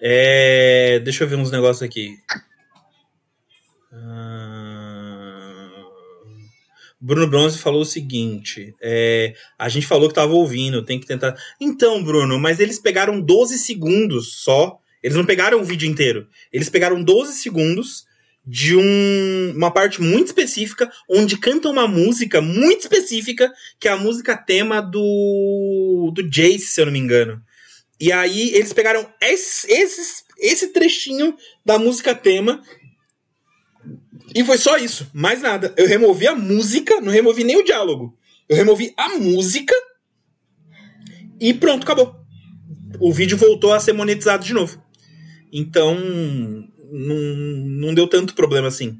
É, 0.00 0.98
deixa 1.00 1.24
eu 1.24 1.28
ver 1.28 1.36
uns 1.36 1.50
negócios 1.50 1.82
aqui. 1.82 2.18
Ah, 3.92 4.57
Bruno 7.00 7.26
Bronze 7.28 7.58
falou 7.58 7.82
o 7.82 7.86
seguinte: 7.86 8.74
é, 8.80 9.34
a 9.58 9.68
gente 9.68 9.86
falou 9.86 10.08
que 10.08 10.14
tava 10.14 10.32
ouvindo, 10.32 10.84
tem 10.84 10.98
que 10.98 11.06
tentar. 11.06 11.36
Então, 11.60 12.02
Bruno, 12.02 12.38
mas 12.38 12.58
eles 12.60 12.78
pegaram 12.78 13.20
12 13.20 13.58
segundos 13.58 14.42
só. 14.42 14.78
Eles 15.02 15.16
não 15.16 15.24
pegaram 15.24 15.60
o 15.60 15.64
vídeo 15.64 15.88
inteiro. 15.88 16.26
Eles 16.52 16.68
pegaram 16.68 17.00
12 17.02 17.34
segundos 17.34 18.04
de 18.44 18.74
um- 18.74 19.52
uma 19.54 19.70
parte 19.70 20.00
muito 20.00 20.28
específica, 20.28 20.90
onde 21.08 21.36
canta 21.36 21.68
uma 21.68 21.86
música 21.86 22.40
muito 22.40 22.80
específica, 22.80 23.52
que 23.78 23.86
é 23.86 23.92
a 23.92 23.96
música 23.96 24.36
tema 24.36 24.80
do, 24.80 26.10
do 26.14 26.22
Jace, 26.28 26.66
se 26.66 26.80
eu 26.80 26.86
não 26.86 26.92
me 26.92 26.98
engano. 26.98 27.40
E 28.00 28.10
aí 28.10 28.54
eles 28.54 28.72
pegaram 28.72 29.06
esse, 29.20 29.70
esse, 29.70 30.22
esse 30.38 30.68
trechinho 30.72 31.34
da 31.64 31.78
música 31.78 32.14
tema. 32.14 32.62
E 34.34 34.44
foi 34.44 34.58
só 34.58 34.76
isso, 34.76 35.10
mais 35.12 35.40
nada. 35.40 35.72
Eu 35.76 35.86
removi 35.86 36.26
a 36.26 36.34
música, 36.34 37.00
não 37.00 37.10
removi 37.10 37.44
nem 37.44 37.56
o 37.56 37.64
diálogo. 37.64 38.16
Eu 38.48 38.56
removi 38.56 38.92
a 38.96 39.10
música 39.18 39.74
e 41.40 41.54
pronto, 41.54 41.84
acabou. 41.84 42.16
O 43.00 43.12
vídeo 43.12 43.36
voltou 43.36 43.72
a 43.72 43.80
ser 43.80 43.92
monetizado 43.92 44.44
de 44.44 44.52
novo. 44.52 44.82
Então, 45.52 45.94
não, 46.90 47.16
não 47.16 47.94
deu 47.94 48.08
tanto 48.08 48.34
problema 48.34 48.68
assim. 48.68 48.98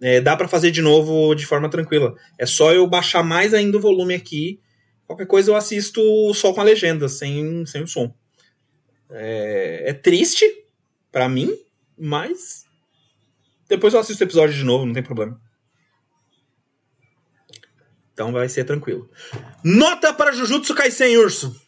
É, 0.00 0.20
dá 0.20 0.36
para 0.36 0.48
fazer 0.48 0.70
de 0.70 0.82
novo 0.82 1.34
de 1.34 1.46
forma 1.46 1.68
tranquila. 1.68 2.14
É 2.38 2.46
só 2.46 2.72
eu 2.72 2.86
baixar 2.86 3.22
mais 3.22 3.54
ainda 3.54 3.76
o 3.78 3.80
volume 3.80 4.14
aqui. 4.14 4.60
Qualquer 5.06 5.26
coisa 5.26 5.50
eu 5.50 5.56
assisto 5.56 6.00
só 6.34 6.52
com 6.52 6.60
a 6.60 6.64
legenda, 6.64 7.08
sem, 7.08 7.64
sem 7.66 7.82
o 7.82 7.86
som. 7.86 8.12
É, 9.10 9.90
é 9.90 9.92
triste 9.92 10.44
para 11.10 11.28
mim, 11.28 11.52
mas 11.98 12.64
depois 13.72 13.94
eu 13.94 14.00
assisto 14.00 14.22
o 14.22 14.26
episódio 14.26 14.54
de 14.54 14.64
novo, 14.64 14.84
não 14.84 14.92
tem 14.92 15.02
problema. 15.02 15.40
Então 18.12 18.30
vai 18.30 18.48
ser 18.48 18.64
tranquilo. 18.64 19.10
Nota 19.64 20.12
para 20.12 20.32
Jujutsu 20.32 20.74
Kaisen, 20.74 21.16
Urso. 21.16 21.60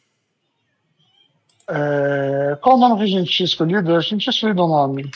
É... 1.68 2.56
Qual 2.60 2.76
o 2.76 2.78
nome 2.78 2.96
que 2.96 3.02
a 3.02 3.18
gente 3.18 3.30
tinha 3.30 3.46
escolhido? 3.46 3.94
A 3.94 4.00
gente 4.00 4.22
tinha 4.22 4.30
escolhido 4.30 4.62
o 4.62 4.68
nome. 4.68 5.10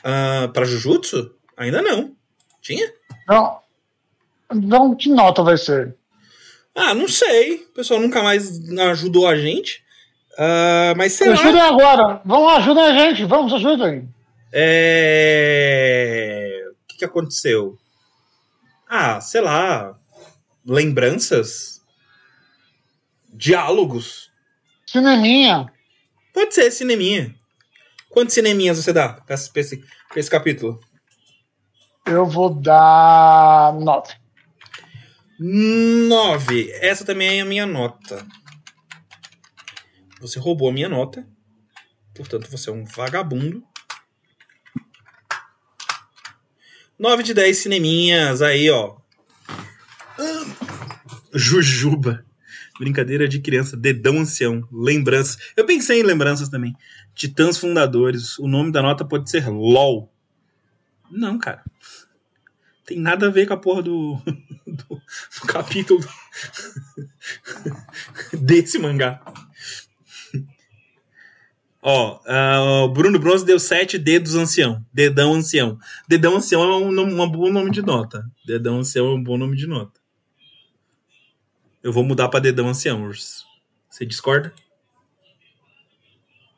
Uh, 0.00 0.48
para 0.52 0.64
Jujutsu? 0.64 1.34
Ainda 1.56 1.82
não. 1.82 2.14
Tinha? 2.60 2.92
Não. 3.28 3.60
Então, 4.52 4.94
que 4.94 5.08
nota 5.08 5.42
vai 5.42 5.56
ser? 5.56 5.96
Ah, 6.74 6.94
não 6.94 7.08
sei. 7.08 7.64
O 7.64 7.72
pessoal 7.72 8.00
nunca 8.00 8.22
mais 8.22 8.60
ajudou 8.78 9.26
a 9.26 9.36
gente. 9.36 9.83
Uh, 10.38 10.94
mas 10.96 11.12
sei 11.12 11.30
Ajudem 11.30 11.54
lá. 11.54 11.68
agora. 11.68 12.20
Vamos, 12.24 12.52
ajudem 12.58 12.84
a 12.84 12.92
gente. 12.92 13.24
Vamos, 13.24 13.52
ajudem. 13.54 14.08
É... 15.36 16.64
O 16.70 16.74
que, 16.88 16.98
que 16.98 17.04
aconteceu? 17.04 17.78
Ah, 18.88 19.20
sei 19.20 19.40
lá. 19.40 19.94
Lembranças? 20.66 21.82
Diálogos? 23.32 24.30
Cineminha. 24.86 25.72
Pode 26.32 26.54
ser, 26.54 26.70
cineminha. 26.70 27.34
Quantos 28.10 28.34
cineminhas 28.34 28.78
você 28.78 28.92
dá 28.92 29.08
pra 29.08 29.34
esse, 29.34 29.50
pra 29.52 29.60
esse, 29.60 29.76
pra 30.08 30.20
esse 30.20 30.30
capítulo? 30.30 30.80
Eu 32.06 32.26
vou 32.26 32.50
dar 32.54 33.72
nove. 33.74 34.12
Nove. 35.40 36.70
Essa 36.80 37.04
também 37.04 37.38
é 37.38 37.42
a 37.42 37.44
minha 37.46 37.66
nota. 37.66 38.24
Você 40.24 40.38
roubou 40.38 40.70
a 40.70 40.72
minha 40.72 40.88
nota. 40.88 41.28
Portanto, 42.14 42.50
você 42.50 42.70
é 42.70 42.72
um 42.72 42.82
vagabundo. 42.82 43.62
9 46.98 47.22
de 47.22 47.34
10 47.34 47.54
cineminhas. 47.58 48.40
Aí, 48.40 48.70
ó. 48.70 48.96
Jujuba. 51.34 52.24
Brincadeira 52.78 53.28
de 53.28 53.38
criança. 53.38 53.76
Dedão 53.76 54.20
ancião. 54.20 54.66
Lembranças. 54.72 55.36
Eu 55.54 55.66
pensei 55.66 56.00
em 56.00 56.04
lembranças 56.04 56.48
também. 56.48 56.74
Titãs 57.14 57.58
fundadores. 57.58 58.38
O 58.38 58.48
nome 58.48 58.72
da 58.72 58.80
nota 58.80 59.04
pode 59.04 59.28
ser 59.28 59.46
LOL. 59.50 60.10
Não, 61.10 61.38
cara. 61.38 61.62
Tem 62.86 62.98
nada 62.98 63.26
a 63.26 63.30
ver 63.30 63.46
com 63.46 63.52
a 63.52 63.58
porra 63.58 63.82
do, 63.82 64.18
do, 64.66 64.88
do 64.88 65.46
capítulo 65.46 66.02
desse 68.32 68.78
mangá. 68.78 69.22
Ó, 71.86 72.18
uh, 72.24 72.88
Bruno 72.88 73.18
Bronze 73.18 73.44
deu 73.44 73.60
7 73.60 73.98
dedos 73.98 74.34
ancião. 74.34 74.82
Dedão 74.90 75.34
ancião. 75.34 75.78
Dedão 76.08 76.34
ancião 76.34 76.62
é 76.62 76.76
um, 76.76 76.88
um, 76.88 77.22
um 77.22 77.30
bom 77.30 77.52
nome 77.52 77.70
de 77.70 77.82
nota. 77.82 78.24
Dedão 78.42 78.78
ancião 78.78 79.06
é 79.06 79.14
um 79.14 79.22
bom 79.22 79.36
nome 79.36 79.54
de 79.54 79.66
nota. 79.66 80.00
Eu 81.82 81.92
vou 81.92 82.02
mudar 82.02 82.30
pra 82.30 82.40
dedão 82.40 82.68
ancião, 82.68 83.04
Urs. 83.04 83.44
Você 83.90 84.06
discorda? 84.06 84.50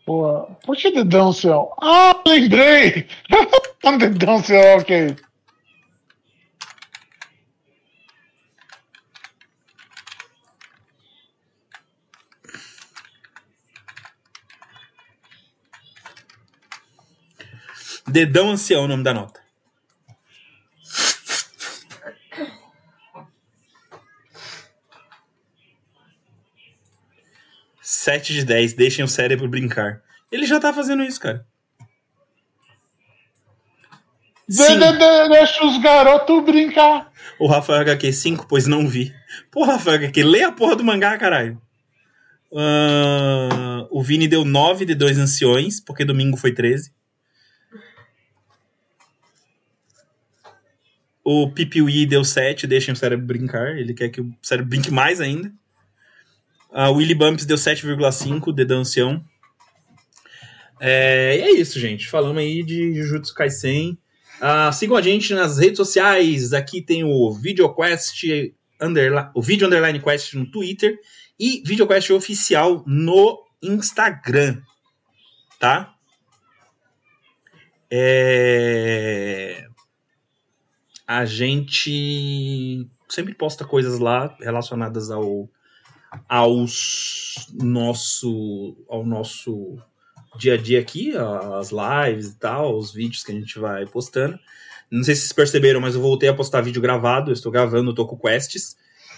Pô, 0.05 0.45
por 0.65 0.77
que 0.77 0.93
dedão 0.93 1.31
ancião? 1.31 1.73
Ah, 1.83 2.23
lembrei! 2.25 3.09
dedão 3.99 4.37
ancião, 4.37 4.79
ok. 4.79 5.17
Dedão 18.17 18.51
Ancião 18.51 18.81
é 18.81 18.85
o 18.87 18.89
nome 18.89 19.03
da 19.03 19.13
nota. 19.13 19.39
Sete 27.83 28.33
de 28.33 28.43
dez. 28.43 28.73
Deixem 28.73 29.05
o 29.05 29.09
cérebro 29.09 29.47
brincar. 29.47 30.01
Ele 30.33 30.47
já 30.47 30.59
tá 30.59 30.73
fazendo 30.73 31.03
isso, 31.03 31.21
cara. 31.21 31.47
De, 34.49 34.67
de, 34.67 34.93
de, 34.93 35.29
deixa 35.29 35.67
os 35.67 35.77
garotos 35.83 36.43
brincar. 36.43 37.13
O 37.39 37.47
Rafael 37.47 37.81
HQ 37.83 38.15
5, 38.15 38.47
pois 38.49 38.67
não 38.67 38.89
vi. 38.89 39.15
Porra, 39.51 39.75
Rafael 39.75 39.97
HQ, 39.97 40.23
lê 40.23 40.43
a 40.43 40.53
porra 40.53 40.75
do 40.75 40.83
mangá, 40.83 41.19
caralho. 41.19 41.61
Uh, 42.51 43.87
o 43.91 44.03
Vini 44.03 44.27
deu 44.27 44.43
9 44.43 44.87
de 44.87 44.95
dois 44.95 45.19
anciões, 45.19 45.81
porque 45.81 46.03
domingo 46.03 46.39
foi 46.39 46.55
13. 46.55 46.97
O 51.29 51.51
Pipiwi 51.51 52.07
deu 52.07 52.23
7, 52.23 52.69
deixem 52.69 52.95
o 52.95 52.97
cérebro 52.97 53.27
brincar. 53.27 53.77
Ele 53.77 53.93
quer 53.93 54.11
que 54.11 54.21
o 54.21 54.33
cérebro 54.41 54.71
brinque 54.71 54.93
mais 54.93 55.21
ainda. 55.21 55.53
O 56.71 56.93
Willy 56.93 57.17
Bumps 57.17 57.45
deu 57.45 57.57
7,5, 57.57 58.55
dedão 58.55 58.83
ancião. 58.83 59.21
É, 60.79 61.37
é 61.37 61.51
isso, 61.51 61.81
gente. 61.81 62.07
Falamos 62.07 62.39
aí 62.39 62.63
de 62.63 62.95
Jujutsu 62.95 63.35
Kaisen. 63.35 63.99
Uh, 64.37 64.73
sigam 64.73 64.97
a 64.97 65.03
gente 65.03 65.35
nas 65.35 65.59
redes 65.59 65.79
sociais. 65.79 66.53
Aqui 66.53 66.81
tem 66.81 67.03
o 67.03 67.33
VideoQuest, 67.33 68.55
o 69.35 69.43
Video 69.43 69.67
Underline 69.67 69.99
Quest 69.99 70.35
no 70.35 70.49
Twitter 70.49 70.97
e 71.41 71.61
VideoQuest 71.67 72.11
oficial 72.11 72.85
no 72.87 73.43
Instagram. 73.61 74.63
Tá? 75.59 75.93
É 77.91 79.67
a 81.07 81.25
gente 81.25 82.87
sempre 83.09 83.35
posta 83.35 83.65
coisas 83.65 83.99
lá 83.99 84.35
relacionadas 84.41 85.11
ao 85.11 85.49
aos 86.29 87.49
nosso 87.53 88.77
ao 88.89 89.05
nosso 89.05 89.77
dia 90.39 90.55
a 90.55 90.57
dia 90.57 90.81
aqui, 90.81 91.13
as 91.17 91.71
lives 91.71 92.29
e 92.29 92.39
tal, 92.39 92.77
os 92.77 92.93
vídeos 92.93 93.23
que 93.23 93.33
a 93.33 93.35
gente 93.35 93.59
vai 93.59 93.87
postando. 93.87 94.39
Não 94.91 95.03
sei 95.03 95.15
se 95.15 95.23
vocês 95.23 95.33
perceberam, 95.33 95.81
mas 95.81 95.95
eu 95.95 96.01
voltei 96.01 96.29
a 96.29 96.35
postar 96.35 96.61
vídeo 96.61 96.81
gravado. 96.81 97.31
Eu 97.31 97.35
estou 97.35 97.51
gravando, 97.51 97.91
estou 97.91 98.07
com 98.07 98.17
quests. 98.17 98.77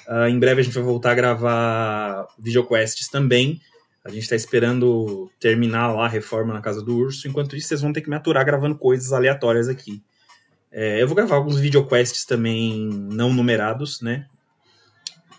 Uh, 0.09 0.29
em 0.29 0.39
breve 0.39 0.61
a 0.61 0.65
gente 0.65 0.75
vai 0.75 0.83
voltar 0.83 1.11
a 1.11 1.15
gravar 1.15 2.27
videoquests 2.39 3.09
também. 3.09 3.61
A 4.05 4.11
gente 4.11 4.23
está 4.23 4.37
esperando 4.37 5.31
terminar 5.39 5.93
lá 5.93 6.07
a 6.07 6.09
reforma 6.09 6.55
na 6.55 6.63
casa 6.63 6.83
do 6.83 6.97
urso. 6.97 7.29
Enquanto 7.29 7.57
isso, 7.57 7.69
vocês 7.69 7.83
vão 7.83 7.93
ter 7.93 8.01
que 8.01 8.09
me 8.09 8.17
aturar 8.17 8.45
gravando 8.45 8.77
coisas 8.77 9.13
aleatórias 9.13 9.69
aqui. 9.69 10.03
É, 10.71 11.03
eu 11.03 11.07
vou 11.07 11.17
gravar 11.17 11.37
alguns 11.37 11.59
videoquests 11.59 12.25
também 12.25 12.89
não 12.91 13.33
numerados, 13.33 14.01
né? 14.01 14.27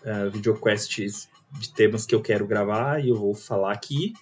Uh, 0.02 0.30
videoquests 0.30 1.28
de 1.58 1.72
temas 1.72 2.06
que 2.06 2.14
eu 2.14 2.22
quero 2.22 2.46
gravar 2.46 3.04
e 3.04 3.08
eu 3.08 3.16
vou 3.16 3.34
falar 3.34 3.72
aqui. 3.72 4.12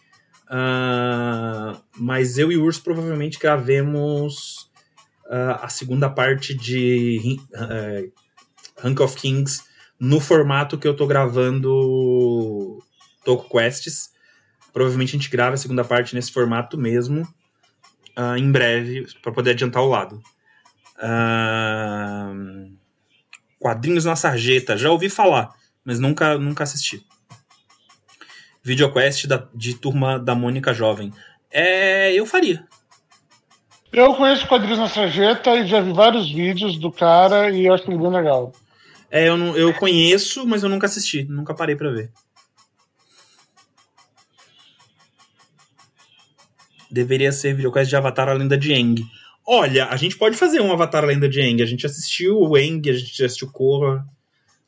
Uh, 0.48 1.78
mas 1.97 2.39
eu 2.39 2.51
e 2.51 2.56
o 2.56 2.64
Urso 2.64 2.82
provavelmente 2.82 3.39
gravemos 3.39 4.70
uh, 5.26 5.60
a 5.60 5.68
segunda 5.68 6.09
parte 6.09 6.55
de 6.55 7.39
uh, 7.52 8.12
Rank 8.78 9.01
of 9.01 9.16
Kings 9.16 9.62
no 10.01 10.20
formato 10.20 10.78
que 10.78 10.89
eu 10.89 10.97
tô 10.97 11.06
gravando 11.06 12.82
Toco 13.24 13.48
Quests. 13.48 14.10
Provavelmente 14.72 15.10
a 15.10 15.18
gente 15.18 15.30
grava 15.30 15.55
a 15.55 15.59
segunda 15.59 15.85
parte 15.85 16.14
nesse 16.14 16.32
formato 16.32 16.76
mesmo 16.76 17.26
em 18.36 18.51
breve 18.51 19.06
para 19.22 19.30
poder 19.30 19.52
adiantar 19.52 19.80
o 19.80 19.89
lado. 19.89 20.20
Quadrinhos 23.58 24.04
na 24.04 24.16
Sarjeta, 24.16 24.76
já 24.76 24.90
ouvi 24.90 25.08
falar, 25.08 25.50
mas 25.84 25.98
nunca, 25.98 26.38
nunca 26.38 26.64
assisti. 26.64 27.04
Videoquest 28.62 29.26
da, 29.26 29.48
de 29.54 29.74
Turma 29.74 30.18
da 30.18 30.34
Mônica 30.34 30.74
Jovem. 30.74 31.12
É, 31.50 32.12
eu 32.12 32.26
faria. 32.26 32.66
Eu 33.92 34.14
conheço 34.14 34.46
quadrinhos 34.46 34.78
na 34.78 34.88
Sarjeta 34.88 35.56
e 35.56 35.66
já 35.66 35.80
vi 35.80 35.92
vários 35.92 36.30
vídeos 36.30 36.78
do 36.78 36.92
cara 36.92 37.50
e 37.50 37.66
eu 37.66 37.74
acho 37.74 37.90
ele 37.90 37.98
bem 37.98 38.10
legal. 38.10 38.52
É, 39.10 39.28
eu, 39.28 39.36
não, 39.36 39.56
eu 39.56 39.72
conheço, 39.72 40.46
mas 40.46 40.62
eu 40.62 40.68
nunca 40.68 40.86
assisti, 40.86 41.24
nunca 41.24 41.54
parei 41.54 41.74
pra 41.74 41.90
ver. 41.90 42.10
Deveria 46.90 47.32
ser 47.32 47.54
videocast 47.54 47.88
de 47.88 47.96
Avatar 47.96 48.28
a 48.28 48.34
Lenda 48.34 48.56
de 48.56 48.72
Aang. 48.74 49.02
Olha, 49.50 49.86
a 49.86 49.96
gente 49.96 50.14
pode 50.14 50.36
fazer 50.36 50.60
um 50.60 50.70
Avatar 50.70 51.02
Lenda 51.06 51.26
de 51.26 51.40
Aang. 51.40 51.62
A 51.62 51.66
gente 51.66 51.86
assistiu 51.86 52.38
o 52.38 52.54
Aang, 52.54 52.90
a 52.90 52.92
gente 52.92 53.24
assistiu 53.24 53.50
Korra, 53.50 54.06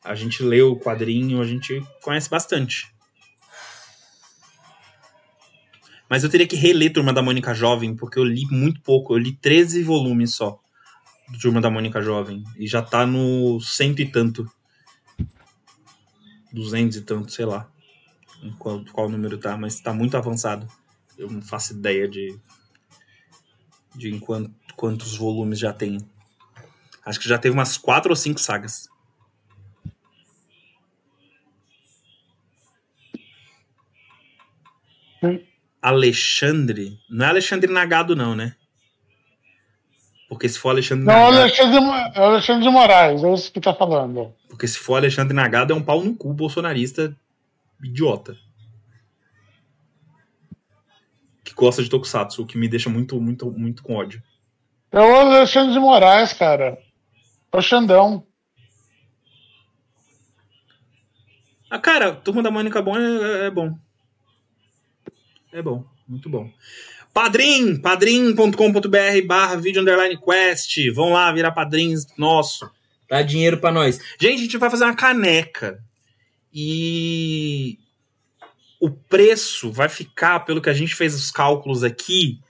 a 0.02 0.14
gente 0.14 0.42
leu 0.42 0.72
o 0.72 0.80
quadrinho, 0.80 1.42
a 1.42 1.44
gente 1.44 1.84
conhece 2.00 2.30
bastante. 2.30 2.90
Mas 6.08 6.24
eu 6.24 6.30
teria 6.30 6.46
que 6.46 6.56
reler 6.56 6.94
Turma 6.94 7.12
da 7.12 7.20
Mônica 7.20 7.52
Jovem, 7.52 7.94
porque 7.94 8.18
eu 8.18 8.24
li 8.24 8.46
muito 8.50 8.80
pouco. 8.80 9.12
Eu 9.12 9.18
li 9.18 9.36
13 9.36 9.82
volumes 9.82 10.34
só 10.34 10.58
do 11.28 11.38
Turma 11.38 11.60
da 11.60 11.70
Mônica 11.70 12.00
Jovem. 12.00 12.42
E 12.56 12.66
já 12.66 12.80
tá 12.80 13.04
no 13.04 13.60
cento 13.60 14.00
e 14.00 14.10
tanto. 14.10 14.50
Duzentos 16.50 16.96
e 16.96 17.02
tanto, 17.02 17.30
sei 17.30 17.44
lá. 17.44 17.70
Qual, 18.58 18.82
qual 18.86 19.10
número 19.10 19.36
tá, 19.36 19.58
mas 19.58 19.78
tá 19.78 19.92
muito 19.92 20.16
avançado. 20.16 20.66
Eu 21.18 21.30
não 21.30 21.42
faço 21.42 21.74
ideia 21.74 22.08
de. 22.08 22.34
de 23.94 24.08
enquanto, 24.08 24.50
quantos 24.80 25.14
volumes 25.14 25.58
já 25.58 25.74
tem. 25.74 25.98
Acho 27.04 27.20
que 27.20 27.28
já 27.28 27.36
teve 27.36 27.52
umas 27.52 27.76
quatro 27.76 28.08
ou 28.12 28.16
cinco 28.16 28.40
sagas. 28.40 28.88
Hum. 35.22 35.38
Alexandre. 35.82 36.98
Não 37.10 37.26
é 37.26 37.28
Alexandre 37.28 37.70
Nagado, 37.70 38.16
não, 38.16 38.34
né? 38.34 38.56
Porque 40.30 40.48
se 40.48 40.58
for 40.58 40.70
Alexandre 40.70 41.04
Não, 41.04 41.12
Nagado. 41.12 41.36
Alexandre, 41.36 41.78
é 42.14 42.24
Alexandre 42.24 42.62
de 42.62 42.70
Moraes, 42.70 43.22
é 43.22 43.34
isso 43.34 43.52
que 43.52 43.60
tá 43.60 43.74
falando. 43.74 44.34
Porque 44.48 44.66
se 44.66 44.78
for 44.78 44.94
Alexandre 44.94 45.34
Nagado, 45.34 45.74
é 45.74 45.76
um 45.76 45.82
pau 45.82 46.02
no 46.02 46.16
cu 46.16 46.32
bolsonarista 46.32 47.14
idiota. 47.84 48.34
Que 51.44 51.52
gosta 51.52 51.82
de 51.82 51.90
Tokusatsu, 51.90 52.42
o 52.42 52.46
que 52.46 52.56
me 52.56 52.66
deixa 52.66 52.88
muito, 52.88 53.20
muito, 53.20 53.50
muito 53.50 53.82
com 53.82 53.96
ódio. 53.96 54.22
É 54.92 54.98
o 54.98 55.16
Alexandre 55.16 55.72
de 55.72 55.78
Moraes, 55.78 56.32
cara. 56.32 56.78
É 57.52 57.56
o 57.56 57.62
Xandão. 57.62 58.26
Ah, 61.70 61.78
cara, 61.78 62.12
Turma 62.12 62.42
da 62.42 62.50
Mônica 62.50 62.82
bom 62.82 62.98
é, 62.98 63.46
é 63.46 63.50
bom. 63.50 63.78
É 65.52 65.62
bom, 65.62 65.84
muito 66.08 66.28
bom. 66.28 66.50
Padrim, 67.14 67.80
padrim.com.br 67.80 69.26
barra 69.26 69.56
vídeo 69.56 69.82
underline 69.82 70.18
quest. 70.18 70.76
Vão 70.92 71.12
lá 71.12 71.32
virar 71.32 71.52
padrinhos 71.52 72.06
nosso. 72.16 72.68
Dá 73.08 73.22
dinheiro 73.22 73.58
pra 73.58 73.72
nós. 73.72 74.00
Gente, 74.20 74.40
a 74.40 74.42
gente 74.42 74.58
vai 74.58 74.70
fazer 74.70 74.84
uma 74.84 74.94
caneca. 74.94 75.82
E 76.52 77.78
o 78.80 78.90
preço 78.90 79.70
vai 79.70 79.88
ficar, 79.88 80.40
pelo 80.40 80.60
que 80.60 80.70
a 80.70 80.74
gente 80.74 80.94
fez 80.94 81.14
os 81.14 81.30
cálculos 81.30 81.84
aqui, 81.84 82.40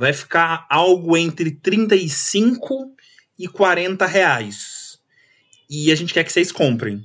vai 0.00 0.14
ficar 0.14 0.66
algo 0.70 1.14
entre 1.14 1.50
35 1.50 2.96
e 3.38 3.46
40 3.46 4.06
reais. 4.06 4.98
E 5.68 5.92
a 5.92 5.94
gente 5.94 6.14
quer 6.14 6.24
que 6.24 6.32
vocês 6.32 6.50
comprem. 6.50 7.04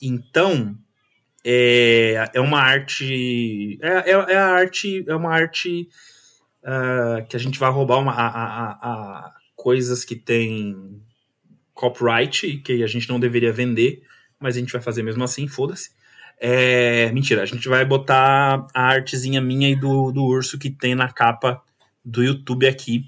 Então, 0.00 0.78
é, 1.44 2.30
é 2.32 2.40
uma 2.40 2.60
arte. 2.60 3.80
É, 3.82 4.12
é, 4.12 4.12
é 4.12 4.36
a 4.36 4.46
arte. 4.46 5.04
É 5.08 5.16
uma 5.16 5.34
arte 5.34 5.88
uh, 6.62 7.26
que 7.28 7.34
a 7.34 7.40
gente 7.40 7.58
vai 7.58 7.68
roubar 7.68 7.98
uma, 7.98 8.12
a, 8.12 8.28
a, 8.28 8.70
a, 8.70 9.34
coisas 9.56 10.04
que 10.04 10.14
tem 10.14 11.02
copyright 11.74 12.58
que 12.58 12.80
a 12.84 12.86
gente 12.86 13.08
não 13.08 13.18
deveria 13.18 13.52
vender, 13.52 14.02
mas 14.38 14.56
a 14.56 14.60
gente 14.60 14.72
vai 14.72 14.80
fazer 14.80 15.02
mesmo 15.02 15.24
assim, 15.24 15.48
foda-se. 15.48 15.90
É, 16.38 17.10
mentira, 17.10 17.42
a 17.42 17.46
gente 17.46 17.68
vai 17.68 17.84
botar 17.84 18.68
a 18.72 18.82
artezinha 18.82 19.40
minha 19.40 19.68
e 19.68 19.74
do, 19.74 20.12
do 20.12 20.22
urso 20.22 20.56
que 20.60 20.70
tem 20.70 20.94
na 20.94 21.12
capa 21.12 21.60
do 22.06 22.22
YouTube 22.22 22.66
aqui. 22.66 23.04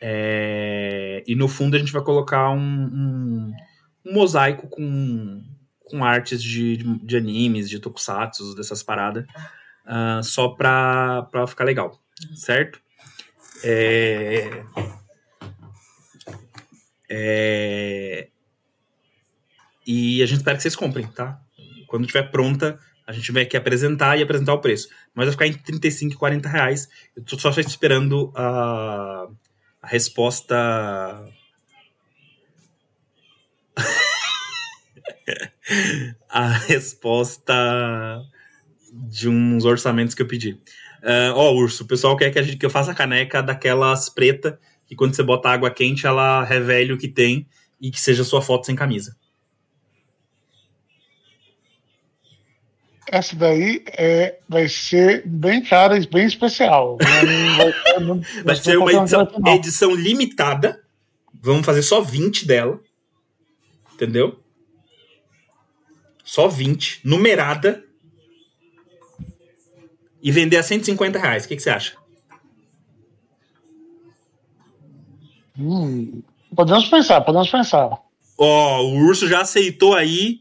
É, 0.00 1.22
e 1.26 1.34
no 1.36 1.46
fundo 1.46 1.76
a 1.76 1.78
gente 1.78 1.92
vai 1.92 2.02
colocar 2.02 2.50
um, 2.50 2.58
um, 2.58 3.52
um 4.04 4.14
mosaico 4.14 4.68
com 4.68 5.42
com 5.86 6.04
artes 6.04 6.42
de, 6.42 6.76
de, 6.76 7.16
animes, 7.16 7.70
de 7.70 7.78
tokusatsu, 7.78 8.54
dessas 8.54 8.82
paradas, 8.82 9.24
uh, 9.86 10.22
só 10.22 10.48
pra, 10.48 11.22
pra 11.30 11.46
ficar 11.46 11.64
legal, 11.64 12.00
certo? 12.34 12.80
É... 13.64 14.64
É... 17.08 18.28
E 19.86 20.20
a 20.20 20.26
gente 20.26 20.38
espera 20.38 20.56
que 20.56 20.62
vocês 20.62 20.74
comprem, 20.74 21.06
tá? 21.06 21.40
Quando 21.86 22.02
estiver 22.02 22.30
pronta, 22.32 22.80
a 23.06 23.12
gente 23.12 23.30
vai 23.30 23.44
aqui 23.44 23.56
apresentar 23.56 24.18
e 24.18 24.22
apresentar 24.22 24.54
o 24.54 24.60
preço. 24.60 24.88
Mas 25.14 25.26
vai 25.26 25.32
ficar 25.32 25.46
entre 25.46 25.62
35 25.62 26.14
e 26.14 26.16
40 26.16 26.48
reais. 26.48 26.88
Eu 27.14 27.22
tô 27.22 27.38
só 27.38 27.50
esperando 27.50 28.32
a, 28.34 29.28
a 29.80 29.86
resposta 29.86 30.56
a 36.28 36.48
resposta 36.48 37.54
de 38.92 39.28
uns 39.28 39.64
orçamentos 39.64 40.14
que 40.14 40.22
eu 40.22 40.26
pedi. 40.26 40.58
Uh, 41.02 41.32
ó, 41.34 41.52
Urso, 41.52 41.84
o 41.84 41.86
pessoal 41.86 42.16
quer 42.16 42.32
que, 42.32 42.42
gente, 42.42 42.56
que 42.56 42.66
eu 42.66 42.70
faça 42.70 42.90
a 42.90 42.94
caneca 42.94 43.42
daquelas 43.42 44.08
preta 44.08 44.58
que 44.86 44.94
quando 44.94 45.14
você 45.14 45.22
bota 45.22 45.50
água 45.50 45.70
quente 45.70 46.06
ela 46.06 46.44
revele 46.44 46.92
o 46.92 46.98
que 46.98 47.08
tem 47.08 47.46
e 47.80 47.90
que 47.90 48.00
seja 48.00 48.24
sua 48.24 48.40
foto 48.40 48.66
sem 48.66 48.74
camisa. 48.74 49.16
Essa 53.08 53.36
daí 53.36 53.84
é, 53.96 54.38
vai 54.48 54.68
ser 54.68 55.22
bem 55.26 55.62
cara 55.62 55.96
e 55.96 56.06
bem 56.06 56.26
especial. 56.26 56.98
Não 58.00 58.20
vai, 58.20 58.42
vai 58.44 58.56
ser 58.56 58.78
uma 58.78 58.92
edição, 58.92 59.28
edição 59.46 59.94
limitada. 59.94 60.82
Vamos 61.40 61.64
fazer 61.64 61.82
só 61.82 62.00
20 62.00 62.46
dela. 62.46 62.80
Entendeu? 63.94 64.40
Só 66.24 66.48
20, 66.48 67.00
numerada. 67.04 67.84
E 70.20 70.32
vender 70.32 70.56
a 70.56 70.62
150 70.62 71.18
reais. 71.18 71.44
O 71.44 71.48
que, 71.48 71.56
que 71.56 71.62
você 71.62 71.70
acha? 71.70 71.96
Hum, 75.58 76.22
podemos 76.54 76.88
pensar, 76.88 77.20
podemos 77.20 77.48
pensar. 77.48 78.02
Ó, 78.36 78.82
o 78.82 79.06
urso 79.06 79.28
já 79.28 79.40
aceitou 79.40 79.94
aí. 79.94 80.40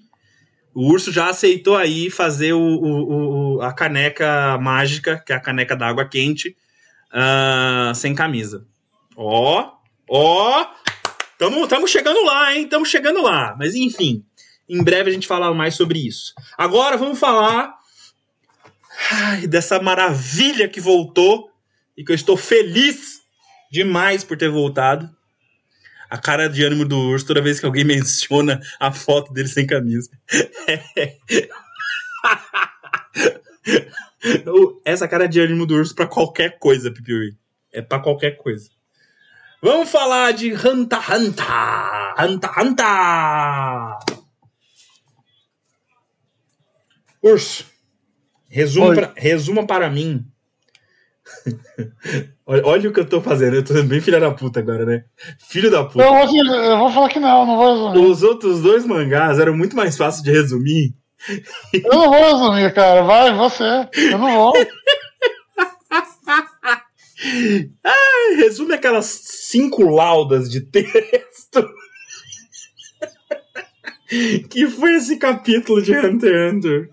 O 0.75 0.91
urso 0.91 1.09
já 1.09 1.29
aceitou 1.29 1.77
aí 1.77 2.09
fazer 2.09 2.51
o, 2.51 2.59
o, 2.59 3.55
o 3.55 3.61
a 3.61 3.71
caneca 3.71 4.57
mágica, 4.57 5.23
que 5.25 5.31
é 5.31 5.35
a 5.37 5.39
caneca 5.39 5.73
da 5.73 5.87
água 5.87 6.05
quente, 6.05 6.57
uh, 7.13 7.95
sem 7.95 8.13
camisa. 8.13 8.67
Ó, 9.15 9.71
ó, 10.09 10.67
tamo, 11.39 11.65
tamo 11.65 11.87
chegando 11.87 12.21
lá, 12.25 12.53
hein? 12.53 12.67
Tamo 12.67 12.85
chegando 12.85 13.21
lá. 13.21 13.55
Mas 13.57 13.73
enfim, 13.73 14.25
em 14.67 14.83
breve 14.83 15.09
a 15.09 15.13
gente 15.13 15.27
fala 15.27 15.53
mais 15.53 15.75
sobre 15.75 16.05
isso. 16.05 16.33
Agora 16.57 16.97
vamos 16.97 17.17
falar 17.17 17.73
ai, 19.11 19.47
dessa 19.47 19.81
maravilha 19.81 20.67
que 20.67 20.81
voltou 20.81 21.49
e 21.95 22.03
que 22.03 22.11
eu 22.11 22.15
estou 22.15 22.35
feliz 22.35 23.21
demais 23.71 24.25
por 24.25 24.35
ter 24.35 24.49
voltado. 24.49 25.09
A 26.09 26.17
cara 26.17 26.47
de 26.47 26.63
ânimo 26.63 26.85
do 26.85 26.97
urso 26.97 27.25
toda 27.25 27.41
vez 27.41 27.59
que 27.59 27.65
alguém 27.65 27.83
menciona 27.85 28.61
a 28.79 28.91
foto 28.91 29.33
dele 29.33 29.47
sem 29.47 29.65
camisa. 29.65 30.09
Essa 34.83 35.07
cara 35.07 35.27
de 35.27 35.39
ânimo 35.39 35.65
do 35.65 35.75
urso 35.75 35.95
para 35.95 36.07
qualquer 36.07 36.59
coisa, 36.59 36.91
Pipiuri. 36.91 37.37
É 37.71 37.81
para 37.81 38.01
qualquer 38.01 38.37
coisa. 38.37 38.69
Vamos 39.61 39.89
falar 39.89 40.31
de 40.31 40.53
Hanta 40.53 40.97
Hanta! 40.97 42.13
Hanta 42.17 42.51
Hanta! 42.55 43.99
Urso, 47.21 47.65
resuma, 48.47 48.93
pra, 48.93 49.13
resuma 49.17 49.65
para 49.65 49.89
mim. 49.89 50.23
olha, 52.45 52.65
olha, 52.65 52.89
o 52.89 52.93
que 52.93 52.99
eu 52.99 53.05
tô 53.05 53.21
fazendo. 53.21 53.55
Eu 53.55 53.63
tô 53.63 53.73
sendo 53.73 53.87
bem 53.87 54.01
filha 54.01 54.19
da 54.19 54.31
puta 54.31 54.59
agora, 54.59 54.85
né? 54.85 55.05
Filho 55.39 55.71
da 55.71 55.83
puta. 55.83 56.03
Eu 56.03 56.13
vou, 56.13 56.45
eu 56.45 56.77
vou 56.77 56.91
falar 56.91 57.09
que 57.09 57.19
não, 57.19 57.45
não 57.45 57.57
vou 57.57 57.91
resumir. 57.91 58.07
Os 58.07 58.23
outros 58.23 58.61
dois 58.61 58.85
mangás 58.85 59.39
eram 59.39 59.55
muito 59.55 59.75
mais 59.75 59.97
fáceis 59.97 60.23
de 60.23 60.31
resumir. 60.31 60.93
Eu 61.73 61.93
não 61.93 62.09
vou 62.09 62.23
resumir, 62.23 62.73
cara. 62.73 63.01
Vai, 63.01 63.33
você. 63.33 63.87
Eu 63.95 64.17
não 64.17 64.33
vou. 64.35 64.53
Ai, 67.83 68.35
resume 68.35 68.73
aquelas 68.73 69.05
cinco 69.05 69.83
laudas 69.83 70.49
de 70.49 70.61
texto. 70.61 71.67
que 74.49 74.67
foi 74.67 74.95
esse 74.95 75.17
capítulo 75.17 75.81
de 75.81 75.95
Hunter 75.95 76.33
x 76.33 76.53
Hunter. 76.53 76.89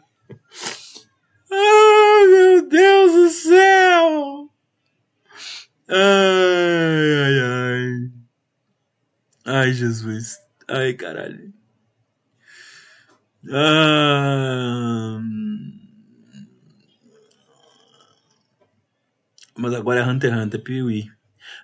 Ai, 2.23 2.29
meu 2.29 2.69
Deus 2.69 3.13
do 3.13 3.29
céu! 3.31 4.51
Ai, 5.89 7.15
ai, 7.25 7.41
ai. 7.41 8.11
Ai, 9.45 9.73
Jesus. 9.73 10.39
Ai, 10.69 10.95
caralho. 10.95 11.53
Ah, 13.53 15.19
Mas 19.59 19.75
agora 19.75 20.01
é 20.01 20.05
Hunter 20.05 20.33
x 20.33 20.43
Hunter, 20.43 20.63
Piuí. 20.63 21.11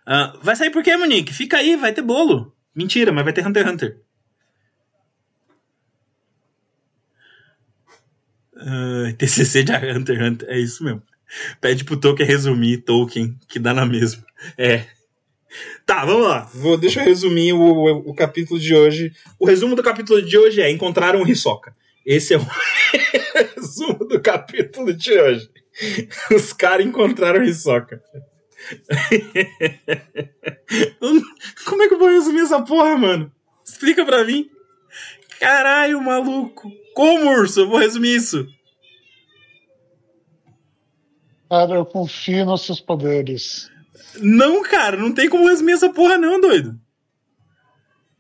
Ah, 0.04 0.36
vai 0.42 0.56
sair 0.56 0.70
por 0.70 0.82
quê, 0.82 0.96
Monique? 0.96 1.32
Fica 1.32 1.58
aí, 1.58 1.76
vai 1.76 1.92
ter 1.92 2.02
bolo. 2.02 2.52
Mentira, 2.74 3.12
mas 3.12 3.24
vai 3.24 3.32
ter 3.32 3.46
Hunter 3.46 3.64
x 3.64 3.72
Hunter. 3.72 4.07
Uh, 9.08 9.12
TCC 9.14 9.62
de 9.62 9.72
Hunter 9.72 10.16
x 10.16 10.26
Hunter, 10.26 10.48
é 10.50 10.58
isso 10.58 10.84
mesmo. 10.84 11.02
Pede 11.60 11.84
pro 11.84 11.96
Tolkien 11.96 12.28
resumir 12.28 12.78
Tolkien, 12.78 13.36
que 13.48 13.58
dá 13.58 13.72
na 13.72 13.86
mesma. 13.86 14.24
É. 14.56 14.84
Tá, 15.86 16.04
vamos 16.04 16.26
lá. 16.26 16.50
Vou, 16.54 16.76
deixa 16.76 17.00
eu 17.00 17.04
resumir 17.04 17.52
o, 17.52 17.60
o, 17.60 18.10
o, 18.10 18.14
capítulo 18.14 18.60
de 18.60 18.74
hoje. 18.74 19.12
O 19.38 19.46
resumo 19.46 19.74
do 19.74 19.82
capítulo 19.82 20.20
de 20.20 20.36
hoje 20.36 20.60
é: 20.60 20.70
encontraram 20.70 21.22
o 21.22 21.28
Hisoka. 21.28 21.74
Esse 22.04 22.34
é 22.34 22.38
o 22.38 22.44
resumo 23.56 24.06
do 24.06 24.20
capítulo 24.20 24.92
de 24.92 25.18
hoje. 25.18 25.48
Os 26.34 26.52
caras 26.52 26.86
encontraram 26.86 27.40
o 27.40 27.44
Hisoka. 27.44 28.02
Como 31.64 31.82
é 31.82 31.88
que 31.88 31.94
eu 31.94 31.98
vou 31.98 32.08
resumir 32.08 32.40
essa 32.40 32.60
porra, 32.62 32.96
mano? 32.96 33.32
Explica 33.64 34.04
pra 34.04 34.24
mim. 34.24 34.50
Caralho, 35.38 36.02
maluco. 36.02 36.70
Como, 36.94 37.30
urso? 37.30 37.60
Eu 37.60 37.68
vou 37.68 37.78
resumir 37.78 38.16
isso. 38.16 38.48
Cara, 41.48 41.74
eu 41.74 41.86
confio 41.86 42.44
nos 42.44 42.62
seus 42.62 42.80
poderes. 42.80 43.70
Não, 44.20 44.62
cara, 44.62 44.96
não 44.96 45.12
tem 45.12 45.28
como 45.28 45.48
resumir 45.48 45.72
essa 45.72 45.92
porra, 45.92 46.18
não, 46.18 46.40
doido. 46.40 46.78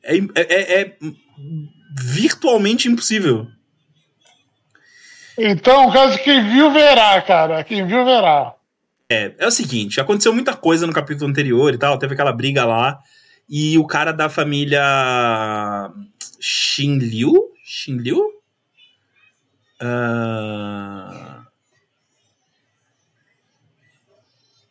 É, 0.02 0.16
é, 0.16 0.22
é, 0.34 0.80
é 0.80 0.96
virtualmente 1.96 2.88
impossível. 2.88 3.46
Então, 5.36 5.90
caso 5.92 6.18
quem 6.18 6.50
viu 6.50 6.70
verá, 6.70 7.20
cara. 7.22 7.62
Quem 7.62 7.86
viu 7.86 8.04
verá. 8.04 8.54
É, 9.10 9.34
é 9.38 9.46
o 9.46 9.50
seguinte, 9.50 10.00
aconteceu 10.00 10.34
muita 10.34 10.54
coisa 10.54 10.86
no 10.86 10.92
capítulo 10.92 11.30
anterior 11.30 11.72
e 11.72 11.78
tal, 11.78 11.98
teve 11.98 12.12
aquela 12.12 12.32
briga 12.32 12.66
lá, 12.66 12.98
e 13.48 13.78
o 13.78 13.86
cara 13.86 14.12
da 14.12 14.28
família 14.28 15.90
Xinliu? 16.38 17.50
Xinliu? 17.64 18.18
Uh... 19.80 21.27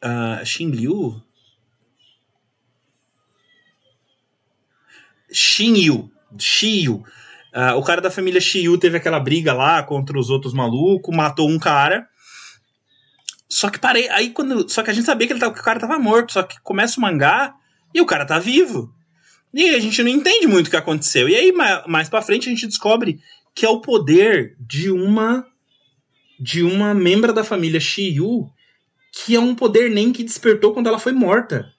Uh, 0.04 0.46
Xinliu? 0.46 1.22
Xinyu. 5.32 6.12
Xiyu. 6.38 7.04
Uh, 7.54 7.76
o 7.78 7.84
cara 7.84 8.02
da 8.02 8.12
família 8.12 8.42
Xiu 8.42 8.78
teve 8.78 8.98
aquela 8.98 9.20
briga 9.20 9.54
lá 9.54 9.82
contra 9.84 10.18
os 10.18 10.30
outros 10.30 10.54
malucos, 10.54 11.16
matou 11.16 11.50
um 11.50 11.58
cara. 11.58 12.08
Só 13.50 13.70
que 13.70 13.80
parei. 13.80 14.10
Aí 14.10 14.30
quando. 14.30 14.70
Só 14.70 14.84
que 14.84 14.92
a 14.92 14.94
gente 14.94 15.06
sabia 15.06 15.28
que, 15.28 15.34
ele 15.34 15.40
tava, 15.40 15.54
que 15.54 15.62
o 15.62 15.64
cara 15.64 15.80
tava 15.80 15.98
morto. 15.98 16.34
Só 16.34 16.44
que 16.44 16.60
começa 16.62 17.00
o 17.00 17.02
mangá 17.02 17.54
e 17.94 18.02
o 18.02 18.06
cara 18.06 18.26
tá 18.26 18.40
vivo. 18.40 18.94
E 19.54 19.70
a 19.70 19.80
gente 19.80 20.04
não 20.04 20.12
entende 20.12 20.46
muito 20.46 20.68
o 20.68 20.70
que 20.70 20.76
aconteceu. 20.76 21.28
E 21.28 21.36
aí, 21.36 21.52
mais, 21.52 21.88
mais 21.88 22.10
pra 22.10 22.22
frente, 22.22 22.48
a 22.48 22.52
gente 22.52 22.68
descobre 22.68 23.20
que 23.56 23.66
é 23.66 23.70
o 23.70 23.82
poder 23.82 24.56
de 24.60 24.92
uma. 24.92 25.46
De 26.40 26.62
uma 26.62 26.94
membra 26.94 27.34
da 27.34 27.44
família 27.44 27.80
Xiu, 27.80 28.48
que 29.26 29.36
é 29.36 29.40
um 29.40 29.56
poder 29.56 29.90
nem 29.90 30.14
que 30.14 30.24
despertou 30.24 30.74
quando 30.74 30.88
ela 30.88 31.00
foi 31.00 31.12
morta. 31.12 31.74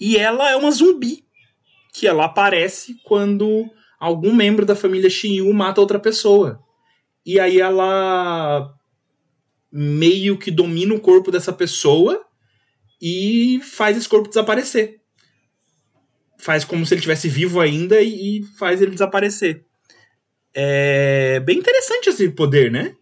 E 0.00 0.16
ela 0.16 0.50
é 0.50 0.56
uma 0.56 0.70
zumbi. 0.70 1.24
Que 1.92 2.06
ela 2.06 2.26
aparece 2.26 3.00
quando 3.04 3.68
algum 3.98 4.32
membro 4.32 4.64
da 4.64 4.76
família 4.76 5.10
Shinyu 5.10 5.52
mata 5.52 5.80
outra 5.80 5.98
pessoa. 5.98 6.60
E 7.26 7.40
aí 7.40 7.60
ela 7.60 8.72
meio 9.70 10.38
que 10.38 10.50
domina 10.50 10.94
o 10.94 11.00
corpo 11.00 11.30
dessa 11.30 11.52
pessoa 11.52 12.24
e 13.02 13.60
faz 13.62 13.96
esse 13.96 14.08
corpo 14.08 14.28
desaparecer. 14.28 15.00
Faz 16.38 16.64
como 16.64 16.86
se 16.86 16.94
ele 16.94 17.00
estivesse 17.00 17.28
vivo 17.28 17.60
ainda 17.60 18.00
e, 18.00 18.44
faz 18.58 18.80
ele 18.80 18.92
desaparecer. 18.92 19.64
É 20.54 21.40
bem 21.40 21.58
interessante 21.58 22.10
esse 22.10 22.28
poder, 22.30 22.70
né? 22.70 22.94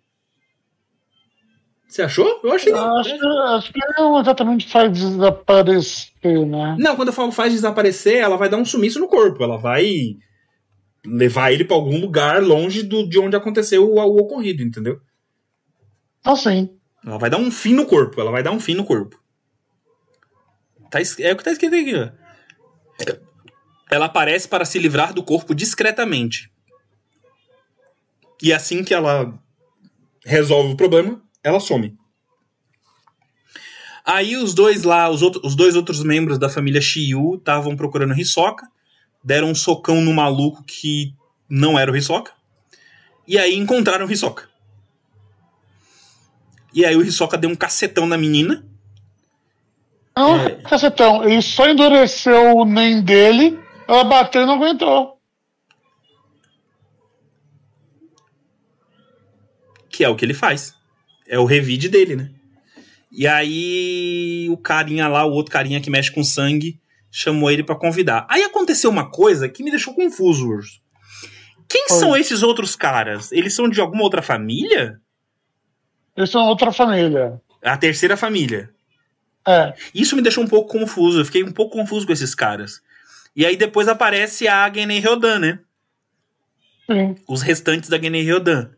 Você 1.88 2.02
achou? 2.02 2.40
Eu 2.42 2.52
achei. 2.52 2.72
Acho, 2.72 3.28
acho 3.54 3.72
que 3.72 3.80
não 3.96 4.20
exatamente 4.20 4.68
faz 4.68 4.92
desaparecer, 4.92 6.46
né? 6.46 6.76
Não, 6.78 6.96
quando 6.96 7.08
eu 7.08 7.14
falo 7.14 7.30
faz 7.30 7.52
desaparecer, 7.52 8.16
ela 8.16 8.36
vai 8.36 8.48
dar 8.48 8.56
um 8.56 8.64
sumiço 8.64 8.98
no 8.98 9.08
corpo. 9.08 9.42
Ela 9.42 9.56
vai 9.56 10.16
levar 11.04 11.52
ele 11.52 11.64
para 11.64 11.76
algum 11.76 12.00
lugar 12.00 12.42
longe 12.42 12.82
do, 12.82 13.08
de 13.08 13.18
onde 13.18 13.36
aconteceu 13.36 13.88
o, 13.88 13.98
o 13.98 14.20
ocorrido, 14.20 14.62
entendeu? 14.62 15.00
Ah, 16.24 16.34
sim. 16.34 16.76
Ela 17.04 17.18
vai 17.18 17.30
dar 17.30 17.38
um 17.38 17.50
fim 17.52 17.72
no 17.72 17.86
corpo. 17.86 18.20
Ela 18.20 18.32
vai 18.32 18.42
dar 18.42 18.50
um 18.50 18.58
fim 18.58 18.74
no 18.74 18.84
corpo. 18.84 19.16
Tá, 20.90 20.98
é 21.00 21.32
o 21.32 21.36
que 21.36 21.44
tá 21.44 21.52
escrito 21.52 21.74
aqui, 21.74 21.94
ó. 21.94 22.10
Ela 23.88 24.06
aparece 24.06 24.48
para 24.48 24.64
se 24.64 24.78
livrar 24.80 25.14
do 25.14 25.22
corpo 25.22 25.54
discretamente. 25.54 26.50
E 28.42 28.52
assim 28.52 28.82
que 28.82 28.92
ela 28.92 29.32
resolve 30.24 30.72
o 30.72 30.76
problema, 30.76 31.22
ela 31.46 31.60
some. 31.60 31.96
Aí 34.04 34.36
os 34.36 34.52
dois 34.52 34.82
lá, 34.82 35.08
os, 35.08 35.22
outros, 35.22 35.44
os 35.44 35.54
dois 35.54 35.76
outros 35.76 36.02
membros 36.02 36.38
da 36.38 36.48
família 36.48 36.80
Shiyu 36.80 37.36
estavam 37.36 37.76
procurando 37.76 38.18
Hisoka 38.18 38.66
deram 39.22 39.48
um 39.48 39.54
socão 39.54 40.00
no 40.00 40.12
maluco 40.12 40.62
que 40.64 41.12
não 41.48 41.78
era 41.78 41.90
o 41.90 41.96
Hisoka. 41.96 42.32
E 43.26 43.38
aí 43.38 43.56
encontraram 43.56 44.06
o 44.06 44.10
Hisoka. 44.10 44.48
E 46.72 46.84
aí 46.84 46.96
o 46.96 47.02
Hisoka 47.02 47.36
deu 47.36 47.50
um 47.50 47.56
cacetão 47.56 48.06
na 48.06 48.16
menina. 48.16 48.64
Não, 50.16 50.36
é... 50.36 50.50
cacetão. 50.62 51.24
Ele 51.24 51.42
só 51.42 51.68
endureceu 51.68 52.56
o 52.56 52.64
nem 52.64 53.02
dele, 53.02 53.58
ela 53.88 54.04
bateu 54.04 54.42
e 54.42 54.46
não 54.46 54.54
aguentou. 54.54 55.20
Que 59.88 60.04
é 60.04 60.08
o 60.08 60.14
que 60.14 60.24
ele 60.24 60.34
faz. 60.34 60.75
É 61.28 61.38
o 61.38 61.44
revide 61.44 61.88
dele, 61.88 62.16
né? 62.16 62.30
E 63.10 63.26
aí 63.26 64.48
o 64.50 64.56
carinha 64.56 65.08
lá, 65.08 65.24
o 65.24 65.32
outro 65.32 65.52
carinha 65.52 65.80
que 65.80 65.90
mexe 65.90 66.10
com 66.10 66.22
sangue, 66.22 66.78
chamou 67.10 67.50
ele 67.50 67.62
para 67.62 67.74
convidar. 67.74 68.26
Aí 68.28 68.42
aconteceu 68.42 68.90
uma 68.90 69.10
coisa 69.10 69.48
que 69.48 69.62
me 69.62 69.70
deixou 69.70 69.94
confuso, 69.94 70.48
Urso. 70.48 70.80
Quem 71.68 71.86
Oi. 71.90 71.98
são 71.98 72.16
esses 72.16 72.42
outros 72.42 72.76
caras? 72.76 73.32
Eles 73.32 73.54
são 73.54 73.68
de 73.68 73.80
alguma 73.80 74.02
outra 74.02 74.22
família? 74.22 75.00
Eles 76.16 76.30
são 76.30 76.46
outra 76.46 76.72
família. 76.72 77.40
A 77.62 77.76
terceira 77.76 78.16
família. 78.16 78.70
É. 79.46 79.74
Isso 79.94 80.16
me 80.16 80.22
deixou 80.22 80.44
um 80.44 80.48
pouco 80.48 80.78
confuso. 80.78 81.20
Eu 81.20 81.24
fiquei 81.24 81.42
um 81.42 81.52
pouco 81.52 81.76
confuso 81.76 82.06
com 82.06 82.12
esses 82.12 82.34
caras. 82.34 82.80
E 83.34 83.44
aí 83.44 83.56
depois 83.56 83.88
aparece 83.88 84.48
a 84.48 84.72
Genei 84.72 84.98
Ryodan, 84.98 85.38
né? 85.38 85.58
Sim. 86.90 87.16
Os 87.28 87.42
restantes 87.42 87.88
da 87.88 87.98
Genei 87.98 88.22
Ryodan. 88.22 88.70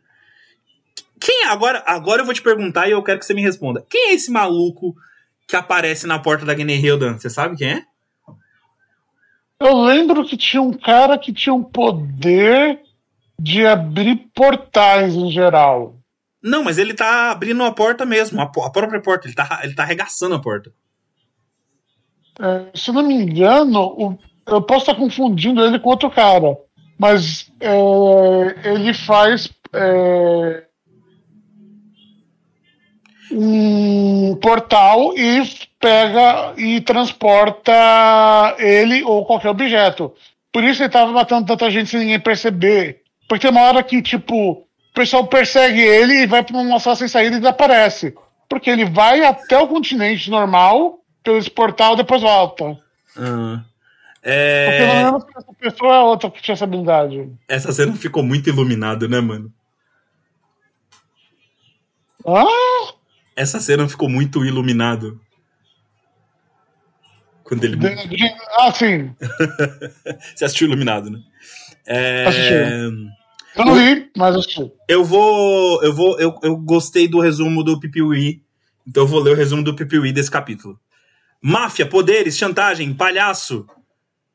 Quem 1.21 1.45
é? 1.45 1.49
Agora, 1.49 1.83
agora 1.87 2.23
eu 2.23 2.25
vou 2.25 2.35
te 2.35 2.43
perguntar 2.43 2.89
e 2.89 2.93
eu 2.93 3.03
quero 3.03 3.19
que 3.19 3.27
você 3.27 3.35
me 3.35 3.43
responda. 3.43 3.85
Quem 3.89 4.11
é 4.11 4.15
esse 4.15 4.31
maluco 4.31 4.95
que 5.47 5.57
aparece 5.57 6.07
na 6.07 6.19
porta 6.19 6.45
da 6.45 6.53
Ryodan? 6.53 7.19
Você 7.19 7.31
sabe 7.31 7.57
quem 7.57 7.71
é? 7.71 7.85
Eu 9.61 9.83
lembro 9.83 10.25
que 10.25 10.37
tinha 10.37 10.63
um 10.63 10.73
cara 10.73 11.19
que 11.19 11.33
tinha 11.33 11.55
um 11.55 11.65
poder 11.65 12.81
de 13.39 13.67
abrir 13.67 14.31
portais 14.35 15.15
em 15.15 15.31
geral. 15.31 15.97
Não, 16.43 16.63
mas 16.63 16.79
ele 16.79 16.95
tá 16.95 17.33
abrindo 17.33 17.63
a 17.65 17.73
porta 17.73 18.07
mesmo, 18.07 18.41
a, 18.41 18.45
a 18.45 18.71
própria 18.71 19.01
porta, 19.01 19.27
ele 19.27 19.35
tá, 19.35 19.61
ele 19.65 19.75
tá 19.75 19.83
arregaçando 19.83 20.35
a 20.35 20.41
porta. 20.41 20.73
É, 22.41 22.79
se 22.79 22.93
não 22.93 23.03
me 23.03 23.15
engano, 23.15 23.81
o, 23.81 24.19
eu 24.47 24.63
posso 24.63 24.91
estar 24.91 24.95
confundindo 24.95 25.65
ele 25.65 25.81
com 25.81 25.91
outro 25.91 26.09
cara, 26.11 26.57
mas 26.97 27.51
é, 27.61 28.73
ele 28.73 28.95
faz 28.95 29.51
é, 29.73 30.65
um 33.31 34.37
portal 34.37 35.17
e 35.17 35.43
pega 35.81 36.55
e 36.57 36.81
transporta 36.81 37.73
ele 38.59 39.03
ou 39.05 39.25
qualquer 39.25 39.51
objeto. 39.51 40.13
Por 40.53 40.65
isso 40.65 40.83
ele 40.83 40.89
tava 40.91 41.13
matando 41.13 41.47
tanta 41.47 41.71
gente 41.71 41.91
sem 41.91 42.01
ninguém 42.01 42.21
perceber. 42.21 43.03
Porque 43.29 43.43
tem 43.47 43.51
uma 43.51 43.67
hora 43.67 43.83
que, 43.83 44.01
tipo, 44.01 44.53
o 44.53 44.67
pessoal 44.95 45.27
persegue 45.27 45.81
ele 45.81 46.23
e 46.23 46.27
vai 46.27 46.43
pra 46.43 46.57
uma 46.57 46.81
sala 46.81 46.97
sem 46.97 47.09
saída 47.09 47.37
e 47.37 47.41
desaparece. 47.41 48.15
Porque 48.49 48.71
ele 48.71 48.87
vai 48.87 49.23
até 49.23 49.59
o 49.59 49.69
continente 49.69 50.31
normal, 50.31 51.01
pelo 51.23 51.37
esse 51.37 51.51
portal, 51.51 51.95
depois 51.95 52.23
volta. 52.23 52.65
Uhum. 53.17 53.63
É... 54.23 54.67
Porque 54.67 54.79
pelo 54.79 54.95
menos 54.95 55.25
essa 55.37 55.53
pessoa 55.55 55.95
é 55.95 56.01
outra 56.01 56.31
que 56.31 56.43
tinha 56.43 56.55
essa 56.55 56.65
habilidade. 56.65 57.31
Essa 57.47 57.73
cena 57.73 57.95
ficou 57.95 58.23
muito 58.23 58.49
iluminada, 58.49 59.07
né, 59.07 59.21
mano? 59.21 59.53
Ah! 62.27 62.95
Essa 63.39 63.61
cena 63.61 63.89
ficou 63.89 64.09
muito 64.09 64.45
iluminado. 64.45 65.21
Quando 67.45 67.63
ele. 67.63 67.79
Ah, 68.59 68.73
sim. 68.73 69.15
Você 70.35 70.45
assistiu 70.45 70.67
Iluminado, 70.67 71.09
né? 71.09 71.21
É... 71.87 72.89
Eu 73.55 73.65
não 73.65 73.79
li, 73.79 74.11
mas 74.17 74.35
assisti. 74.35 74.73
Eu 74.89 75.05
vou. 75.05 75.81
Eu 75.85 75.95
vou. 75.95 76.19
Eu, 76.19 76.37
eu 76.43 76.57
gostei 76.57 77.07
do 77.07 77.21
resumo 77.21 77.63
do 77.63 77.79
Pipiwi. 77.79 78.43
Então 78.85 79.05
eu 79.05 79.07
vou 79.07 79.21
ler 79.21 79.35
o 79.35 79.37
resumo 79.37 79.63
do 79.63 79.77
Pipiwi 79.77 80.13
desse 80.13 80.33
capítulo. 80.33 80.77
Máfia, 81.41 81.87
poderes, 81.87 82.37
chantagem, 82.37 82.93
palhaço. 82.93 83.65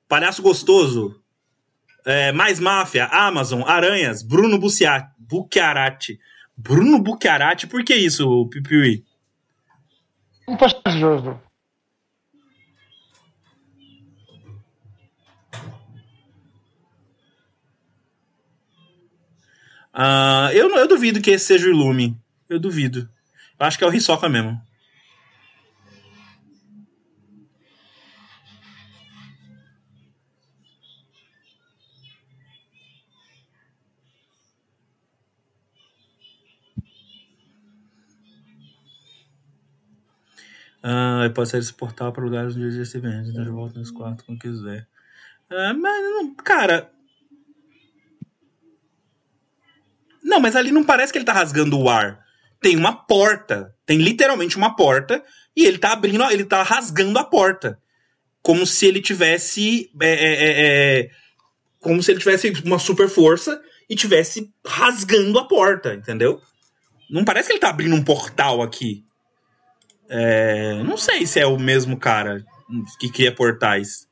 Palhaço 0.07 0.41
gostoso. 0.41 1.19
É, 2.05 2.31
mais 2.31 2.57
máfia, 2.57 3.07
Amazon, 3.07 3.63
aranhas, 3.67 4.23
Bruno 4.23 4.57
Bucchiarati. 4.57 6.17
Bruno 6.55 6.99
Bucchiarati, 6.99 7.67
por 7.67 7.83
que 7.83 7.95
isso, 7.95 8.47
Pipiwi? 8.47 9.03
Um 10.47 10.57
passageiro. 10.57 11.41
Uh, 19.93 20.49
eu, 20.53 20.69
eu 20.75 20.87
duvido 20.87 21.21
que 21.21 21.31
esse 21.31 21.45
seja 21.45 21.67
o 21.67 21.69
Ilume. 21.69 22.17
Eu 22.49 22.59
duvido. 22.59 23.07
Eu 23.59 23.65
acho 23.65 23.77
que 23.77 23.83
é 23.83 23.87
o 23.87 23.93
Hisoka 23.93 24.27
mesmo. 24.27 24.59
Ah, 40.83 41.31
sair 41.45 41.61
desse 41.61 41.73
portal 41.73 42.11
para 42.11 42.23
lugares 42.23 42.55
onde 42.55 42.65
existe 42.65 42.97
evento, 42.97 43.29
então 43.29 43.45
eu 43.45 43.53
volto 43.53 43.79
nos 43.79 43.89
quartos 43.89 44.25
quando 44.25 44.39
quiser. 44.39 44.85
Ah, 45.49 45.73
mas, 45.73 46.03
não, 46.03 46.35
cara, 46.35 46.91
Não, 50.23 50.39
mas 50.39 50.55
ali 50.55 50.71
não 50.71 50.83
parece 50.83 51.11
que 51.11 51.17
ele 51.19 51.25
tá 51.25 51.33
rasgando 51.33 51.77
o 51.77 51.89
ar. 51.89 52.23
Tem 52.61 52.77
uma 52.77 52.93
porta. 52.93 53.75
Tem 53.85 53.97
literalmente 53.97 54.55
uma 54.55 54.75
porta. 54.75 55.23
E 55.55 55.65
ele 55.65 55.77
tá 55.77 55.91
abrindo, 55.91 56.23
ele 56.31 56.45
tá 56.45 56.63
rasgando 56.63 57.19
a 57.19 57.23
porta. 57.23 57.77
Como 58.41 58.65
se 58.65 58.87
ele 58.87 59.01
tivesse. 59.01 59.91
É, 60.01 60.07
é, 60.07 60.33
é, 60.33 60.99
é 61.01 61.09
como 61.79 62.01
se 62.01 62.11
ele 62.11 62.19
tivesse 62.19 62.49
uma 62.63 62.79
super 62.79 63.09
força 63.09 63.61
e 63.89 63.95
tivesse 63.95 64.49
rasgando 64.65 65.37
a 65.37 65.47
porta, 65.47 65.93
entendeu? 65.93 66.41
Não 67.09 67.25
parece 67.25 67.47
que 67.47 67.53
ele 67.53 67.59
tá 67.59 67.69
abrindo 67.69 67.93
um 67.93 68.03
portal 68.03 68.61
aqui. 68.61 69.03
É, 70.09 70.83
não 70.83 70.97
sei 70.97 71.25
se 71.25 71.39
é 71.39 71.45
o 71.45 71.57
mesmo 71.57 71.97
cara 71.97 72.43
que 72.99 73.09
cria 73.09 73.33
portais. 73.33 74.07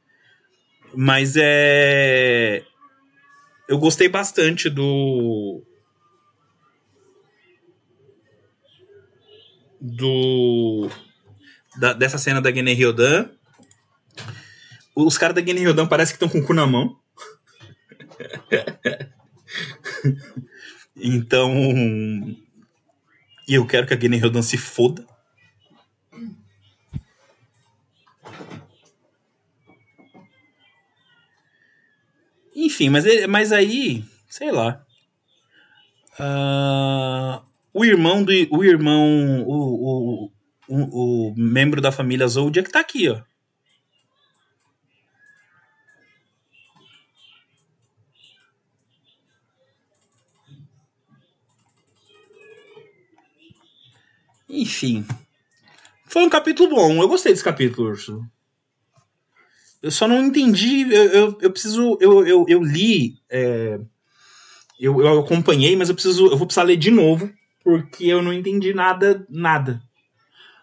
Mas 0.93 1.35
é. 1.37 2.63
Eu 3.67 3.77
gostei 3.77 4.09
bastante 4.09 4.69
do. 4.69 5.63
do 9.79 10.89
da, 11.79 11.93
dessa 11.93 12.17
cena 12.17 12.41
da 12.41 12.51
Gene 12.51 12.73
Ryodan. 12.73 13.29
Os 14.95 15.17
caras 15.17 15.35
da 15.35 15.41
Gene 15.41 15.61
Ryodan 15.61 15.87
parece 15.87 16.11
que 16.11 16.23
estão 16.23 16.29
com 16.29 16.39
o 16.39 16.45
cu 16.45 16.53
na 16.53 16.67
mão. 16.67 16.97
então. 20.95 21.51
E 23.47 23.55
eu 23.55 23.65
quero 23.65 23.87
que 23.87 23.93
a 23.93 23.99
Gene 23.99 24.17
Ryodan 24.17 24.41
se 24.41 24.57
foda. 24.57 25.05
Enfim, 32.61 32.89
mas, 32.89 33.05
mas 33.27 33.51
aí, 33.51 34.05
sei 34.29 34.51
lá. 34.51 34.85
Uh, 36.19 37.41
o 37.73 37.83
irmão 37.83 38.23
do. 38.23 38.31
O 38.51 38.63
irmão. 38.63 39.43
O, 39.47 40.27
o, 40.27 40.31
o, 40.67 41.29
o 41.29 41.35
membro 41.35 41.81
da 41.81 41.91
família 41.91 42.27
Zodiac 42.27 42.71
tá 42.71 42.79
aqui, 42.79 43.09
ó. 43.09 43.19
Enfim. 54.47 55.03
Foi 56.05 56.21
um 56.21 56.29
capítulo 56.29 56.69
bom. 56.69 57.01
Eu 57.01 57.07
gostei 57.07 57.31
desse 57.31 57.43
capítulo, 57.43 57.89
Urso. 57.89 58.23
Eu 59.81 59.91
só 59.91 60.07
não 60.07 60.23
entendi. 60.23 60.81
Eu, 60.91 61.03
eu, 61.03 61.37
eu 61.41 61.51
preciso. 61.51 61.97
Eu, 61.99 62.25
eu, 62.25 62.45
eu 62.47 62.63
li. 62.63 63.15
É, 63.29 63.79
eu, 64.79 64.99
eu 65.01 65.19
acompanhei, 65.19 65.75
mas 65.75 65.89
eu 65.89 65.95
preciso. 65.95 66.27
Eu 66.27 66.37
vou 66.37 66.47
precisar 66.47 66.63
ler 66.63 66.77
de 66.77 66.91
novo 66.91 67.31
porque 67.63 68.05
eu 68.05 68.21
não 68.21 68.33
entendi 68.33 68.73
nada, 68.73 69.25
nada. 69.29 69.81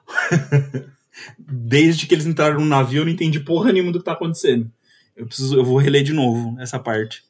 Desde 1.39 2.07
que 2.07 2.15
eles 2.15 2.27
entraram 2.27 2.61
no 2.61 2.67
navio, 2.67 3.01
eu 3.01 3.05
não 3.05 3.13
entendi 3.13 3.41
porra 3.41 3.73
nenhuma 3.73 3.93
do 3.93 3.99
que 3.99 4.05
tá 4.05 4.13
acontecendo. 4.13 4.71
Eu 5.17 5.27
preciso, 5.27 5.57
eu 5.57 5.65
vou 5.65 5.79
reler 5.79 6.05
de 6.05 6.13
novo 6.13 6.57
essa 6.61 6.79
parte 6.79 7.25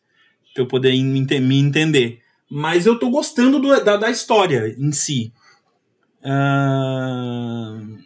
pra 0.53 0.63
eu 0.63 0.67
poder 0.67 0.93
me, 0.93 1.59
entender. 1.59 2.21
Mas 2.51 2.87
eu 2.87 2.99
tô 2.99 3.11
gostando 3.11 3.59
do, 3.59 3.83
da, 3.83 3.97
da 3.97 4.11
história 4.11 4.75
em 4.79 4.93
si. 4.93 5.33
Uh... 6.23 7.99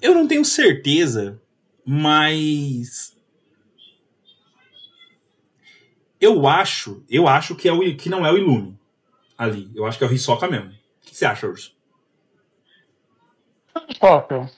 Eu 0.00 0.14
não 0.14 0.28
tenho 0.28 0.44
certeza, 0.44 1.40
mas 1.84 3.16
eu 6.20 6.46
acho, 6.46 7.04
eu 7.08 7.26
acho 7.26 7.56
que, 7.56 7.68
é 7.68 7.72
o, 7.72 7.96
que 7.96 8.08
não 8.08 8.24
é 8.24 8.32
o 8.32 8.38
Ilume 8.38 8.78
ali. 9.36 9.70
Eu 9.74 9.86
acho 9.86 9.98
que 9.98 10.04
é 10.04 10.06
o 10.06 10.12
Hisoka 10.12 10.48
mesmo. 10.48 10.70
O 10.70 10.74
que 11.02 11.16
você 11.16 11.24
acha, 11.24 11.46
Urso? 11.46 11.76
Hisoka. 13.88 14.50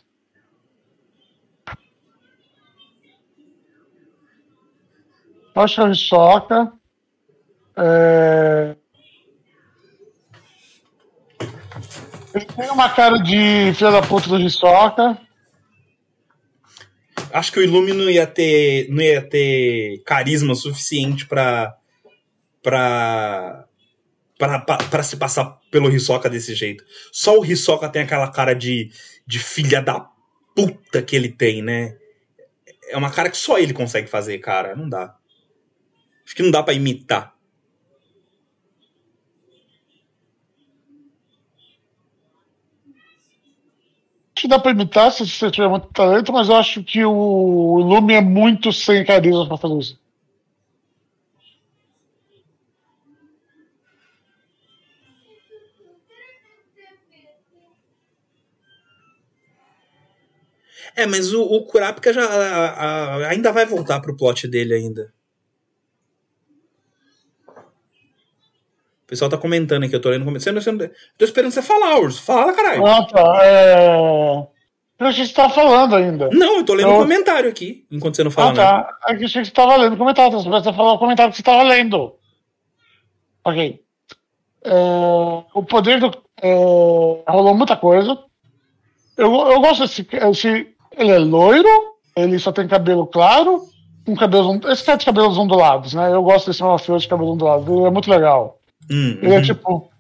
Acho 5.55 5.75
que 5.75 5.81
é 5.81 5.85
o 5.85 5.91
Hisoka. 5.91 6.73
É... 7.77 8.77
Ele 12.35 12.45
tem 12.45 12.71
uma 12.71 12.89
cara 12.91 13.19
de 13.19 13.73
filha 13.75 13.91
da 13.91 14.03
puta 14.03 14.29
do 14.29 14.39
Hisoka 14.39 15.19
acho 17.33 17.53
que 17.53 17.59
o 17.59 17.63
Ilume 17.63 17.93
não 17.93 18.09
ia 18.11 18.27
ter, 18.27 18.89
não 18.91 19.03
ia 19.03 19.23
ter 19.23 20.03
carisma 20.05 20.55
suficiente 20.55 21.27
para 21.27 21.77
para 22.63 23.67
para 24.39 25.03
se 25.03 25.17
passar 25.19 25.59
pelo 25.71 25.91
Hisoka 25.91 26.29
desse 26.31 26.55
jeito. 26.55 26.85
Só 27.13 27.39
o 27.39 27.45
Hisoka 27.45 27.89
tem 27.89 28.03
aquela 28.03 28.31
cara 28.31 28.55
de, 28.55 28.91
de 29.27 29.39
filha 29.39 29.83
da 29.83 30.09
puta 30.55 31.03
que 31.03 31.15
ele 31.15 31.29
tem, 31.29 31.63
né? 31.63 31.97
É 32.89 32.97
uma 32.97 33.11
cara 33.11 33.31
que 33.31 33.37
só 33.37 33.59
ele 33.59 33.75
consegue 33.75 34.09
fazer, 34.09 34.39
cara. 34.39 34.75
Não 34.75 34.89
dá. 34.89 35.15
Acho 36.25 36.35
que 36.35 36.43
não 36.43 36.51
dá 36.51 36.63
para 36.63 36.75
imitar. 36.75 37.35
Que 44.43 44.49
dá 44.49 44.59
pra 44.59 44.71
imitar 44.71 45.13
se 45.13 45.27
você 45.27 45.51
tiver 45.51 45.69
muito 45.69 45.89
talento, 45.89 46.33
mas 46.33 46.49
eu 46.49 46.57
acho 46.57 46.83
que 46.83 47.05
o 47.05 47.79
Lume 47.79 48.15
é 48.15 48.21
muito 48.21 48.73
sem 48.73 49.05
carisma 49.05 49.47
pra 49.47 49.57
fazer 49.57 49.79
isso. 49.79 50.01
É, 60.97 61.07
mas 61.07 61.33
o, 61.33 61.43
o 61.43 61.65
Kurapika 61.67 62.13
já 62.13 62.25
a, 62.25 62.67
a, 62.69 63.29
ainda 63.29 63.53
vai 63.53 63.65
voltar 63.65 64.01
pro 64.01 64.17
plot 64.17 64.49
dele 64.49 64.75
ainda. 64.75 65.13
Pessoal 69.11 69.29
tá 69.29 69.37
comentando 69.37 69.83
aqui, 69.83 69.95
eu 69.95 70.01
tô 70.01 70.09
lendo 70.09 70.25
comentando. 70.25 70.63
Você, 70.63 70.91
tô 71.19 71.25
esperando 71.25 71.51
você 71.51 71.61
falar, 71.61 71.99
Urso. 71.99 72.23
Fala, 72.23 72.53
caralho. 72.53 72.87
Ah, 72.87 73.05
tá. 73.05 73.41
É... 73.43 74.47
Eu 75.01 75.07
achei 75.07 75.25
que 75.25 75.31
você 75.31 75.35
tava 75.35 75.53
falando 75.53 75.97
ainda. 75.97 76.29
Não, 76.33 76.59
eu 76.59 76.65
tô 76.65 76.75
lendo 76.75 76.91
eu... 76.91 76.95
um 76.95 77.03
comentário 77.03 77.51
aqui, 77.51 77.85
enquanto 77.91 78.15
você 78.15 78.23
não 78.23 78.31
fala 78.31 78.53
ah, 78.53 78.55
tá. 78.55 78.63
nada. 78.63 78.97
É 79.09 79.13
eu 79.13 79.25
achei 79.25 79.43
que 79.43 79.49
você 79.49 79.53
tava 79.53 79.77
lendo 79.77 79.97
comentário. 79.97 80.39
Você 80.39 80.73
falou 80.73 80.95
o 80.95 80.99
comentário 80.99 81.33
que 81.33 81.39
você 81.39 81.43
tava 81.43 81.65
lendo. 81.65 82.15
Ok. 83.45 83.83
É... 84.63 84.73
O 85.55 85.65
poder 85.65 85.99
do. 85.99 86.13
É... 86.41 86.55
Rolou 87.29 87.55
muita 87.55 87.77
coisa. 87.77 88.17
Eu, 89.17 89.35
eu 89.35 89.61
gosto 89.61 89.81
desse, 89.81 90.07
esse. 90.13 90.69
Ele 90.97 91.11
é 91.11 91.19
loiro, 91.19 91.69
ele 92.15 92.39
só 92.39 92.53
tem 92.53 92.69
cabelo 92.69 93.07
claro, 93.09 93.65
com 94.07 94.15
cabelos. 94.15 94.65
Esse 94.67 94.85
cara 94.85 94.99
de 94.99 95.05
cabelos 95.05 95.37
ondulados, 95.37 95.95
né? 95.95 96.13
Eu 96.13 96.23
gosto 96.23 96.47
desse 96.47 96.63
mafioso 96.63 97.03
de 97.03 97.09
cabelo 97.09 97.33
ondulado. 97.33 97.75
Ele 97.75 97.87
é 97.87 97.91
muito 97.91 98.09
legal. 98.09 98.60
Hum, 98.91 99.19
ele 99.23 99.35
é 99.35 99.37
uhum. 99.37 99.43
tipo. 99.43 99.91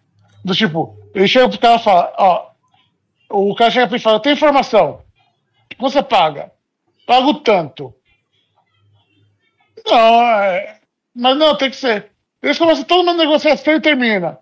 Do 0.45 0.55
tipo, 0.55 0.99
ele 1.15 1.29
chega 1.29 1.49
pro 1.49 1.59
cara 1.59 1.77
e 1.77 1.85
fala, 1.85 2.12
ó. 2.19 2.51
O 3.31 3.55
cara 3.55 3.71
chega 3.71 3.87
pra 3.87 3.97
ele 3.97 4.01
e 4.01 4.05
fala, 4.05 4.21
tem 4.21 4.33
informação. 4.33 5.03
Você 5.79 6.03
paga. 6.03 6.51
Pago 7.07 7.35
tanto. 7.35 7.95
Não, 9.87 10.23
é... 10.23 10.81
mas 11.15 11.37
não, 11.37 11.57
tem 11.57 11.71
que 11.71 11.77
ser. 11.77 12.11
Eles 12.43 12.59
começam 12.59 12.85
toda 12.85 13.03
uma 13.03 13.15
negociação 13.15 13.75
e 13.75 13.81
termina. 13.81 14.39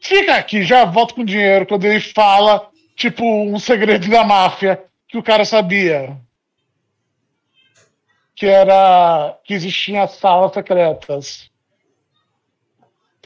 Fica 0.00 0.36
aqui, 0.36 0.62
já 0.62 0.84
volta 0.84 1.14
com 1.14 1.24
dinheiro 1.24 1.66
quando 1.66 1.84
ele 1.84 2.00
fala, 2.00 2.68
tipo, 2.94 3.24
um 3.24 3.58
segredo 3.58 4.08
da 4.08 4.24
máfia 4.24 4.82
que 5.08 5.18
o 5.18 5.22
cara 5.22 5.44
sabia. 5.44 6.16
Que 8.34 8.46
era 8.46 9.36
que 9.44 9.54
existiam 9.54 10.06
salas 10.06 10.52
secretas. 10.52 11.50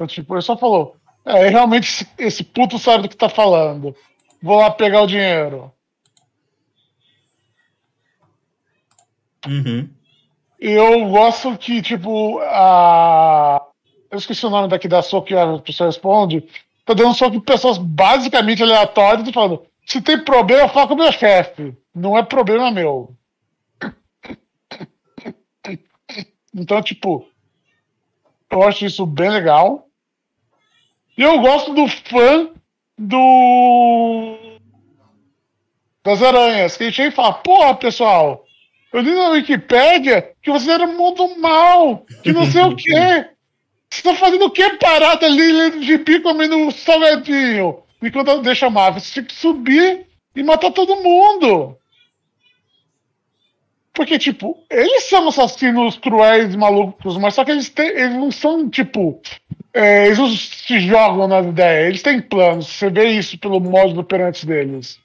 Então, 0.00 0.06
tipo, 0.06 0.34
ele 0.34 0.40
só 0.40 0.56
falou. 0.56 0.96
É, 1.26 1.50
realmente 1.50 1.84
esse, 1.86 2.08
esse 2.16 2.42
puto 2.42 2.78
sabe 2.78 3.02
do 3.02 3.08
que 3.10 3.16
tá 3.16 3.28
falando. 3.28 3.94
Vou 4.42 4.56
lá 4.56 4.70
pegar 4.70 5.02
o 5.02 5.06
dinheiro. 5.06 5.70
Uhum. 9.46 9.90
Eu 10.58 11.06
gosto 11.10 11.54
que, 11.58 11.82
tipo, 11.82 12.38
a. 12.40 13.62
Eu 14.10 14.16
esqueci 14.16 14.46
o 14.46 14.50
nome 14.50 14.68
daqui 14.68 14.88
da 14.88 15.02
soco 15.02 15.26
que 15.26 15.34
a 15.34 15.58
pessoa 15.58 15.90
responde. 15.90 16.48
Tá 16.86 16.94
dando 16.94 17.14
soco 17.14 17.36
em 17.36 17.40
pessoas 17.40 17.76
basicamente 17.76 18.62
aleatórias 18.62 19.28
e 19.28 19.32
falando: 19.34 19.66
se 19.84 20.00
tem 20.00 20.24
problema, 20.24 20.66
fala 20.70 20.88
com 20.88 20.94
o 20.94 20.96
meu 20.96 21.12
chefe. 21.12 21.76
Não 21.94 22.16
é 22.16 22.22
problema 22.22 22.70
meu. 22.70 23.14
Então, 26.54 26.82
tipo, 26.82 27.28
eu 28.50 28.62
acho 28.62 28.86
isso 28.86 29.04
bem 29.06 29.28
legal. 29.28 29.89
E 31.20 31.22
eu 31.22 31.38
gosto 31.38 31.74
do 31.74 31.86
fã 31.86 32.48
do. 32.96 34.38
Das 36.02 36.22
aranhas. 36.22 36.78
Que 36.78 36.90
chega 36.90 37.10
e 37.10 37.12
fala: 37.12 37.34
porra, 37.34 37.74
pessoal, 37.74 38.42
eu 38.90 39.02
li 39.02 39.14
na 39.14 39.28
Wikipédia 39.28 40.32
que 40.42 40.50
você 40.50 40.70
era 40.70 40.86
mundo 40.86 41.38
mal, 41.38 42.06
que 42.22 42.32
não 42.32 42.50
sei 42.50 42.62
o 42.62 42.74
quê. 42.74 43.26
Você 43.92 44.02
tá 44.02 44.14
fazendo 44.14 44.44
o 44.44 44.50
que 44.52 44.76
parado 44.76 45.26
ali 45.26 45.50
lendo 45.50 45.80
de 45.80 45.98
pico 45.98 46.22
comendo 46.22 46.70
salgadinho? 46.70 47.82
Enquanto 48.00 48.40
deixa 48.40 48.68
a 48.68 48.70
máfia, 48.70 49.00
você 49.00 49.14
tem 49.14 49.24
que 49.24 49.34
subir 49.34 50.06
e 50.36 50.44
matar 50.44 50.70
todo 50.70 51.02
mundo. 51.02 51.76
Porque, 54.00 54.18
tipo, 54.18 54.56
eles 54.70 55.10
são 55.10 55.28
assassinos 55.28 55.98
cruéis, 55.98 56.56
malucos, 56.56 57.18
mas 57.18 57.34
só 57.34 57.44
que 57.44 57.50
eles, 57.50 57.68
têm, 57.68 57.88
eles 57.88 58.14
não 58.14 58.32
são, 58.32 58.66
tipo. 58.66 59.20
É, 59.74 60.06
eles 60.06 60.16
não 60.16 60.26
se 60.26 60.80
jogam 60.80 61.28
na 61.28 61.40
ideia, 61.40 61.86
eles 61.86 62.00
têm 62.00 62.18
planos. 62.18 62.66
Você 62.66 62.88
vê 62.88 63.10
isso 63.10 63.38
pelo 63.38 63.60
modo 63.60 64.00
operante 64.00 64.46
deles. 64.46 64.98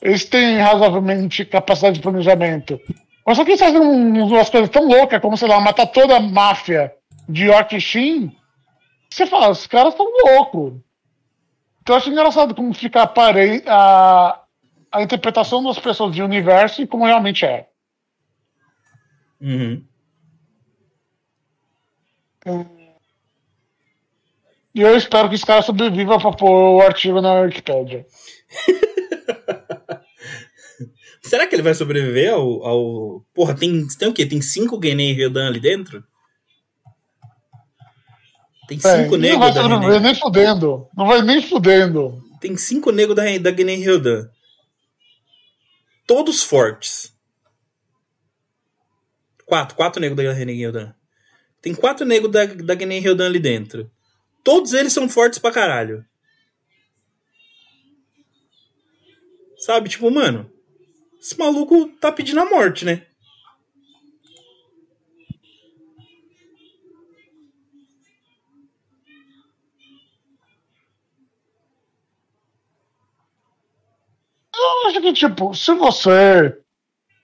Eles 0.00 0.24
têm 0.24 0.56
razoavelmente 0.56 1.44
capacidade 1.44 1.96
de 1.96 2.00
planejamento. 2.00 2.80
Mas 3.26 3.36
só 3.36 3.44
que 3.44 3.50
eles 3.50 3.60
fazem 3.60 3.78
umas 3.78 4.48
coisas 4.48 4.70
tão 4.70 4.88
loucas, 4.88 5.20
como, 5.20 5.36
sei 5.36 5.46
lá, 5.46 5.60
matar 5.60 5.88
toda 5.88 6.16
a 6.16 6.20
máfia 6.20 6.94
de 7.28 7.44
York 7.44 7.78
Shin. 7.78 8.34
Você 9.10 9.26
fala, 9.26 9.50
os 9.50 9.66
caras 9.66 9.92
estão 9.92 10.06
loucos. 10.24 10.80
Então 11.82 11.94
eu 11.94 11.98
acho 11.98 12.08
engraçado 12.08 12.54
como 12.54 12.72
fica 12.72 13.02
aparente 13.02 13.64
a, 13.68 14.40
a 14.90 15.02
interpretação 15.02 15.62
das 15.62 15.78
pessoas 15.78 16.14
de 16.14 16.22
universo 16.22 16.80
e 16.80 16.86
como 16.86 17.04
realmente 17.04 17.44
é. 17.44 17.66
Uhum. 19.40 19.84
E 24.74 24.80
eu 24.80 24.96
espero 24.96 25.28
que 25.28 25.34
esse 25.34 25.44
cara 25.44 25.62
sobreviva 25.62 26.18
para 26.18 26.32
pôr 26.32 26.76
o 26.76 26.80
artigo 26.80 27.20
na 27.20 27.40
Wikipedia. 27.40 28.06
Será 31.22 31.46
que 31.46 31.54
ele 31.54 31.62
vai 31.62 31.74
sobreviver 31.74 32.32
ao. 32.32 32.64
ao... 32.64 33.24
Porra, 33.34 33.54
tem, 33.54 33.86
tem 33.98 34.08
o 34.08 34.12
quê? 34.12 34.26
Tem 34.26 34.40
cinco 34.40 34.80
Genei 34.82 35.12
Ryodan 35.12 35.46
ali 35.48 35.60
dentro? 35.60 36.02
Tem 38.66 38.78
cinco 38.78 39.16
é, 39.16 39.18
negros 39.18 39.32
não 39.32 39.40
vai 39.40 39.52
da 39.52 39.62
sobreviver 39.62 39.94
Genei. 39.94 40.12
nem 40.12 40.20
fudendo. 40.20 40.88
Não 40.96 41.06
vai 41.06 41.22
nem 41.22 41.42
fudendo. 41.42 42.22
Tem 42.40 42.56
cinco 42.56 42.90
negros 42.90 43.16
da, 43.16 43.22
da 43.38 43.56
Genei 43.56 43.76
Ryodan. 43.76 44.28
Todos 46.06 46.42
fortes. 46.42 47.12
Quatro, 49.50 49.74
quatro 49.74 50.00
negros 50.00 50.16
da 50.16 50.32
Genei 50.32 50.54
Ryodan. 50.54 50.94
Tem 51.60 51.74
quatro 51.74 52.06
negros 52.06 52.30
da, 52.30 52.44
da 52.44 52.78
Genei 52.78 53.00
Ryodan 53.00 53.26
ali 53.26 53.40
dentro. 53.40 53.90
Todos 54.44 54.72
eles 54.74 54.92
são 54.92 55.08
fortes 55.08 55.40
pra 55.40 55.50
caralho. 55.50 56.04
Sabe, 59.58 59.88
tipo, 59.88 60.08
mano, 60.08 60.48
esse 61.20 61.36
maluco 61.36 61.88
tá 62.00 62.12
pedindo 62.12 62.38
a 62.38 62.48
morte, 62.48 62.84
né? 62.84 63.04
Eu 74.54 74.88
acho 74.90 75.00
que, 75.00 75.12
tipo, 75.12 75.52
se 75.56 75.74
você. 75.74 76.59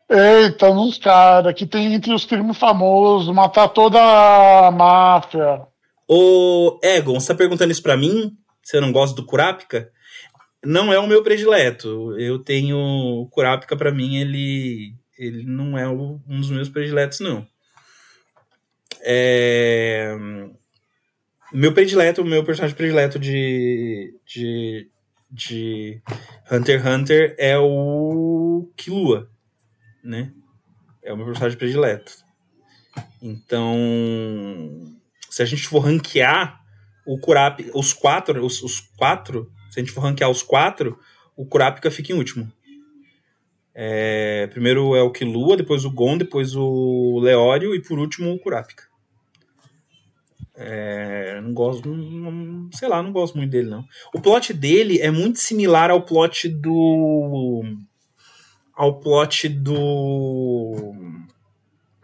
Eita, 0.08 0.72
nos 0.72 0.98
caras 0.98 1.52
que 1.54 1.66
tem 1.66 1.92
entre 1.92 2.14
os 2.14 2.24
crimes 2.24 2.56
famosos, 2.56 3.34
matar 3.34 3.68
toda 3.68 3.98
a 3.98 4.70
máfia. 4.70 5.66
Ô, 6.06 6.78
Egon, 6.82 7.18
você 7.18 7.28
tá 7.28 7.34
perguntando 7.34 7.72
isso 7.72 7.82
pra 7.82 7.96
mim? 7.96 8.36
Você 8.62 8.80
não 8.80 8.92
gosta 8.92 9.16
do 9.16 9.26
Kurapika? 9.26 9.90
Não 10.64 10.92
é 10.92 10.98
o 10.98 11.06
meu 11.06 11.22
predileto. 11.22 12.18
Eu 12.18 12.38
tenho. 12.38 12.76
O 12.76 13.28
Kurapika, 13.28 13.76
pra 13.76 13.92
mim, 13.92 14.16
ele. 14.16 14.94
Ele 15.18 15.44
não 15.44 15.78
é 15.78 15.88
um 15.88 16.20
dos 16.28 16.50
meus 16.50 16.68
prediletos, 16.68 17.20
não. 17.20 17.46
É... 19.00 20.14
Meu 21.52 21.72
predileto, 21.72 22.22
o 22.22 22.24
meu 22.24 22.44
personagem 22.44 22.76
predileto 22.76 23.18
de. 23.18 24.14
de. 24.26 24.90
de 25.30 26.02
Hunter 26.50 26.80
x 26.80 26.86
Hunter 26.86 27.34
é 27.38 27.56
o 27.58 28.68
Killua, 28.76 29.30
né? 30.06 30.32
É 31.02 31.12
o 31.12 31.16
meu 31.16 31.26
personagem 31.26 31.58
predileto. 31.58 32.12
Então, 33.20 33.76
se 35.28 35.42
a 35.42 35.44
gente 35.44 35.66
for 35.66 35.80
ranquear 35.80 36.60
o 37.06 37.18
Kurapika, 37.18 37.70
os 37.76 37.92
quatro, 37.92 38.44
os, 38.44 38.62
os 38.62 38.80
quatro, 38.80 39.50
se 39.70 39.78
a 39.78 39.82
gente 39.82 39.92
for 39.92 40.00
ranquear 40.00 40.30
os 40.30 40.42
quatro, 40.42 40.98
o 41.36 41.44
Kurapika 41.44 41.90
fica 41.90 42.12
em 42.12 42.16
último. 42.16 42.50
É, 43.74 44.46
primeiro 44.46 44.96
é 44.96 45.02
o 45.02 45.10
Killua, 45.10 45.56
depois 45.56 45.84
o 45.84 45.90
Gon, 45.90 46.16
depois 46.16 46.56
o 46.56 47.20
Leório 47.20 47.74
e 47.74 47.82
por 47.82 47.98
último 47.98 48.32
o 48.32 48.38
Kurapika. 48.38 48.84
É, 50.54 51.38
não 51.42 51.52
gosto, 51.52 51.86
não- 51.86 52.70
sei 52.72 52.88
lá, 52.88 53.02
não 53.02 53.12
gosto 53.12 53.36
muito 53.36 53.50
dele 53.50 53.68
não. 53.68 53.84
O 54.14 54.20
plot 54.20 54.54
dele 54.54 54.98
é 55.00 55.10
muito 55.10 55.38
similar 55.38 55.90
ao 55.90 56.02
plot 56.02 56.48
do 56.48 57.62
ao 58.76 59.00
plot 59.00 59.48
do 59.48 60.94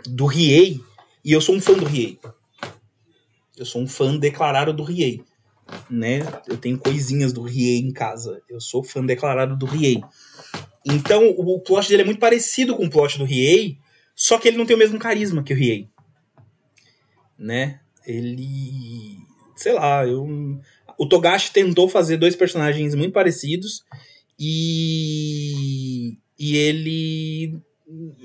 do 0.06 0.26
Riei, 0.26 0.80
e 1.24 1.32
eu 1.32 1.40
sou 1.40 1.54
um 1.54 1.60
fã 1.60 1.74
do 1.74 1.84
Riei. 1.84 2.18
Eu 3.56 3.66
sou 3.66 3.82
um 3.82 3.86
fã 3.86 4.16
declarado 4.16 4.72
do 4.72 4.82
Riei, 4.82 5.22
né? 5.88 6.20
Eu 6.48 6.56
tenho 6.56 6.78
coisinhas 6.78 7.32
do 7.32 7.42
Riei 7.42 7.78
em 7.78 7.92
casa. 7.92 8.42
Eu 8.48 8.60
sou 8.60 8.82
fã 8.82 9.04
declarado 9.04 9.56
do 9.56 9.66
Riei. 9.66 10.02
Então, 10.84 11.28
o 11.28 11.60
plot 11.60 11.88
dele 11.88 12.02
é 12.02 12.04
muito 12.04 12.18
parecido 12.18 12.74
com 12.74 12.86
o 12.86 12.90
plot 12.90 13.18
do 13.18 13.24
Riei, 13.24 13.78
só 14.16 14.38
que 14.38 14.48
ele 14.48 14.56
não 14.56 14.66
tem 14.66 14.74
o 14.74 14.78
mesmo 14.78 14.98
carisma 14.98 15.42
que 15.42 15.52
o 15.52 15.56
Riei. 15.56 15.88
Né? 17.38 17.80
Ele. 18.04 19.18
Sei 19.54 19.72
lá, 19.72 20.04
eu. 20.06 20.26
O 20.98 21.06
Togashi 21.06 21.52
tentou 21.52 21.88
fazer 21.88 22.16
dois 22.16 22.34
personagens 22.34 22.94
muito 22.94 23.12
parecidos 23.12 23.84
e. 24.38 26.16
E 26.42 26.56
ele. 26.56 27.62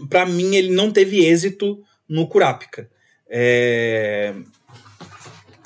Pra 0.10 0.26
mim, 0.26 0.56
ele 0.56 0.72
não 0.72 0.92
teve 0.92 1.24
êxito 1.24 1.84
no 2.10 2.28
Kurapika. 2.28 2.90
É... 3.30 4.34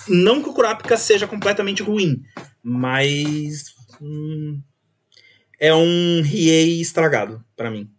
Não 0.10 0.44
que 0.44 0.50
o 0.50 0.54
Kurapika 0.54 0.98
seja 0.98 1.26
completamente 1.26 1.82
ruim, 1.82 2.22
mas. 2.62 3.74
hum, 4.02 4.62
é 5.58 5.74
um 5.74 6.22
Riei 6.22 6.82
estragado 6.82 7.42
pra 7.56 7.72
mim. 7.72 7.90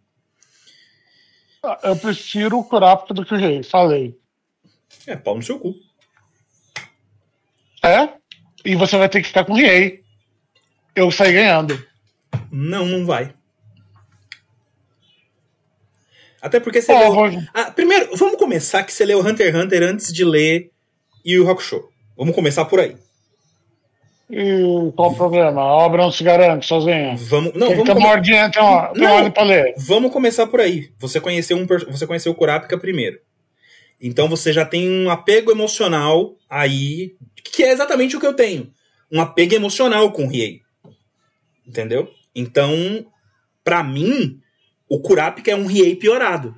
Eu 1.81 1.95
prefiro 1.95 2.59
o 2.59 2.63
Kurapika 2.63 3.11
do 3.11 3.25
que 3.25 3.33
o 3.33 3.37
Rei, 3.37 3.63
falei. 3.63 4.15
É, 5.07 5.15
pau 5.15 5.35
no 5.35 5.41
seu 5.41 5.57
cu. 5.57 5.73
É? 7.83 8.07
E 8.63 8.75
você 8.75 8.99
vai 8.99 9.09
ter 9.09 9.19
que 9.19 9.29
ficar 9.29 9.45
com 9.45 9.53
o 9.53 9.57
Rei. 9.57 10.03
Eu 10.95 11.09
saí 11.09 11.33
ganhando. 11.33 11.83
Não, 12.51 12.85
não 12.85 13.03
vai. 13.03 13.33
Até 16.43 16.59
porque 16.59 16.81
você 16.81 16.91
Ó, 16.91 17.25
leu. 17.25 17.41
Ah, 17.53 17.71
primeiro, 17.71 18.15
vamos 18.17 18.37
começar 18.37 18.83
que 18.83 18.91
você 18.91 19.05
leu 19.05 19.19
Hunter 19.21 19.47
x 19.47 19.55
Hunter 19.55 19.81
antes 19.83 20.11
de 20.11 20.25
ler 20.25 20.69
Yu 21.25 21.41
Yu 21.43 21.49
Hakusho. 21.49 21.85
Vamos 22.17 22.35
começar 22.35 22.65
por 22.65 22.79
aí. 22.81 22.97
E 24.29 24.91
qual 24.95 25.11
o 25.11 25.15
problema? 25.15 25.61
A 25.61 25.73
obra 25.73 26.01
não 26.03 26.11
se 26.11 26.23
garante 26.23 26.65
sozinha. 26.65 27.15
Vamos, 27.15 27.53
não, 27.53 27.67
tem 27.67 27.77
vamos, 27.77 27.93
come- 27.93 28.05
ordem, 28.07 28.51
tem 28.51 28.61
uma, 28.61 28.87
tem 28.89 29.01
Não. 29.03 29.31
pra 29.31 29.43
ler. 29.43 29.73
vamos 29.77 30.11
começar 30.11 30.47
por 30.47 30.59
aí. 30.59 30.89
Você 30.99 31.19
conheceu 31.19 31.55
um 31.57 31.65
você 31.65 32.05
conheceu 32.07 32.31
o 32.31 32.35
Kurapika 32.35 32.77
primeiro. 32.77 33.19
Então 34.01 34.27
você 34.27 34.51
já 34.51 34.65
tem 34.65 34.89
um 34.89 35.09
apego 35.09 35.51
emocional 35.51 36.35
aí, 36.49 37.15
que 37.43 37.63
é 37.63 37.71
exatamente 37.71 38.17
o 38.17 38.19
que 38.19 38.25
eu 38.27 38.33
tenho. 38.33 38.69
Um 39.11 39.21
apego 39.21 39.53
emocional 39.55 40.11
com 40.11 40.25
o 40.25 40.27
Riei. 40.27 40.61
Entendeu? 41.65 42.09
Então, 42.35 43.05
para 43.63 43.83
mim, 43.83 44.39
o 44.93 44.99
Kurapika 44.99 45.49
é 45.49 45.55
um 45.55 45.65
Riei 45.65 45.95
piorado. 45.95 46.53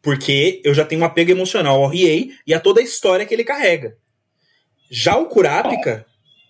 Porque 0.00 0.62
eu 0.64 0.72
já 0.72 0.86
tenho 0.86 1.02
um 1.02 1.04
apego 1.04 1.32
emocional 1.32 1.82
ao 1.82 1.90
Riei 1.90 2.30
e 2.46 2.54
a 2.54 2.58
toda 2.58 2.80
a 2.80 2.82
história 2.82 3.26
que 3.26 3.34
ele 3.34 3.44
carrega. 3.44 3.94
Já 4.90 5.18
o 5.18 5.26
Kurapika, 5.26 6.06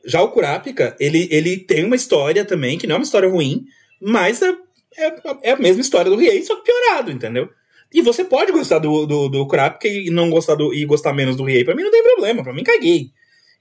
já 0.06 0.22
o 0.22 0.30
Kurapika, 0.30 0.96
ele, 1.00 1.26
ele 1.28 1.56
tem 1.56 1.84
uma 1.84 1.96
história 1.96 2.44
também, 2.44 2.78
que 2.78 2.86
não 2.86 2.94
é 2.94 2.98
uma 2.98 3.04
história 3.04 3.28
ruim, 3.28 3.64
mas 4.00 4.42
é, 4.42 4.54
é, 4.96 5.14
é 5.42 5.50
a 5.50 5.56
mesma 5.56 5.80
história 5.80 6.08
do 6.08 6.16
Riei, 6.16 6.40
só 6.44 6.54
que 6.54 6.70
piorado, 6.70 7.10
entendeu? 7.10 7.50
E 7.92 8.00
você 8.00 8.24
pode 8.24 8.52
gostar 8.52 8.78
do, 8.78 9.04
do, 9.04 9.28
do 9.28 9.46
Kurapika 9.48 9.88
e 9.88 10.08
não 10.08 10.30
gostar 10.30 10.54
do, 10.54 10.72
e 10.72 10.84
gostar 10.84 11.12
menos 11.12 11.34
do 11.34 11.42
Riei. 11.42 11.64
Pra 11.64 11.74
mim 11.74 11.82
não 11.82 11.90
tem 11.90 12.04
problema, 12.04 12.44
pra 12.44 12.54
mim 12.54 12.62
caguei. 12.62 13.10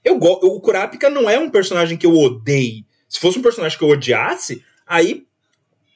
Eu, 0.04 0.16
o 0.16 0.60
Kurapika 0.60 1.10
não 1.10 1.28
é 1.28 1.40
um 1.40 1.50
personagem 1.50 1.98
que 1.98 2.06
eu 2.06 2.14
odeio. 2.14 2.84
Se 3.08 3.18
fosse 3.18 3.36
um 3.36 3.42
personagem 3.42 3.76
que 3.76 3.82
eu 3.82 3.88
odiasse, 3.88 4.64
aí 4.86 5.26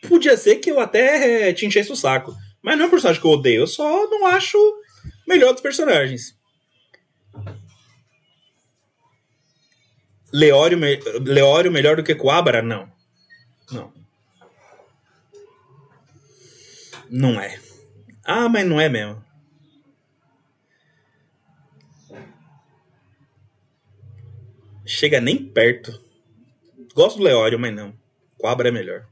podia 0.09 0.37
ser 0.37 0.57
que 0.57 0.71
eu 0.71 0.81
até 0.81 1.49
é, 1.49 1.53
te 1.53 1.67
enchesse 1.67 1.93
o 1.93 1.97
saco. 1.97 2.35
Mas 2.63 2.77
não 2.77 2.85
é 2.85 2.89
um 2.89 2.91
personagem 2.91 3.21
que 3.21 3.27
eu 3.27 3.33
odeio, 3.33 3.63
eu 3.63 3.67
só 3.67 4.09
não 4.09 4.27
acho 4.27 4.59
melhor 5.27 5.53
dos 5.53 5.63
personagens. 5.63 6.37
Leório, 10.33 10.77
me... 10.77 10.97
Leório 11.21 11.71
melhor 11.71 11.97
do 11.97 12.03
que 12.03 12.15
Coabra? 12.15 12.61
Não. 12.61 12.91
Não. 13.71 13.93
Não 17.09 17.41
é. 17.41 17.61
Ah, 18.25 18.49
mas 18.49 18.67
não 18.67 18.81
é 18.81 18.89
mesmo. 18.89 19.25
Chega 24.85 25.21
nem 25.21 25.45
perto. 25.45 26.01
Gosto 26.95 27.19
do 27.19 27.25
Leório, 27.25 27.59
mas 27.59 27.75
não. 27.75 27.95
Quabra 28.39 28.69
é 28.69 28.73
melhor. 28.73 29.07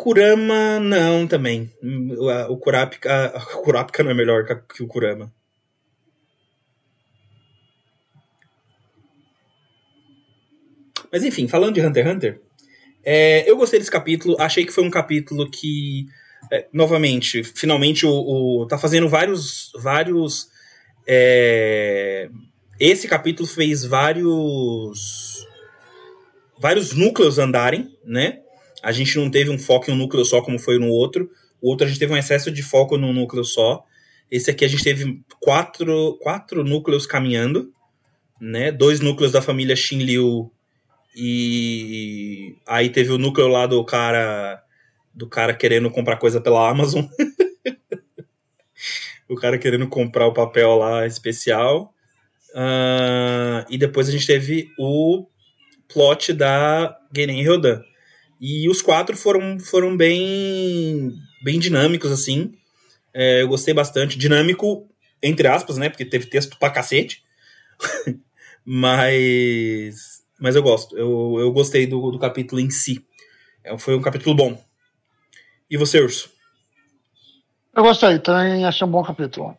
Kurama, 0.00 0.78
não, 0.78 1.26
também. 1.26 1.68
O 2.48 2.56
Kurapika, 2.56 3.32
o 3.56 3.62
Kurapika 3.66 4.04
não 4.04 4.12
é 4.12 4.14
melhor 4.14 4.44
que 4.44 4.80
o 4.80 4.86
Kurama. 4.86 5.34
Mas 11.10 11.24
enfim, 11.24 11.48
falando 11.48 11.74
de 11.74 11.80
Hunter 11.80 12.06
x 12.06 12.14
Hunter, 12.14 12.40
é, 13.04 13.50
eu 13.50 13.56
gostei 13.56 13.80
desse 13.80 13.90
capítulo, 13.90 14.36
achei 14.38 14.64
que 14.64 14.72
foi 14.72 14.84
um 14.84 14.90
capítulo 14.90 15.50
que, 15.50 16.06
é, 16.52 16.68
novamente, 16.72 17.42
finalmente 17.42 18.06
o, 18.06 18.12
o, 18.12 18.66
tá 18.68 18.78
fazendo 18.78 19.08
vários. 19.08 19.72
vários 19.80 20.48
é, 21.08 22.30
esse 22.78 23.08
capítulo 23.08 23.48
fez 23.48 23.84
vários. 23.84 25.44
vários 26.56 26.92
núcleos 26.92 27.38
andarem, 27.38 27.98
né? 28.04 28.42
A 28.82 28.92
gente 28.92 29.16
não 29.16 29.30
teve 29.30 29.50
um 29.50 29.58
foco 29.58 29.90
em 29.90 29.94
um 29.94 29.96
núcleo 29.96 30.24
só 30.24 30.40
como 30.40 30.58
foi 30.58 30.78
no 30.78 30.88
outro. 30.88 31.30
O 31.60 31.70
outro 31.70 31.86
a 31.86 31.88
gente 31.88 31.98
teve 31.98 32.12
um 32.12 32.16
excesso 32.16 32.50
de 32.50 32.62
foco 32.62 32.96
num 32.96 33.12
núcleo 33.12 33.44
só. 33.44 33.84
Esse 34.30 34.50
aqui 34.50 34.64
a 34.64 34.68
gente 34.68 34.84
teve 34.84 35.20
quatro, 35.40 36.18
quatro 36.20 36.62
núcleos 36.62 37.06
caminhando, 37.06 37.72
né? 38.40 38.70
Dois 38.70 39.00
núcleos 39.00 39.32
da 39.32 39.42
família 39.42 39.74
Shinryu 39.74 40.52
e 41.20 42.54
aí 42.64 42.90
teve 42.90 43.10
o 43.10 43.18
núcleo 43.18 43.48
lá 43.48 43.66
do 43.66 43.84
cara 43.84 44.62
do 45.12 45.26
cara 45.26 45.52
querendo 45.52 45.90
comprar 45.90 46.16
coisa 46.16 46.40
pela 46.40 46.70
Amazon. 46.70 47.04
o 49.28 49.34
cara 49.34 49.58
querendo 49.58 49.88
comprar 49.88 50.26
o 50.26 50.32
papel 50.32 50.76
lá 50.76 51.04
especial. 51.06 51.92
Uh, 52.50 53.66
e 53.68 53.76
depois 53.76 54.08
a 54.08 54.12
gente 54.12 54.28
teve 54.28 54.70
o 54.78 55.26
plot 55.92 56.32
da 56.32 56.96
Genen 57.12 57.42
Ryodan. 57.42 57.82
E 58.40 58.68
os 58.68 58.80
quatro 58.80 59.16
foram, 59.16 59.58
foram 59.58 59.96
bem, 59.96 61.12
bem 61.42 61.58
dinâmicos, 61.58 62.12
assim. 62.12 62.52
É, 63.12 63.42
eu 63.42 63.48
gostei 63.48 63.74
bastante. 63.74 64.18
Dinâmico, 64.18 64.88
entre 65.22 65.48
aspas, 65.48 65.76
né? 65.76 65.88
Porque 65.88 66.04
teve 66.04 66.26
texto 66.26 66.58
pra 66.58 66.70
cacete. 66.70 67.24
Mas 68.64 70.18
mas 70.38 70.54
eu 70.54 70.62
gosto. 70.62 70.96
Eu, 70.96 71.36
eu 71.38 71.52
gostei 71.52 71.86
do, 71.86 72.10
do 72.10 72.18
capítulo 72.18 72.60
em 72.60 72.70
si. 72.70 73.04
É, 73.64 73.76
foi 73.76 73.96
um 73.96 74.00
capítulo 74.00 74.34
bom. 74.36 74.62
E 75.68 75.76
você, 75.76 76.00
Urso? 76.00 76.30
Eu 77.74 77.82
gostei, 77.82 78.18
também 78.18 78.64
achei 78.64 78.86
um 78.86 78.90
bom 78.90 79.02
capítulo. 79.02 79.56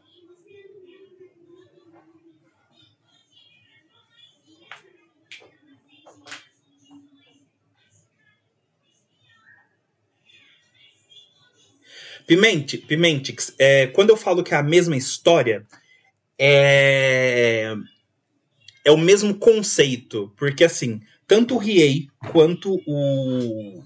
Pimente, 12.30 12.78
Pimentix, 12.78 13.56
é, 13.58 13.88
quando 13.88 14.12
eu 14.12 14.16
falo 14.16 14.44
que 14.44 14.54
é 14.54 14.58
a 14.58 14.62
mesma 14.62 14.96
história, 14.96 15.66
é, 16.38 17.74
é 18.86 18.92
o 18.92 18.98
mesmo 19.00 19.34
conceito, 19.34 20.32
porque 20.38 20.64
assim, 20.64 21.02
tanto 21.28 21.56
o 21.56 21.58
Riei 21.58 22.08
quanto 22.32 22.80
o, 22.86 23.84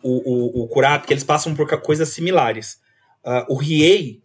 o, 0.00 0.62
o, 0.62 0.62
o 0.62 0.68
Kurapika, 0.68 1.12
eles 1.12 1.24
passam 1.24 1.52
por 1.52 1.66
coisas 1.80 2.10
similares. 2.10 2.78
Uh, 3.24 3.52
o 3.52 3.56
Riei, 3.56 4.22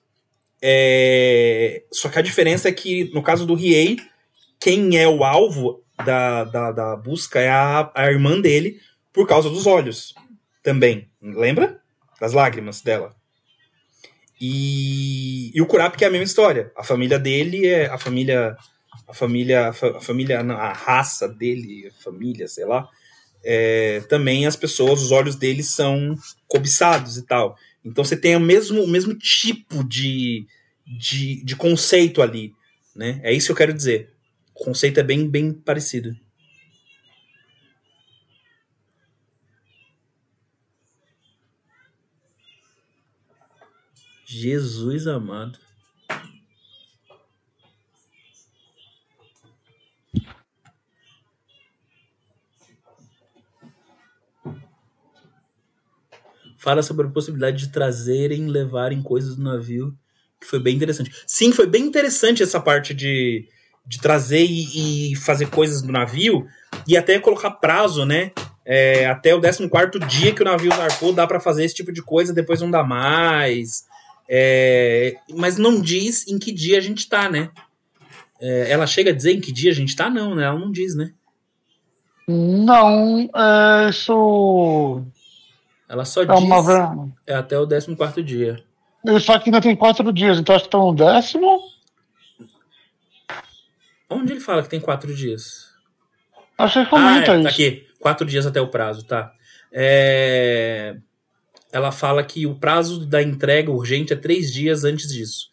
é... 0.62 1.84
só 1.92 2.10
que 2.10 2.20
a 2.20 2.22
diferença 2.22 2.70
é 2.70 2.72
que, 2.72 3.12
no 3.12 3.24
caso 3.24 3.48
do 3.48 3.56
Riei, 3.56 3.98
quem 4.60 5.00
é 5.00 5.08
o 5.08 5.24
alvo 5.24 5.84
da, 6.06 6.44
da, 6.44 6.72
da 6.72 6.96
busca 6.96 7.40
é 7.40 7.50
a, 7.50 7.92
a 7.96 8.06
irmã 8.06 8.40
dele, 8.40 8.80
por 9.12 9.28
causa 9.28 9.50
dos 9.50 9.66
olhos 9.66 10.14
também. 10.62 11.10
Lembra? 11.20 11.84
Das 12.20 12.34
lágrimas 12.34 12.82
dela. 12.82 13.16
E, 14.40 15.52
e 15.56 15.62
o 15.62 15.66
Kurapika 15.66 16.06
é 16.06 16.08
a 16.08 16.12
mesma 16.12 16.26
história. 16.26 16.72
A 16.76 16.84
família 16.84 17.18
dele 17.18 17.66
é 17.68 17.88
a 17.88 17.98
família 17.98 18.58
a 19.08 19.14
família, 19.14 19.70
a 19.70 20.02
família, 20.02 20.40
a 20.40 20.74
raça 20.74 21.28
dele, 21.28 21.88
a 21.88 22.04
família, 22.04 22.48
sei 22.48 22.66
lá, 22.66 22.90
é, 23.44 24.02
também 24.10 24.48
as 24.48 24.56
pessoas, 24.56 25.02
os 25.02 25.12
olhos 25.12 25.36
deles 25.36 25.68
são 25.68 26.16
cobiçados 26.48 27.18
e 27.18 27.26
tal. 27.26 27.56
Então 27.84 28.04
você 28.04 28.18
tem 28.18 28.36
o 28.36 28.40
mesmo, 28.40 28.84
o 28.84 28.88
mesmo 28.88 29.16
tipo 29.16 29.84
de, 29.84 30.48
de, 30.86 31.44
de 31.44 31.56
conceito 31.56 32.22
ali, 32.22 32.54
né? 32.96 33.20
É 33.24 33.32
isso 33.32 33.48
que 33.48 33.52
eu 33.52 33.58
quero 33.58 33.74
dizer. 33.74 34.12
O 34.56 34.64
conceito 34.64 35.00
é 35.00 35.04
bem, 35.04 35.30
bem 35.30 35.54
parecido. 35.54 36.16
Jesus 44.26 45.08
amado. 45.08 45.60
fala 56.66 56.82
sobre 56.82 57.06
a 57.06 57.10
possibilidade 57.12 57.58
de 57.58 57.70
trazerem, 57.72 58.48
levarem 58.48 59.00
coisas 59.00 59.36
do 59.36 59.44
navio, 59.44 59.96
que 60.42 60.48
foi 60.48 60.60
bem 60.60 60.76
interessante. 60.76 61.12
Sim, 61.28 61.52
foi 61.52 61.68
bem 61.68 61.84
interessante 61.84 62.42
essa 62.42 62.60
parte 62.60 62.92
de, 62.92 63.48
de 63.86 64.02
trazer 64.02 64.44
e, 64.44 65.12
e 65.12 65.16
fazer 65.16 65.48
coisas 65.52 65.84
do 65.84 65.92
navio 65.92 66.48
e 66.88 66.98
até 66.98 67.20
colocar 67.20 67.52
prazo, 67.52 68.04
né? 68.04 68.32
É, 68.66 69.06
até 69.06 69.36
o 69.36 69.40
14 69.40 69.70
dia 70.08 70.34
que 70.34 70.42
o 70.42 70.46
navio 70.46 70.76
zarpou 70.76 71.14
dá 71.14 71.28
para 71.28 71.40
fazer 71.40 71.64
esse 71.64 71.76
tipo 71.76 71.92
de 71.92 72.02
coisa, 72.02 72.34
depois 72.34 72.60
não 72.60 72.72
dá 72.72 72.84
mais. 72.84 73.86
É, 74.28 75.18
mas 75.30 75.58
não 75.58 75.80
diz 75.80 76.28
em 76.28 76.40
que 76.40 76.52
dia 76.52 76.78
a 76.78 76.82
gente 76.82 77.08
tá, 77.08 77.30
né? 77.30 77.52
É, 78.40 78.72
ela 78.72 78.88
chega 78.88 79.12
a 79.12 79.14
dizer 79.14 79.34
em 79.34 79.42
que 79.42 79.52
dia 79.52 79.72
a 79.72 79.74
gente 79.74 79.96
tá? 79.96 80.10
Não, 80.10 80.36
né? 80.36 80.44
Ela 80.46 80.60
não 80.60 80.72
diz, 80.72 80.96
né? 80.96 81.12
Não, 82.28 83.30
é, 83.36 83.90
isso 83.90 85.06
ela 85.88 86.04
só 86.04 86.24
é 86.24 86.26
diz 86.26 86.40
uma... 86.40 87.12
é 87.28 87.36
até 87.36 87.58
o 87.60 87.68
14 87.68 88.24
dia. 88.24 88.64
Isso 89.06 89.32
aqui 89.32 89.50
ainda 89.50 89.62
tem 89.62 89.76
quatro 89.76 90.12
dias, 90.12 90.40
então 90.40 90.56
acho 90.56 90.64
que 90.64 90.68
estão 90.68 90.88
no 90.88 90.96
décimo. 90.96 91.60
Onde 94.10 94.34
ele 94.34 94.40
fala 94.40 94.64
que 94.64 94.70
tem 94.70 94.80
quatro 94.80 95.14
dias? 95.14 95.74
Acho 96.58 96.84
que 96.84 96.90
comenta 96.90 97.10
ah, 97.10 97.22
é, 97.22 97.26
tá 97.26 97.38
isso. 97.38 97.48
aqui, 97.48 97.88
quatro 98.00 98.26
dias 98.26 98.46
até 98.46 98.60
o 98.60 98.68
prazo, 98.68 99.06
tá. 99.06 99.32
É... 99.72 100.98
Ela 101.76 101.92
fala 101.92 102.24
que 102.24 102.48
o 102.48 102.56
prazo 102.56 103.06
da 103.06 103.22
entrega 103.22 103.72
urgente 103.72 104.14
é 104.14 104.16
três 104.16 104.52
dias 104.52 104.84
antes 104.84 105.12
disso. 105.12 105.50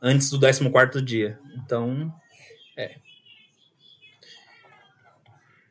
Antes 0.00 0.30
do 0.30 0.40
14 0.40 1.04
dia. 1.04 1.38
Então, 1.56 2.12
é. 2.76 2.96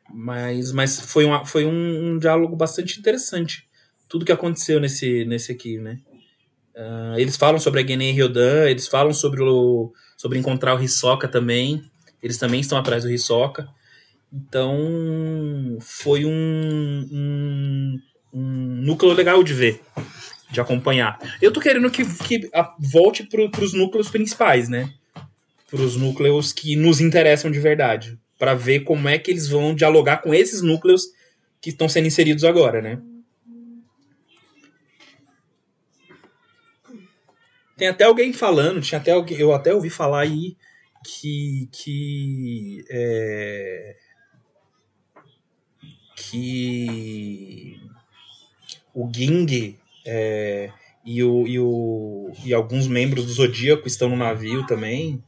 Mas, 0.08 0.72
mas 0.72 1.00
foi, 1.00 1.24
uma, 1.24 1.44
foi 1.44 1.64
um, 1.64 2.12
um 2.12 2.18
diálogo 2.18 2.54
bastante 2.54 2.98
interessante 2.98 3.66
tudo 4.08 4.24
que 4.24 4.32
aconteceu 4.32 4.80
nesse, 4.80 5.24
nesse 5.24 5.52
aqui, 5.52 5.78
né? 5.78 5.98
Uh, 6.74 7.18
eles 7.18 7.36
falam 7.36 7.58
sobre 7.58 7.80
a 7.80 7.86
Genen 7.86 8.12
Ryodan, 8.12 8.68
eles 8.68 8.86
falam 8.86 9.12
sobre, 9.12 9.42
o, 9.42 9.92
sobre 10.16 10.38
encontrar 10.38 10.76
o 10.76 10.82
Hisoka 10.82 11.26
também. 11.26 11.82
Eles 12.22 12.38
também 12.38 12.60
estão 12.60 12.78
atrás 12.78 13.04
do 13.04 13.10
Hisoka. 13.10 13.68
Então, 14.32 15.78
foi 15.80 16.24
um, 16.24 17.08
um, 17.10 17.98
um 18.36 18.82
núcleo 18.82 19.14
legal 19.14 19.42
de 19.42 19.54
ver, 19.54 19.80
de 20.50 20.60
acompanhar. 20.60 21.18
Eu 21.40 21.50
tô 21.50 21.58
querendo 21.58 21.90
que, 21.90 22.04
que 22.24 22.50
volte 22.78 23.24
para 23.24 23.64
os 23.64 23.72
núcleos 23.72 24.10
principais, 24.10 24.68
né? 24.68 24.92
Para 25.70 25.80
os 25.80 25.96
núcleos 25.96 26.52
que 26.52 26.76
nos 26.76 27.00
interessam 27.00 27.50
de 27.50 27.58
verdade. 27.58 28.18
Para 28.38 28.54
ver 28.54 28.80
como 28.80 29.08
é 29.08 29.18
que 29.18 29.30
eles 29.30 29.48
vão 29.48 29.74
dialogar 29.74 30.18
com 30.18 30.34
esses 30.34 30.60
núcleos 30.60 31.06
que 31.62 31.70
estão 31.70 31.88
sendo 31.88 32.08
inseridos 32.08 32.44
agora, 32.44 32.82
né? 32.82 33.00
Tem 37.74 37.88
até 37.88 38.04
alguém 38.04 38.34
falando, 38.34 38.82
tinha 38.82 39.00
até 39.00 39.12
alguém, 39.12 39.38
eu 39.38 39.52
até 39.54 39.72
ouvi 39.72 39.88
falar 39.88 40.20
aí 40.20 40.56
que 41.04 41.68
que 41.72 42.84
é, 42.90 43.96
que 46.16 47.78
o 48.96 49.08
Ging 49.14 49.78
é, 50.06 50.72
e, 51.04 51.22
o, 51.22 51.46
e, 51.46 51.60
o, 51.60 52.32
e 52.42 52.54
alguns 52.54 52.88
membros 52.88 53.26
do 53.26 53.32
Zodíaco 53.32 53.86
estão 53.86 54.08
no 54.08 54.16
navio 54.16 54.66
também. 54.66 55.22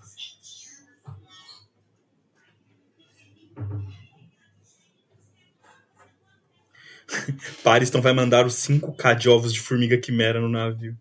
Pariston 7.62 8.01
vai 8.01 8.15
mandar 8.15 8.47
os 8.47 8.55
5k 8.55 9.15
de 9.15 9.28
ovos 9.28 9.53
de 9.53 9.61
formiga 9.61 9.99
quimera 9.99 10.40
no 10.40 10.49
navio. 10.49 10.97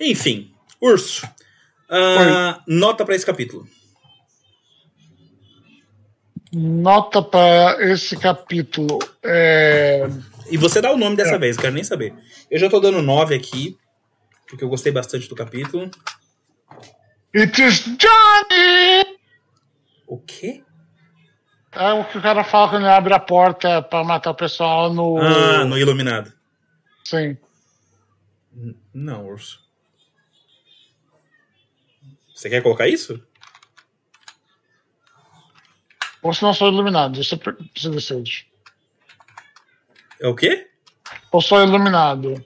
Enfim, 0.00 0.54
Urso. 0.80 1.26
Uh, 1.90 2.58
nota 2.66 3.04
para 3.04 3.14
esse 3.14 3.26
capítulo. 3.26 3.68
Nota 6.52 7.22
para 7.22 7.76
esse 7.92 8.16
capítulo. 8.16 8.98
É... 9.22 10.08
E 10.50 10.56
você 10.56 10.80
dá 10.80 10.90
o 10.90 10.96
nome 10.96 11.16
dessa 11.16 11.34
é. 11.34 11.38
vez, 11.38 11.56
quero 11.56 11.74
nem 11.74 11.84
saber. 11.84 12.14
Eu 12.50 12.58
já 12.58 12.68
tô 12.68 12.80
dando 12.80 13.02
9 13.02 13.34
aqui, 13.34 13.76
porque 14.48 14.64
eu 14.64 14.68
gostei 14.68 14.90
bastante 14.90 15.28
do 15.28 15.36
capítulo. 15.36 15.90
It 17.36 17.62
is 17.62 17.84
Johnny! 17.84 19.18
O 20.06 20.18
quê? 20.18 20.64
É 21.72 21.92
o 21.92 22.04
que 22.04 22.18
o 22.18 22.22
cara 22.22 22.42
fala 22.42 22.70
quando 22.70 22.82
ele 22.82 22.92
abre 22.92 23.14
a 23.14 23.20
porta 23.20 23.80
para 23.80 24.02
matar 24.02 24.30
o 24.30 24.34
pessoal 24.34 24.92
no. 24.92 25.18
Ah, 25.18 25.64
no 25.64 25.78
Iluminado. 25.78 26.32
Sim. 27.04 27.36
Não, 28.92 29.26
urso. 29.26 29.69
Você 32.40 32.48
quer 32.48 32.62
colocar 32.62 32.88
isso? 32.88 33.22
Ou 36.22 36.32
se 36.32 36.42
não 36.42 36.54
sou 36.54 36.68
iluminado, 36.68 37.20
isso 37.20 37.38
você 37.76 37.90
decide. 37.90 38.50
É 40.18 40.26
o 40.26 40.34
quê? 40.34 40.70
Ou 41.30 41.42
sou 41.42 41.62
iluminado. 41.62 42.42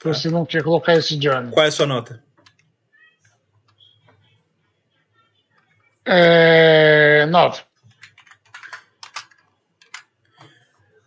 Tá. 0.00 0.12
Você 0.12 0.28
não 0.28 0.44
quer 0.44 0.62
colocar 0.62 0.96
esse 0.96 1.16
Johnny. 1.16 1.50
Qual 1.50 1.64
é 1.64 1.68
a 1.68 1.72
sua 1.72 1.86
nota? 1.86 2.22
É. 6.04 7.24
9. 7.24 7.62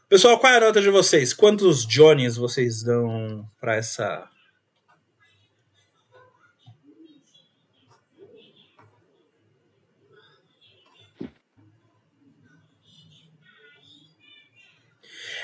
Pessoal, 0.10 0.40
qual 0.40 0.52
é 0.52 0.58
a 0.58 0.62
nota 0.62 0.82
de 0.82 0.90
vocês? 0.90 1.32
Quantos 1.32 1.86
Johnnies 1.86 2.38
vocês 2.38 2.82
dão 2.82 3.48
para 3.62 3.76
essa 3.76 4.28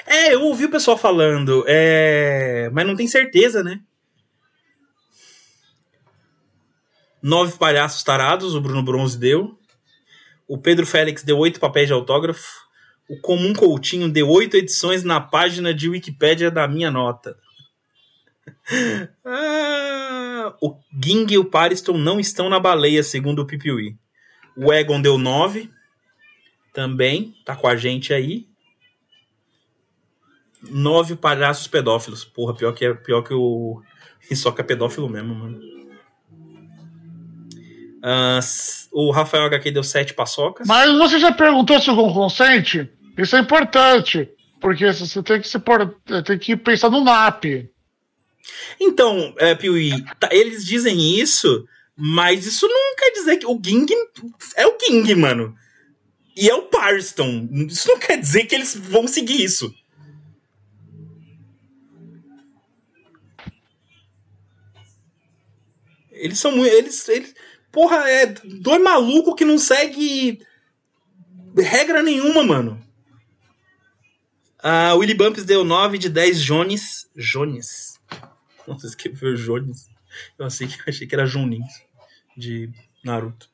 É, 0.06 0.34
eu 0.34 0.42
ouvi 0.42 0.66
o 0.66 0.72
pessoal 0.72 0.98
falando, 0.98 1.64
é... 1.68 2.70
mas 2.74 2.86
não 2.86 2.96
tem 2.96 3.08
certeza, 3.08 3.64
né? 3.64 3.80
Nove 7.22 7.58
palhaços 7.58 8.04
tarados, 8.04 8.54
o 8.54 8.62
Bruno 8.62 8.84
Bronze 8.84 9.18
deu. 9.18 9.58
O 10.48 10.58
Pedro 10.58 10.86
Félix 10.86 11.24
deu 11.24 11.38
oito 11.38 11.60
papéis 11.60 11.88
de 11.88 11.94
autógrafo. 11.94 12.64
O 13.10 13.18
Comum 13.22 13.54
Coutinho 13.54 14.10
deu 14.10 14.30
oito 14.30 14.58
edições 14.58 15.04
na 15.04 15.22
página 15.22 15.74
de 15.74 15.90
Wikipédia 15.90 16.52
da 16.52 16.68
minha 16.68 16.92
nota. 16.92 17.38
ah, 19.24 20.54
o 20.62 20.78
Ging 21.02 21.26
e 21.32 21.38
o 21.38 21.46
Pariston 21.46 21.98
não 21.98 22.20
estão 22.20 22.50
na 22.50 22.60
baleia, 22.60 23.04
segundo 23.04 23.42
o 23.42 23.48
Pipiwi. 23.48 23.98
O 24.56 24.74
Egon 24.74 25.02
deu 25.02 25.18
nove. 25.18 25.72
Também, 26.74 27.34
tá 27.46 27.56
com 27.56 27.68
a 27.68 27.76
gente 27.78 28.14
aí 28.14 28.53
nove 30.70 31.16
palhaços 31.16 31.68
pedófilos. 31.68 32.24
Porra, 32.24 32.56
pior 32.56 32.74
que, 32.74 32.86
é, 32.86 32.94
pior 32.94 33.22
que 33.22 33.34
o 33.34 33.82
Hisoka 34.30 34.62
é 34.62 34.66
pedófilo 34.66 35.10
mesmo, 35.10 35.36
mano. 35.36 35.60
Uh, 38.04 38.40
o 38.92 39.12
Rafael 39.12 39.46
HQ 39.46 39.72
deu 39.72 39.84
sete 39.84 40.14
paçocas. 40.14 40.68
Mas 40.68 40.92
você 40.98 41.20
já 41.20 41.32
perguntou 41.32 41.80
se 41.80 41.90
o 41.90 41.96
Gon 41.96 42.14
consente? 42.14 42.90
Isso 43.18 43.36
é 43.36 43.40
importante. 43.40 44.30
Porque 44.60 44.92
você 44.92 45.24
tem 45.24 45.42
que, 45.42 45.48
se 45.48 45.60
por, 45.60 45.96
tem 46.26 46.38
que 46.38 46.56
pensar 46.56 46.90
no 46.90 47.04
NAP. 47.04 47.70
Então, 48.80 49.34
é, 49.38 49.56
Piuí, 49.56 50.04
tá, 50.20 50.30
eles 50.32 50.66
dizem 50.66 51.18
isso, 51.20 51.66
mas 51.96 52.46
isso 52.46 52.68
não 52.68 52.96
quer 52.96 53.12
dizer 53.12 53.38
que 53.38 53.46
o 53.46 53.60
Ging 53.64 53.86
é 54.56 54.68
o 54.68 54.78
Ging, 54.80 55.16
mano. 55.16 55.56
E 56.36 56.50
é 56.50 56.56
o 56.56 56.64
Parston. 56.64 57.48
Isso 57.70 57.88
não 57.88 58.00
quer 58.00 58.18
dizer 58.18 58.46
que 58.46 58.56
eles 58.56 58.76
vão 58.76 59.08
seguir 59.08 59.44
isso. 59.44 59.74
Eles 66.24 66.40
são 66.40 66.56
muito. 66.56 66.74
Eles, 66.74 67.10
eles, 67.10 67.36
porra, 67.70 68.10
é 68.10 68.28
dois 68.28 68.82
malucos 68.82 69.36
que 69.36 69.44
não 69.44 69.58
segue 69.58 70.40
regra 71.58 72.02
nenhuma, 72.02 72.42
mano. 72.42 72.82
A 74.58 74.96
uh, 74.96 75.00
Willy 75.00 75.14
Bumps 75.14 75.44
deu 75.44 75.66
9 75.66 75.98
de 75.98 76.08
10 76.08 76.42
Jones. 76.42 77.10
Jones. 77.14 78.00
Nossa, 78.66 78.88
escreveu 78.88 79.36
Jones. 79.36 79.90
Eu 80.40 80.46
achei 80.46 80.66
que, 80.66 80.90
achei 80.90 81.06
que 81.06 81.14
era 81.14 81.26
Junin 81.26 81.62
de 82.38 82.72
Naruto. 83.04 83.50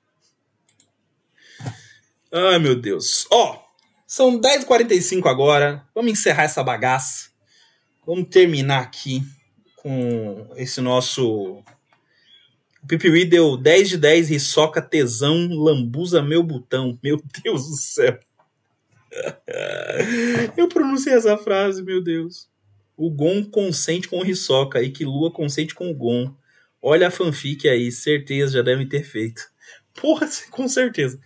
Ai, 2.31 2.59
meu 2.59 2.75
Deus. 2.75 3.25
Ó, 3.31 3.59
são 4.05 4.39
10h45 4.39 5.25
agora. 5.25 5.83
Vamos 5.95 6.11
encerrar 6.11 6.43
essa 6.43 6.63
bagaça. 6.63 7.31
Vamos 8.05 8.29
terminar 8.29 8.81
aqui 8.81 9.23
com 9.75 10.47
esse 10.55 10.79
nosso 10.81 11.63
o 12.84 12.88
Pipiwi 12.88 13.26
deu 13.26 13.57
10 13.57 13.89
de 13.89 13.97
10, 13.97 14.30
risoca, 14.30 14.81
tesão, 14.81 15.49
lambuza 15.49 16.22
meu 16.22 16.41
botão. 16.41 16.97
Meu 17.03 17.22
Deus 17.43 17.68
do 17.68 17.76
céu. 17.76 18.19
Eu 20.56 20.68
pronunciei 20.68 21.15
essa 21.15 21.38
frase, 21.38 21.84
meu 21.84 22.01
Deus. 22.01 22.47
O 22.95 23.10
Gon 23.10 23.43
consente 23.45 24.07
com 24.07 24.19
o 24.19 24.26
Hisoka 24.26 24.81
e 24.81 24.89
que 24.89 25.06
Lua 25.06 25.31
consente 25.31 25.73
com 25.73 25.89
o 25.89 25.95
Gon. 25.95 26.34
Olha 26.81 27.07
a 27.07 27.11
fanfic 27.11 27.68
aí, 27.68 27.91
certeza 27.91 28.53
já 28.53 28.61
devem 28.61 28.88
ter 28.88 29.03
feito. 29.03 29.41
Porra, 29.93 30.27
com 30.51 30.68
certeza. 30.68 31.19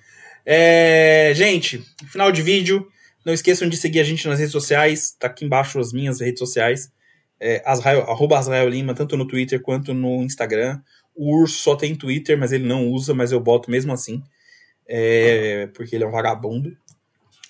É, 0.45 1.31
gente, 1.35 1.83
final 2.07 2.31
de 2.31 2.41
vídeo. 2.41 2.87
Não 3.25 3.33
esqueçam 3.33 3.69
de 3.69 3.77
seguir 3.77 4.01
a 4.01 4.03
gente 4.03 4.27
nas 4.27 4.37
redes 4.37 4.51
sociais. 4.51 5.15
Tá 5.17 5.27
aqui 5.27 5.45
embaixo 5.45 5.79
as 5.79 5.93
minhas 5.93 6.19
redes 6.19 6.39
sociais. 6.39 6.91
É, 7.39 7.61
Azrael, 7.65 8.01
arroba 8.01 8.37
Azrael 8.37 8.67
Lima, 8.69 8.93
tanto 8.93 9.15
no 9.15 9.27
Twitter 9.27 9.61
quanto 9.61 9.93
no 9.93 10.23
Instagram. 10.23 10.81
O 11.15 11.41
Urso 11.41 11.57
só 11.57 11.75
tem 11.75 11.95
Twitter, 11.95 12.37
mas 12.37 12.51
ele 12.51 12.65
não 12.65 12.89
usa, 12.89 13.13
mas 13.13 13.31
eu 13.31 13.39
boto 13.39 13.69
mesmo 13.69 13.93
assim. 13.93 14.23
É, 14.87 15.67
porque 15.73 15.95
ele 15.95 16.03
é 16.03 16.07
um 16.07 16.11
vagabundo. 16.11 16.75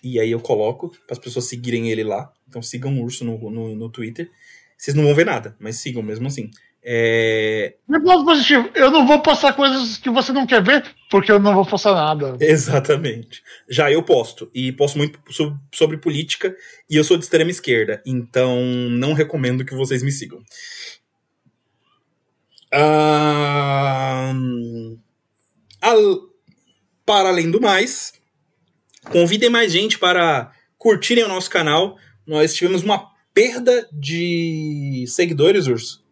E 0.03 0.19
aí 0.19 0.31
eu 0.31 0.39
coloco 0.39 0.89
para 1.07 1.13
as 1.13 1.19
pessoas 1.19 1.45
seguirem 1.45 1.89
ele 1.89 2.03
lá. 2.03 2.31
Então 2.47 2.61
sigam 2.61 2.99
o 2.99 3.03
Urso 3.03 3.23
no, 3.23 3.49
no, 3.49 3.75
no, 3.75 3.89
Twitter. 3.89 4.29
Vocês 4.77 4.95
não 4.95 5.03
vão 5.03 5.15
ver 5.15 5.25
nada, 5.25 5.55
mas 5.59 5.77
sigam 5.77 6.03
mesmo 6.03 6.27
assim. 6.27 6.51
É... 6.85 7.75
Ponto 7.87 8.25
positivo, 8.25 8.69
eu 8.75 8.91
não 8.91 9.07
vou 9.07 9.21
postar 9.21 9.53
coisas 9.53 9.97
que 9.97 10.09
você 10.09 10.33
não 10.33 10.45
quer 10.45 10.61
ver, 10.61 10.83
porque 11.09 11.31
eu 11.31 11.39
não 11.39 11.53
vou 11.53 11.65
postar 11.65 11.93
nada. 11.93 12.35
Exatamente. 12.41 13.41
Já 13.69 13.89
eu 13.89 14.03
posto, 14.03 14.51
e 14.53 14.73
posto 14.73 14.97
muito 14.97 15.17
sobre, 15.29 15.57
sobre 15.73 15.97
política, 15.97 16.53
e 16.89 16.97
eu 16.97 17.03
sou 17.05 17.15
de 17.15 17.23
extrema 17.23 17.49
esquerda, 17.49 18.03
então 18.05 18.61
não 18.89 19.13
recomendo 19.13 19.63
que 19.63 19.73
vocês 19.73 20.03
me 20.03 20.11
sigam. 20.11 20.43
Ah, 22.73 24.33
para 27.05 27.29
além 27.29 27.51
do 27.51 27.61
mais, 27.61 28.13
convidem 29.11 29.49
mais 29.49 29.71
gente 29.71 29.99
para 29.99 30.51
curtirem 30.77 31.23
o 31.23 31.27
nosso 31.27 31.49
canal. 31.49 31.97
Nós 32.25 32.53
tivemos 32.53 32.83
uma 32.83 33.11
perda 33.33 33.87
de 33.91 35.05
seguidores, 35.07 35.67
Urso 35.67 36.03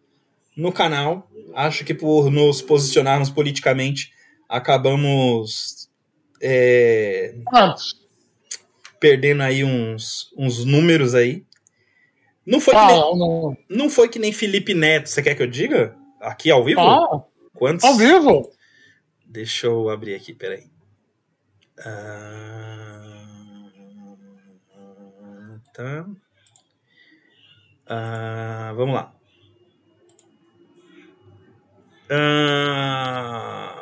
no 0.56 0.72
canal. 0.72 1.30
Acho 1.54 1.84
que 1.84 1.94
por 1.94 2.30
nos 2.30 2.62
posicionarmos 2.62 3.30
politicamente, 3.30 4.12
acabamos 4.48 5.90
é, 6.40 7.34
perdendo 8.98 9.42
aí 9.42 9.64
uns, 9.64 10.32
uns 10.36 10.64
números 10.64 11.14
aí. 11.14 11.44
Não 12.44 12.60
foi, 12.60 12.74
ah, 12.74 12.86
que 12.86 12.92
nem, 12.92 13.18
não. 13.18 13.56
não 13.68 13.90
foi 13.90 14.08
que 14.08 14.18
nem 14.18 14.32
Felipe 14.32 14.74
Neto, 14.74 15.08
você 15.08 15.22
quer 15.22 15.34
que 15.34 15.42
eu 15.42 15.46
diga? 15.46 15.96
Aqui 16.22 16.50
ao 16.52 16.64
vivo? 16.64 16.80
Ah, 16.80 17.24
Quantos? 17.52 17.84
Ao 17.84 17.96
vivo? 17.96 18.48
Deixa 19.26 19.66
eu 19.66 19.90
abrir 19.90 20.14
aqui, 20.14 20.32
peraí. 20.32 20.70
Ah, 21.84 23.18
tá. 25.74 26.06
Ah, 27.86 28.72
vamos 28.76 28.94
lá. 28.94 29.12
Uh, 32.08 33.72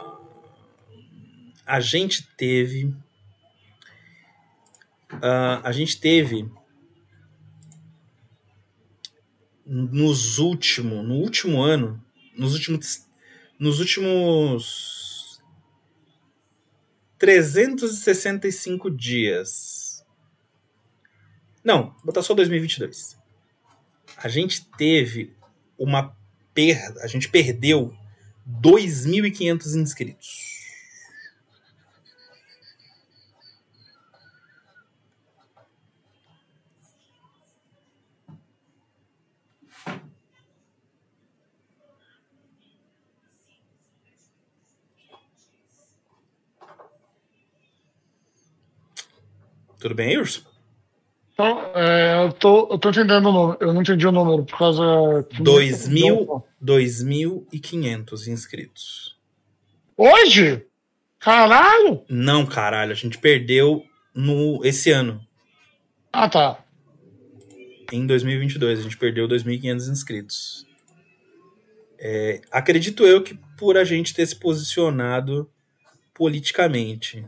a 1.67 1.81
gente 1.81 2.27
teve. 2.39 2.87
Uh, 5.13 5.61
a 5.63 5.73
gente 5.73 6.01
teve. 6.01 6.51
Nos 9.67 10.39
últimos. 10.39 11.07
No 11.07 11.17
último 11.17 11.61
ano. 11.61 12.03
Nos 12.41 12.55
últimos. 12.55 13.07
Nos 13.59 13.81
últimos. 13.81 15.43
365 17.19 18.91
dias. 18.91 20.03
Não, 21.63 21.95
botar 22.03 22.23
só 22.23 22.33
2022. 22.33 23.19
A 24.17 24.27
gente 24.29 24.65
teve 24.79 25.37
uma 25.79 26.17
perda. 26.55 27.03
A 27.03 27.07
gente 27.07 27.29
perdeu 27.29 27.95
2.500 28.49 29.79
inscritos. 29.79 30.60
Tudo 49.81 49.95
bem, 49.95 50.19
Urso? 50.19 50.47
Então, 51.33 51.59
é, 51.75 52.23
eu, 52.23 52.33
tô, 52.35 52.69
eu 52.71 52.79
tô 52.79 52.91
entendendo 52.91 53.27
o 53.27 53.33
número. 53.33 53.59
Eu 53.61 53.73
não 53.73 53.81
entendi 53.81 54.07
o 54.07 54.13
número 54.13 54.45
por 54.45 54.59
causa. 54.59 54.83
2.500 56.63 58.29
inscritos. 58.29 59.19
Hoje? 59.97 60.67
Caralho! 61.19 62.05
Não, 62.11 62.45
caralho. 62.45 62.93
A 62.93 62.95
gente 62.95 63.17
perdeu 63.17 63.83
no 64.15 64.63
esse 64.65 64.91
ano. 64.91 65.27
Ah, 66.13 66.29
tá. 66.29 66.63
Em 67.91 68.07
2022, 68.07 68.79
a 68.79 68.83
gente 68.83 68.99
perdeu 68.99 69.27
2.500 69.27 69.91
inscritos. 69.91 70.67
É, 71.99 72.43
acredito 72.51 73.07
eu 73.07 73.23
que 73.23 73.39
por 73.57 73.79
a 73.79 73.85
gente 73.85 74.15
ter 74.15 74.27
se 74.27 74.37
posicionado 74.37 75.51
politicamente. 76.15 77.25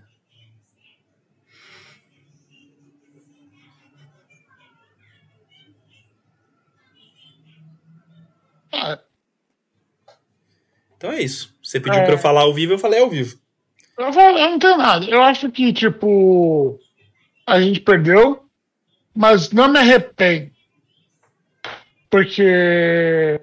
Então 11.03 11.11
é 11.11 11.21
isso. 11.21 11.53
Você 11.61 11.81
pediu 11.81 11.99
é... 11.99 12.05
pra 12.05 12.15
eu 12.15 12.19
falar 12.19 12.43
ao 12.43 12.55
vivo, 12.55 12.75
eu 12.75 12.79
falei 12.79 13.01
ao 13.01 13.11
vivo. 13.11 13.37
Eu, 13.99 14.13
não 14.13 14.57
tenho 14.57 14.77
nada. 14.77 15.05
Eu 15.07 15.21
acho 15.21 15.51
que, 15.51 15.73
tipo, 15.73 16.79
a 17.45 17.61
gente 17.61 17.81
perdeu, 17.81 18.45
mas 19.13 19.51
não 19.51 19.67
me 19.67 19.81
arrependo. 19.81 20.53
Porque. 22.09 23.41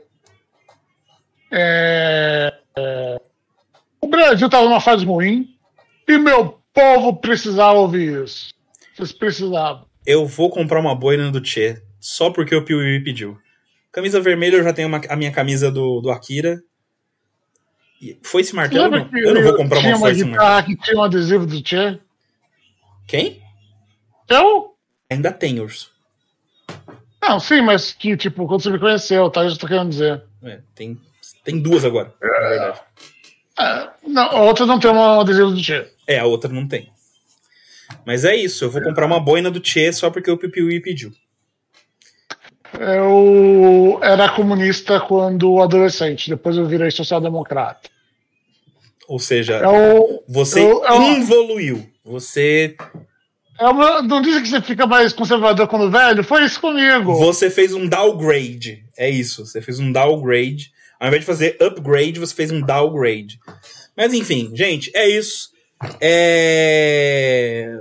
É, 1.52 2.54
é, 2.78 3.22
o 4.00 4.08
Brasil 4.08 4.46
estava 4.46 4.64
numa 4.64 4.80
fase 4.80 5.04
ruim 5.04 5.50
e 6.08 6.18
meu 6.18 6.62
povo 6.74 7.18
precisava 7.18 7.78
ouvir 7.78 8.24
isso. 8.24 8.54
Vocês 8.96 9.12
precisavam. 9.12 9.86
Eu 10.06 10.26
vou 10.26 10.50
comprar 10.50 10.80
uma 10.80 10.96
boina 10.96 11.30
do 11.30 11.42
Tchê, 11.42 11.82
só 12.00 12.30
porque 12.30 12.56
o 12.56 12.64
Piuí 12.64 13.04
pediu. 13.04 13.38
Camisa 13.92 14.22
vermelha, 14.22 14.56
eu 14.56 14.64
já 14.64 14.72
tenho 14.72 14.88
uma, 14.88 15.02
a 15.10 15.16
minha 15.18 15.32
camisa 15.32 15.70
do, 15.70 16.00
do 16.00 16.10
Akira. 16.10 16.64
Foi 18.24 18.42
esse 18.42 18.56
martelo? 18.56 18.90
Não? 18.90 19.10
Eu 19.14 19.34
não 19.34 19.44
vou 19.44 19.56
comprar 19.56 19.80
uma 19.80 20.00
foice 20.00 20.24
martelo. 20.24 20.64
que 20.64 20.84
tinha 20.84 20.98
um 20.98 21.04
adesivo 21.04 21.46
do 21.46 21.62
Tchê. 21.62 22.00
Quem? 23.08 23.42
Eu? 24.28 24.76
Ainda 25.10 25.32
tem, 25.32 25.60
Urso. 25.60 25.92
Não, 27.22 27.40
sim, 27.40 27.62
mas 27.62 27.92
que, 27.92 28.16
tipo, 28.16 28.48
quando 28.48 28.62
você 28.62 28.70
me 28.70 28.80
conheceu, 28.80 29.30
tá? 29.30 29.44
Eu 29.44 29.58
tô 29.58 29.68
querendo 29.68 29.90
dizer. 29.90 30.24
É, 30.44 30.60
tem, 30.74 31.00
tem 31.44 31.60
duas 31.60 31.84
agora, 31.84 32.14
é. 32.22 32.28
na 32.28 32.50
verdade. 32.50 32.82
É, 33.60 33.90
não, 34.08 34.24
a 34.24 34.42
outra 34.44 34.66
não 34.66 34.80
tem 34.80 34.90
um 34.90 35.20
adesivo 35.20 35.52
do 35.52 35.62
Tchê. 35.62 35.88
É, 36.08 36.20
a 36.20 36.26
outra 36.26 36.52
não 36.52 36.68
tem. 36.68 36.90
Mas 38.06 38.24
é 38.24 38.36
isso, 38.36 38.64
eu 38.64 38.72
vou 38.72 38.82
comprar 38.82 39.06
uma 39.06 39.20
boina 39.20 39.52
do 39.52 39.60
Tchê 39.60 39.92
só 39.92 40.10
porque 40.10 40.32
o 40.32 40.38
Pipiui 40.38 40.80
pediu. 40.80 41.12
Eu 42.78 44.00
era 44.02 44.30
comunista 44.30 45.00
quando 45.00 45.62
adolescente, 45.62 46.30
depois 46.30 46.58
eu 46.58 46.68
virei 46.68 46.92
social-democrata. 46.92 47.90
Ou 49.08 49.18
seja, 49.18 49.58
eu, 49.58 50.24
você 50.28 50.62
eu, 50.62 50.84
eu, 50.84 51.02
evoluiu. 51.18 51.90
Você. 52.06 52.76
É 53.60 54.04
não 54.04 54.22
diz 54.22 54.40
que 54.40 54.48
você 54.48 54.62
fica 54.62 54.86
mais 54.86 55.12
conservador 55.14 55.68
quando 55.68 55.90
velho? 55.90 56.24
Foi 56.24 56.44
isso 56.46 56.62
comigo. 56.62 57.16
Você 57.16 57.50
fez 57.50 57.74
um 57.74 57.88
downgrade. 57.88 58.86
É 58.96 59.10
isso. 59.10 59.46
Você 59.46 59.62
fez 59.62 59.80
um 59.80 59.92
downgrade. 59.92 60.72
Ao 61.00 61.08
invés 61.08 61.22
de 61.22 61.26
fazer 61.26 61.58
upgrade, 61.60 62.20
você 62.20 62.36
fez 62.36 62.52
um 62.52 62.62
downgrade. 62.62 63.40
Mas 63.98 64.14
enfim, 64.14 64.52
gente, 64.54 64.92
é 64.94 65.10
isso. 65.10 65.50
É. 66.00 67.80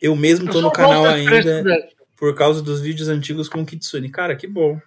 Eu 0.00 0.16
mesmo 0.16 0.50
tô 0.50 0.58
eu 0.58 0.62
no 0.62 0.70
canal 0.70 1.04
ainda 1.04 1.62
por 2.16 2.34
causa 2.34 2.62
dos 2.62 2.80
vídeos 2.80 3.08
antigos 3.08 3.48
com 3.48 3.62
o 3.62 3.66
Kitsune. 3.66 4.10
Cara, 4.10 4.36
que 4.36 4.46
bom. 4.46 4.80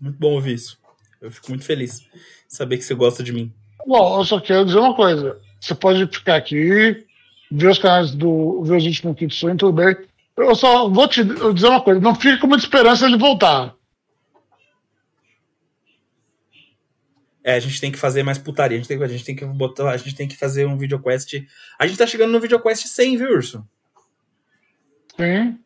Muito 0.00 0.18
bom 0.18 0.32
ouvir 0.32 0.54
isso. 0.54 0.78
Eu 1.20 1.30
fico 1.30 1.48
muito 1.48 1.64
feliz 1.64 2.06
saber 2.48 2.78
que 2.78 2.84
você 2.84 2.94
gosta 2.94 3.22
de 3.22 3.32
mim. 3.32 3.52
Bom, 3.86 4.18
eu 4.18 4.24
só 4.24 4.40
quero 4.40 4.64
dizer 4.64 4.78
uma 4.78 4.94
coisa. 4.94 5.40
Você 5.60 5.74
pode 5.74 6.06
ficar 6.06 6.36
aqui, 6.36 7.04
ver 7.50 7.68
os 7.68 7.78
canais 7.78 8.12
do 8.12 8.62
ver 8.62 8.76
a 8.76 8.78
gente 8.78 9.04
no 9.04 9.14
Kitsune, 9.14 9.56
tudo 9.56 9.72
bem. 9.72 9.96
Eu 10.36 10.54
só 10.54 10.88
vou 10.88 11.08
te 11.08 11.24
dizer 11.24 11.68
uma 11.68 11.82
coisa. 11.82 12.00
Não 12.00 12.14
fique 12.14 12.38
com 12.38 12.46
muita 12.46 12.64
esperança 12.64 13.08
de 13.08 13.16
voltar. 13.16 13.74
É, 17.42 17.54
a 17.54 17.60
gente 17.60 17.80
tem 17.80 17.92
que 17.92 17.98
fazer 17.98 18.22
mais 18.22 18.38
putaria. 18.38 18.76
A 18.76 18.80
gente 18.80 18.88
tem, 18.88 19.02
a 19.02 19.06
gente 19.06 19.24
tem 19.24 19.36
que 19.36 19.44
botar, 19.44 19.90
a 19.90 19.96
gente 19.96 20.14
tem 20.14 20.28
que 20.28 20.36
fazer 20.36 20.66
um 20.66 20.76
videoquest. 20.76 21.44
A 21.78 21.86
gente 21.86 21.96
tá 21.96 22.06
chegando 22.06 22.32
no 22.32 22.40
videoquest 22.40 22.86
100, 22.86 23.16
viu, 23.16 23.30
Urso? 23.30 23.66
Sim. 25.16 25.58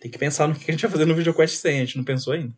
Tem 0.00 0.10
que 0.10 0.18
pensar 0.18 0.48
no 0.48 0.54
que 0.54 0.70
a 0.70 0.72
gente 0.72 0.82
vai 0.82 0.90
fazer 0.90 1.04
no 1.04 1.14
VideoQuest 1.14 1.56
100, 1.56 1.76
a 1.76 1.84
gente 1.84 1.96
não 1.96 2.04
pensou 2.04 2.32
ainda. 2.32 2.52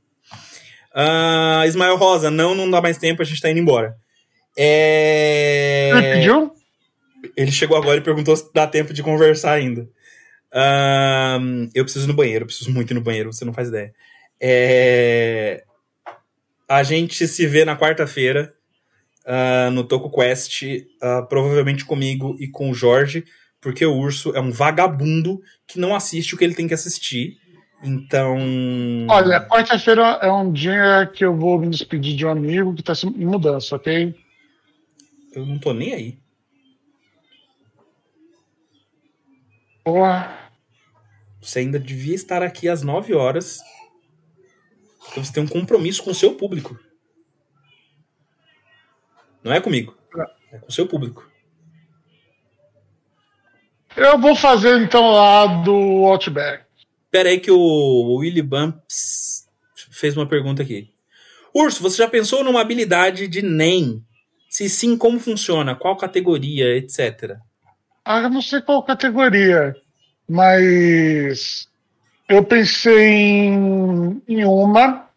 Uh, 0.94 1.66
Ismael 1.66 1.96
Rosa, 1.96 2.30
não, 2.30 2.54
não 2.54 2.70
dá 2.70 2.80
mais 2.80 2.98
tempo, 2.98 3.20
a 3.20 3.24
gente 3.24 3.40
tá 3.40 3.50
indo 3.50 3.60
embora. 3.60 3.96
É... 4.56 5.90
Ele 5.92 6.12
pediu? 6.14 6.52
Ele 7.36 7.50
chegou 7.50 7.76
agora 7.76 7.98
e 7.98 8.02
perguntou 8.02 8.36
se 8.36 8.52
dá 8.52 8.66
tempo 8.66 8.92
de 8.92 9.02
conversar 9.02 9.52
ainda. 9.52 9.88
Uh, 10.52 11.68
eu 11.74 11.84
preciso 11.84 12.06
ir 12.06 12.09
no 12.09 12.14
banheiro, 12.14 12.42
eu 12.42 12.46
preciso 12.46 12.70
muito 12.70 12.92
ir 12.92 12.94
no 12.94 13.00
banheiro, 13.00 13.32
você 13.32 13.44
não 13.44 13.52
faz 13.52 13.68
ideia. 13.68 13.92
É... 14.40 15.64
A 16.68 16.82
gente 16.82 17.26
se 17.26 17.46
vê 17.46 17.64
na 17.64 17.76
quarta-feira 17.76 18.54
uh, 19.26 19.70
no 19.70 19.84
Toco 19.84 20.10
Quest, 20.10 20.62
provavelmente 21.28 21.84
comigo 21.84 22.36
e 22.38 22.48
com 22.48 22.70
o 22.70 22.74
Jorge 22.74 23.24
porque 23.62 23.86
o 23.86 23.97
urso 23.97 24.34
é 24.34 24.40
um 24.40 24.51
vagabundo 24.51 25.40
que 25.68 25.78
não 25.78 25.94
assiste 25.94 26.34
o 26.34 26.36
que 26.36 26.44
ele 26.44 26.55
tem 26.55 26.66
que 26.66 26.74
assistir. 26.74 27.40
Então. 27.82 28.36
Olha, 29.09 29.40
quarta-feira 29.40 30.18
é 30.20 30.30
um 30.30 30.52
dia 30.52 31.10
que 31.14 31.24
eu 31.24 31.34
vou 31.34 31.59
me 31.59 31.70
despedir 31.70 32.16
de 32.16 32.26
um 32.26 32.30
amigo 32.30 32.74
que 32.74 32.82
tá 32.82 32.93
em 33.05 33.24
mudança, 33.24 33.76
ok? 33.76 34.14
Eu 35.32 35.47
não 35.47 35.59
tô 35.59 35.72
nem 35.72 35.94
aí. 35.94 36.18
Porra. 39.84 40.51
Você 41.40 41.60
ainda 41.60 41.78
devia 41.78 42.14
estar 42.14 42.43
aqui 42.43 42.68
às 42.68 42.82
9 42.82 43.14
horas. 43.14 43.60
Porque 45.01 45.20
você 45.20 45.32
tem 45.32 45.43
um 45.43 45.48
compromisso 45.48 46.02
com 46.02 46.10
o 46.10 46.14
seu 46.14 46.34
público. 46.34 46.78
Não 49.43 49.52
é 49.52 49.60
comigo. 49.60 49.97
É 50.52 50.59
com 50.59 50.68
o 50.68 50.72
seu 50.72 50.86
público. 50.86 51.31
Eu 53.97 54.19
vou 54.19 54.35
fazer 54.35 54.81
então 54.81 55.10
lá 55.10 55.47
do 55.47 56.05
Outback. 56.06 56.64
Pera 57.10 57.28
aí 57.28 57.39
que 57.39 57.51
o 57.51 58.16
Willy 58.16 58.43
Bumps 58.43 59.47
fez 59.90 60.16
uma 60.16 60.27
pergunta 60.27 60.62
aqui. 60.62 60.90
Urso, 61.55 61.82
você 61.82 61.98
já 61.98 62.09
pensou 62.09 62.43
numa 62.43 62.60
habilidade 62.60 63.28
de 63.28 63.43
NEM? 63.43 64.02
Se 64.48 64.69
sim, 64.69 64.97
como 64.97 65.20
funciona? 65.20 65.74
Qual 65.74 65.97
categoria, 65.97 66.77
etc. 66.77 67.36
Ah, 68.05 68.20
eu 68.20 68.31
não 68.31 68.43
sei 68.43 68.62
qual 68.62 68.82
categoria, 68.82 69.77
mas 70.28 71.69
eu 72.28 72.43
pensei 72.43 73.10
em, 73.10 74.23
em 74.27 74.44
uma 74.44 75.09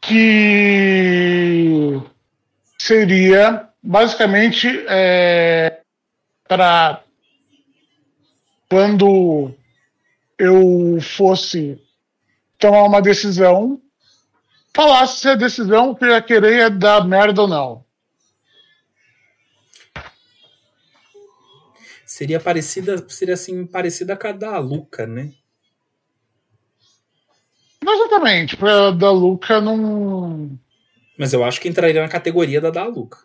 que 0.00 2.00
seria 2.78 3.68
basicamente 3.82 4.84
é, 4.88 5.80
para 6.48 7.02
quando 8.68 9.54
eu 10.38 10.98
fosse 11.00 11.80
tomar 12.58 12.84
uma 12.84 13.00
decisão, 13.00 13.80
falasse 14.74 15.20
se 15.20 15.28
a 15.28 15.34
decisão 15.34 15.94
que 15.94 16.04
eu 16.04 16.10
ia 16.10 16.22
querer 16.22 16.60
é 16.60 16.70
dar 16.70 17.06
merda 17.06 17.42
ou 17.42 17.48
não. 17.48 17.84
Seria 22.04 22.40
parecida, 22.40 23.06
seria 23.08 23.34
assim, 23.34 23.66
parecida 23.66 24.16
com 24.16 24.26
a 24.28 24.32
da 24.32 24.58
Luca, 24.58 25.06
né? 25.06 25.32
Exatamente, 27.82 28.56
a 28.64 28.90
da 28.90 29.10
Luca 29.10 29.60
não. 29.60 30.58
Mas 31.18 31.32
eu 31.32 31.44
acho 31.44 31.60
que 31.60 31.68
entraria 31.68 32.00
na 32.00 32.08
categoria 32.08 32.60
da 32.60 32.70
da 32.70 32.84
Luca. 32.84 33.18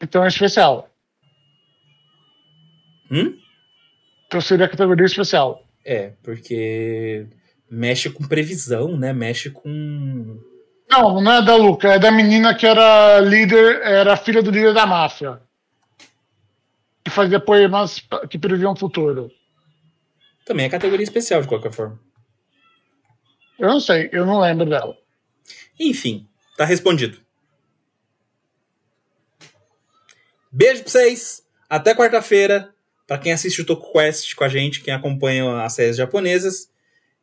Então 0.00 0.24
é 0.24 0.28
especial. 0.28 0.90
Hum? 3.10 3.36
Então 4.28 4.40
seria 4.42 4.66
a 4.66 4.68
categoria 4.68 5.06
especial. 5.06 5.66
É, 5.84 6.12
porque 6.22 7.26
mexe 7.70 8.10
com 8.10 8.28
previsão, 8.28 8.96
né? 8.96 9.12
Mexe 9.12 9.50
com. 9.50 10.38
Não, 10.88 11.20
não 11.20 11.32
é 11.32 11.42
da 11.42 11.56
Luca, 11.56 11.94
é 11.94 11.98
da 11.98 12.10
menina 12.10 12.54
que 12.54 12.66
era 12.66 13.20
líder, 13.20 13.80
era 13.82 14.16
filha 14.16 14.42
do 14.42 14.50
líder 14.50 14.74
da 14.74 14.86
máfia. 14.86 15.40
Que 17.02 17.10
fazia 17.10 17.40
poemas 17.40 18.02
que 18.28 18.38
previam 18.38 18.72
o 18.72 18.78
futuro. 18.78 19.30
Também 20.44 20.66
é 20.66 20.70
categoria 20.70 21.04
especial, 21.04 21.40
de 21.40 21.48
qualquer 21.48 21.72
forma. 21.72 21.98
Eu 23.58 23.68
não 23.68 23.80
sei, 23.80 24.10
eu 24.12 24.24
não 24.24 24.40
lembro 24.40 24.66
dela. 24.66 24.96
Enfim, 25.80 26.28
tá 26.56 26.64
respondido. 26.64 27.18
Beijo 30.52 30.82
pra 30.82 30.90
vocês. 30.90 31.42
Até 31.68 31.94
quarta-feira. 31.94 32.74
Para 33.08 33.16
quem 33.16 33.32
assiste 33.32 33.62
o 33.62 33.64
Toku 33.64 33.90
Quest 33.90 34.34
com 34.34 34.44
a 34.44 34.48
gente, 34.50 34.82
quem 34.82 34.92
acompanha 34.92 35.62
as 35.62 35.72
séries 35.72 35.96
japonesas. 35.96 36.68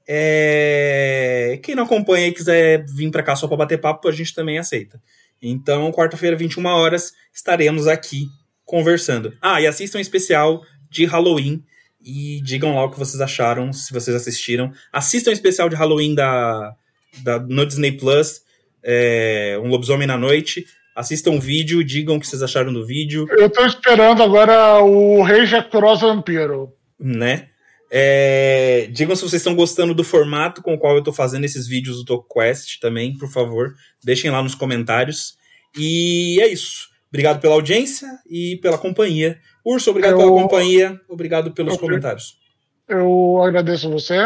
É... 0.08 1.60
Quem 1.62 1.76
não 1.76 1.84
acompanha 1.84 2.28
e 2.28 2.34
quiser 2.34 2.84
vir 2.88 3.12
para 3.12 3.22
cá 3.22 3.36
só 3.36 3.48
para 3.48 3.58
bater 3.58 3.80
papo, 3.80 4.08
a 4.10 4.12
gente 4.12 4.34
também 4.34 4.58
aceita. 4.58 5.00
Então, 5.40 5.92
quarta-feira, 5.92 6.36
21 6.36 6.66
horas, 6.66 7.14
estaremos 7.32 7.88
aqui 7.88 8.26
conversando. 8.66 9.38
Ah, 9.40 9.62
e 9.62 9.68
assistam 9.68 10.00
um 10.00 10.02
especial 10.02 10.64
de 10.90 11.06
Halloween 11.06 11.64
e 12.04 12.42
digam 12.42 12.74
lá 12.74 12.86
o 12.86 12.90
que 12.90 12.98
vocês 12.98 13.22
acharam, 13.22 13.72
se 13.72 13.94
vocês 13.94 14.16
assistiram. 14.16 14.72
Assistam 14.92 15.30
o 15.30 15.34
especial 15.34 15.70
de 15.70 15.76
Halloween 15.76 16.16
da, 16.16 16.76
da, 17.22 17.40
no 17.40 17.64
Disney 17.64 17.92
Plus, 17.92 18.42
é, 18.82 19.60
Um 19.62 19.68
Lobisomem 19.68 20.08
na 20.08 20.18
Noite. 20.18 20.66
Assistam 20.96 21.32
o 21.32 21.42
vídeo, 21.42 21.84
digam 21.84 22.16
o 22.16 22.20
que 22.20 22.26
vocês 22.26 22.42
acharam 22.42 22.72
do 22.72 22.86
vídeo. 22.86 23.28
Eu 23.32 23.50
tô 23.50 23.66
esperando 23.66 24.24
agora 24.24 24.80
o 24.82 25.22
Rei 25.24 25.46
Cross 25.70 26.00
Vampiro. 26.00 26.72
Né? 26.98 27.50
É, 27.92 28.88
digam 28.92 29.14
se 29.14 29.22
vocês 29.22 29.42
estão 29.42 29.56
gostando 29.56 29.94
do 29.94 30.06
formato 30.06 30.62
com 30.62 30.74
o 30.74 30.78
qual 30.80 30.96
eu 30.96 31.04
tô 31.04 31.12
fazendo 31.12 31.44
esses 31.44 31.68
vídeos 31.68 31.98
do 31.98 32.06
TokuQuest 32.06 32.80
também, 32.80 33.18
por 33.18 33.30
favor. 33.30 33.74
Deixem 34.04 34.32
lá 34.32 34.42
nos 34.42 34.56
comentários. 34.56 35.38
E 35.78 36.40
é 36.42 36.48
isso. 36.48 36.88
Obrigado 37.10 37.42
pela 37.42 37.56
audiência 37.56 38.08
e 38.30 38.58
pela 38.62 38.78
companhia. 38.78 39.38
Urso, 39.66 39.90
obrigado 39.90 40.14
eu... 40.14 40.18
pela 40.20 40.32
companhia. 40.32 41.00
Obrigado 41.10 41.52
pelos 41.52 41.74
eu... 41.74 41.80
comentários. 41.80 42.38
Eu 42.88 43.42
agradeço 43.44 43.90
você. 43.90 44.18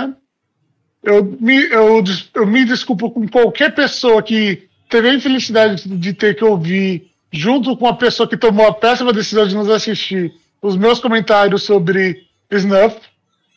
Eu 1.01 1.23
me, 1.23 1.63
eu, 1.71 2.03
eu 2.35 2.45
me 2.45 2.63
desculpo 2.63 3.09
com 3.09 3.27
qualquer 3.27 3.73
pessoa 3.73 4.21
que 4.21 4.68
teve 4.89 5.09
a 5.09 5.13
infelicidade 5.13 5.87
de 5.87 6.13
ter 6.13 6.35
que 6.35 6.43
ouvir, 6.43 7.11
junto 7.31 7.77
com 7.77 7.87
a 7.87 7.95
pessoa 7.95 8.27
que 8.27 8.35
tomou 8.35 8.67
a 8.67 8.73
péssima 8.73 9.13
decisão 9.13 9.47
de 9.47 9.55
nos 9.55 9.69
assistir, 9.69 10.33
os 10.61 10.75
meus 10.75 10.99
comentários 10.99 11.63
sobre 11.63 12.27
Snuff, 12.51 12.99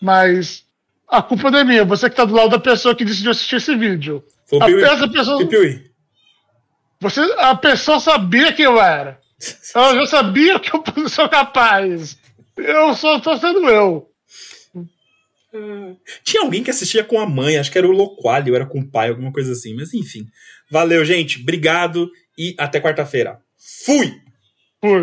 mas 0.00 0.64
a 1.08 1.22
culpa 1.22 1.50
não 1.50 1.58
é 1.58 1.64
minha, 1.64 1.84
você 1.84 2.08
que 2.08 2.12
está 2.12 2.24
do 2.24 2.34
lado 2.34 2.50
da 2.50 2.58
pessoa 2.58 2.94
que 2.94 3.04
decidiu 3.04 3.30
assistir 3.30 3.56
esse 3.56 3.74
vídeo. 3.74 4.22
Foi 4.46 4.60
a 4.60 4.92
essa 4.92 5.08
pessoa. 5.08 5.38
Você, 7.00 7.20
a 7.38 7.54
pessoa 7.56 7.98
sabia 7.98 8.52
que 8.52 8.62
eu 8.62 8.80
era. 8.80 9.18
Ela 9.74 9.94
já 9.94 10.06
sabia 10.06 10.60
que 10.60 10.70
eu 10.74 10.82
sou 11.08 11.28
capaz. 11.28 12.16
Eu 12.56 12.94
só 12.94 13.16
estou 13.16 13.36
sendo 13.38 13.68
eu. 13.68 14.08
Tinha 16.24 16.42
alguém 16.42 16.62
que 16.62 16.70
assistia 16.70 17.04
com 17.04 17.18
a 17.20 17.28
mãe, 17.28 17.58
acho 17.58 17.70
que 17.70 17.76
era 17.76 17.86
o 17.86 17.92
Loqualho, 17.92 18.54
era 18.54 18.64
com 18.64 18.80
o 18.80 18.88
pai, 18.88 19.10
alguma 19.10 19.32
coisa 19.32 19.52
assim, 19.52 19.74
mas 19.74 19.92
enfim. 19.92 20.26
Valeu, 20.72 21.04
gente. 21.04 21.38
Obrigado 21.38 22.10
e 22.38 22.54
até 22.58 22.80
quarta-feira. 22.80 23.38
Fui! 23.84 24.10
Fui. 24.80 25.00